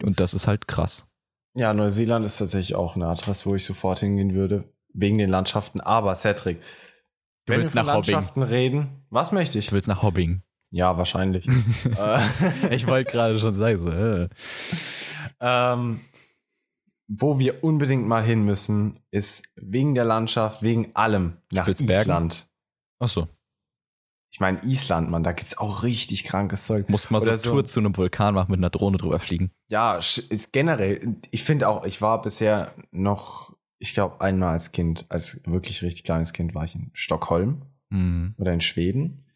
Und 0.03 0.21
das 0.21 0.35
ist 0.35 0.47
halt 0.47 0.69
krass. 0.69 1.07
Ja, 1.55 1.75
Neuseeland 1.75 2.25
ist 2.25 2.39
tatsächlich 2.39 2.75
auch 2.75 2.97
eine 2.97 3.07
Adresse, 3.09 3.47
wo 3.47 3.55
ich 3.55 3.65
sofort 3.67 3.99
hingehen 4.01 4.35
würde. 4.35 4.65
Wegen 4.95 5.19
den 5.19 5.31
Landschaften. 5.31 5.81
Aber 5.81 6.15
Cedric, 6.15 6.61
Du 7.47 7.53
wenn 7.55 7.61
willst 7.61 7.75
wir 7.75 7.83
nach 7.83 7.95
Hobbing. 7.95 8.13
Landschaften 8.13 8.43
reden, 8.43 9.05
was 9.11 9.33
möchte 9.33 9.59
ich? 9.59 9.67
Ich 9.67 9.73
will's 9.73 9.87
nach 9.89 10.03
Hobbing. 10.03 10.43
Ja, 10.71 10.97
wahrscheinlich. 10.97 11.47
Äh, 11.99 12.21
Ich 12.75 12.87
wollte 12.87 13.11
gerade 13.13 13.39
schon 13.39 13.55
sagen, 13.55 13.79
so, 13.79 13.91
äh. 13.91 14.29
ähm, 15.41 16.01
wo 17.15 17.39
wir 17.39 17.63
unbedingt 17.63 18.07
mal 18.07 18.25
hin 18.25 18.45
müssen, 18.45 18.99
ist 19.11 19.45
wegen 19.57 19.95
der 19.95 20.05
Landschaft, 20.05 20.63
wegen 20.63 20.95
allem 20.95 21.37
nach 21.53 21.65
Spitzbergen? 21.65 22.01
Island. 22.01 22.49
Ach 23.01 23.09
so. 23.09 23.29
Ich 24.33 24.41
meine, 24.41 24.65
Island, 24.65 25.11
Mann, 25.11 25.23
da 25.23 25.33
gibt's 25.33 25.59
auch 25.59 25.83
richtig 25.83 26.25
krankes 26.25 26.67
Zeug. 26.67 26.89
Muss 26.89 27.11
mal 27.11 27.21
so 27.21 27.29
eine 27.29 27.39
Tour 27.39 27.67
zu 27.67 27.81
einem 27.81 27.95
Vulkan 27.97 28.33
machen 28.35 28.51
mit 28.51 28.59
einer 28.59 28.71
Drohne 28.71 28.97
drüber 28.97 29.21
fliegen. 29.21 29.51
Ja, 29.69 29.97
ist 29.99 30.53
generell, 30.53 31.17
ich 31.31 31.45
finde 31.45 31.69
auch, 31.69 31.85
ich 31.85 32.01
war 32.01 32.23
bisher 32.23 32.75
noch, 32.93 33.55
ich 33.79 33.93
glaube, 33.93 34.23
einmal 34.23 34.55
als 34.55 34.73
Kind, 34.73 35.05
als 35.11 35.41
wirklich 35.45 35.83
richtig 35.83 36.05
kleines 36.05 36.33
Kind 36.33 36.55
war 36.55 36.65
ich 36.65 36.75
in 36.75 36.91
Stockholm 36.95 37.63
Mhm. 37.91 38.35
oder 38.39 38.55
in 38.55 38.63
Schweden. 38.63 39.27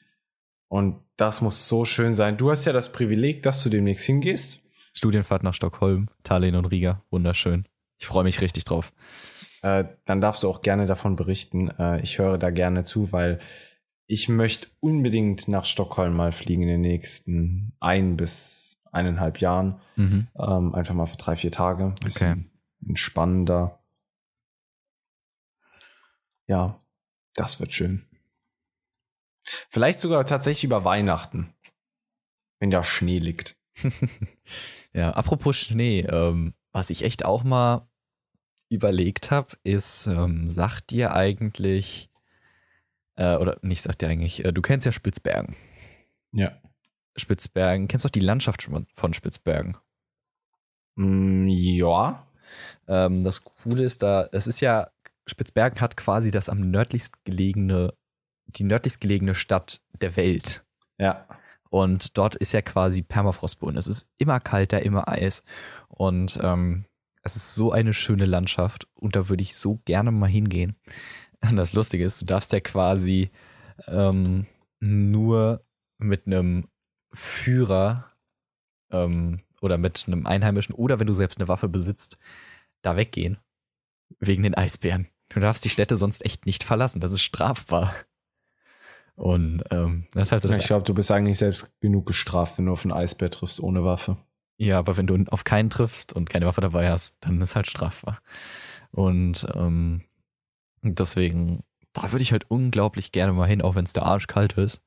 Und 0.68 0.96
das 1.16 1.42
muss 1.42 1.68
so 1.68 1.84
schön 1.84 2.14
sein. 2.14 2.38
Du 2.38 2.50
hast 2.50 2.64
ja 2.64 2.72
das 2.72 2.90
Privileg, 2.90 3.42
dass 3.42 3.62
du 3.62 3.68
demnächst 3.68 4.06
hingehst. 4.06 4.62
Studienfahrt 4.96 5.42
nach 5.42 5.54
Stockholm, 5.54 6.08
Tallinn 6.22 6.56
und 6.56 6.64
Riga. 6.66 7.02
Wunderschön. 7.10 7.66
Ich 7.98 8.06
freue 8.06 8.24
mich 8.24 8.40
richtig 8.40 8.64
drauf. 8.64 8.92
Äh, 9.62 9.84
dann 10.04 10.20
darfst 10.20 10.42
du 10.42 10.48
auch 10.48 10.62
gerne 10.62 10.86
davon 10.86 11.16
berichten. 11.16 11.68
Äh, 11.78 12.00
ich 12.00 12.18
höre 12.18 12.38
da 12.38 12.50
gerne 12.50 12.84
zu, 12.84 13.12
weil 13.12 13.40
ich 14.06 14.28
möchte 14.28 14.68
unbedingt 14.80 15.48
nach 15.48 15.64
Stockholm 15.64 16.14
mal 16.14 16.32
fliegen 16.32 16.62
in 16.62 16.68
den 16.68 16.80
nächsten 16.80 17.72
ein 17.80 18.16
bis 18.16 18.80
eineinhalb 18.92 19.40
Jahren. 19.40 19.80
Mhm. 19.96 20.28
Ähm, 20.38 20.74
einfach 20.74 20.94
mal 20.94 21.06
für 21.06 21.16
drei, 21.16 21.36
vier 21.36 21.50
Tage. 21.50 21.94
Bisschen 22.02 22.50
entspannender. 22.86 23.80
Ja, 26.46 26.80
das 27.34 27.60
wird 27.60 27.72
schön. 27.72 28.06
Vielleicht 29.68 30.00
sogar 30.00 30.24
tatsächlich 30.24 30.64
über 30.64 30.84
Weihnachten. 30.84 31.52
Wenn 32.58 32.70
da 32.70 32.82
Schnee 32.84 33.18
liegt. 33.18 33.56
Ja, 34.92 35.10
apropos 35.10 35.56
Schnee, 35.56 36.00
ähm, 36.00 36.54
was 36.72 36.90
ich 36.90 37.04
echt 37.04 37.24
auch 37.24 37.44
mal 37.44 37.88
überlegt 38.68 39.30
habe, 39.30 39.56
ist, 39.62 40.06
ähm, 40.06 40.48
sagt 40.48 40.90
dir 40.90 41.12
eigentlich, 41.14 42.10
äh, 43.16 43.36
oder 43.36 43.58
nicht 43.62 43.82
sagt 43.82 44.00
dir 44.00 44.08
eigentlich, 44.08 44.44
äh, 44.44 44.52
du 44.52 44.62
kennst 44.62 44.86
ja 44.86 44.92
Spitzbergen. 44.92 45.54
Ja. 46.32 46.60
Spitzbergen, 47.16 47.88
kennst 47.88 48.04
doch 48.04 48.10
die 48.10 48.20
Landschaft 48.20 48.62
schon 48.62 48.86
von 48.94 49.12
Spitzbergen. 49.14 49.76
Mm, 50.96 51.46
ja. 51.48 52.26
Ähm, 52.88 53.22
das 53.24 53.44
Coole 53.44 53.84
ist 53.84 54.02
da, 54.02 54.28
es 54.32 54.46
ist 54.46 54.60
ja 54.60 54.90
Spitzbergen 55.26 55.80
hat 55.80 55.96
quasi 55.96 56.30
das 56.30 56.48
am 56.48 56.70
nördlichst 56.70 57.24
gelegene, 57.24 57.94
die 58.46 58.64
nördlichst 58.64 59.00
gelegene 59.00 59.34
Stadt 59.34 59.82
der 60.00 60.16
Welt. 60.16 60.64
Ja. 60.98 61.26
Und 61.76 62.16
dort 62.16 62.36
ist 62.36 62.52
ja 62.52 62.62
quasi 62.62 63.02
Permafrostboden. 63.02 63.76
Es 63.76 63.86
ist 63.86 64.08
immer 64.16 64.40
kalt 64.40 64.72
da, 64.72 64.78
immer 64.78 65.08
Eis. 65.08 65.44
Und 65.88 66.38
ähm, 66.42 66.86
es 67.22 67.36
ist 67.36 67.54
so 67.54 67.70
eine 67.70 67.92
schöne 67.92 68.24
Landschaft. 68.24 68.88
Und 68.94 69.14
da 69.14 69.28
würde 69.28 69.42
ich 69.42 69.54
so 69.54 69.82
gerne 69.84 70.10
mal 70.10 70.26
hingehen. 70.26 70.76
Und 71.42 71.56
das 71.56 71.74
Lustige 71.74 72.02
ist, 72.02 72.22
du 72.22 72.24
darfst 72.24 72.50
ja 72.54 72.60
quasi 72.60 73.30
ähm, 73.88 74.46
nur 74.80 75.66
mit 75.98 76.26
einem 76.26 76.66
Führer 77.12 78.10
ähm, 78.90 79.42
oder 79.60 79.76
mit 79.76 80.04
einem 80.06 80.26
Einheimischen 80.26 80.74
oder 80.74 80.98
wenn 80.98 81.06
du 81.06 81.12
selbst 81.12 81.38
eine 81.38 81.48
Waffe 81.48 81.68
besitzt, 81.68 82.16
da 82.80 82.96
weggehen. 82.96 83.36
Wegen 84.18 84.44
den 84.44 84.54
Eisbären. 84.54 85.08
Du 85.28 85.40
darfst 85.40 85.62
die 85.66 85.70
Städte 85.70 85.96
sonst 85.96 86.24
echt 86.24 86.46
nicht 86.46 86.64
verlassen. 86.64 87.02
Das 87.02 87.12
ist 87.12 87.22
strafbar. 87.22 87.92
Und 89.16 89.64
ähm, 89.70 90.06
das 90.12 90.28
ist 90.28 90.32
halt 90.32 90.42
so 90.42 90.48
das 90.48 90.58
Ich 90.60 90.66
glaube, 90.66 90.84
du 90.84 90.94
bist 90.94 91.10
eigentlich 91.10 91.38
selbst 91.38 91.72
genug 91.80 92.06
gestraft, 92.06 92.58
wenn 92.58 92.66
du 92.66 92.72
auf 92.72 92.84
einen 92.84 92.92
Eisbär 92.92 93.30
triffst 93.30 93.60
ohne 93.60 93.82
Waffe. 93.84 94.18
Ja, 94.58 94.78
aber 94.78 94.96
wenn 94.96 95.06
du 95.06 95.16
auf 95.30 95.44
keinen 95.44 95.70
triffst 95.70 96.12
und 96.12 96.30
keine 96.30 96.46
Waffe 96.46 96.60
dabei 96.60 96.90
hast, 96.90 97.16
dann 97.20 97.40
ist 97.40 97.54
halt 97.56 97.66
strafbar. 97.66 98.20
Und 98.90 99.46
ähm, 99.54 100.02
deswegen, 100.82 101.62
da 101.92 102.12
würde 102.12 102.22
ich 102.22 102.32
halt 102.32 102.50
unglaublich 102.50 103.12
gerne 103.12 103.32
mal 103.32 103.48
hin, 103.48 103.62
auch 103.62 103.74
wenn 103.74 103.84
es 103.84 103.92
der 103.94 104.04
Arsch 104.04 104.26
kalt 104.26 104.54
ist. 104.54 104.80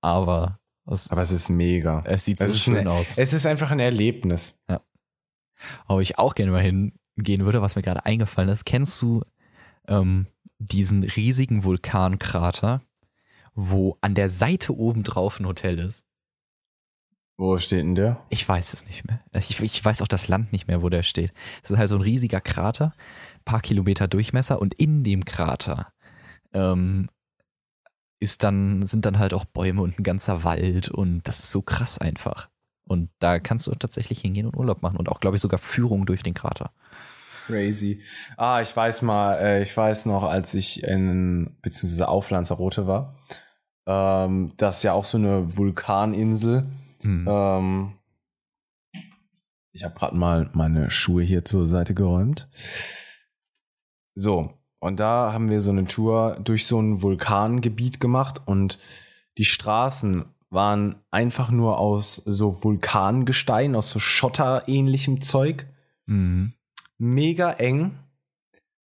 Aber 0.00 0.58
es, 0.86 1.10
Aber 1.10 1.22
es 1.22 1.30
ist 1.30 1.48
mega. 1.50 2.02
es 2.06 2.24
sieht 2.24 2.40
es 2.40 2.52
so 2.52 2.58
schön 2.58 2.78
eine- 2.78 2.90
aus. 2.90 3.18
Es 3.18 3.32
ist 3.32 3.46
einfach 3.46 3.70
ein 3.70 3.80
Erlebnis. 3.80 4.58
Aber 5.86 6.00
ich 6.00 6.18
auch 6.18 6.34
gerne 6.34 6.52
mal 6.52 6.62
hingehen 6.62 7.44
würde, 7.44 7.60
was 7.62 7.76
mir 7.76 7.82
gerade 7.82 8.06
eingefallen 8.06 8.48
ist. 8.48 8.64
Kennst 8.64 9.00
du 9.02 9.22
ähm, 9.88 10.26
diesen 10.58 11.02
riesigen 11.04 11.64
Vulkankrater, 11.64 12.82
wo 13.60 13.98
an 14.00 14.14
der 14.14 14.28
Seite 14.28 14.76
oben 14.76 15.02
drauf 15.02 15.40
ein 15.40 15.46
Hotel 15.46 15.80
ist? 15.80 16.04
Wo 17.36 17.58
steht 17.58 17.80
denn 17.80 17.96
der? 17.96 18.24
Ich 18.28 18.48
weiß 18.48 18.72
es 18.72 18.86
nicht 18.86 19.04
mehr. 19.04 19.20
Ich, 19.32 19.60
ich 19.60 19.84
weiß 19.84 20.00
auch 20.00 20.06
das 20.06 20.28
Land 20.28 20.52
nicht 20.52 20.68
mehr, 20.68 20.80
wo 20.80 20.88
der 20.88 21.02
steht. 21.02 21.32
Es 21.64 21.72
ist 21.72 21.76
halt 21.76 21.88
so 21.88 21.96
ein 21.96 22.02
riesiger 22.02 22.40
Krater, 22.40 22.94
paar 23.44 23.60
Kilometer 23.60 24.06
Durchmesser 24.06 24.60
und 24.60 24.74
in 24.74 25.02
dem 25.02 25.24
Krater 25.24 25.92
ähm, 26.52 27.08
ist 28.20 28.44
dann, 28.44 28.86
sind 28.86 29.04
dann 29.04 29.18
halt 29.18 29.34
auch 29.34 29.44
Bäume 29.44 29.82
und 29.82 29.98
ein 29.98 30.04
ganzer 30.04 30.44
Wald 30.44 30.88
und 30.88 31.26
das 31.26 31.40
ist 31.40 31.50
so 31.50 31.60
krass 31.60 31.98
einfach. 31.98 32.48
Und 32.84 33.10
da 33.18 33.40
kannst 33.40 33.66
du 33.66 33.72
tatsächlich 33.72 34.20
hingehen 34.20 34.46
und 34.46 34.56
Urlaub 34.56 34.82
machen 34.82 34.98
und 34.98 35.08
auch, 35.08 35.18
glaube 35.18 35.34
ich, 35.34 35.42
sogar 35.42 35.58
Führung 35.58 36.06
durch 36.06 36.22
den 36.22 36.34
Krater. 36.34 36.70
Crazy. 37.46 38.02
Ah, 38.36 38.60
ich 38.60 38.74
weiß 38.74 39.02
mal, 39.02 39.34
äh, 39.34 39.62
ich 39.62 39.76
weiß 39.76 40.06
noch, 40.06 40.22
als 40.22 40.54
ich 40.54 40.84
in, 40.84 41.56
beziehungsweise 41.60 42.06
auf 42.06 42.30
Lanzarote 42.30 42.86
war, 42.86 43.16
ähm, 43.88 44.52
das 44.58 44.78
ist 44.78 44.82
ja 44.84 44.92
auch 44.92 45.06
so 45.06 45.18
eine 45.18 45.56
Vulkaninsel. 45.56 46.66
Hm. 47.02 47.26
Ähm, 47.28 47.92
ich 49.72 49.82
habe 49.82 49.94
gerade 49.94 50.14
mal 50.14 50.50
meine 50.52 50.90
Schuhe 50.90 51.22
hier 51.22 51.44
zur 51.44 51.66
Seite 51.66 51.94
geräumt. 51.94 52.48
So, 54.14 54.52
und 54.78 55.00
da 55.00 55.32
haben 55.32 55.48
wir 55.50 55.60
so 55.60 55.70
eine 55.70 55.86
Tour 55.86 56.38
durch 56.44 56.66
so 56.66 56.80
ein 56.80 57.02
Vulkangebiet 57.02 57.98
gemacht 57.98 58.42
und 58.44 58.78
die 59.38 59.44
Straßen 59.44 60.26
waren 60.50 60.96
einfach 61.10 61.50
nur 61.50 61.78
aus 61.78 62.16
so 62.16 62.62
Vulkangestein, 62.62 63.74
aus 63.74 63.90
so 63.90 63.98
Schotterähnlichem 63.98 65.20
Zeug 65.20 65.66
Mhm. 66.06 66.54
mega 66.96 67.52
eng 67.52 67.98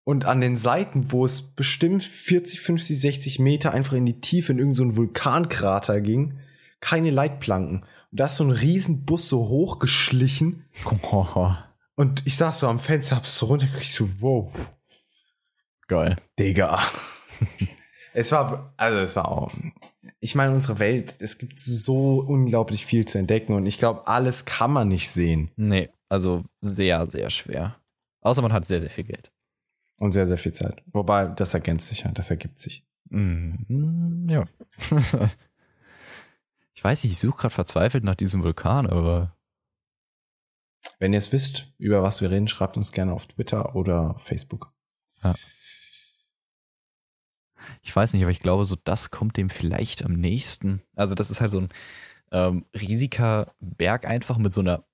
und 0.04 0.26
an 0.26 0.42
den 0.42 0.58
Seiten, 0.58 1.12
wo 1.12 1.26
es 1.26 1.42
bestimmt 1.42 2.04
40, 2.04 2.62
50, 2.62 3.00
60 3.00 3.40
Meter 3.40 3.72
einfach 3.72 3.94
in 3.94 4.06
die 4.06 4.20
Tiefe 4.20 4.52
in 4.52 4.60
irgendeinen 4.60 4.92
so 4.92 4.98
Vulkankrater 4.98 6.02
ging, 6.02 6.40
keine 6.82 7.12
Leitplanken. 7.12 7.84
Und 8.12 8.20
da 8.20 8.26
ist 8.26 8.36
so 8.36 8.44
ein 8.44 8.52
Riesenbus 8.52 9.30
so 9.30 9.48
hochgeschlichen 9.48 10.66
und 11.96 12.24
ich 12.26 12.38
saß 12.38 12.60
so 12.60 12.68
am 12.68 12.80
Fenster, 12.80 13.16
hab's 13.16 13.38
so 13.38 13.46
runtergekriegt, 13.46 13.92
so, 13.92 14.10
wow, 14.20 14.52
Geil. 15.88 16.18
Digga. 16.40 16.82
es 18.14 18.32
war, 18.32 18.74
also 18.78 19.00
es 19.00 19.16
war 19.16 19.28
auch, 19.28 19.52
ich 20.20 20.36
meine, 20.36 20.54
unsere 20.54 20.80
Welt, 20.80 21.16
es 21.20 21.38
gibt 21.38 21.60
so 21.60 22.20
unglaublich 22.20 22.86
viel 22.86 23.06
zu 23.06 23.18
entdecken 23.18 23.54
und 23.54 23.66
ich 23.66 23.78
glaube, 23.78 24.08
alles 24.08 24.46
kann 24.46 24.72
man 24.72 24.88
nicht 24.88 25.10
sehen 25.10 25.52
Nee, 25.56 25.90
also 26.10 26.44
sehr, 26.62 27.08
sehr 27.08 27.30
schwer. 27.30 27.76
Außer 28.22 28.42
man 28.42 28.54
hat 28.54 28.68
sehr, 28.68 28.80
sehr 28.80 28.90
viel 28.90 29.04
Geld. 29.04 29.33
Und 30.04 30.12
sehr, 30.12 30.28
sehr 30.28 30.38
viel 30.38 30.52
Zeit. 30.52 30.84
Wobei, 30.88 31.28
das 31.28 31.54
ergänzt 31.54 31.88
sich 31.88 32.02
ja, 32.02 32.12
das 32.12 32.30
ergibt 32.30 32.60
sich. 32.60 32.86
Mhm. 33.10 34.28
Ja. 34.30 34.44
ich 36.74 36.84
weiß 36.84 37.04
nicht, 37.04 37.14
ich 37.14 37.20
suche 37.20 37.38
gerade 37.38 37.56
verzweifelt 37.56 38.04
nach 38.04 38.16
diesem 38.16 38.44
Vulkan, 38.44 38.86
aber 38.86 39.38
Wenn 41.00 41.14
ihr 41.14 41.20
es 41.20 41.32
wisst, 41.32 41.74
über 41.78 42.04
was 42.04 42.22
wir 42.22 42.30
reden, 42.30 42.50
schreibt 42.50 42.76
uns 42.76 42.92
gerne 42.92 43.14
auf 43.14 43.28
Twitter 43.28 43.78
oder 43.78 44.20
Facebook. 44.26 44.74
ich 47.82 47.96
weiß 47.96 48.12
nicht, 48.14 48.24
aber 48.24 48.32
ich 48.32 48.42
glaube, 48.42 48.66
so 48.66 48.76
das 48.84 49.10
kommt 49.10 49.38
dem 49.38 49.50
vielleicht 49.50 50.04
am 50.04 50.14
nächsten. 50.14 50.82
Also 50.96 51.16
das 51.16 51.32
ist 51.32 51.40
halt 51.40 51.52
so 51.52 51.62
ein 51.62 51.70
ähm, 52.34 52.66
riesiger 52.74 53.56
Berg 53.62 54.06
einfach 54.06 54.38
mit 54.38 54.52
so 54.52 54.60
einer 54.60 54.86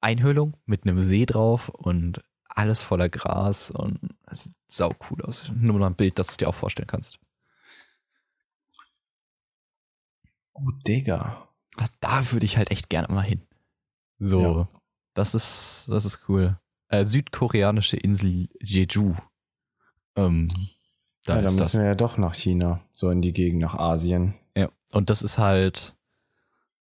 Einhöhlung, 0.00 0.56
mit 0.64 0.84
einem 0.84 1.02
See 1.02 1.26
drauf 1.26 1.70
und 1.70 2.22
alles 2.54 2.80
voller 2.82 3.08
Gras 3.08 3.70
und 3.70 3.98
es 4.26 4.44
sieht 4.44 4.54
sau 4.68 4.94
cool 5.10 5.22
aus. 5.22 5.50
Nur 5.54 5.78
mal 5.78 5.86
ein 5.88 5.94
Bild, 5.96 6.18
das 6.18 6.28
du 6.28 6.36
dir 6.36 6.48
auch 6.48 6.54
vorstellen 6.54 6.86
kannst. 6.86 7.18
Oh, 10.54 10.70
Digga. 10.86 11.48
Also 11.76 11.92
Da 12.00 12.30
würde 12.32 12.46
ich 12.46 12.56
halt 12.56 12.70
echt 12.70 12.88
gerne 12.88 13.12
mal 13.12 13.22
hin. 13.22 13.42
So, 14.18 14.40
Ja. 14.42 14.68
das 15.14 15.34
ist, 15.34 15.86
das 15.88 16.04
ist 16.04 16.20
cool. 16.28 16.58
Äh, 16.88 17.04
südkoreanische 17.04 17.96
Insel 17.96 18.48
Jeju. 18.60 19.14
Ähm, 20.16 20.48
da 21.24 21.36
ja, 21.36 21.42
dann 21.42 21.44
ist 21.44 21.50
müssen 21.50 21.58
das. 21.58 21.74
wir 21.74 21.84
ja 21.84 21.94
doch 21.96 22.16
nach 22.18 22.34
China, 22.34 22.80
so 22.92 23.10
in 23.10 23.20
die 23.22 23.32
Gegend, 23.32 23.60
nach 23.62 23.74
Asien. 23.74 24.34
Ja. 24.56 24.70
Und 24.92 25.10
das 25.10 25.22
ist 25.22 25.38
halt 25.38 25.96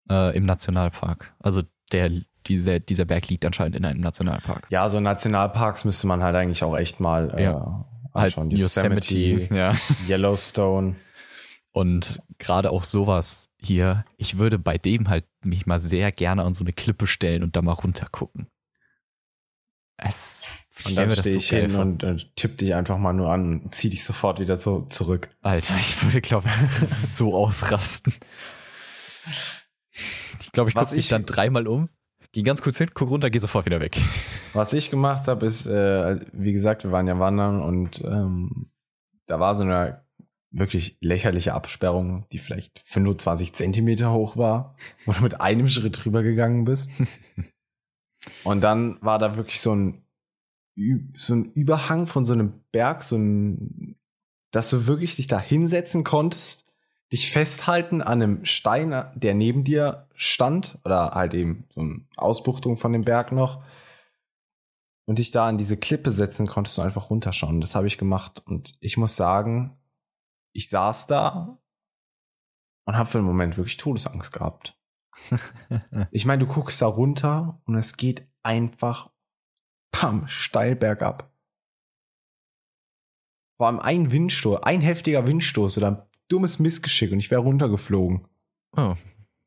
äh, 0.10 0.36
im 0.38 0.46
Nationalpark. 0.46 1.34
Also 1.40 1.64
der, 1.92 2.12
dieser, 2.48 2.80
dieser 2.80 3.06
Berg 3.06 3.28
liegt 3.30 3.46
anscheinend 3.46 3.76
in 3.76 3.86
einem 3.86 4.02
Nationalpark. 4.02 4.68
Ja, 4.70 4.88
so 4.90 5.00
Nationalparks 5.00 5.86
müsste 5.86 6.08
man 6.08 6.22
halt 6.24 6.36
eigentlich 6.36 6.64
auch 6.64 6.76
echt 6.78 7.00
mal 7.00 7.34
äh, 7.38 7.44
Ja. 7.44 7.86
anschauen. 8.14 8.52
Yosemite, 8.52 9.18
Ja. 9.54 9.74
Yellowstone. 10.08 10.96
Und 11.72 12.22
gerade 12.38 12.70
auch 12.72 12.84
sowas 12.84 13.50
hier, 13.58 14.06
ich 14.18 14.38
würde 14.38 14.60
bei 14.60 14.78
dem 14.78 15.10
halt 15.10 15.26
mich 15.44 15.66
mal 15.66 15.80
sehr 15.80 16.12
gerne 16.12 16.44
an 16.44 16.54
so 16.54 16.64
eine 16.64 16.74
Klippe 16.74 17.08
stellen 17.08 17.42
und 17.44 17.56
da 17.56 17.62
mal 17.64 17.72
runter 17.72 18.08
gucken. 18.12 18.48
Es, 19.98 20.48
Und 20.86 20.98
dann 20.98 21.10
stehe 21.12 21.34
so 21.34 21.38
ich 21.38 21.50
geil 21.50 21.62
hin 21.62 21.72
vor. 21.72 21.82
und 21.82 22.04
äh, 22.04 22.16
tipp 22.36 22.58
dich 22.58 22.76
einfach 22.76 22.98
mal 22.98 23.14
nur 23.14 23.30
an 23.32 23.62
und 23.62 23.76
zieh 23.76 23.90
dich 23.90 24.04
sofort 24.04 24.40
wieder 24.40 24.60
so 24.60 24.82
zurück. 24.90 25.30
Alter, 25.42 25.76
ich 25.78 26.04
würde, 26.04 26.20
glaube 26.22 26.48
ich, 26.50 26.88
so 26.88 27.34
ausrasten. 27.36 28.14
Ich 30.40 30.52
glaube, 30.52 30.70
ich 30.70 30.76
gucke 30.76 30.96
mich 30.96 31.06
ich- 31.06 31.10
dann 31.10 31.26
dreimal 31.26 31.68
um, 31.68 31.90
geh 32.34 32.44
ganz 32.44 32.62
kurz 32.62 32.78
hin, 32.78 32.90
guck 32.94 33.10
runter, 33.10 33.30
geh 33.30 33.40
sofort 33.40 33.66
wieder 33.66 33.80
weg. 33.80 33.98
Was 34.54 34.74
ich 34.74 34.92
gemacht 34.92 35.28
habe, 35.28 35.46
ist, 35.46 35.66
äh, 35.66 36.20
wie 36.34 36.52
gesagt, 36.52 36.84
wir 36.84 36.92
waren 36.92 37.08
ja 37.08 37.18
wandern 37.20 37.62
und 37.62 38.04
ähm, 38.04 38.70
da 39.28 39.40
war 39.40 39.56
so 39.56 39.64
eine 39.64 40.04
wirklich 40.52 40.98
lächerliche 41.02 41.54
Absperrung, 41.54 42.28
die 42.32 42.38
vielleicht 42.38 42.82
25 42.86 43.54
Zentimeter 43.54 44.12
hoch 44.12 44.38
war, 44.38 44.76
wo 45.06 45.14
du 45.14 45.22
mit 45.22 45.42
einem 45.42 45.68
Schritt 45.68 46.04
drüber 46.04 46.22
gegangen 46.22 46.66
bist. 46.66 46.92
Und 48.46 48.62
dann 48.62 49.02
war 49.02 49.20
da 49.20 49.36
wirklich 49.36 49.60
so 49.60 49.76
ein, 49.76 50.06
so 51.16 51.34
ein 51.34 51.52
Überhang 51.54 52.08
von 52.08 52.24
so 52.24 52.34
einem 52.34 52.62
Berg, 52.72 53.04
so 53.04 53.18
ein, 53.18 53.98
dass 54.52 54.70
du 54.70 54.88
wirklich 54.88 55.18
dich 55.18 55.28
da 55.28 55.40
hinsetzen 55.40 56.06
konntest, 56.06 56.63
dich 57.14 57.32
festhalten 57.32 58.02
an 58.02 58.22
einem 58.24 58.44
Stein, 58.44 59.06
der 59.14 59.36
neben 59.36 59.64
dir 59.64 60.08
stand, 60.16 60.80
oder 60.84 61.12
halt 61.12 61.36
eben 61.36 61.66
so 61.70 61.82
eine 61.82 62.06
Ausbuchtung 62.18 62.76
von 62.76 62.92
dem 62.92 63.04
Berg 63.04 63.32
noch, 63.32 63.64
und 65.06 65.20
dich 65.20 65.30
da 65.30 65.48
an 65.48 65.60
diese 65.60 65.78
Klippe 65.78 66.12
setzen 66.12 66.48
konntest 66.48 66.78
du 66.78 66.82
einfach 66.82 67.10
runterschauen. 67.10 67.62
Das 67.62 67.76
habe 67.76 67.88
ich 67.88 67.98
gemacht 67.98 68.42
und 68.46 68.74
ich 68.80 68.98
muss 68.98 69.16
sagen, 69.16 69.78
ich 70.54 70.70
saß 70.70 71.08
da 71.08 71.60
und 72.86 72.98
habe 72.98 73.10
für 73.10 73.20
einen 73.20 73.28
Moment 73.28 73.58
wirklich 73.58 73.78
Todesangst 73.78 74.34
gehabt. 74.34 74.78
Ich 76.12 76.26
meine, 76.26 76.46
du 76.46 76.52
guckst 76.52 76.82
da 76.82 76.88
runter 76.88 77.62
und 77.66 77.76
es 77.76 77.96
geht 77.96 78.28
einfach 78.42 79.12
pam, 79.92 80.28
steil 80.28 80.76
bergab. 80.76 81.32
Vor 83.58 83.68
allem 83.68 83.80
ein 83.80 84.12
Windstoß, 84.12 84.64
ein 84.64 84.82
heftiger 84.82 85.28
Windstoß 85.28 85.78
oder 85.78 85.88
ein 85.88 86.13
dummes 86.30 86.60
Missgeschick 86.60 87.12
und 87.12 87.20
ich 87.20 87.32
wäre 87.32 87.42
runtergeflogen. 87.42 88.26
Oh, 88.76 88.96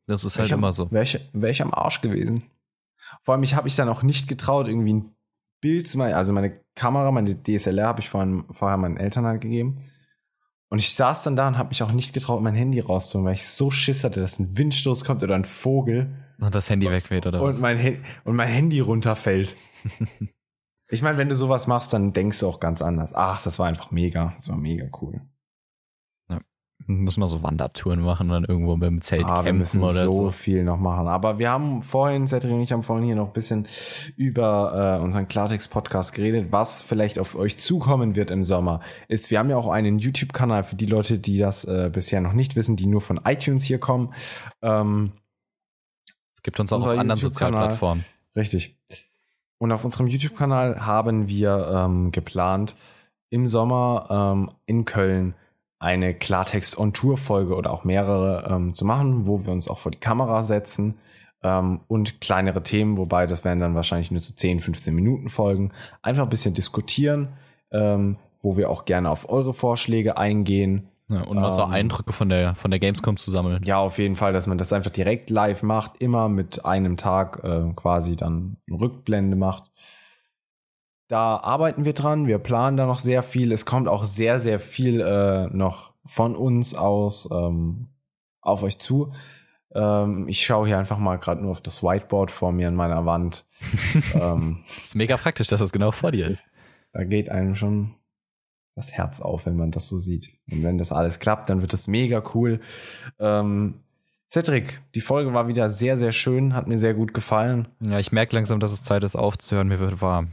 das 0.07 0.25
ist 0.25 0.39
halt 0.39 0.47
ich 0.47 0.53
immer 0.53 0.73
so. 0.73 0.91
Wäre 0.91 1.05
ich, 1.05 1.19
wär 1.33 1.51
ich 1.51 1.63
am 1.63 1.75
Arsch 1.75 2.01
gewesen. 2.01 2.45
Vor 3.23 3.35
allem, 3.35 3.43
ich 3.43 3.55
habe 3.55 3.65
mich 3.65 3.77
dann 3.77 3.89
auch 3.89 4.03
nicht 4.03 4.29
getraut, 4.29 4.69
irgendwie 4.69 4.91
einen 4.91 5.17
Bild 5.61 5.89
zu 5.89 5.99
meiner, 5.99 6.17
also 6.17 6.33
meine 6.33 6.61
Kamera, 6.75 7.11
meine 7.11 7.43
DSLR 7.43 7.87
habe 7.87 8.01
ich 8.01 8.09
vorhin, 8.09 8.45
vorher 8.51 8.77
meinen 8.77 8.97
Eltern 8.97 9.27
halt 9.27 9.41
gegeben. 9.41 9.91
Und 10.69 10.81
ich 10.81 10.95
saß 10.95 11.23
dann 11.23 11.37
da 11.37 11.49
und 11.49 11.59
habe 11.59 11.69
mich 11.69 11.83
auch 11.83 11.93
nicht 11.93 12.13
getraut, 12.13 12.43
mein 12.43 12.55
Handy 12.55 12.81
rauszuholen, 12.81 13.27
weil 13.27 13.35
ich 13.35 13.47
so 13.47 13.71
Schiss 13.71 14.05
hatte, 14.05 14.21
dass 14.21 14.39
ein 14.39 14.59
Windstoß 14.59 15.05
kommt 15.05 15.23
oder 15.23 15.35
ein 15.35 15.45
Vogel 15.45 16.13
Und 16.39 16.55
das 16.55 16.69
Handy 16.69 16.91
wegweht, 16.91 17.27
oder 17.27 17.41
und 17.41 17.51
was? 17.51 17.61
mein, 17.61 18.05
und 18.25 18.37
mein 18.37 18.49
Handy 18.49 18.81
runterfällt. 18.81 19.57
ich 20.89 21.03
meine, 21.03 21.19
wenn 21.19 21.29
du 21.29 21.37
sowas 21.37 21.67
machst, 21.69 21.93
dann 21.93 22.13
denkst 22.13 22.41
du 22.41 22.49
auch 22.49 22.59
ganz 22.59 22.83
anders. 22.83 23.15
Ach, 23.15 23.43
das 23.43 23.59
war 23.59 23.67
einfach 23.67 23.93
mega. 23.93 24.35
Das 24.37 24.49
war 24.49 24.57
mega 24.57 24.89
cool. 25.01 25.21
Muss 26.89 27.17
man 27.17 27.27
so 27.27 27.43
Wandertouren 27.43 28.01
machen 28.01 28.29
und 28.31 28.35
dann 28.35 28.45
irgendwo 28.45 28.77
mit 28.77 28.87
dem 28.87 29.01
Zelt 29.01 29.25
Ah, 29.25 29.29
wir 29.29 29.35
campen 29.45 29.59
müssen 29.59 29.83
oder 29.83 30.05
so, 30.05 30.13
so. 30.27 30.31
viel 30.31 30.63
noch 30.63 30.79
machen. 30.79 31.09
Aber 31.09 31.39
wir 31.39 31.51
haben 31.51 31.83
vorhin, 31.83 32.29
Cedric 32.29 32.53
und 32.53 32.61
ich 32.61 32.71
haben 32.71 32.85
vorhin 32.85 33.05
hier 33.07 33.17
noch 33.17 33.29
ein 33.29 33.33
bisschen 33.33 33.67
über 34.17 34.99
äh, 35.01 35.03
unseren 35.03 35.27
Klartext-Podcast 35.27 36.13
geredet. 36.13 36.49
Was 36.53 36.83
vielleicht 36.83 37.19
auf 37.19 37.35
euch 37.35 37.59
zukommen 37.59 38.15
wird 38.15 38.31
im 38.31 38.45
Sommer, 38.45 38.81
ist, 39.09 39.31
wir 39.33 39.39
haben 39.41 39.51
ja 39.51 39.57
auch 39.57 39.69
einen 39.69 39.99
YouTube-Kanal 39.99 40.63
für 40.63 40.77
die 40.77 40.87
Leute, 40.87 41.19
die 41.19 41.39
das 41.39 41.65
äh, 41.65 41.91
bisher 41.93 42.21
noch 42.21 42.35
nicht 42.35 42.55
wissen, 42.55 42.77
die 42.77 42.87
nur 42.87 43.01
von 43.01 43.21
iTunes 43.25 43.65
hier 43.65 43.79
kommen. 43.81 44.13
Ähm, 44.63 45.13
Es 46.37 46.43
gibt 46.43 46.61
uns 46.61 46.73
auch 46.73 46.87
auf 46.87 46.99
anderen. 46.99 47.19
Sozialplattformen. 47.19 48.05
Richtig. 48.37 48.79
Und 49.59 49.73
auf 49.73 49.85
unserem 49.85 50.07
YouTube-Kanal 50.07 50.85
haben 50.87 51.27
wir 51.27 51.69
ähm, 51.75 52.13
geplant, 52.13 52.77
im 53.31 53.47
Sommer 53.49 54.07
ähm, 54.37 54.51
in 54.67 54.85
Köln 54.85 55.35
eine 55.87 56.15
Klartext-on-Tour-Folge 56.15 57.55
oder 57.55 57.71
auch 57.71 57.85
mehrere 57.85 58.51
ähm, 58.51 58.75
zu 58.75 58.85
machen, 58.85 59.29
wo 59.29 59.45
wir 59.45 59.53
uns 59.53 59.69
auch 59.69 59.79
vor 59.79 59.93
die 59.93 60.01
Kamera 60.01 60.43
setzen 60.43 60.97
ähm, 61.45 61.79
und 61.87 62.21
kleinere 62.21 62.65
Themen, 62.65 62.97
wobei 62.97 63.29
das 63.29 63.45
werden 63.45 63.61
dann 63.61 63.77
wahrscheinlich 63.77 64.11
nur 64.11 64.19
so 64.19 64.35
10, 64.35 64.59
15 64.59 64.93
Minuten 64.93 65.29
Folgen, 65.29 65.71
einfach 66.03 66.25
ein 66.25 66.29
bisschen 66.29 66.55
diskutieren, 66.55 67.29
ähm, 67.71 68.17
wo 68.43 68.57
wir 68.57 68.69
auch 68.69 68.85
gerne 68.85 69.11
auf 69.11 69.29
eure 69.29 69.53
Vorschläge 69.53 70.17
eingehen. 70.17 70.89
Ja, 71.09 71.23
und 71.23 71.37
mal 71.39 71.51
so 71.51 71.63
Ähm, 71.63 71.71
Eindrücke 71.71 72.13
von 72.13 72.31
der, 72.31 72.57
von 72.57 72.73
der 72.73 72.81
Gamescom 72.81 73.17
zu 73.17 73.31
sammeln. 73.31 73.63
Ja, 73.65 73.79
auf 73.79 73.99
jeden 73.99 74.17
Fall, 74.17 74.33
dass 74.33 74.49
man 74.49 74.59
das 74.59 74.73
einfach 74.73 74.91
direkt 74.91 75.31
live 75.31 75.63
macht, 75.63 75.93
immer 76.01 76.29
mit 76.29 76.65
einem 76.65 76.97
Tag 76.97 77.45
äh, 77.45 77.73
quasi 77.77 78.17
dann 78.17 78.57
Rückblende 78.69 79.37
macht. 79.37 79.71
Da 81.09 81.37
arbeiten 81.37 81.85
wir 81.85 81.93
dran, 81.93 82.27
wir 82.27 82.39
planen 82.39 82.77
da 82.77 82.87
noch 82.87 82.99
sehr 82.99 83.23
viel. 83.23 83.53
Es 83.53 83.65
kommt 83.65 83.87
auch 83.89 84.05
sehr, 84.05 84.41
sehr 84.41 84.59
viel 84.59 85.01
äh, 85.01 85.47
noch 85.49 85.93
von 86.05 86.35
uns 86.35 86.75
aus 86.75 87.29
ähm, 87.31 87.89
auf 88.41 88.63
euch 88.63 88.79
zu. 88.79 89.13
Ähm, 89.75 90.27
ich 90.29 90.45
schaue 90.45 90.67
hier 90.67 90.79
einfach 90.79 90.99
mal 90.99 91.17
gerade 91.17 91.43
nur 91.43 91.53
auf 91.53 91.61
das 91.61 91.83
Whiteboard 91.83 92.31
vor 92.31 92.51
mir 92.51 92.69
an 92.69 92.75
meiner 92.75 93.07
Wand. 93.07 93.47
ähm, 94.15 94.65
ist 94.83 94.97
mega 94.97 95.17
praktisch, 95.17 95.49
dass 95.49 95.61
das 95.61 95.73
genau 95.73 95.93
vor 95.93 96.11
dir 96.11 96.29
ist. 96.29 96.45
da 96.93 97.05
geht 97.05 97.29
einem 97.29 97.55
schon 97.55 97.95
das 98.75 98.93
Herz 98.93 99.21
auf, 99.21 99.47
wenn 99.47 99.57
man 99.57 99.71
das 99.71 99.89
so 99.89 99.99
sieht. 99.99 100.35
Und 100.51 100.63
wenn 100.63 100.77
das 100.77 100.93
alles 100.93 101.19
klappt, 101.19 101.49
dann 101.49 101.61
wird 101.61 101.73
das 101.73 101.89
mega 101.89 102.23
cool. 102.35 102.61
Ähm, 103.19 103.81
Cedric, 104.29 104.83
die 104.95 105.01
Folge 105.01 105.33
war 105.33 105.49
wieder 105.49 105.71
sehr, 105.71 105.97
sehr 105.97 106.13
schön, 106.13 106.53
hat 106.53 106.67
mir 106.67 106.79
sehr 106.79 106.95
gut 106.95 107.15
gefallen. 107.15 107.69
Ja, 107.81 107.99
ich 107.99 108.13
merke 108.13 108.35
langsam, 108.35 108.61
dass 108.61 108.73
es 108.73 108.83
Zeit 108.83 109.05
ist 109.05 109.17
aufzuhören. 109.17 109.69
Mir 109.69 109.81
wird 109.81 110.03
warm. 110.03 110.29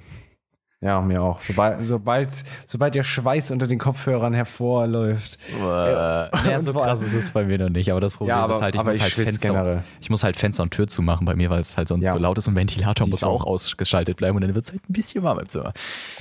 Ja, 0.83 0.99
mir 1.01 1.21
auch. 1.21 1.39
Sobald, 1.39 1.85
sobald, 1.85 2.29
sobald 2.65 2.93
der 2.95 3.03
Schweiß 3.03 3.51
unter 3.51 3.67
den 3.67 3.79
Kopfhörern 3.79 4.33
hervorläuft. 4.33 5.37
Ja, 5.57 6.29
so 6.59 6.71
Und 6.71 6.73
vor- 6.77 6.83
krass 6.83 7.01
ist 7.01 7.13
es 7.13 7.31
bei 7.31 7.45
mir 7.45 7.57
noch 7.57 7.69
nicht, 7.69 7.89
aber 7.89 8.01
das 8.01 8.15
Problem 8.15 8.35
Ja, 8.35 8.43
aber, 8.43 8.55
ist 8.55 8.61
halt, 8.61 8.75
ich 8.75 8.83
muss 8.83 8.95
ich 8.97 9.01
halt 9.01 9.13
Fenster, 9.13 9.47
generell. 9.49 9.83
ich 10.01 10.09
muss 10.09 10.23
halt 10.23 10.35
Fenster 10.35 10.63
und 10.63 10.71
Tür 10.71 10.87
zumachen 10.87 11.25
bei 11.25 11.35
mir, 11.35 11.49
weil 11.49 11.61
es 11.61 11.77
halt 11.77 11.87
sonst 11.87 12.03
Ja. 12.05 12.11
so 12.11 12.17
laut 12.19 12.37
ist 12.37 12.47
und 12.47 12.55
Ventilator 12.55 13.05
Die 13.05 13.11
muss 13.11 13.21
schon. 13.21 13.29
auch 13.29 13.45
ausgeschaltet 13.45 14.17
bleiben 14.17 14.35
und 14.35 14.41
dann 14.41 14.53
wird 14.55 14.65
es 14.65 14.71
halt 14.71 14.81
ein 14.89 14.93
bisschen 14.93 15.23
warm 15.23 15.39
im 15.39 15.47
Zimmer. 15.47 15.71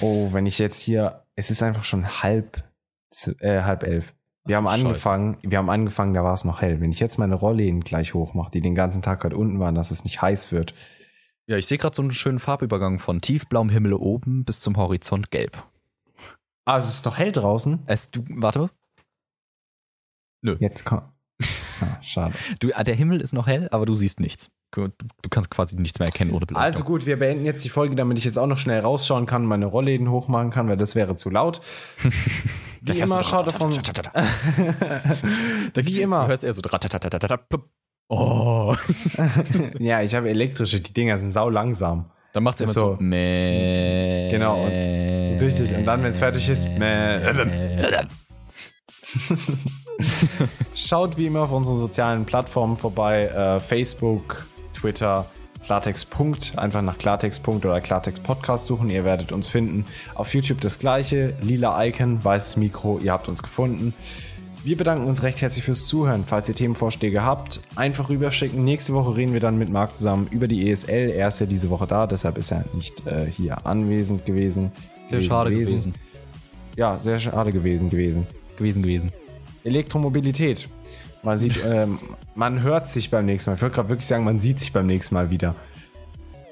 Oh, 0.01 0.29
wenn 0.33 0.47
ich 0.47 0.59
jetzt 0.61 0.81
hier, 0.81 1.23
es 1.35 1.51
ist 1.51 1.63
einfach 1.63 1.83
schon 1.85 2.23
halb, 2.23 2.63
äh, 3.41 3.63
halb 3.63 3.83
elf. 3.83 4.15
Wir 4.45 4.57
haben 4.57 4.67
Scheiße. 4.69 4.87
angefangen, 4.87 5.37
wir 5.43 5.59
haben 5.59 5.71
angefangen, 5.71 6.15
da 6.15 6.23
war 6.25 6.35
es 6.35 6.45
noch 6.45 6.63
hell. 6.63 6.81
Wenn 6.81 6.91
ich 6.91 7.01
jetzt 7.01 7.19
meine 7.19 7.35
Rollläden 7.35 7.81
gleich 7.81 8.15
hochmache, 8.15 8.51
die 8.53 8.61
den 8.61 8.75
ganzen 8.75 9.01
Tag 9.03 9.23
halt 9.25 9.35
unten 9.35 9.59
waren, 9.61 9.75
dass 9.75 9.91
es 9.91 10.05
nicht 10.05 10.21
heiß 10.23 10.51
wird. 10.53 10.75
Ja, 11.53 11.59
ich 11.59 11.67
sehe 11.67 11.77
gerade 11.77 11.95
so 11.95 12.01
einen 12.01 12.13
schönen 12.13 12.39
Farbübergang 12.39 12.99
von 12.99 13.21
tiefblauem 13.21 13.69
Himmel 13.69 13.93
oben 13.93 14.43
bis 14.47 14.63
zum 14.63 14.79
Horizont 14.79 15.31
gelb. 15.31 15.63
Ah, 16.65 16.79
es 16.79 16.89
ist 16.89 17.05
noch 17.05 17.19
hell 17.19 17.31
draußen. 17.31 17.81
Es, 17.85 18.11
du, 18.11 18.25
warte. 18.31 18.71
Nö. 20.41 20.57
Jetzt 20.61 20.87
kommt. 20.87 21.03
Ah, 21.83 21.99
schade. 22.01 22.35
Du, 22.61 22.71
ah, 22.73 22.85
der 22.85 22.95
Himmel 22.95 23.21
ist 23.21 23.35
noch 23.35 23.47
hell, 23.49 23.69
aber 23.71 23.85
du 23.85 23.95
siehst 23.97 24.19
nichts. 24.19 24.51
Du, 24.71 24.89
du 24.89 25.29
kannst 25.29 25.51
quasi 25.51 25.77
nichts 25.77 25.99
mehr 25.99 26.07
erkennen 26.09 26.31
ohne 26.31 26.47
Beleuchtung. 26.47 26.65
Also 26.65 26.85
gut, 26.85 27.05
wir 27.05 27.19
beenden 27.19 27.45
jetzt 27.45 27.63
die 27.67 27.69
Folge, 27.69 27.97
damit 27.97 28.17
ich 28.17 28.25
jetzt 28.25 28.39
auch 28.39 28.47
noch 28.47 28.57
schnell 28.57 28.81
rausschauen 28.81 29.27
kann, 29.27 29.45
meine 29.45 29.67
Rollläden 29.67 30.11
hochmachen 30.11 30.49
kann, 30.51 30.69
weil 30.69 30.79
das 30.79 30.95
wäre 30.95 31.17
zu 31.17 31.29
laut. 31.29 31.61
Wie 32.81 32.99
immer, 32.99 33.19
du- 33.19 33.25
schaut 33.25 33.61
uns. 33.61 33.77
Wie 35.75 35.83
Du 35.83 36.01
immer. 36.01 36.27
hörst 36.29 36.45
eher 36.45 36.53
so. 36.55 36.63
Oh. 38.09 38.75
Ja, 39.79 40.03
ich 40.03 40.15
habe 40.15 40.29
elektrische, 40.29 40.81
die 40.81 40.93
Dinger 40.93 41.17
sind 41.19 41.33
sau 41.33 41.49
langsam. 41.49 42.07
Dann 42.33 42.43
macht 42.45 42.57
es 42.57 42.61
immer 42.63 42.73
so. 42.73 42.81
so. 42.95 42.97
Genau, 44.31 44.65
und- 44.65 44.71
richtig. 45.41 45.75
Und 45.75 45.85
dann, 45.85 46.03
wenn's 46.03 46.19
fertig 46.19 46.49
ist. 46.49 46.67
Schaut 50.75 51.17
wie 51.17 51.27
immer 51.27 51.41
auf 51.43 51.53
unseren 51.53 51.77
sozialen 51.77 52.25
Plattformen 52.25 52.77
vorbei. 52.77 53.25
Äh, 53.27 53.61
Facebook, 53.61 54.47
Twitter, 54.75 55.27
Klartext. 55.65 56.09
Einfach 56.57 56.83
nach 56.83 56.99
Klartext. 56.99 57.47
Oder 57.47 57.81
Klartext 57.81 58.23
Podcast 58.23 58.67
suchen. 58.67 58.91
Ihr 58.91 59.05
werdet 59.05 59.33
uns 59.33 59.49
finden. 59.49 59.85
Auf 60.15 60.35
YouTube 60.35 60.61
das 60.61 60.79
gleiche. 60.79 61.35
Lila 61.43 61.85
Icon, 61.85 62.23
weißes 62.25 62.57
Mikro. 62.57 62.99
Ihr 63.03 63.13
habt 63.13 63.29
uns 63.29 63.43
gefunden. 63.43 63.95
Wir 64.65 64.77
bedanken 64.77 65.07
uns 65.09 65.25
recht 65.25 65.41
herzlich 65.41 65.65
fürs 65.65 65.87
Zuhören. 65.87 66.25
Falls 66.27 66.49
ihr 66.49 66.55
Themenvorschläge 66.55 67.25
habt, 67.25 67.61
einfach 67.75 68.09
rüberschicken. 68.09 68.63
Nächste 68.65 68.95
Woche 68.95 69.17
reden 69.17 69.33
wir 69.33 69.41
dann 69.41 69.59
mit 69.59 69.71
Marc 69.71 69.95
zusammen 69.95 70.29
über 70.31 70.47
die 70.47 70.71
ESL. 70.71 71.11
Er 71.11 71.29
ist 71.29 71.41
ja 71.41 71.47
diese 71.47 71.69
Woche 71.71 71.87
da, 71.89 72.07
deshalb 72.07 72.39
ist 72.39 72.53
er 72.53 72.65
nicht 72.73 73.05
äh, 73.07 73.27
hier 73.27 73.67
anwesend 73.67 74.25
gewesen. 74.25 74.71
Sehr 75.11 75.23
schade 75.23 75.51
gewesen. 75.51 75.95
Ja, 76.77 76.99
sehr 76.99 77.19
schade 77.19 77.51
gewesen 77.53 77.91
gewesen. 77.91 78.27
Gewesen, 78.57 78.83
gewesen. 78.83 79.13
Elektromobilität. 79.65 80.69
Man 81.25 81.39
sieht, 81.39 81.61
ähm, 81.67 81.99
man 82.37 82.63
hört 82.63 82.87
sich 82.89 83.11
beim 83.11 83.27
nächsten 83.27 83.51
Mal. 83.51 83.57
Ich 83.57 83.63
wollte 83.63 83.75
gerade 83.75 83.89
wirklich 83.89 84.07
sagen, 84.07 84.23
man 84.25 84.39
sieht 84.39 84.61
sich 84.61 84.73
beim 84.73 84.87
nächsten 84.87 85.15
Mal 85.17 85.31
wieder. 85.31 85.55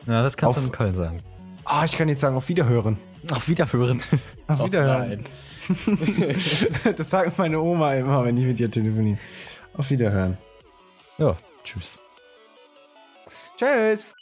Ja, 0.06 0.22
das 0.22 0.36
kannst 0.36 0.58
Auf- 0.58 0.64
du 0.64 0.68
in 0.68 0.72
Köln 0.72 0.94
sagen. 0.96 1.18
Ah, 1.64 1.84
ich 1.84 1.92
kann 1.92 2.08
jetzt 2.08 2.20
sagen, 2.22 2.36
auf 2.36 2.48
Wiederhören. 2.48 2.98
Auf 3.30 3.48
Wiederhören. 3.48 4.02
Auf 4.48 4.58
Wiederhören. 4.64 5.26
das 6.96 7.10
sagt 7.10 7.38
meine 7.38 7.60
Oma 7.60 7.94
immer, 7.94 8.24
wenn 8.24 8.36
ich 8.36 8.46
mit 8.46 8.60
ihr 8.60 8.70
telefoniere. 8.70 9.18
Auf 9.74 9.90
Wiederhören. 9.90 10.36
Ja, 11.18 11.36
tschüss. 11.64 11.98
Tschüss. 13.56 14.14